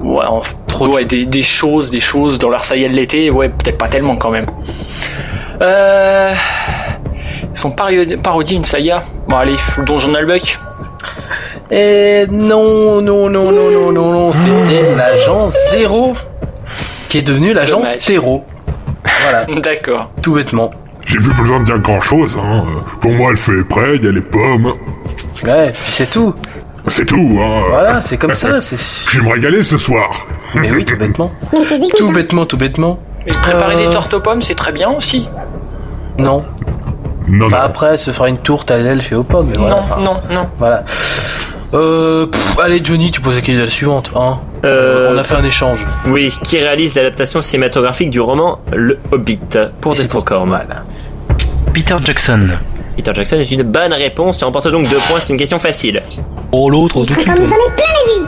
Ouais, 0.00 0.24
en- 0.26 0.42
ouais 0.86 1.04
des, 1.04 1.26
des 1.26 1.42
choses, 1.42 1.90
des 1.90 2.00
choses 2.00 2.38
dans 2.40 2.48
leur 2.50 2.64
saga 2.64 2.88
de 2.88 2.94
l'été, 2.94 3.30
ouais, 3.30 3.48
peut-être 3.50 3.78
pas 3.78 3.88
tellement 3.88 4.16
quand 4.16 4.30
même. 4.30 4.46
Euh... 5.62 6.32
Ils 7.52 7.56
sont 7.56 7.70
pari- 7.70 8.16
parodiés 8.16 8.56
une 8.56 8.64
saga. 8.64 9.04
Bon, 9.28 9.36
allez, 9.36 9.56
Donjon 9.86 10.08
Nullbuck. 10.08 10.58
Et 11.70 12.26
non, 12.30 13.00
non, 13.00 13.28
non, 13.30 13.50
non, 13.50 13.70
non, 13.70 13.92
non, 13.92 14.12
non, 14.12 14.32
c'était 14.32 14.94
l'agent 14.96 15.46
Zéro 15.48 16.14
qui 17.08 17.18
est 17.18 17.22
devenu 17.22 17.52
l'agent 17.52 17.78
Dommage. 17.78 18.00
Zéro. 18.00 18.44
Voilà, 19.22 19.46
D'accord. 19.60 20.10
tout 20.22 20.34
bêtement. 20.34 20.70
J'ai 21.04 21.18
plus 21.18 21.32
besoin 21.34 21.60
de 21.60 21.64
dire 21.64 21.80
grand 21.80 22.00
chose. 22.00 22.38
Hein. 22.42 22.64
Euh, 22.66 22.80
Pour 23.00 23.12
moi, 23.12 23.30
elle 23.30 23.36
fait 23.36 23.62
près, 23.64 23.96
il 23.96 24.04
y 24.04 24.08
a 24.08 24.12
les 24.12 24.20
pommes. 24.20 24.72
Ouais, 25.44 25.70
puis 25.72 25.92
c'est 25.92 26.10
tout. 26.10 26.34
C'est 26.86 27.06
tout. 27.06 27.38
Hein. 27.40 27.62
Voilà, 27.70 28.02
c'est 28.02 28.16
comme 28.18 28.34
ça. 28.34 28.60
C'est... 28.60 28.76
Je 29.10 29.20
vais 29.20 29.26
me 29.26 29.32
régaler 29.32 29.62
ce 29.62 29.78
soir. 29.78 30.10
Mais 30.54 30.70
oui, 30.70 30.84
tout 30.84 30.96
bêtement. 30.96 31.32
Mais 31.52 31.60
c'est 31.64 31.78
Tout 31.80 31.86
dégoûtant. 31.90 32.12
bêtement, 32.12 32.46
tout 32.46 32.56
bêtement. 32.56 32.98
Et 33.26 33.32
préparer 33.32 33.74
Euh, 33.74 33.86
des 33.86 33.90
tortes 33.92 34.12
aux 34.14 34.20
pommes, 34.20 34.42
c'est 34.42 34.54
très 34.54 34.72
bien 34.72 34.90
aussi. 34.90 35.28
Non. 36.18 36.44
Non, 37.28 37.46
Enfin, 37.46 37.56
non. 37.56 37.62
après, 37.64 37.96
se 37.96 38.10
fera 38.10 38.28
une 38.28 38.36
tourte 38.38 38.70
à 38.70 38.76
l'elfe 38.78 39.10
et 39.12 39.14
aux 39.14 39.22
pommes. 39.24 39.48
Mais 39.50 39.56
voilà, 39.58 39.82
non, 39.98 40.04
non, 40.04 40.20
non. 40.30 40.46
Voilà. 40.58 40.84
Euh, 41.74 42.26
pff, 42.26 42.58
allez, 42.60 42.80
Johnny, 42.84 43.10
tu 43.10 43.20
poses 43.20 43.34
la 43.34 43.40
question 43.40 43.66
suivante. 43.66 44.10
Hein. 44.14 44.38
Euh, 44.64 45.12
On 45.12 45.18
a 45.18 45.24
fait 45.24 45.34
un 45.34 45.44
échange. 45.44 45.84
Oui, 46.06 46.32
qui 46.44 46.58
réalise 46.58 46.94
l'adaptation 46.94 47.42
cinématographique 47.42 48.10
du 48.10 48.20
roman 48.20 48.60
Le 48.72 48.98
Hobbit 49.10 49.40
pour 49.80 49.94
Destrocorn. 49.94 50.48
Voilà. 50.48 50.84
Peter 51.72 51.96
Jackson. 52.04 52.50
Peter 52.96 53.10
Jackson 53.12 53.36
est 53.36 53.50
une 53.50 53.64
bonne 53.64 53.92
réponse. 53.92 54.38
Tu 54.38 54.44
remportes 54.44 54.68
donc 54.68 54.88
deux 54.88 54.98
points. 55.08 55.18
C'est 55.18 55.30
une 55.32 55.38
question 55.38 55.58
facile. 55.58 56.00
Oh, 56.52 56.70
l'autre, 56.70 56.94
tout 56.94 57.06
de 57.06 57.10
suite. 57.10 57.26
comme 57.26 57.34
plein 57.34 57.48
les. 57.48 58.22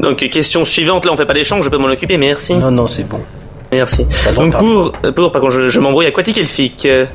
Donc, 0.00 0.18
question 0.28 0.64
suivante, 0.66 1.06
là 1.06 1.12
on 1.12 1.16
fait 1.16 1.24
pas 1.26 1.32
d'échange, 1.32 1.64
je 1.64 1.70
peux 1.70 1.78
m'en 1.78 1.88
occuper, 1.88 2.18
merci. 2.18 2.54
Non, 2.54 2.70
non, 2.70 2.86
c'est 2.86 3.08
bon. 3.08 3.18
Merci. 3.72 4.06
Donc 4.36 4.56
pour, 4.56 4.92
euh, 5.04 5.12
pour 5.12 5.32
par 5.32 5.40
contre 5.40 5.54
je, 5.54 5.68
je 5.68 5.80
m'embrouille 5.80 6.06
aquatique 6.06 6.38
elfique. 6.38 6.86
euh, 6.86 7.06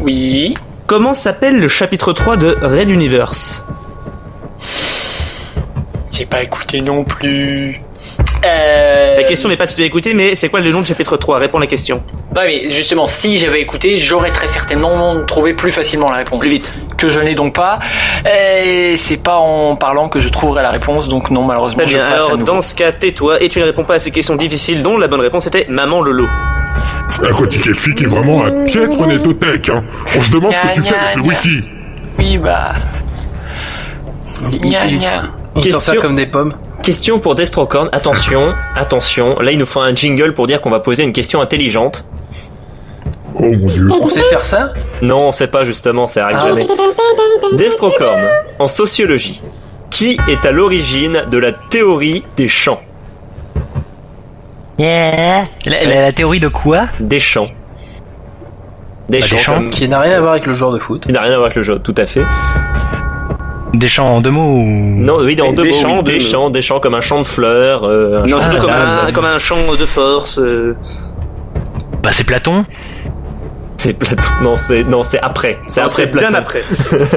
Oui. 0.00 0.54
Comment 0.86 1.14
s'appelle 1.14 1.60
le 1.60 1.68
chapitre 1.68 2.12
3 2.12 2.36
de 2.36 2.56
Red 2.62 2.88
Universe? 2.88 3.62
J'ai 6.10 6.26
pas 6.26 6.42
écouté 6.42 6.80
non 6.80 7.04
plus. 7.04 7.80
Euh... 8.44 9.16
La 9.16 9.24
question 9.24 9.48
n'est 9.48 9.56
pas 9.56 9.66
si 9.66 9.74
tu 9.74 9.82
as 9.82 9.86
écouté, 9.86 10.14
mais 10.14 10.34
c'est 10.34 10.48
quoi 10.48 10.60
le 10.60 10.70
nom 10.70 10.80
du 10.80 10.86
chapitre 10.86 11.16
3 11.16 11.38
Réponds 11.38 11.58
à 11.58 11.62
la 11.62 11.66
question. 11.66 12.02
Ouais, 12.36 12.46
mais 12.46 12.70
justement, 12.70 13.06
si 13.08 13.38
j'avais 13.38 13.60
écouté, 13.60 13.98
j'aurais 13.98 14.30
très 14.30 14.46
certainement 14.46 15.24
trouvé 15.24 15.54
plus 15.54 15.72
facilement 15.72 16.06
la 16.08 16.18
réponse. 16.18 16.40
Plus 16.40 16.50
vite. 16.50 16.74
Que 16.96 17.08
je 17.08 17.20
n'ai 17.20 17.34
donc 17.34 17.54
pas. 17.54 17.78
Et 18.30 18.96
c'est 18.96 19.16
pas 19.16 19.36
en 19.38 19.76
parlant 19.76 20.08
que 20.08 20.20
je 20.20 20.28
trouverai 20.28 20.62
la 20.62 20.70
réponse, 20.70 21.08
donc 21.08 21.30
non, 21.30 21.42
malheureusement, 21.42 21.86
je 21.86 21.96
bien, 21.96 22.06
passe 22.06 22.24
alors 22.26 22.38
dans 22.38 22.62
ce 22.62 22.74
cas, 22.74 22.92
tais-toi 22.92 23.42
et 23.42 23.48
tu 23.48 23.58
ne 23.58 23.64
réponds 23.64 23.84
pas 23.84 23.94
à 23.94 23.98
ces 23.98 24.10
questions 24.10 24.36
difficiles 24.36 24.82
dont 24.82 24.98
la 24.98 25.08
bonne 25.08 25.20
réponse 25.20 25.46
était 25.46 25.66
Maman 25.68 26.00
Lolo. 26.00 26.28
Aquatic 27.22 27.66
Elfic 27.66 28.02
est 28.02 28.06
vraiment 28.06 28.44
un 28.44 28.64
piètre 28.64 29.06
nettothèque. 29.06 29.68
Hein. 29.68 29.84
On 30.16 30.22
se 30.22 30.30
demande 30.30 30.52
ce 30.52 30.60
que 30.60 30.74
tu 30.74 30.82
fais 30.82 30.96
avec 30.96 31.16
le 31.16 31.22
wiki. 31.22 31.64
Oui, 32.18 32.38
bah. 32.38 32.74
Il, 34.52 34.64
il- 34.66 34.70
gna. 34.70 34.86
il 35.56 35.70
sort 35.70 35.82
ça 35.82 35.92
Question- 35.92 36.00
comme 36.00 36.16
des 36.16 36.26
pommes. 36.26 36.54
Question 36.82 37.18
pour 37.18 37.34
Destrocorn. 37.34 37.88
Attention, 37.92 38.54
attention. 38.76 39.38
Là, 39.40 39.52
il 39.52 39.58
nous 39.58 39.66
faut 39.66 39.80
un 39.80 39.94
jingle 39.94 40.34
pour 40.34 40.46
dire 40.46 40.60
qu'on 40.60 40.70
va 40.70 40.80
poser 40.80 41.02
une 41.02 41.12
question 41.12 41.40
intelligente. 41.40 42.04
Oh 43.36 43.42
mon 43.42 43.66
dieu. 43.66 43.88
On 43.90 44.08
sait 44.08 44.20
faire 44.22 44.44
ça 44.44 44.72
Non, 45.02 45.16
on 45.20 45.32
sait 45.32 45.46
pas 45.48 45.64
justement, 45.64 46.06
ça 46.06 46.24
arrive 46.26 46.38
Ah. 46.40 46.48
jamais. 46.48 46.66
Destrocorn, 47.56 48.22
en 48.58 48.66
sociologie, 48.66 49.42
qui 49.90 50.18
est 50.28 50.44
à 50.46 50.52
l'origine 50.52 51.22
de 51.30 51.38
la 51.38 51.52
théorie 51.52 52.22
des 52.36 52.48
champs? 52.48 52.80
Yeah. 54.78 55.44
La, 55.66 55.84
la- 55.84 56.02
la 56.02 56.12
théorie 56.12 56.40
de 56.40 56.48
quoi? 56.48 56.86
Des 57.00 57.20
champs. 57.20 57.46
Des 59.08 59.18
Bah, 59.20 59.22
des 59.24 59.28
champs, 59.28 59.38
champs 59.38 59.54
comme- 59.54 59.70
Qui 59.70 59.88
n'a 59.88 60.00
rien 60.00 60.16
à 60.16 60.20
voir 60.20 60.32
avec 60.32 60.46
le 60.46 60.52
joueur 60.52 60.72
de 60.72 60.78
foot. 60.78 61.06
qui 61.06 61.12
n'a 61.12 61.20
rien 61.20 61.32
à 61.32 61.36
voir 61.36 61.46
avec 61.46 61.56
le 61.56 61.62
jeu, 61.62 61.78
tout 61.78 61.94
à 61.96 62.06
fait. 62.06 62.24
Des 63.74 63.88
champs 63.88 64.16
en 64.16 64.20
deux 64.20 64.30
mots 64.30 64.52
ou... 64.54 64.64
Non, 64.64 65.18
oui, 65.20 65.36
dans 65.36 65.50
Des 65.50 65.56
deux 65.56 65.64
mots, 65.64 65.72
champs, 65.72 65.98
oui, 65.98 66.04
des 66.04 66.12
deux- 66.14 66.18
champs, 66.20 66.50
des 66.50 66.62
champs 66.62 66.80
comme 66.80 66.94
un 66.94 67.00
champ 67.00 67.20
de 67.20 67.26
fleurs. 67.26 67.84
euh, 67.84 68.22
un 68.24 68.28
Non, 68.28 68.38
comme, 68.60 68.70
un, 68.70 69.12
comme 69.12 69.24
un 69.24 69.38
champ 69.38 69.74
de 69.78 69.84
force. 69.86 70.38
euh. 70.38 70.74
Bah 72.02 72.10
c'est 72.12 72.24
Platon. 72.24 72.64
C'est 73.76 73.92
Platon. 73.94 74.28
Non, 74.42 74.56
c'est 74.56 74.84
non, 74.84 75.02
c'est 75.02 75.18
après. 75.20 75.58
C'est 75.66 75.80
après 75.80 75.92
c'est 75.92 76.06
bien 76.06 76.28
Platon. 76.28 76.34
après. 76.36 76.62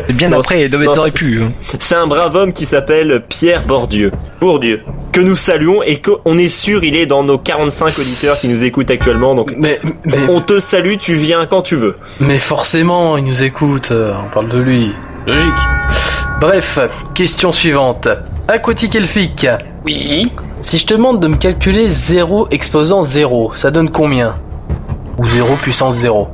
C'est 0.07 0.13
bien 0.13 0.29
Non, 0.29 0.39
après, 0.39 0.67
non, 0.67 0.93
ça 0.93 0.99
aurait 1.01 1.11
c'est- 1.11 1.25
pu. 1.25 1.41
hein. 1.43 1.51
C'est 1.79 1.95
un 1.95 2.07
brave 2.07 2.35
homme 2.35 2.51
qui 2.51 2.65
s'appelle 2.65 3.23
Pierre 3.29 3.63
Bordieu. 3.63 4.11
Bourdieu. 4.41 4.81
Que 5.13 5.21
nous 5.21 5.35
saluons 5.37 5.81
et 5.83 6.01
qu'on 6.01 6.37
est 6.37 6.49
sûr 6.49 6.83
il 6.83 6.95
est 6.95 7.05
dans 7.05 7.23
nos 7.23 7.37
45 7.37 7.85
auditeurs 7.87 8.35
qui 8.37 8.49
nous 8.49 8.63
écoutent 8.65 8.91
actuellement. 8.91 9.33
Donc 9.35 9.53
Mais, 9.57 9.79
mais, 10.05 10.17
on 10.29 10.41
te 10.41 10.59
salue, 10.59 10.95
tu 10.99 11.13
viens 11.15 11.45
quand 11.45 11.61
tu 11.61 11.75
veux. 11.75 11.95
mais 12.19 12.37
forcément, 12.39 13.15
il 13.17 13.23
nous 13.25 13.43
écoute. 13.43 13.89
euh, 13.91 14.13
On 14.25 14.33
parle 14.33 14.49
de 14.49 14.59
lui. 14.59 14.91
Logique. 15.25 15.53
Bref, 16.39 16.79
question 17.13 17.51
suivante. 17.51 18.07
Aquatique 18.47 18.95
elfique. 18.95 19.47
Oui. 19.85 20.31
Si 20.61 20.77
je 20.77 20.85
te 20.85 20.93
demande 20.93 21.19
de 21.19 21.27
me 21.27 21.35
calculer 21.35 21.87
0 21.89 22.47
exposant 22.51 23.03
0, 23.03 23.51
ça 23.55 23.71
donne 23.71 23.89
combien? 23.89 24.35
Ou 25.17 25.27
0 25.27 25.55
puissance 25.55 25.95
0 25.95 26.27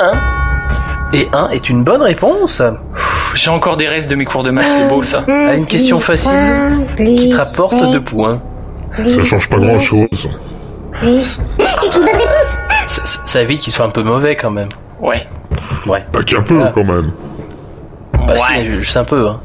1. 0.00 0.12
Et 1.14 1.28
1 1.32 1.50
est 1.50 1.68
une 1.68 1.82
bonne 1.84 2.02
réponse? 2.02 2.62
J'ai 3.34 3.50
encore 3.50 3.76
des 3.76 3.88
restes 3.88 4.10
de 4.10 4.14
mes 4.14 4.24
cours 4.24 4.42
de 4.42 4.50
maths, 4.50 4.66
c'est 4.68 4.88
beau 4.88 5.02
ça. 5.02 5.24
à 5.28 5.54
une 5.54 5.66
question 5.66 6.00
facile 6.00 6.30
qui 6.96 7.30
te 7.30 7.36
rapporte 7.36 7.74
2 7.92 8.00
points. 8.00 8.40
Ça 9.06 9.24
change 9.24 9.48
pas 9.48 9.58
grand 9.58 9.80
chose. 9.80 10.06
C'est 11.02 11.06
une 11.06 12.04
bonne 12.04 12.16
réponse 12.16 12.58
Ça, 13.24 13.42
évite 13.42 13.60
qu'il 13.60 13.72
soit 13.72 13.84
un 13.86 13.90
peu 13.90 14.02
mauvais 14.02 14.36
quand 14.36 14.50
même. 14.50 14.68
Ouais. 15.00 15.26
Ouais. 15.86 16.04
Pas 16.12 16.22
qu'un 16.22 16.42
peu 16.42 16.60
Ah. 16.64 16.72
quand 16.74 16.84
même. 16.84 17.12
Bah 18.26 18.34
si, 18.36 18.64
juste 18.72 18.96
un 18.96 19.04
peu. 19.04 19.26
Hein. 19.26 19.40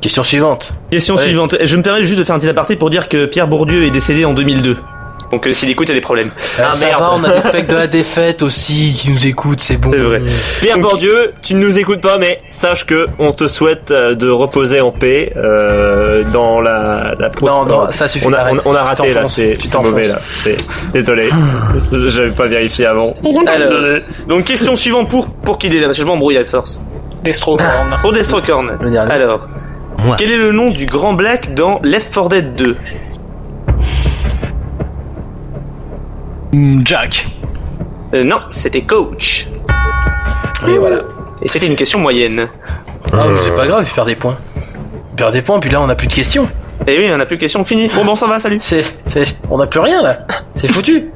Question 0.00 0.22
suivante. 0.22 0.72
Question 0.90 1.16
Ouais. 1.16 1.22
suivante. 1.22 1.56
Je 1.62 1.76
me 1.76 1.82
permets 1.82 2.04
juste 2.04 2.18
de 2.18 2.24
faire 2.24 2.34
un 2.36 2.38
petit 2.38 2.48
aparté 2.48 2.76
pour 2.76 2.90
dire 2.90 3.08
que 3.08 3.26
Pierre 3.26 3.48
Bourdieu 3.48 3.86
est 3.86 3.90
décédé 3.90 4.24
en 4.24 4.34
2002. 4.34 4.76
Donc 5.32 5.48
euh, 5.48 5.52
s'il 5.54 5.70
écoute, 5.70 5.88
il 5.88 5.92
y 5.92 5.92
a 5.92 5.94
des 5.94 6.02
problèmes. 6.02 6.30
Ah, 6.62 6.70
ça 6.72 6.86
va, 6.98 7.12
on 7.14 7.24
a 7.24 7.30
des 7.36 7.40
specs 7.48 7.66
de 7.66 7.74
la 7.74 7.86
défaite 7.86 8.42
aussi 8.42 8.92
qui 8.96 9.10
nous 9.10 9.26
écoutent, 9.26 9.60
c'est 9.60 9.78
bon. 9.78 9.90
C'est 9.90 9.98
vrai. 9.98 10.22
Pierre 10.60 10.78
Bordieu, 10.78 11.32
tu 11.42 11.54
ne 11.54 11.66
nous 11.66 11.78
écoutes 11.78 12.02
pas, 12.02 12.18
mais 12.18 12.42
sache 12.50 12.84
que 12.84 13.06
on 13.18 13.32
te 13.32 13.46
souhaite 13.46 13.90
euh, 13.90 14.14
de 14.14 14.28
reposer 14.28 14.82
en 14.82 14.90
paix 14.92 15.32
euh, 15.36 16.22
dans 16.32 16.60
la, 16.60 17.14
la 17.18 17.30
Non, 17.40 17.64
non, 17.64 17.90
ça 17.90 18.06
suffit, 18.06 18.26
On 18.26 18.32
a, 18.34 18.52
on, 18.52 18.58
on 18.66 18.74
a 18.74 18.82
raté 18.82 19.12
là, 19.14 19.24
c'est 19.24 19.56
tu 19.58 19.66
c'est 19.66 19.78
mauvais 19.82 20.06
là. 20.08 20.18
C'est- 20.42 20.58
Désolé, 20.92 21.30
j'avais 22.08 22.30
pas 22.30 22.46
vérifié 22.46 22.84
avant. 22.86 23.14
Bien 23.22 23.42
Alors, 23.46 23.72
donc 24.28 24.44
question 24.44 24.76
suivante 24.76 25.08
pour 25.08 25.28
pour 25.30 25.58
qu'il 25.58 25.74
est 25.74 25.80
là, 25.80 25.86
parce 25.86 25.96
que 25.96 26.02
je 26.02 26.06
m'embrouille 26.06 26.36
à 26.36 26.44
force. 26.44 26.78
Destrocorn. 27.24 27.96
Pour 28.02 28.12
Destrocorn. 28.12 28.76
Le 28.80 28.90
dernier. 28.90 29.12
Alors, 29.12 29.48
Moi. 30.04 30.14
quel 30.18 30.30
est 30.30 30.36
le 30.36 30.52
nom 30.52 30.70
du 30.70 30.84
grand 30.86 31.14
black 31.14 31.54
dans 31.54 31.80
Left 31.82 32.12
4 32.14 32.28
Dead 32.28 32.54
2 32.54 32.76
Hmm, 36.52 36.82
Jack. 36.84 37.26
Euh, 38.12 38.22
Non, 38.24 38.40
c'était 38.50 38.82
Coach. 38.82 39.48
Et 40.68 40.78
voilà. 40.78 40.98
Et 41.42 41.48
c'était 41.48 41.66
une 41.66 41.76
question 41.76 41.98
moyenne. 41.98 42.46
Ah, 43.12 43.24
mais 43.28 43.40
c'est 43.42 43.54
pas 43.54 43.66
grave, 43.66 43.84
il 43.88 43.92
perd 43.94 44.06
des 44.06 44.14
points. 44.14 44.36
Il 45.12 45.16
perd 45.16 45.32
des 45.32 45.42
points, 45.42 45.60
puis 45.60 45.70
là 45.70 45.80
on 45.80 45.88
a 45.88 45.94
plus 45.94 46.06
de 46.06 46.12
questions. 46.12 46.46
Et 46.86 46.98
oui, 46.98 47.08
on 47.12 47.16
n'a 47.16 47.26
plus 47.26 47.36
de 47.36 47.40
questions, 47.40 47.64
fini. 47.64 47.88
Bon, 47.94 48.04
bon, 48.04 48.16
ça 48.16 48.26
va, 48.26 48.38
salut. 48.38 48.58
C'est, 48.60 48.82
c'est, 49.06 49.24
on 49.50 49.58
a 49.60 49.66
plus 49.66 49.80
rien 49.80 50.02
là. 50.02 50.26
C'est 50.54 50.70
foutu. 50.72 51.10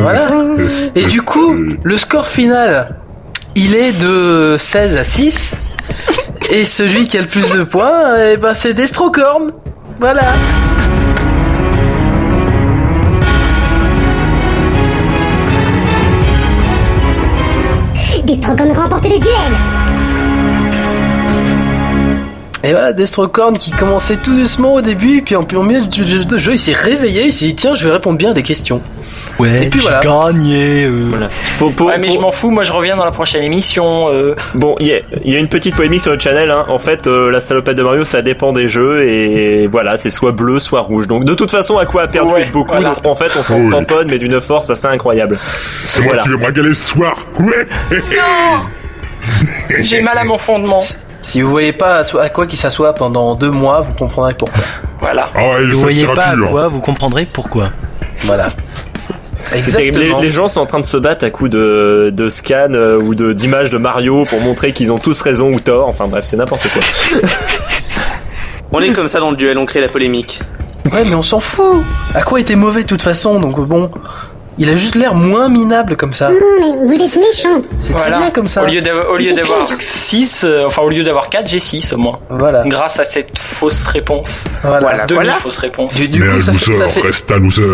Voilà. 0.00 0.28
Et 0.94 1.04
du 1.06 1.22
coup, 1.22 1.54
le 1.82 1.96
score 1.96 2.26
final, 2.26 2.96
il 3.54 3.74
est 3.74 3.92
de 3.92 4.56
16 4.58 4.96
à 4.96 5.04
6. 5.04 5.54
Et 6.50 6.64
celui 6.64 7.06
qui 7.06 7.16
a 7.18 7.22
le 7.22 7.28
plus 7.28 7.52
de 7.52 7.62
points, 7.62 8.16
eh 8.32 8.36
ben 8.36 8.54
c'est 8.54 8.74
Destrocorn. 8.74 9.52
Voilà. 9.98 10.22
Destrogon 18.24 18.72
remporte 18.72 19.04
le 19.04 19.18
duel. 19.18 19.34
Et 22.62 22.72
voilà, 22.72 22.94
Destrocorn 22.94 23.58
qui 23.58 23.70
commençait 23.70 24.16
tout 24.16 24.34
doucement 24.34 24.74
au 24.74 24.80
début, 24.80 25.20
puis 25.20 25.36
en, 25.36 25.44
puis 25.44 25.58
en 25.58 25.62
milieu 25.62 25.84
du 25.84 26.06
jeu, 26.06 26.52
il 26.52 26.58
s'est 26.58 26.72
réveillé, 26.72 27.26
il 27.26 27.32
s'est 27.32 27.46
dit 27.46 27.54
tiens, 27.54 27.74
je 27.74 27.84
vais 27.84 27.92
répondre 27.92 28.16
bien 28.16 28.30
à 28.30 28.32
des 28.32 28.42
questions. 28.42 28.80
Ouais, 29.38 29.64
Et 29.64 29.68
puis 29.68 29.80
j'ai 29.80 29.88
voilà. 29.88 30.00
gagné. 30.00 30.84
euh. 30.84 31.06
Voilà. 31.10 31.26
Pour- 31.58 31.72
pour- 31.74 31.86
Ouais, 31.88 31.98
mais 31.98 32.06
pour- 32.06 32.16
je 32.16 32.20
m'en 32.20 32.30
fous, 32.30 32.50
moi 32.50 32.62
je 32.62 32.72
reviens 32.72 32.96
dans 32.96 33.04
la 33.04 33.10
prochaine 33.10 33.42
émission. 33.42 34.08
euh. 34.12 34.34
Bon, 34.54 34.76
il 34.80 34.86
y, 34.86 34.92
a- 34.92 35.00
il 35.24 35.32
y 35.32 35.36
a 35.36 35.38
une 35.40 35.48
petite 35.48 35.74
polémique 35.74 36.02
sur 36.02 36.12
le 36.12 36.18
channel. 36.18 36.50
Hein. 36.50 36.66
En 36.68 36.78
fait, 36.78 37.06
euh, 37.06 37.30
la 37.30 37.40
salopette 37.40 37.76
de 37.76 37.82
Mario, 37.82 38.04
ça 38.04 38.22
dépend 38.22 38.52
des 38.52 38.68
jeux 38.68 39.02
et 39.04 39.66
voilà, 39.66 39.98
c'est 39.98 40.10
soit 40.10 40.32
bleu, 40.32 40.58
soit 40.58 40.80
rouge. 40.82 41.08
Donc, 41.08 41.24
de 41.24 41.34
toute 41.34 41.50
façon, 41.50 41.76
à 41.78 41.86
quoi 41.86 42.02
a 42.02 42.06
perdu 42.06 42.32
Ouais, 42.32 42.44
beaucoup. 42.52 42.72
voilà. 42.72 42.90
Donc, 42.90 43.06
en 43.06 43.14
fait, 43.14 43.30
on 43.38 43.42
s'en 43.42 43.58
Oui. 43.58 43.70
tamponne, 43.70 44.08
mais 44.10 44.18
d'une 44.18 44.40
force 44.40 44.70
assez 44.70 44.86
incroyable. 44.86 45.38
C'est 45.84 46.02
moi 46.02 46.16
qui 46.18 46.28
vais 46.28 46.36
me 46.36 46.46
régaler 46.46 46.74
ce 46.74 46.84
soir. 46.90 47.14
Ouais. 47.40 47.66
J'ai 49.80 50.02
mal 50.02 50.18
à 50.18 50.24
mon 50.24 50.38
fondement. 50.38 50.80
Si 51.22 51.40
vous 51.40 51.50
voyez 51.50 51.72
pas 51.72 52.02
à, 52.20 52.28
quoi 52.28 52.46
qu'il 52.46 52.58
s'assoit 52.58 52.94
pendant 52.94 53.34
deux 53.34 53.50
mois, 53.50 53.80
vous 53.80 53.94
comprendrez 53.94 54.34
pourquoi. 54.34 54.62
Voilà. 55.00 55.30
Ah 55.34 55.38
ouais, 55.54 55.64
Vous 55.64 55.78
voyez 55.80 56.06
pas 56.06 56.26
à 56.28 56.36
quoi, 56.36 56.68
vous 56.68 56.80
comprendrez 56.80 57.26
pourquoi. 57.26 57.70
Voilà. 58.24 58.46
C'est 59.62 59.72
terrible. 59.72 59.98
Les, 60.00 60.12
les 60.20 60.30
gens 60.30 60.48
sont 60.48 60.60
en 60.60 60.66
train 60.66 60.80
de 60.80 60.84
se 60.84 60.96
battre 60.96 61.24
à 61.24 61.30
coups 61.30 61.50
de, 61.50 62.10
de 62.12 62.28
scan 62.28 62.72
euh, 62.74 63.00
ou 63.00 63.14
de 63.14 63.32
d'images 63.32 63.70
de 63.70 63.78
Mario 63.78 64.24
pour 64.24 64.40
montrer 64.40 64.72
qu'ils 64.72 64.92
ont 64.92 64.98
tous 64.98 65.20
raison 65.20 65.52
ou 65.52 65.60
tort. 65.60 65.88
Enfin 65.88 66.08
bref, 66.08 66.24
c'est 66.24 66.36
n'importe 66.36 66.68
quoi. 66.72 66.82
On 68.72 68.80
est 68.80 68.92
comme 68.92 69.08
ça 69.08 69.20
dans 69.20 69.30
le 69.30 69.36
duel, 69.36 69.56
on 69.58 69.66
crée 69.66 69.80
la 69.80 69.88
polémique. 69.88 70.40
Ouais, 70.92 71.04
mais 71.04 71.14
on 71.14 71.22
s'en 71.22 71.40
fout. 71.40 71.82
À 72.14 72.22
quoi 72.22 72.40
était 72.40 72.56
mauvais 72.56 72.82
de 72.82 72.88
toute 72.88 73.02
façon, 73.02 73.38
donc 73.40 73.60
bon. 73.60 73.90
Il 74.58 74.68
a 74.70 74.76
juste 74.76 74.94
l'air 74.94 75.14
moins 75.14 75.48
minable 75.48 75.96
comme 75.96 76.12
ça. 76.12 76.30
Non, 76.30 76.36
mais 76.60 76.86
vous 76.86 76.94
êtes 76.94 77.16
méchant. 77.16 77.62
C'est 77.78 77.92
très 77.92 78.02
Voilà. 78.02 78.18
bien 78.18 78.30
comme 78.30 78.46
ça. 78.46 78.62
Au 78.62 78.66
lieu 78.66 78.80
d'avoir, 78.80 79.10
au 79.10 79.16
lieu 79.16 79.24
C'est 79.24 79.34
d'avoir 79.34 79.58
pire. 79.66 79.76
6, 79.80 80.46
enfin 80.66 80.82
au 80.82 80.88
lieu 80.90 81.02
d'avoir 81.02 81.28
4, 81.28 81.46
j'ai 81.48 81.58
6 81.58 81.92
au 81.94 81.96
moins. 81.98 82.18
Voilà. 82.30 82.62
Grâce 82.66 83.00
à 83.00 83.04
cette 83.04 83.38
fausse 83.38 83.84
réponse. 83.84 84.44
Voilà. 84.62 85.06
Demi-fausse 85.06 85.56
réponse. 85.58 85.94
Du, 85.96 86.06
du 86.08 86.20
Mais 86.20 86.28
coup, 86.28 86.36
un 86.36 86.40
ça 86.40 86.52
fait, 86.52 86.66
loser 86.70 86.78
ça 86.78 86.88
fait, 86.88 87.00
reste 87.00 87.32
un 87.32 87.38
loser. 87.38 87.64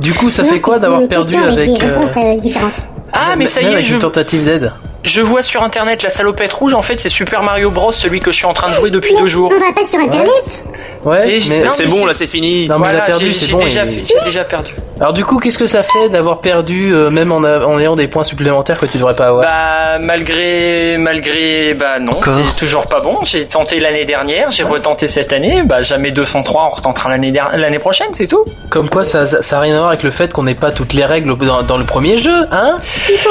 du 0.00 0.14
coup, 0.14 0.30
ça 0.30 0.42
Non, 0.44 0.48
fait 0.50 0.60
quoi 0.60 0.78
d'avoir 0.78 1.06
perdu 1.08 1.36
avec, 1.36 1.68
des 1.68 1.84
euh, 1.84 1.88
réponses 1.88 2.14
euh, 2.16 2.38
différentes. 2.40 2.80
Ah, 3.12 3.34
mais 3.36 3.46
ça 3.46 3.60
y 3.62 3.66
est, 3.66 3.82
je, 3.82 3.94
une 3.94 4.00
tentative 4.00 4.44
d'aide 4.44 4.72
je 5.02 5.20
vois 5.22 5.42
sur 5.42 5.62
internet 5.62 6.02
la 6.02 6.10
salopette 6.10 6.52
rouge, 6.52 6.74
en 6.74 6.82
fait 6.82 6.98
c'est 7.00 7.08
Super 7.08 7.42
Mario 7.42 7.70
Bros, 7.70 7.92
celui 7.92 8.20
que 8.20 8.30
je 8.32 8.36
suis 8.36 8.46
en 8.46 8.54
train 8.54 8.70
de 8.70 8.74
jouer 8.76 8.90
depuis 8.90 9.14
deux 9.14 9.28
jours. 9.28 9.50
On 9.54 9.58
va 9.58 9.72
pas 9.72 9.86
sur 9.86 9.98
internet. 9.98 10.62
Ouais, 11.04 11.30
Et 11.36 11.40
mais 11.48 11.64
C'est 11.70 11.84
mais 11.84 11.90
bon, 11.90 12.04
là, 12.04 12.12
c'est 12.14 12.26
fini. 12.26 12.68
Non, 12.68 12.78
mais 12.78 12.88
Voilà, 12.88 13.06
perdu, 13.06 13.28
j'ai, 13.28 13.32
c'est 13.32 13.52
bon. 13.52 13.58
déjà, 13.58 13.86
j'ai 13.86 14.04
déjà 14.26 14.44
perdu. 14.44 14.72
Alors 15.00 15.14
du 15.14 15.24
coup, 15.24 15.38
qu'est-ce 15.38 15.56
que 15.58 15.64
ça 15.64 15.82
fait 15.82 16.10
d'avoir 16.10 16.42
perdu, 16.42 16.92
euh, 16.94 17.08
même 17.08 17.32
en, 17.32 17.42
a- 17.42 17.64
en 17.64 17.78
ayant 17.78 17.96
des 17.96 18.06
points 18.06 18.22
supplémentaires 18.22 18.78
que 18.78 18.84
tu 18.84 18.98
devrais 18.98 19.16
pas 19.16 19.28
avoir 19.28 19.44
Bah 19.46 19.98
malgré 19.98 20.98
malgré 20.98 21.72
bah 21.72 21.98
non 22.00 22.20
c'est 22.22 22.54
toujours 22.54 22.86
pas 22.86 23.00
bon. 23.00 23.16
J'ai 23.24 23.46
tenté 23.46 23.80
l'année 23.80 24.04
dernière, 24.04 24.50
j'ai 24.50 24.62
retenté 24.62 25.08
cette 25.08 25.32
année. 25.32 25.62
Bah 25.64 25.80
jamais 25.80 26.10
203, 26.10 26.66
on 26.66 26.68
retentera 26.76 27.08
l'année 27.08 27.30
der- 27.32 27.56
l'année 27.56 27.78
prochaine, 27.78 28.08
c'est 28.12 28.26
tout. 28.26 28.44
Comme 28.68 28.90
quoi, 28.90 29.02
ça, 29.02 29.24
ça, 29.24 29.40
ça 29.40 29.56
a 29.56 29.60
rien 29.60 29.76
à 29.76 29.78
voir 29.78 29.88
avec 29.88 30.02
le 30.02 30.10
fait 30.10 30.30
qu'on 30.34 30.42
n'ait 30.42 30.54
pas 30.54 30.70
toutes 30.70 30.92
les 30.92 31.06
règles 31.06 31.34
dans, 31.38 31.62
dans 31.62 31.78
le 31.78 31.84
premier 31.84 32.18
jeu, 32.18 32.34
hein? 32.52 32.76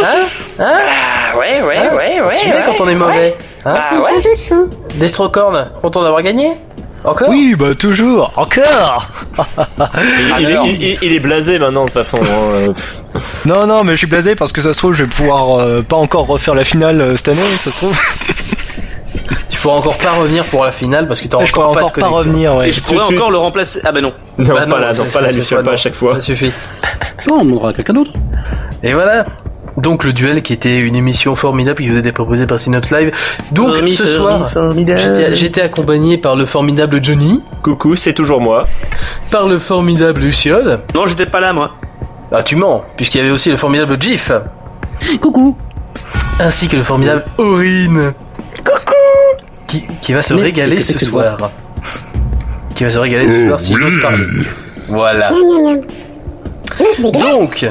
Hein? 0.03 0.15
Hein? 0.57 0.79
Ah 1.33 1.37
ouais 1.37 1.58
ouais 1.61 1.77
Hein 1.77 1.89
ouais 1.95 2.21
ouais. 2.21 2.31
Tu 2.33 2.47
sais 2.47 2.53
ouais, 2.53 2.63
quand 2.65 2.83
on 2.83 2.89
est 2.89 2.95
mauvais, 2.95 3.13
ouais. 3.13 3.37
hein 3.65 3.73
Bah 3.73 3.83
Ils 3.91 3.99
ouais. 3.99 4.35
fous. 4.47 4.69
Destrocorn, 4.95 5.69
content 5.81 6.03
d'avoir 6.03 6.21
gagné 6.21 6.57
Encore 7.03 7.29
Oui, 7.29 7.55
bah 7.57 7.75
toujours, 7.77 8.31
encore. 8.35 9.07
Il, 10.39 11.13
est 11.13 11.19
blasé 11.19 11.59
maintenant 11.59 11.81
de 11.85 11.89
toute 11.89 11.93
façon. 12.03 12.19
hein. 12.21 12.73
Non, 13.45 13.65
non, 13.67 13.83
mais 13.83 13.93
je 13.93 13.97
suis 13.99 14.07
blasé 14.07 14.35
parce 14.35 14.51
que 14.51 14.61
ça 14.61 14.73
se 14.73 14.77
trouve, 14.79 14.93
je 14.93 15.03
vais 15.03 15.09
pouvoir 15.09 15.59
euh, 15.59 15.81
pas 15.81 15.95
encore 15.95 16.27
refaire 16.27 16.55
la 16.55 16.63
finale 16.63 16.99
euh, 17.01 17.15
cette 17.15 17.29
année, 17.29 17.37
ça 17.39 17.69
se 17.71 17.85
trouve. 17.85 17.99
Tu 19.49 19.57
pourras 19.63 19.75
encore 19.77 19.97
pas 19.97 20.11
revenir 20.11 20.45
pour 20.45 20.63
la 20.63 20.71
finale 20.71 21.07
parce 21.07 21.19
que 21.19 21.27
pourrais 21.27 21.43
encore, 21.45 21.69
encore 21.71 21.73
pas, 21.73 21.81
pas 21.81 21.87
de 21.87 21.93
connexion. 22.11 22.15
revenir, 22.17 22.55
ouais. 22.55 22.69
Et 22.69 22.71
je 22.71 22.81
pourrais 22.81 23.07
tu- 23.07 23.15
encore 23.17 23.31
le 23.31 23.37
remplacer. 23.39 23.81
Ah 23.83 23.91
bah 23.91 23.99
non. 23.99 24.13
Non, 24.37 24.53
Bah 24.53 24.65
pas 24.67 24.79
là, 24.79 24.93
non, 24.93 25.03
pas 25.11 25.19
là, 25.21 25.29
pas 25.63 25.71
à 25.73 25.75
chaque 25.75 25.95
fois. 25.95 26.15
Ça 26.15 26.21
suffit. 26.21 26.53
Non, 27.27 27.39
on 27.41 27.43
demandera 27.45 27.69
à 27.69 27.73
quelqu'un 27.73 27.93
d'autre. 27.93 28.11
Et 28.83 28.93
voilà. 28.93 29.25
Donc 29.79 30.03
le 30.03 30.11
duel 30.13 30.41
qui 30.43 30.51
était 30.53 30.77
une 30.79 30.95
émission 30.95 31.35
formidable 31.35 31.81
qui 31.81 31.89
vous 31.89 31.97
était 31.97 32.11
proposée 32.11 32.45
par 32.45 32.59
Synops 32.59 32.91
Live. 32.91 33.11
Donc 33.51 33.69
Formi- 33.75 33.95
ce 33.95 34.05
soir, 34.05 34.49
j'étais 34.75 35.35
j'étais 35.35 35.61
accompagné 35.61 36.17
par 36.17 36.35
le 36.35 36.45
formidable 36.45 36.99
Johnny, 37.03 37.41
Coucou, 37.63 37.95
c'est 37.95 38.13
toujours 38.13 38.41
moi. 38.41 38.63
par 39.31 39.47
le 39.47 39.57
formidable 39.57 40.21
Luciole 40.21 40.79
Non, 40.93 41.07
j'étais 41.07 41.25
pas 41.25 41.39
là, 41.39 41.53
moi. 41.53 41.71
Ah, 42.31 42.43
tu 42.43 42.55
mens, 42.55 42.83
puisqu'il 42.97 43.19
y 43.19 43.21
avait 43.21 43.31
aussi 43.31 43.49
le 43.49 43.57
formidable 43.57 43.97
GIF. 43.99 44.31
Coucou. 45.21 45.57
Ainsi 46.39 46.67
que 46.67 46.75
le 46.75 46.83
formidable 46.83 47.23
Aurine. 47.37 48.13
Coucou. 48.57 48.93
Qui, 49.67 49.83
qui 50.01 50.13
va 50.13 50.21
se 50.21 50.33
Mais 50.33 50.41
régaler 50.43 50.81
ce 50.81 50.97
soir. 50.99 51.51
Qui 52.75 52.83
va 52.83 52.89
se 52.89 52.97
régaler 52.97 53.27
ce 53.27 53.45
soir 53.47 53.59
s'il 53.59 53.81
ose 53.81 54.01
parler. 54.01 54.25
Voilà. 54.89 55.29
Non. 55.31 55.81
Donc, 57.13 57.65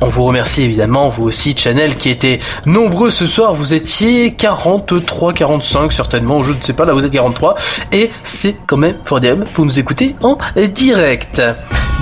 on 0.00 0.08
vous 0.08 0.24
remercie 0.24 0.62
évidemment, 0.62 1.08
vous 1.08 1.24
aussi, 1.24 1.56
Channel, 1.56 1.96
qui 1.96 2.10
était 2.10 2.38
nombreux 2.66 3.10
ce 3.10 3.26
soir. 3.26 3.54
Vous 3.54 3.74
étiez 3.74 4.34
43, 4.34 5.32
45 5.32 5.92
certainement, 5.92 6.42
je 6.42 6.52
ne 6.52 6.60
sais 6.60 6.72
pas, 6.72 6.84
là 6.84 6.92
vous 6.92 7.04
êtes 7.04 7.12
43. 7.12 7.54
Et 7.92 8.10
c'est 8.22 8.56
quand 8.66 8.76
même 8.76 8.96
formidable 9.04 9.46
pour 9.54 9.64
nous 9.64 9.78
écouter 9.78 10.16
en 10.22 10.38
direct. 10.74 11.42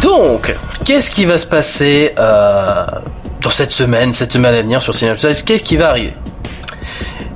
Donc, 0.01 0.55
qu'est-ce 0.85 1.11
qui 1.11 1.25
va 1.25 1.39
se 1.39 1.47
passer 1.47 2.12
euh, 2.19 2.85
dans 3.41 3.51
cette 3.51 3.73
semaine, 3.73 4.12
cette 4.12 4.33
semaine 4.33 4.55
à 4.55 4.62
venir 4.62 4.83
sur 4.83 4.95
Synapse 4.95 5.43
Qu'est-ce 5.45 5.62
qui 5.62 5.77
va 5.77 5.91
arriver? 5.91 6.15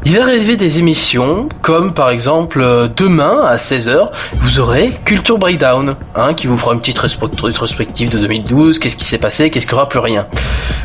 Il 0.08 0.16
va 0.16 0.22
arriver 0.24 0.56
des 0.56 0.78
émissions 0.78 1.48
comme 1.60 1.92
par 1.92 2.08
exemple 2.08 2.60
euh, 2.62 2.88
demain 2.96 3.42
à 3.44 3.56
16h, 3.56 4.08
vous 4.34 4.58
aurez 4.58 4.90
Culture 5.04 5.36
Breakdown, 5.36 5.96
hein, 6.16 6.32
qui 6.32 6.46
vous 6.46 6.56
fera 6.56 6.72
une 6.72 6.80
petite 6.80 6.98
rétro- 6.98 7.28
rétrospective 7.44 8.08
de 8.08 8.18
2012, 8.18 8.78
qu'est-ce 8.78 8.96
qui 8.96 9.04
s'est 9.04 9.18
passé, 9.18 9.50
qu'est-ce 9.50 9.66
qu'il 9.66 9.74
n'y 9.74 9.80
aura 9.80 9.88
plus 9.90 9.98
rien? 9.98 10.26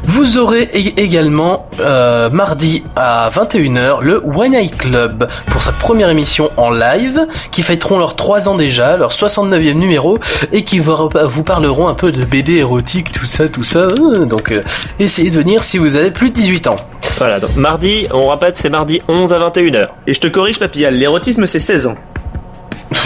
Vous 0.04 0.38
aurez 0.38 0.66
ég- 0.74 1.00
également 1.00 1.70
euh, 1.80 2.30
mardi 2.30 2.84
à 2.98 3.30
21h 3.34 4.02
le 4.02 4.22
One 4.26 4.52
Night 4.52 4.78
Club 4.78 5.30
pour 5.48 5.62
sa 5.62 5.72
première 5.72 6.10
émission 6.10 6.50
en 6.58 6.70
live 6.72 7.26
qui 7.52 7.64
fêteront 7.64 7.98
leurs 8.00 8.18
3 8.18 8.50
ans 8.50 8.56
déjà, 8.56 8.98
leur 8.98 9.12
69e 9.14 9.74
numéro 9.76 10.20
et 10.52 10.64
qui 10.66 10.80
vous 10.80 10.94
vous 11.26 11.44
parleront 11.44 11.88
un 11.88 11.94
peu 11.94 12.12
de 12.12 12.26
BD 12.26 12.56
érotique, 12.56 13.14
tout 13.14 13.26
ça, 13.26 13.48
tout 13.48 13.64
ça. 13.64 13.80
euh, 13.80 14.26
Donc 14.26 14.52
euh, 14.52 14.64
essayez 15.00 15.30
de 15.30 15.40
venir 15.40 15.64
si 15.64 15.78
vous 15.78 15.95
avez 15.95 16.12
plus 16.12 16.30
de 16.30 16.36
18 16.36 16.68
ans. 16.68 16.76
Voilà, 17.18 17.40
donc 17.40 17.56
mardi, 17.56 18.08
on 18.12 18.28
répète, 18.28 18.58
c'est 18.58 18.70
mardi 18.70 19.02
11 19.08 19.34
à 19.34 19.40
21h. 19.40 19.90
Et 20.08 20.14
je 20.14 20.20
te 20.20 20.28
corrige, 20.28 20.60
Papillal, 20.60 20.96
l'érotisme 20.96 21.46
c'est 21.46 21.60
16 21.60 21.88
ans. 21.88 21.96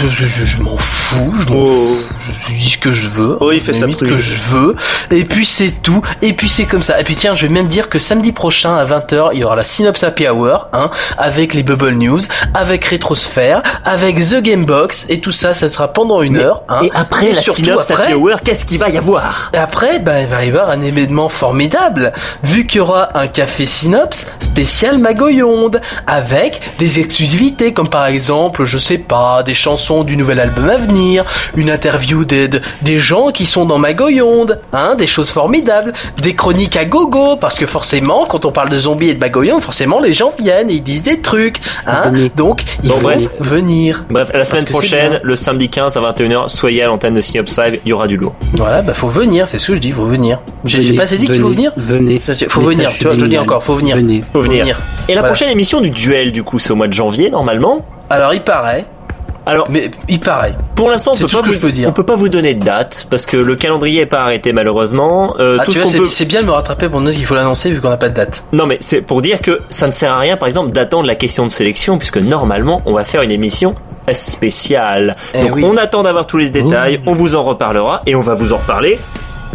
Je, 0.00 0.08
je- 0.26 0.44
je 0.44 0.60
m'en 0.62 0.76
fous, 0.78 1.34
je 1.38 1.48
m'en 1.52 1.66
fous. 1.66 1.96
Je 2.46 2.52
dis 2.54 2.70
ce 2.70 2.78
que 2.78 2.90
je 2.90 3.08
veux. 3.08 3.36
Oh, 3.40 3.50
il 3.52 3.60
fait 3.60 3.72
la 3.72 3.78
sa 3.78 3.86
que 3.86 4.16
je 4.16 4.40
veux. 4.42 4.76
Et 5.10 5.24
puis 5.24 5.44
c'est 5.46 5.70
tout. 5.82 6.02
Et 6.22 6.32
puis 6.34 6.48
c'est 6.48 6.66
comme 6.66 6.82
ça. 6.82 7.00
Et 7.00 7.04
puis 7.04 7.16
tiens, 7.16 7.34
je 7.34 7.46
vais 7.46 7.52
même 7.52 7.66
dire 7.66 7.88
que 7.88 7.98
samedi 7.98 8.32
prochain 8.32 8.76
à 8.76 8.84
20h, 8.84 9.30
il 9.32 9.40
y 9.40 9.44
aura 9.44 9.56
la 9.56 9.64
Synops 9.64 10.02
Happy 10.04 10.28
Hour, 10.28 10.68
hein, 10.72 10.90
avec 11.16 11.54
les 11.54 11.62
Bubble 11.62 11.92
News, 11.94 12.20
avec 12.54 12.84
Rétrosphère, 12.84 13.62
avec 13.84 14.16
The 14.16 14.40
Gamebox, 14.42 15.06
et 15.08 15.20
tout 15.20 15.32
ça, 15.32 15.54
ça 15.54 15.68
sera 15.68 15.88
pendant 15.92 16.22
une 16.22 16.36
heure. 16.36 16.62
Hein. 16.68 16.80
Et 16.84 16.90
après 16.94 17.32
la 17.32 17.40
surtout 17.40 17.62
Synops 17.64 17.90
après, 17.90 18.04
Happy 18.04 18.14
Hour, 18.14 18.40
qu'est-ce 18.44 18.64
qu'il 18.64 18.78
va 18.78 18.90
y 18.90 18.98
avoir? 18.98 19.50
Et 19.54 19.56
après, 19.56 19.98
bah, 19.98 20.20
il 20.20 20.26
va 20.28 20.44
y 20.44 20.48
avoir 20.48 20.70
un 20.70 20.82
événement 20.82 21.28
formidable, 21.28 22.12
vu 22.44 22.66
qu'il 22.66 22.78
y 22.78 22.80
aura 22.80 23.18
un 23.18 23.26
café 23.26 23.66
Synops 23.66 24.26
spécial 24.40 24.98
Magoyonde, 24.98 25.80
avec 26.06 26.60
des 26.78 27.00
exclusivités, 27.00 27.72
comme 27.72 27.88
par 27.88 28.06
exemple, 28.06 28.64
je 28.64 28.78
sais 28.78 28.98
pas, 28.98 29.42
des 29.42 29.54
chansons 29.54 29.87
du 30.04 30.16
nouvel 30.16 30.40
album 30.40 30.68
à 30.70 30.76
venir, 30.76 31.24
une 31.56 31.70
interview 31.70 32.24
des, 32.24 32.48
de- 32.48 32.60
des 32.82 32.98
gens 32.98 33.30
qui 33.30 33.46
sont 33.46 33.64
dans 33.64 33.78
Magoyonde, 33.78 34.60
hein, 34.72 34.94
des 34.96 35.06
choses 35.06 35.30
formidables, 35.30 35.92
des 36.22 36.34
chroniques 36.34 36.76
à 36.76 36.84
gogo, 36.84 37.36
parce 37.36 37.54
que 37.54 37.66
forcément, 37.66 38.24
quand 38.28 38.44
on 38.44 38.52
parle 38.52 38.68
de 38.68 38.78
zombies 38.78 39.08
et 39.10 39.14
de 39.14 39.20
Magoyonde, 39.20 39.60
forcément, 39.62 40.00
les 40.00 40.14
gens 40.14 40.32
viennent 40.38 40.70
et 40.70 40.74
ils 40.74 40.82
disent 40.82 41.02
des 41.02 41.20
trucs, 41.20 41.60
hein, 41.86 42.12
donc 42.36 42.62
il 42.84 42.90
Bon, 42.90 42.96
faut 42.96 43.02
bref. 43.08 43.28
venir. 43.40 44.04
Bref, 44.10 44.30
la 44.34 44.44
semaine 44.44 44.64
prochaine, 44.66 45.20
le 45.22 45.36
samedi 45.36 45.68
15 45.68 45.96
à 45.96 46.00
21h, 46.00 46.48
soyez 46.48 46.82
à 46.82 46.86
l'antenne 46.86 47.14
de 47.14 47.20
Synops 47.20 47.56
Live, 47.58 47.80
il 47.84 47.88
y 47.88 47.92
aura 47.92 48.06
du 48.06 48.16
lourd. 48.16 48.34
Voilà, 48.54 48.82
bah 48.82 48.94
faut 48.94 49.08
venir, 49.08 49.48
c'est 49.48 49.58
ce 49.58 49.68
que 49.68 49.74
je 49.74 49.80
dis, 49.80 49.92
faut 49.92 50.04
venir. 50.06 50.38
J'ai 50.64 50.94
pas 50.94 51.02
assez 51.02 51.16
dit 51.18 51.26
qu'il 51.26 51.40
faut 51.40 51.48
venir 51.48 51.72
Venez. 51.76 52.20
Faut 52.48 52.60
venir, 52.62 52.90
tu 52.90 53.04
vois, 53.04 53.16
je 53.18 53.26
dis 53.26 53.38
encore, 53.38 53.64
faut 53.64 53.74
venir. 53.74 53.96
Venez. 53.96 54.24
Faut 54.32 54.40
venir. 54.42 54.78
Et 55.08 55.14
la 55.14 55.20
Voilà. 55.20 55.28
prochaine 55.34 55.48
émission 55.50 55.80
du 55.80 55.90
duel, 55.90 56.32
du 56.32 56.42
coup, 56.42 56.58
c'est 56.58 56.70
au 56.72 56.76
mois 56.76 56.88
de 56.88 56.92
janvier, 56.92 57.30
normalement. 57.30 57.84
Alors, 58.10 58.34
il 58.34 58.40
paraît. 58.40 58.84
Alors, 59.48 59.66
mais 59.70 59.90
il 60.08 60.20
paraît. 60.20 60.54
Pour 60.76 60.90
l'instant, 60.90 61.12
on 61.12 61.14
C'est 61.14 61.24
peut 61.24 61.30
tout 61.30 61.36
pas 61.36 61.42
ce 61.42 61.46
que 61.46 61.50
vous- 61.50 61.54
je 61.54 61.60
peux 61.60 61.72
dire. 61.72 61.88
On 61.88 61.92
peut 61.92 62.04
pas 62.04 62.16
vous 62.16 62.28
donner 62.28 62.54
de 62.54 62.62
date 62.64 63.06
parce 63.10 63.26
que 63.26 63.36
le 63.36 63.56
calendrier 63.56 64.02
est 64.02 64.06
pas 64.06 64.20
arrêté 64.20 64.52
malheureusement. 64.52 65.34
Euh, 65.40 65.56
Ah, 65.58 65.64
tout 65.64 65.72
tu 65.72 65.78
ce 65.78 65.82
vois, 65.82 65.90
c'est 65.92 65.98
peut- 65.98 66.06
c'est 66.06 66.24
bien 66.26 66.42
de 66.42 66.46
me 66.46 66.52
rattraper 66.52 66.88
pour 66.88 67.00
nous 67.00 67.10
qu'il 67.10 67.24
faut 67.26 67.34
l'annoncer 67.34 67.70
vu 67.70 67.80
qu'on 67.80 67.88
n'a 67.88 67.96
pas 67.96 68.10
de 68.10 68.14
date. 68.14 68.44
Non 68.52 68.66
mais 68.66 68.76
c'est 68.80 69.00
pour 69.00 69.22
dire 69.22 69.40
que 69.40 69.62
ça 69.70 69.86
ne 69.86 69.92
sert 69.92 70.12
à 70.12 70.18
rien 70.18 70.36
par 70.36 70.46
exemple 70.46 70.70
d'attendre 70.72 71.06
la 71.06 71.14
question 71.16 71.44
de 71.46 71.50
sélection 71.50 71.98
puisque 71.98 72.18
normalement 72.18 72.82
on 72.86 72.92
va 72.92 73.04
faire 73.04 73.22
une 73.22 73.30
émission 73.32 73.74
spéciale. 74.12 75.16
Eh 75.34 75.42
Donc 75.42 75.56
oui. 75.56 75.64
on 75.64 75.76
attend 75.76 76.02
d'avoir 76.02 76.26
tous 76.26 76.36
les 76.38 76.50
détails, 76.50 77.00
on 77.06 77.12
vous 77.14 77.34
en 77.36 77.44
reparlera 77.44 78.02
et 78.06 78.14
on 78.14 78.20
va 78.22 78.34
vous 78.34 78.52
en 78.52 78.58
reparler. 78.58 78.98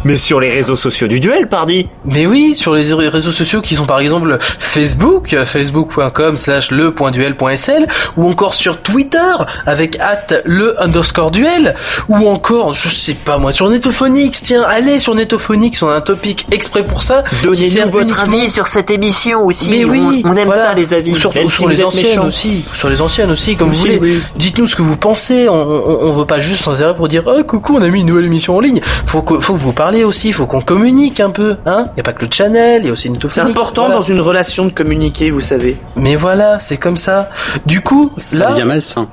Mais 0.05 0.15
sur 0.17 0.39
les 0.39 0.51
réseaux 0.51 0.75
sociaux 0.75 1.07
du 1.07 1.19
duel, 1.19 1.47
pardi 1.47 1.88
Mais 2.05 2.25
oui, 2.25 2.55
sur 2.55 2.73
les 2.75 2.93
réseaux 3.07 3.31
sociaux 3.31 3.61
qui 3.61 3.75
sont 3.75 3.85
par 3.85 3.99
exemple 3.99 4.38
Facebook, 4.59 5.34
euh, 5.34 5.45
facebook.com 5.45 6.38
slash 6.38 6.71
le.duel.sl, 6.71 7.88
ou 8.17 8.27
encore 8.30 8.53
sur 8.53 8.81
Twitter 8.81 9.19
avec 9.65 9.99
at 9.99 10.27
le 10.45 10.81
underscore 10.81 11.31
duel, 11.31 11.75
ou 12.09 12.27
encore, 12.27 12.73
je 12.73 12.89
sais 12.89 13.13
pas 13.13 13.38
moi, 13.38 13.51
sur 13.51 13.69
Netophonix, 13.69 14.41
tiens, 14.41 14.63
allez 14.63 14.99
sur 14.99 15.15
Netophonix, 15.15 15.81
on 15.84 15.89
a 15.89 15.95
un 15.95 16.01
topic 16.01 16.47
exprès 16.51 16.84
pour 16.84 17.03
ça. 17.03 17.23
Donnez-nous 17.43 17.89
votre 17.89 18.03
uniquement- 18.03 18.39
avis 18.39 18.49
sur 18.49 18.67
cette 18.67 18.91
émission 18.91 19.45
aussi. 19.45 19.69
Mais 19.69 19.85
oui, 19.85 20.21
on, 20.25 20.31
on 20.31 20.35
aime 20.35 20.47
voilà. 20.47 20.69
ça 20.69 20.73
les 20.75 20.93
avis. 20.93 21.13
Ou 21.13 21.17
sur, 21.17 21.34
ou 21.43 21.49
sur 21.49 21.67
les 21.69 21.84
anciennes 21.84 22.05
méchants. 22.07 22.27
aussi, 22.27 22.65
sur 22.73 22.89
les 22.89 23.01
anciennes 23.01 23.31
aussi, 23.31 23.55
comme 23.55 23.71
vous 23.71 23.80
voulez. 23.80 23.99
oui. 24.01 24.21
Dites-nous 24.35 24.67
ce 24.67 24.75
que 24.75 24.81
vous 24.81 24.97
pensez. 24.97 25.47
On, 25.49 25.53
on, 25.53 26.07
on 26.07 26.11
veut 26.11 26.25
pas 26.25 26.39
juste 26.39 26.63
s'en 26.63 26.75
servir 26.75 26.95
pour 26.95 27.07
dire 27.07 27.23
oh 27.25 27.43
coucou, 27.43 27.75
on 27.77 27.81
a 27.81 27.88
mis 27.89 28.01
une 28.01 28.07
nouvelle 28.07 28.25
émission 28.25 28.57
en 28.57 28.59
ligne. 28.59 28.81
Faut 29.05 29.21
que, 29.21 29.39
faut 29.39 29.53
que 29.53 29.59
vous 29.59 29.73
parliez 29.94 30.03
aussi, 30.06 30.32
faut 30.32 30.45
qu'on 30.48 30.61
communique 30.61 31.20
un 31.20 31.30
peu, 31.30 31.57
hein. 31.65 31.86
Y 31.95 31.99
a 31.99 32.03
pas 32.03 32.14
que 32.14 32.26
le 32.26 32.32
channel, 32.32 32.82
il 32.84 32.88
y 32.88 32.90
a 32.90 32.94
aussi 32.94 33.07
une 33.07 33.20
C'est 33.30 33.41
important 33.41 33.90
dans 33.90 34.02
une 34.02 34.20
relation 34.22 34.65
de 34.65 34.72
communiquer, 34.72 35.30
vous 35.30 35.41
savez. 35.41 35.78
Mais 35.95 36.15
voilà, 36.15 36.57
c'est 36.60 36.78
comme 36.78 36.98
ça. 36.98 37.30
Du 37.65 37.82
coup, 37.82 38.11
Ça 38.18 38.38
là, 38.38 38.52
devient 38.52 38.64
malsain. 38.65 39.07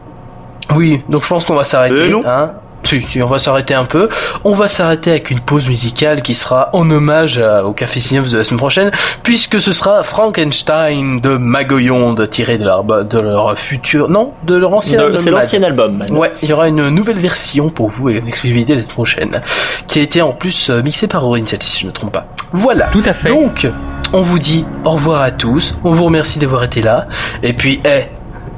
oui, 0.75 1.03
donc 1.09 1.23
je 1.23 1.29
pense 1.29 1.45
qu'on 1.45 1.55
va 1.55 1.65
s'arrêter. 1.65 1.95
Euh, 1.95 2.09
non. 2.09 2.23
hein. 2.27 2.53
Si, 2.83 3.01
si, 3.03 3.23
on 3.23 3.27
va 3.27 3.39
s'arrêter 3.39 3.75
un 3.75 3.85
peu. 3.85 4.09
On 4.45 4.55
va 4.55 4.67
s'arrêter 4.67 5.11
avec 5.11 5.31
une 5.31 5.41
pause 5.41 5.69
musicale 5.69 6.23
qui 6.23 6.35
sera 6.35 6.71
en 6.73 6.91
hommage 6.91 7.39
à- 7.39 7.65
au 7.65 7.73
Café 7.73 8.01
Synops 8.01 8.31
de 8.33 8.39
la 8.39 8.45
semaine 8.45 8.59
prochaine, 8.59 8.91
puisque 9.23 9.61
ce 9.61 9.73
sera 9.73 10.03
Frankenstein 10.03 11.21
de 11.21 11.37
Magoyonde, 11.37 12.29
tiré 12.31 12.59
de 12.59 12.65
leur, 12.65 12.85
de 12.85 13.19
leur 13.19 13.59
futur, 13.59 14.09
non, 14.09 14.33
de 14.45 14.57
leur 14.57 14.73
ancien 14.73 14.99
c'est 15.17 15.31
l'ancien 15.31 15.63
album, 15.63 15.99
man. 15.99 16.11
Ouais, 16.13 16.33
il 16.43 16.49
y 16.49 16.53
aura 16.53 16.69
une 16.69 16.89
nouvelle 16.89 17.19
version 17.19 17.69
pour 17.71 17.91
vous 17.91 18.09
et 18.11 18.19
une 18.19 18.27
exclusivité 18.29 18.75
la 18.75 18.81
semaine 18.81 18.95
prochaine, 18.95 19.41
qui 19.87 19.99
a 19.99 20.03
été 20.03 20.23
en 20.23 20.33
plus 20.33 20.71
euh, 20.71 20.83
mixée 20.83 21.07
par 21.07 21.23
celle-ci, 21.47 21.71
si 21.71 21.81
je 21.81 21.85
ne 21.87 21.91
me 21.91 21.95
trompe 21.95 22.13
pas. 22.13 22.27
Voilà. 22.53 22.87
Tout 22.93 23.03
à 23.07 23.13
fait. 23.13 23.29
Donc, 23.29 23.69
on 24.13 24.23
vous 24.23 24.39
dit 24.39 24.65
au 24.85 24.91
revoir 24.91 25.23
à 25.23 25.31
tous. 25.31 25.75
On 25.85 25.93
vous 25.93 26.05
remercie 26.05 26.39
d'avoir 26.39 26.65
été 26.65 26.83
là. 26.83 27.07
Et 27.43 27.53
puis, 27.53 27.81
eh, 27.85 28.05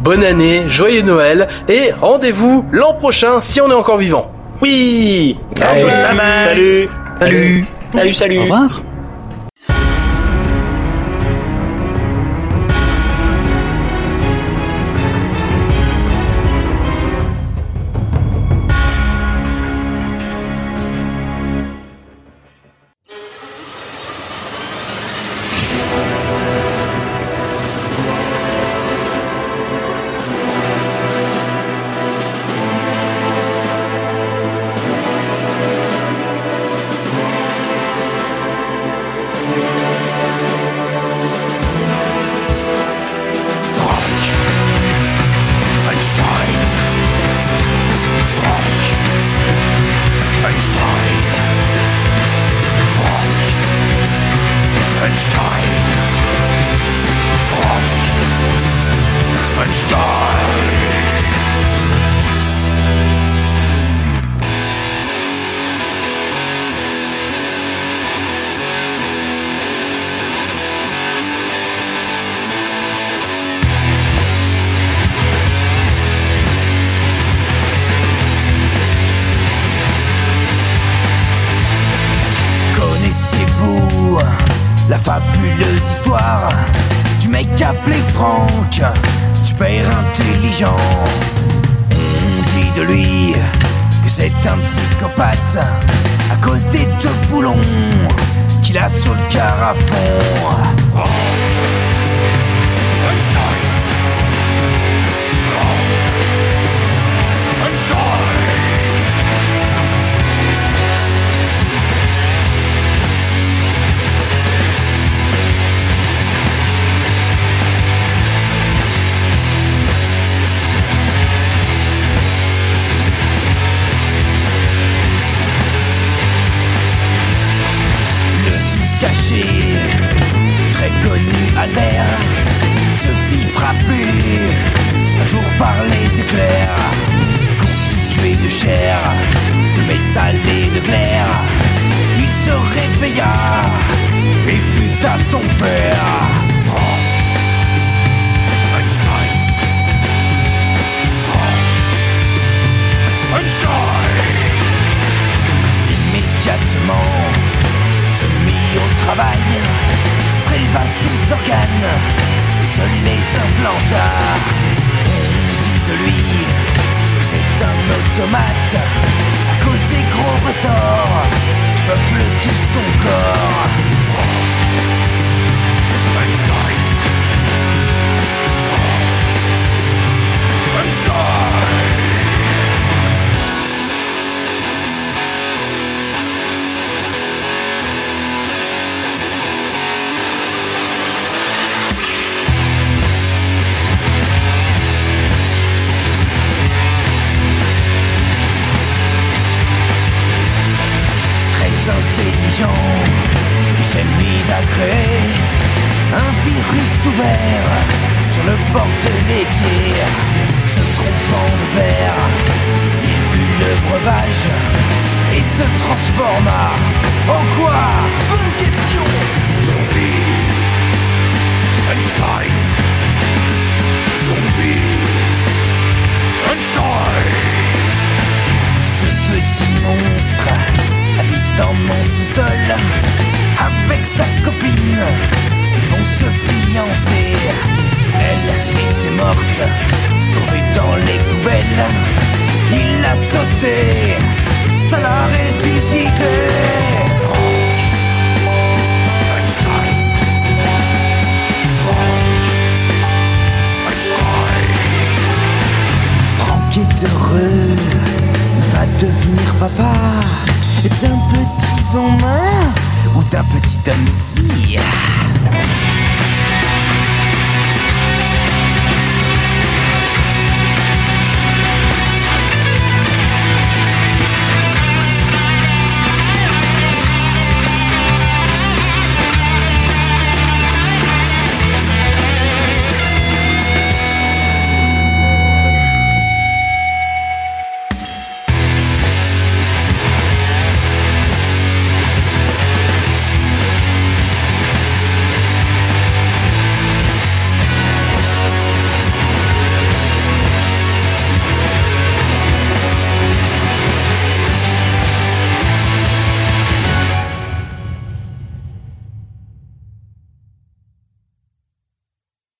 bonne 0.02 0.24
année, 0.24 0.68
joyeux 0.68 1.02
Noël 1.02 1.48
et 1.68 1.92
rendez-vous 1.92 2.66
l'an 2.72 2.94
prochain 2.94 3.40
si 3.40 3.60
on 3.60 3.70
est 3.70 3.74
encore 3.74 3.98
vivant. 3.98 4.30
Oui. 4.60 5.38
Allez. 5.60 5.82
Bye 5.82 5.92
bye. 6.16 6.48
Salut 6.48 6.88
Salut. 7.18 7.66
Salut, 7.94 8.12
salut. 8.14 8.38
Au 8.38 8.42
revoir. 8.42 8.82